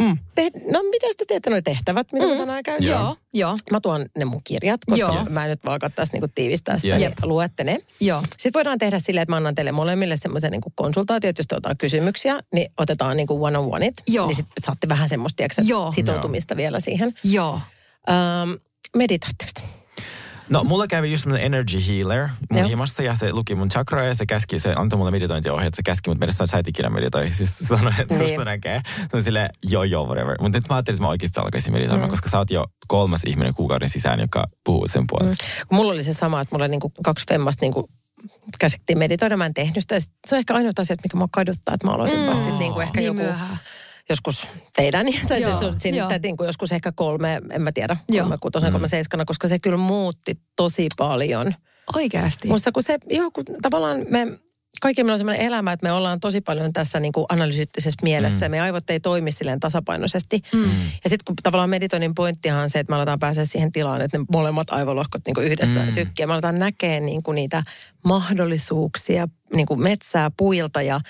Mm. 0.00 0.18
Te, 0.34 0.50
no 0.70 0.82
mitä 0.90 1.06
te 1.18 1.24
teette 1.24 1.50
nuo 1.50 1.60
tehtävät, 1.64 2.12
mitä 2.12 2.26
mm. 2.26 2.36
tänään 2.36 2.62
käy? 2.62 2.78
Joo, 2.80 3.16
joo, 3.34 3.56
Mä 3.70 3.80
tuon 3.80 4.06
ne 4.18 4.24
mun 4.24 4.40
kirjat, 4.44 4.80
koska 4.84 5.00
Joo. 5.00 5.14
Joo. 5.14 5.24
mä 5.30 5.44
en 5.44 5.50
nyt 5.50 5.64
valkaa 5.64 5.90
tässä 5.90 6.14
niinku 6.14 6.28
tiivistää 6.34 6.78
sitä, 6.78 6.94
Yes. 6.94 7.02
yes. 7.02 7.12
luette 7.22 7.64
ne. 7.64 7.78
joo. 8.00 8.22
Sitten 8.38 8.58
voidaan 8.58 8.78
tehdä 8.78 8.98
silleen, 8.98 9.22
että 9.22 9.32
mä 9.32 9.36
annan 9.36 9.54
teille 9.54 9.72
molemmille 9.72 10.16
semmoisen 10.16 10.50
niin 10.50 10.60
konsultaatiot, 10.74 11.38
jos 11.38 11.46
te 11.46 11.54
otetaan 11.54 11.76
kysymyksiä, 11.76 12.40
niin 12.54 12.72
otetaan 12.78 13.16
niin 13.16 13.26
one 13.30 13.58
on 13.58 13.74
one 13.74 13.86
it. 13.86 13.94
Joo. 14.08 14.26
Niin 14.26 14.36
sitten 14.36 14.62
saatte 14.64 14.88
vähän 14.88 15.08
semmoista 15.08 15.36
tiedätkö, 15.36 15.62
Joo. 15.66 15.90
sitoutumista 15.90 16.56
vielä 16.56 16.80
siihen. 16.80 17.14
Joo. 17.24 17.60
Meditoitteko 18.96 19.50
te? 19.54 19.79
No, 20.50 20.64
mulla 20.64 20.86
kävi 20.86 21.12
just 21.12 21.22
semmoinen 21.22 21.46
energy 21.46 21.78
healer 21.88 22.28
mun 22.50 22.58
Joo. 22.60 22.68
himassa 22.68 23.02
ja 23.02 23.14
se 23.14 23.32
luki 23.32 23.54
mun 23.54 23.68
chakroja 23.68 24.08
ja 24.08 24.14
se 24.14 24.26
käski, 24.26 24.58
se 24.58 24.72
antoi 24.76 24.96
mulle 24.96 25.10
meditointiohjeet, 25.10 25.74
se 25.74 25.82
käski 25.82 26.10
mut 26.10 26.18
mennä 26.18 26.46
sä 26.46 26.58
et 26.58 26.68
ikinä 26.68 26.90
meditoi. 26.90 27.30
Siis 27.40 27.58
sanoi, 27.58 27.92
että 27.98 28.14
Niin. 28.14 28.28
susta 28.28 28.44
näkee. 28.44 28.80
Se 28.96 29.16
on 29.16 29.22
silleen, 29.22 29.50
joo 29.62 29.84
joo, 29.84 30.06
whatever. 30.06 30.36
Mutta 30.40 30.58
nyt 30.58 30.68
mä 30.68 30.74
ajattelin, 30.76 30.96
että 30.96 31.04
mä 31.04 31.08
oikeasti 31.08 31.40
alkaisin 31.40 31.72
meditoimaan, 31.72 32.08
Mm. 32.08 32.10
koska 32.10 32.28
sä 32.28 32.38
oot 32.38 32.50
jo 32.50 32.66
kolmas 32.88 33.20
ihminen 33.26 33.54
kuukauden 33.54 33.88
sisään, 33.88 34.20
joka 34.20 34.46
puhuu 34.64 34.86
sen 34.86 35.04
puolesta. 35.08 35.44
Kun 35.68 35.76
mulla 35.76 35.92
oli 35.92 36.04
se 36.04 36.14
sama, 36.14 36.40
että 36.40 36.54
mulla 36.54 36.64
oli 36.64 36.70
niin 36.70 36.80
kuin 36.80 36.92
kaksi 37.04 37.26
femmasta 37.28 37.64
niin 37.64 37.72
kuin 37.72 37.86
käskettiin 38.58 38.98
meditoida, 38.98 39.36
mä 39.36 39.46
en 39.46 39.54
tehnyt 39.54 39.76
sitä. 39.80 40.00
Se 40.00 40.34
on 40.34 40.38
ehkä 40.38 40.54
ainoa 40.54 40.70
asia, 40.78 40.96
mikä 41.04 41.16
mua 41.16 41.28
kaduttaa, 41.32 41.74
että 41.74 41.86
mä 41.86 41.92
aloitin 41.92 42.18
mm. 42.20 42.26
vasta 42.26 42.58
niin 42.58 42.72
kuin 42.72 42.82
ehkä 42.86 43.00
Niin 43.00 43.06
joku 43.06 43.20
myöhään. 43.20 43.58
Joskus 44.10 44.48
teidän, 44.76 45.06
tai 45.28 45.42
Joo, 45.42 45.60
sun, 45.60 45.80
siinä, 45.80 45.98
joo. 45.98 46.08
tai 46.08 46.18
niin 46.18 46.36
kuin 46.36 46.46
joskus 46.46 46.72
ehkä 46.72 46.92
kolme, 46.92 47.40
en 47.50 47.62
mä 47.62 47.72
tiedä, 47.72 47.96
Joo. 48.08 48.22
kolme 48.22 48.36
kutosen, 48.40 48.72
kolme 48.72 48.88
seiskana, 48.88 49.24
koska 49.24 49.48
se 49.48 49.58
kyllä 49.58 49.76
muutti 49.76 50.38
tosi 50.56 50.86
paljon. 50.96 51.54
Oikeasti. 51.96 52.48
Musta 52.48 52.72
kun 52.72 52.82
se, 52.82 52.98
joo, 53.06 53.30
kun 53.30 53.44
tavallaan 53.62 54.04
me, 54.08 54.26
kaikki 54.80 55.02
meillä 55.02 55.12
on 55.12 55.18
sellainen 55.18 55.46
elämä, 55.46 55.72
että 55.72 55.86
me 55.86 55.92
ollaan 55.92 56.20
tosi 56.20 56.40
paljon 56.40 56.72
tässä 56.72 57.00
niin 57.00 57.12
kuin 57.12 57.26
analyyttisessä 57.28 57.98
mielessä. 58.02 58.38
Mm. 58.38 58.42
Ja 58.42 58.50
meidän 58.50 58.64
aivot 58.64 58.90
ei 58.90 59.00
toimi 59.00 59.32
silleen 59.32 59.60
tasapainoisesti. 59.60 60.40
Mm. 60.54 60.62
Ja 61.04 61.10
sitten 61.10 61.24
kun 61.26 61.36
tavallaan 61.42 61.70
meditoinnin 61.70 62.14
pointtihan 62.14 62.62
on 62.62 62.70
se, 62.70 62.78
että 62.78 62.90
me 62.90 62.96
aletaan 62.96 63.18
päästä 63.18 63.44
siihen 63.44 63.72
tilaan, 63.72 64.00
että 64.00 64.18
ne 64.18 64.24
molemmat 64.32 64.70
aivolohkot 64.70 65.22
niin 65.26 65.34
kuin 65.34 65.46
yhdessä 65.46 65.80
mm. 65.80 65.90
sykkii. 65.90 66.22
Ja 66.22 66.26
me 66.26 66.32
aletaan 66.32 66.54
näkee 66.54 67.00
niin 67.00 67.22
kuin 67.22 67.34
niitä 67.34 67.62
mahdollisuuksia 68.04 69.28
niin 69.54 69.66
kuin 69.66 69.82
metsää 69.82 70.30
puilta 70.36 70.82
ja 70.82 71.00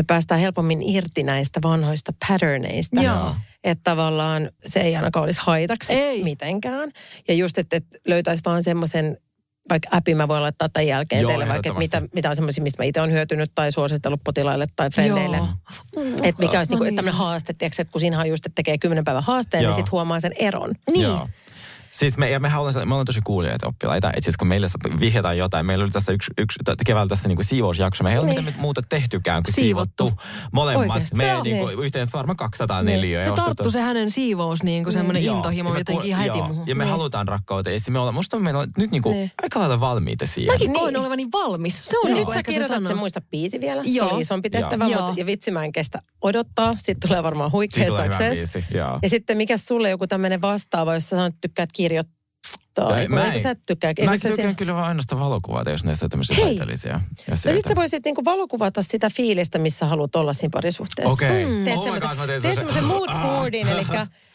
me 0.00 0.04
päästään 0.06 0.40
helpommin 0.40 0.82
irti 0.82 1.22
näistä 1.22 1.60
vanhoista 1.62 2.12
patterneista. 2.28 3.02
Joo. 3.02 3.34
Että 3.64 3.90
tavallaan 3.90 4.50
se 4.66 4.80
ei 4.80 4.96
ainakaan 4.96 5.24
olisi 5.24 5.40
haitaksi 5.44 5.92
Ei. 5.92 6.24
mitenkään. 6.24 6.92
Ja 7.28 7.34
just, 7.34 7.58
että, 7.58 7.76
että 7.76 7.98
löytäisi 8.06 8.42
vaan 8.46 8.62
semmoisen 8.62 9.18
vaikka 9.70 9.88
appi 9.92 10.14
mä 10.14 10.28
voin 10.28 10.42
laittaa 10.42 10.68
tämän 10.68 10.86
jälkeen 10.86 11.22
Joo, 11.22 11.30
teille, 11.30 11.48
vaikka 11.48 11.74
mitä, 11.74 12.02
mitä 12.14 12.30
on 12.30 12.36
semmoisia, 12.36 12.64
mistä 12.64 12.82
mä 12.82 12.86
itse 12.86 13.00
olen 13.00 13.12
hyötynyt 13.12 13.52
tai 13.54 13.72
suositellut 13.72 14.20
potilaille 14.24 14.66
tai 14.76 14.90
frendeille. 14.90 15.36
Joo. 15.36 15.46
Että 16.22 16.42
mikä 16.42 16.58
olisi 16.58 16.72
No 16.72 16.74
niinku, 16.74 16.84
niin 16.84 16.96
tämmöinen 16.96 17.18
haaste, 17.18 17.52
tiedätkö, 17.52 17.82
että 17.82 17.92
kun 17.92 18.00
siinä 18.00 18.20
on 18.20 18.28
just, 18.28 18.46
että 18.46 18.54
tekee 18.54 18.78
kymmenen 18.78 19.04
päivän 19.04 19.22
haasteen, 19.22 19.62
Joo. 19.62 19.70
niin 19.70 19.76
sitten 19.76 19.92
huomaa 19.92 20.20
sen 20.20 20.32
eron. 20.38 20.74
Niin. 20.90 21.02
Joo. 21.02 21.28
Siis 22.00 22.18
me, 22.18 22.30
ja 22.30 22.40
me, 22.40 22.50
ollaan, 22.56 22.74
me 22.88 22.94
ollaan 22.94 23.06
tosi 23.06 23.20
kuulijoita 23.24 23.66
oppilaita. 23.68 24.10
Et 24.16 24.24
siis 24.24 24.36
kun 24.36 24.48
meille 24.48 24.66
vihjataan 25.00 25.38
jotain, 25.38 25.66
meillä 25.66 25.82
oli 25.82 25.90
tässä 25.90 26.12
yksi, 26.12 26.30
yksi 26.38 26.58
keväällä 26.86 27.08
tässä 27.08 27.28
niinku 27.28 27.42
siivousjakso. 27.42 28.04
Me 28.04 28.12
ei 28.12 28.18
ole 28.18 28.26
Niin. 28.26 28.44
mitään 28.44 28.60
muuta 28.60 28.82
tehtykään 28.88 29.42
kuin 29.42 29.54
Siivottu. 29.54 30.04
siivottu. 30.04 30.22
Molemmat. 30.52 31.02
Me 31.14 31.28
Joo. 31.28 31.42
niinku, 31.42 31.66
Niin. 31.66 31.78
yhteensä 31.78 32.18
varmaan 32.18 32.36
204. 32.36 33.20
Se 33.24 33.30
tarttu 33.36 33.70
se 33.70 33.80
hänen 33.80 34.10
siivous, 34.10 34.62
niin 34.62 34.82
kuin 34.84 34.92
semmoinen 34.92 35.24
Joo. 35.24 35.36
intohimo 35.36 35.68
Ja 35.68 35.72
me 35.72 35.80
jotenkin 35.80 36.08
ihan 36.08 36.24
heti 36.24 36.38
joo. 36.38 36.46
muuhun. 36.48 36.66
Ja 36.68 36.74
me 36.74 36.84
halutaan 36.84 37.28
rakkautta. 37.28 37.70
Ja 37.70 37.78
me 37.90 37.98
ollaan, 37.98 38.14
musta 38.14 38.38
meillä 38.38 38.60
on 38.60 38.68
nyt 38.76 38.90
niinku 38.90 39.10
Niin. 39.10 39.32
aika 39.42 39.60
lailla 39.60 39.80
valmiita 39.80 40.26
siihen. 40.26 40.54
Mäkin 40.54 40.72
Niin. 40.72 40.80
koen 40.80 40.96
olevani 40.96 41.28
valmis. 41.32 41.80
Se 41.84 41.98
on 41.98 42.06
Nyt 42.06 42.14
niinku 42.14 42.32
sä 42.32 42.38
se 42.38 42.42
kirjoitat 42.42 42.84
sen 42.86 42.98
muista 42.98 43.20
biisi 43.20 43.60
vielä. 43.60 43.84
Se 43.84 43.90
Joo. 43.90 44.08
oli 44.08 44.20
isompi 44.20 44.50
tehtävä, 44.50 44.86
Joo. 44.86 45.02
mutta 45.06 45.20
ja 45.20 45.26
vitsi 45.26 45.50
mä 45.50 45.64
en 45.64 45.72
kestä 45.72 46.02
odottaa. 46.22 46.74
Sitten 46.76 47.08
tulee 47.08 47.22
varmaan 47.22 47.52
huikea 47.52 47.86
success. 47.90 48.54
Ja 49.02 49.08
sitten 49.08 49.36
mikä 49.36 49.56
sulle 49.56 49.90
joku 49.90 50.06
tämmöinen 50.06 50.42
vastaava, 50.42 50.94
jos 50.94 51.04
sä 51.04 51.08
sanot, 51.10 51.26
että 51.26 51.38
tykkäät 51.40 51.70
kirjoittaa. 51.90 52.98
Ei, 53.32 53.40
sä 53.40 53.50
et 53.50 53.58
tykkää? 53.66 53.88
Mä 54.04 54.12
tykkään 54.12 54.34
siellä- 54.34 54.54
kyllä 54.54 54.74
vaan 54.74 54.88
ainoastaan 54.88 55.20
valokuvata, 55.20 55.70
jos 55.70 55.84
näissä 55.84 56.06
on 56.06 56.10
tämmöisiä 56.10 56.36
Hei. 56.36 56.44
taiteellisia 56.44 56.92
No 56.92 57.32
asioita. 57.32 57.56
sit 57.58 57.68
sä 57.68 57.74
voisit 57.76 58.04
niinku 58.04 58.24
valokuvata 58.24 58.82
sitä 58.82 59.10
fiilistä, 59.10 59.58
missä 59.58 59.86
haluat 59.86 60.16
olla 60.16 60.32
siinä 60.32 60.50
parisuhteessa. 60.52 61.12
Okei. 61.12 61.46
Mm. 61.46 61.64
Teet 61.64 61.76
Oh 61.78 61.88
mä 61.90 61.98
semmoisen- 62.54 62.84
mood 62.84 63.08
boardin, 63.22 63.68
eli 63.72 63.86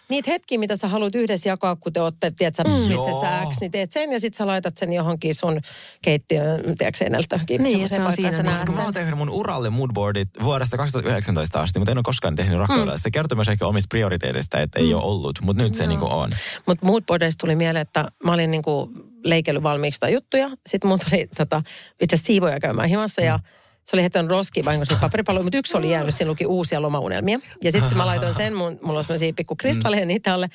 niitä 0.10 0.32
hetkiä, 0.32 0.60
mitä 0.60 0.76
sä 0.76 0.88
haluat 0.88 1.16
yhdessä 1.16 1.50
jakaa, 1.50 1.76
kun 1.76 1.94
te 1.94 2.02
olette, 2.02 2.32
tiedät 2.32 2.56
sä, 2.56 2.64
mm. 2.64 2.88
pisteessä 2.88 3.40
Joo. 3.42 3.52
X, 3.52 3.58
niin 3.62 3.72
teet 3.72 3.92
sen 3.92 4.12
ja 4.12 4.20
sit 4.20 4.34
sä 4.34 4.48
laitat 4.48 4.78
sen 4.78 4.94
johonkin 4.94 5.36
sun 5.36 5.60
keittiön, 6.02 6.62
tiedätkö, 6.78 6.98
seinältä. 6.98 7.40
Niin, 7.60 7.90
se 7.90 8.02
on 8.02 8.14
siinä 8.14 8.44
Koska 8.44 8.72
mä 8.72 8.84
oon 8.84 8.94
tehnyt 8.94 9.18
mun 9.18 9.30
uralle 9.30 9.70
moodboardit 9.70 10.30
vuodesta 10.44 10.78
2019 10.78 11.62
asti, 11.62 11.80
mutta 11.80 11.92
en 11.92 11.98
ole 11.98 12.04
koskaan 12.04 12.36
tehnyt 12.36 12.60
rakkaudella. 12.60 12.98
Se 12.98 13.12
kertoo 13.12 13.36
myös 13.36 13.50
ehkä 13.50 13.68
omista 13.68 13.88
prioriteeteista, 13.90 14.60
että 14.60 14.80
ei 14.80 14.94
ole 14.94 15.04
ollut, 15.04 15.40
mutta 15.42 15.64
nyt 15.64 15.76
se 15.76 15.88
niinku 15.88 16.08
on. 16.10 16.32
Mutta 16.66 16.86
moodboardeista 16.86 17.42
tuli 17.42 17.56
mieleen, 17.56 17.82
että 17.82 18.06
mä 18.24 18.34
olin 18.34 18.52
niinku 18.52 18.90
leikellyt 19.24 19.64
valmiiksi 19.64 20.12
juttuja. 20.12 20.50
Sitten 20.68 20.88
mun 20.88 21.00
tuli 21.10 21.28
tota, 21.38 21.64
itse 22.02 22.18
siivoja 22.18 22.60
käymään 22.60 22.90
himassa 22.90 23.22
ja 23.22 23.40
se 23.86 23.96
oli 23.96 24.02
heittänyt 24.02 24.32
roskiin 24.32 24.66
vahingossa 24.66 24.98
paperipalloja, 25.02 25.44
mutta 25.44 25.58
yksi 25.58 25.78
oli 25.78 25.92
jäänyt, 25.92 26.16
siinä 26.16 26.30
luki 26.30 26.46
uusia 26.46 26.82
lomaunelmia. 26.82 27.40
Ja 27.64 27.72
sitten 27.72 27.98
mä 27.98 28.06
laitoin 28.06 28.34
sen, 28.34 28.56
mun, 28.56 28.80
mulla 28.82 28.98
on 28.98 29.04
sellaisia 29.04 29.34
pikku 29.34 29.56
kristalleja 29.56 30.06
niitä 30.06 30.34
alle. 30.34 30.48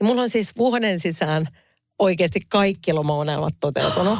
Niin 0.00 0.06
mulla 0.06 0.22
on 0.22 0.28
siis 0.28 0.56
vuoden 0.56 1.00
sisään 1.00 1.48
oikeasti 1.98 2.40
kaikki 2.48 2.92
lomaunelmat 2.92 3.54
toteutunut. 3.60 4.18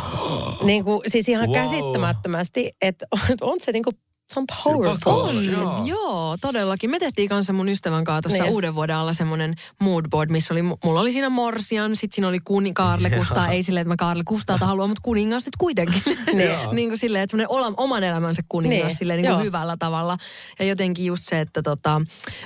niin 0.62 0.84
kuin, 0.84 1.00
siis 1.06 1.28
ihan 1.28 1.48
wow. 1.48 1.62
käsittämättömästi, 1.62 2.72
että 2.80 3.06
on, 3.12 3.20
on 3.50 3.60
se 3.60 3.72
niin 3.72 3.84
kuin, 3.84 3.96
se 4.34 4.40
on 4.40 4.46
powerful. 4.64 5.12
On. 5.20 5.28
On, 5.36 5.44
Joo. 5.46 5.82
joo. 5.84 6.36
todellakin. 6.40 6.90
Me 6.90 6.98
tehtiin 6.98 7.28
kanssa 7.28 7.52
mun 7.52 7.68
ystävän 7.68 8.04
kanssa 8.04 8.22
tuossa 8.22 8.42
Niin. 8.42 8.52
uuden 8.52 8.74
vuoden 8.74 8.96
alla 8.96 9.12
semmoinen 9.12 9.54
moodboard, 9.80 10.30
missä 10.30 10.54
oli, 10.54 10.62
mulla 10.62 11.00
oli 11.00 11.12
siinä 11.12 11.28
Morsian, 11.28 11.96
sit 11.96 12.12
siinä 12.12 12.28
oli 12.28 12.38
kuni, 12.44 12.72
Kaarle 12.72 13.10
Kustaa, 13.10 13.48
ei 13.48 13.62
silleen, 13.62 13.82
että 13.82 13.88
mä 13.92 13.96
Kaarle 13.96 14.22
Kustaata 14.26 14.66
haluan, 14.66 14.88
mutta 14.88 15.00
kuningas 15.02 15.42
sitten 15.44 15.58
kuitenkin. 15.58 16.02
niin 16.72 16.88
kuin 16.88 16.98
silleen, 16.98 17.22
että 17.24 17.30
semmoinen 17.38 17.74
oman 17.76 18.04
elämänsä 18.04 18.42
kuningas 18.48 18.86
Niin, 18.86 18.96
silleen 18.96 19.22
niin 19.22 19.32
kuin 19.32 19.44
hyvällä 19.44 19.76
tavalla. 19.78 20.16
Ja 20.58 20.64
jotenkin 20.64 21.06
just 21.06 21.22
se, 21.24 21.40
että 21.40 21.62
tota, 21.62 22.02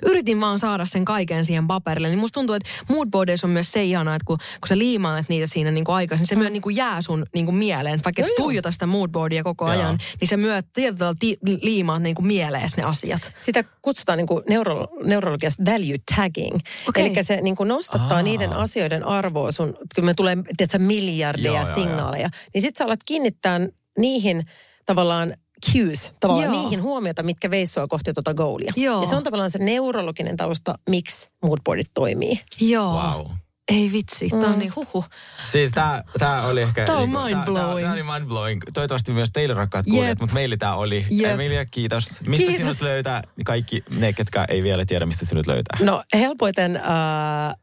yritin 0.06 0.40
vaan 0.40 0.58
saada 0.58 0.84
sen 0.84 1.04
kaiken 1.04 1.44
siihen 1.44 1.66
paperille. 1.66 2.08
Niin 2.08 2.18
musta 2.18 2.34
tuntuu, 2.34 2.54
että 2.54 2.68
moodboardeissa 2.88 3.46
on 3.46 3.50
myös 3.50 3.72
se 3.72 3.84
ihanaa, 3.84 4.14
että 4.14 4.26
kun, 4.26 4.38
kun 4.38 4.68
sä 4.68 4.78
liimaat 4.78 5.28
niitä 5.28 5.46
siinä 5.46 5.70
niin 5.70 5.84
kuin 5.84 5.96
aikaisin, 5.96 6.26
se 6.26 6.36
myös 6.36 6.52
niin 6.52 6.62
kuin 6.62 6.76
jää 6.76 7.02
sun 7.02 7.26
niin 7.34 7.44
kuin 7.46 7.54
mieleen. 7.56 8.00
Vaikka 8.04 8.22
et 8.22 8.28
sä 8.28 8.34
tuijota 8.36 8.70
sitä 8.70 8.86
moodboardia 8.86 9.42
koko 9.42 9.64
Joo. 9.64 9.72
ajan, 9.72 9.98
niin 10.20 10.28
se 10.28 10.36
myös 10.36 10.64
tietyllä 10.74 10.98
tavalla 10.98 11.16
ti- 11.20 11.38
liimaat 11.70 12.02
niin 12.02 12.14
kuin 12.14 12.26
mieleesi 12.26 12.76
ne 12.76 12.82
asiat. 12.82 13.32
Sitä 13.38 13.64
kutsutaan 13.82 14.16
niin 14.16 14.26
kuin 14.26 14.42
neuro, 14.48 14.86
neurologiassa 15.04 15.64
value 15.64 15.96
tagging. 16.16 16.58
Okei. 16.88 17.06
Eli 17.06 17.24
se 17.24 17.40
niin 17.40 17.56
kuin 17.56 17.68
nostattaa 17.68 18.16
Aa. 18.16 18.22
niiden 18.22 18.52
asioiden 18.52 19.04
arvoa 19.04 19.52
sun, 19.52 19.74
kun 19.94 20.04
me 20.04 20.14
tulee 20.14 20.36
tiedätkö, 20.56 20.78
miljardeja 20.78 21.52
Joo, 21.52 21.64
joo, 21.64 21.74
signaaleja, 21.74 22.28
niin 22.54 22.62
sit 22.62 22.76
sä 22.76 22.84
alat 22.84 23.00
kiinnittää 23.06 23.60
niihin 23.98 24.46
tavallaan 24.86 25.34
cues, 25.72 26.12
tavallaan 26.20 26.54
Joo. 26.54 26.62
niihin 26.62 26.82
huomiota, 26.82 27.22
mitkä 27.22 27.50
veis 27.50 27.74
sua 27.74 27.86
kohti 27.86 28.12
tuota 28.12 28.34
goalia. 28.34 28.72
Joo. 28.76 29.00
Ja 29.00 29.06
se 29.06 29.16
on 29.16 29.22
tavallaan 29.22 29.50
se 29.50 29.64
neurologinen 29.64 30.36
tausta, 30.36 30.78
miksi 30.88 31.28
moodboardit 31.42 31.90
toimii. 31.94 32.40
Joo. 32.60 32.92
Wow. 32.92 33.26
Ei 33.68 33.92
vitsi, 33.92 34.28
tää 34.40 34.48
on 34.48 34.58
niin 34.58 34.72
huhu. 34.76 35.04
Siis 35.44 35.70
tää, 35.70 36.02
tää 36.18 36.42
oli 36.42 36.62
ehkä... 36.62 36.84
Tää 36.84 36.96
on 36.96 37.02
niinku- 37.08 37.18
mind-blowing. 37.18 37.80
Tää, 37.80 37.82
tää 37.82 37.92
oli 37.92 38.02
mind-blowing. 38.02 38.60
Toivottavasti 38.74 39.12
myös 39.12 39.30
teille 39.32 39.54
rakkaat 39.54 39.86
Jep. 39.86 39.92
kuulijat, 39.94 40.20
mutta 40.20 40.34
meillä 40.34 40.56
tää 40.56 40.74
oli. 40.74 41.06
Jep. 41.10 41.30
Emilia, 41.30 41.66
kiitos. 41.66 42.08
Mistä 42.26 42.36
Kiitos. 42.36 42.56
sinut 42.56 42.80
löytää? 42.80 43.22
Kaikki 43.44 43.84
ne, 43.90 44.12
ketkä 44.12 44.44
ei 44.48 44.62
vielä 44.62 44.84
tiedä, 44.86 45.06
mistä 45.06 45.26
sinut 45.26 45.46
löytää. 45.46 45.78
No 45.80 46.02
helpoiten 46.14 46.76
äh, 46.76 46.82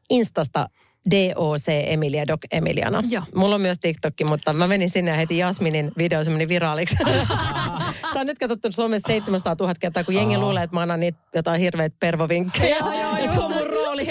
Instasta 0.09 0.69
DOC 1.11 1.63
Emilia 1.67 2.27
Doc 2.27 2.39
Emiliana. 2.51 3.03
Joo. 3.09 3.23
Mulla 3.35 3.55
on 3.55 3.61
myös 3.61 3.79
TikTokki, 3.79 4.23
mutta 4.23 4.53
mä 4.53 4.67
menin 4.67 4.89
sinne 4.89 5.11
ja 5.11 5.17
heti 5.17 5.37
Jasminin 5.37 5.91
video 5.97 6.23
se 6.23 6.31
meni 6.31 6.47
viraaliksi. 6.47 6.95
Sitä 8.07 8.19
on 8.19 8.27
nyt 8.27 8.37
katsottu 8.39 8.71
somessa 8.71 9.07
700 9.07 9.55
000 9.59 9.73
kertaa, 9.79 10.03
kun 10.03 10.13
jengi 10.13 10.37
luulee, 10.37 10.63
että 10.63 10.75
mä 10.75 10.81
annan 10.81 10.99
niitä 10.99 11.19
jotain 11.35 11.61
hirveitä 11.61 11.95
pervovinkkejä. 11.99 12.77
Joo, 12.77 12.93
joo, 12.93 13.17
ja 13.17 13.31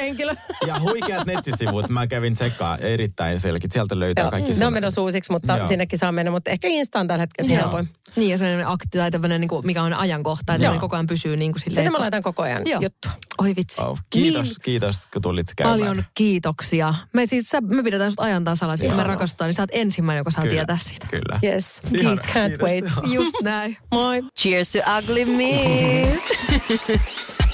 roolihenkilö. 0.07 0.35
Ja 0.67 0.81
huikeat 0.81 1.27
nettisivut, 1.27 1.89
mä 1.89 2.07
kävin 2.07 2.33
tsekkaa 2.33 2.77
erittäin 2.77 3.41
selkeät. 3.41 3.73
Sieltä 3.73 3.99
löytää 4.01 4.25
Joo, 4.25 4.31
kaikki 4.31 4.53
ne 4.53 4.67
on 4.67 4.73
menossa 4.73 5.01
uusiksi, 5.03 5.33
mutta 5.33 5.57
Joo. 5.57 5.69
sinnekin 5.69 5.99
saa 5.99 6.13
mennä. 6.13 6.31
Mutta 6.31 6.51
ehkä 6.51 6.69
Insta 6.69 7.01
on 7.01 7.07
tällä 7.09 7.21
hetkellä 7.23 7.53
Joo. 7.53 7.63
helpoin. 7.63 7.89
Niin 8.17 8.31
ja 8.31 8.39
sellainen 8.39 8.67
akti 8.69 8.99
tai 8.99 9.11
tämmöinen, 9.11 9.41
niin 9.41 9.49
kuin, 9.49 9.67
mikä 9.67 9.83
on 9.83 9.95
ajankohta, 9.95 10.55
että 10.55 10.65
Joo. 10.67 10.75
ne 10.75 10.81
koko 10.81 10.97
ajan 10.97 11.07
pysyy 11.07 11.37
niin 11.37 11.53
kuin 11.53 11.61
silleen. 11.61 11.85
Sinne 11.85 11.91
mä 11.91 12.01
laitan 12.01 12.23
koko 12.23 12.43
ajan 12.43 12.63
Joo. 12.67 12.81
juttua. 12.81 13.13
Oi 13.39 13.53
vitsi. 13.57 13.83
Wow. 13.83 13.97
Kiitos, 14.11 14.47
Niin 14.49 14.57
kiitos, 14.63 15.07
kun 15.13 15.23
tulit 15.23 15.47
käymään. 15.57 15.79
paljon 15.81 16.05
kiitoksia. 16.15 16.95
Me 17.15 17.27
siis, 17.27 17.49
sä, 17.49 17.61
me 17.61 17.83
pidetään 17.83 18.11
sut 18.11 18.21
ajan 18.21 18.45
tasalla, 18.45 18.77
sitten 18.77 18.91
kun 18.97 19.03
me 19.05 19.09
rakastetaan, 19.09 19.49
niin 19.49 19.55
sä 19.55 19.63
oot 19.63 19.71
ensimmäinen, 19.73 20.21
joka 20.21 20.31
saa 20.31 20.43
Kyllä, 20.45 20.55
tietää 20.55 20.79
siitä. 20.83 21.07
Kyllä. 21.11 21.41
Yes. 21.43 21.81
Ihana, 22.01 22.23
Can't 22.23 22.49
kiitos. 22.49 22.69
wait. 22.69 22.85
Just 23.15 23.33
näin. 23.43 23.77
Moi. 23.91 24.23
Cheers 24.39 24.71
to 24.73 24.79
ugly 24.99 25.25
me. 25.25 26.19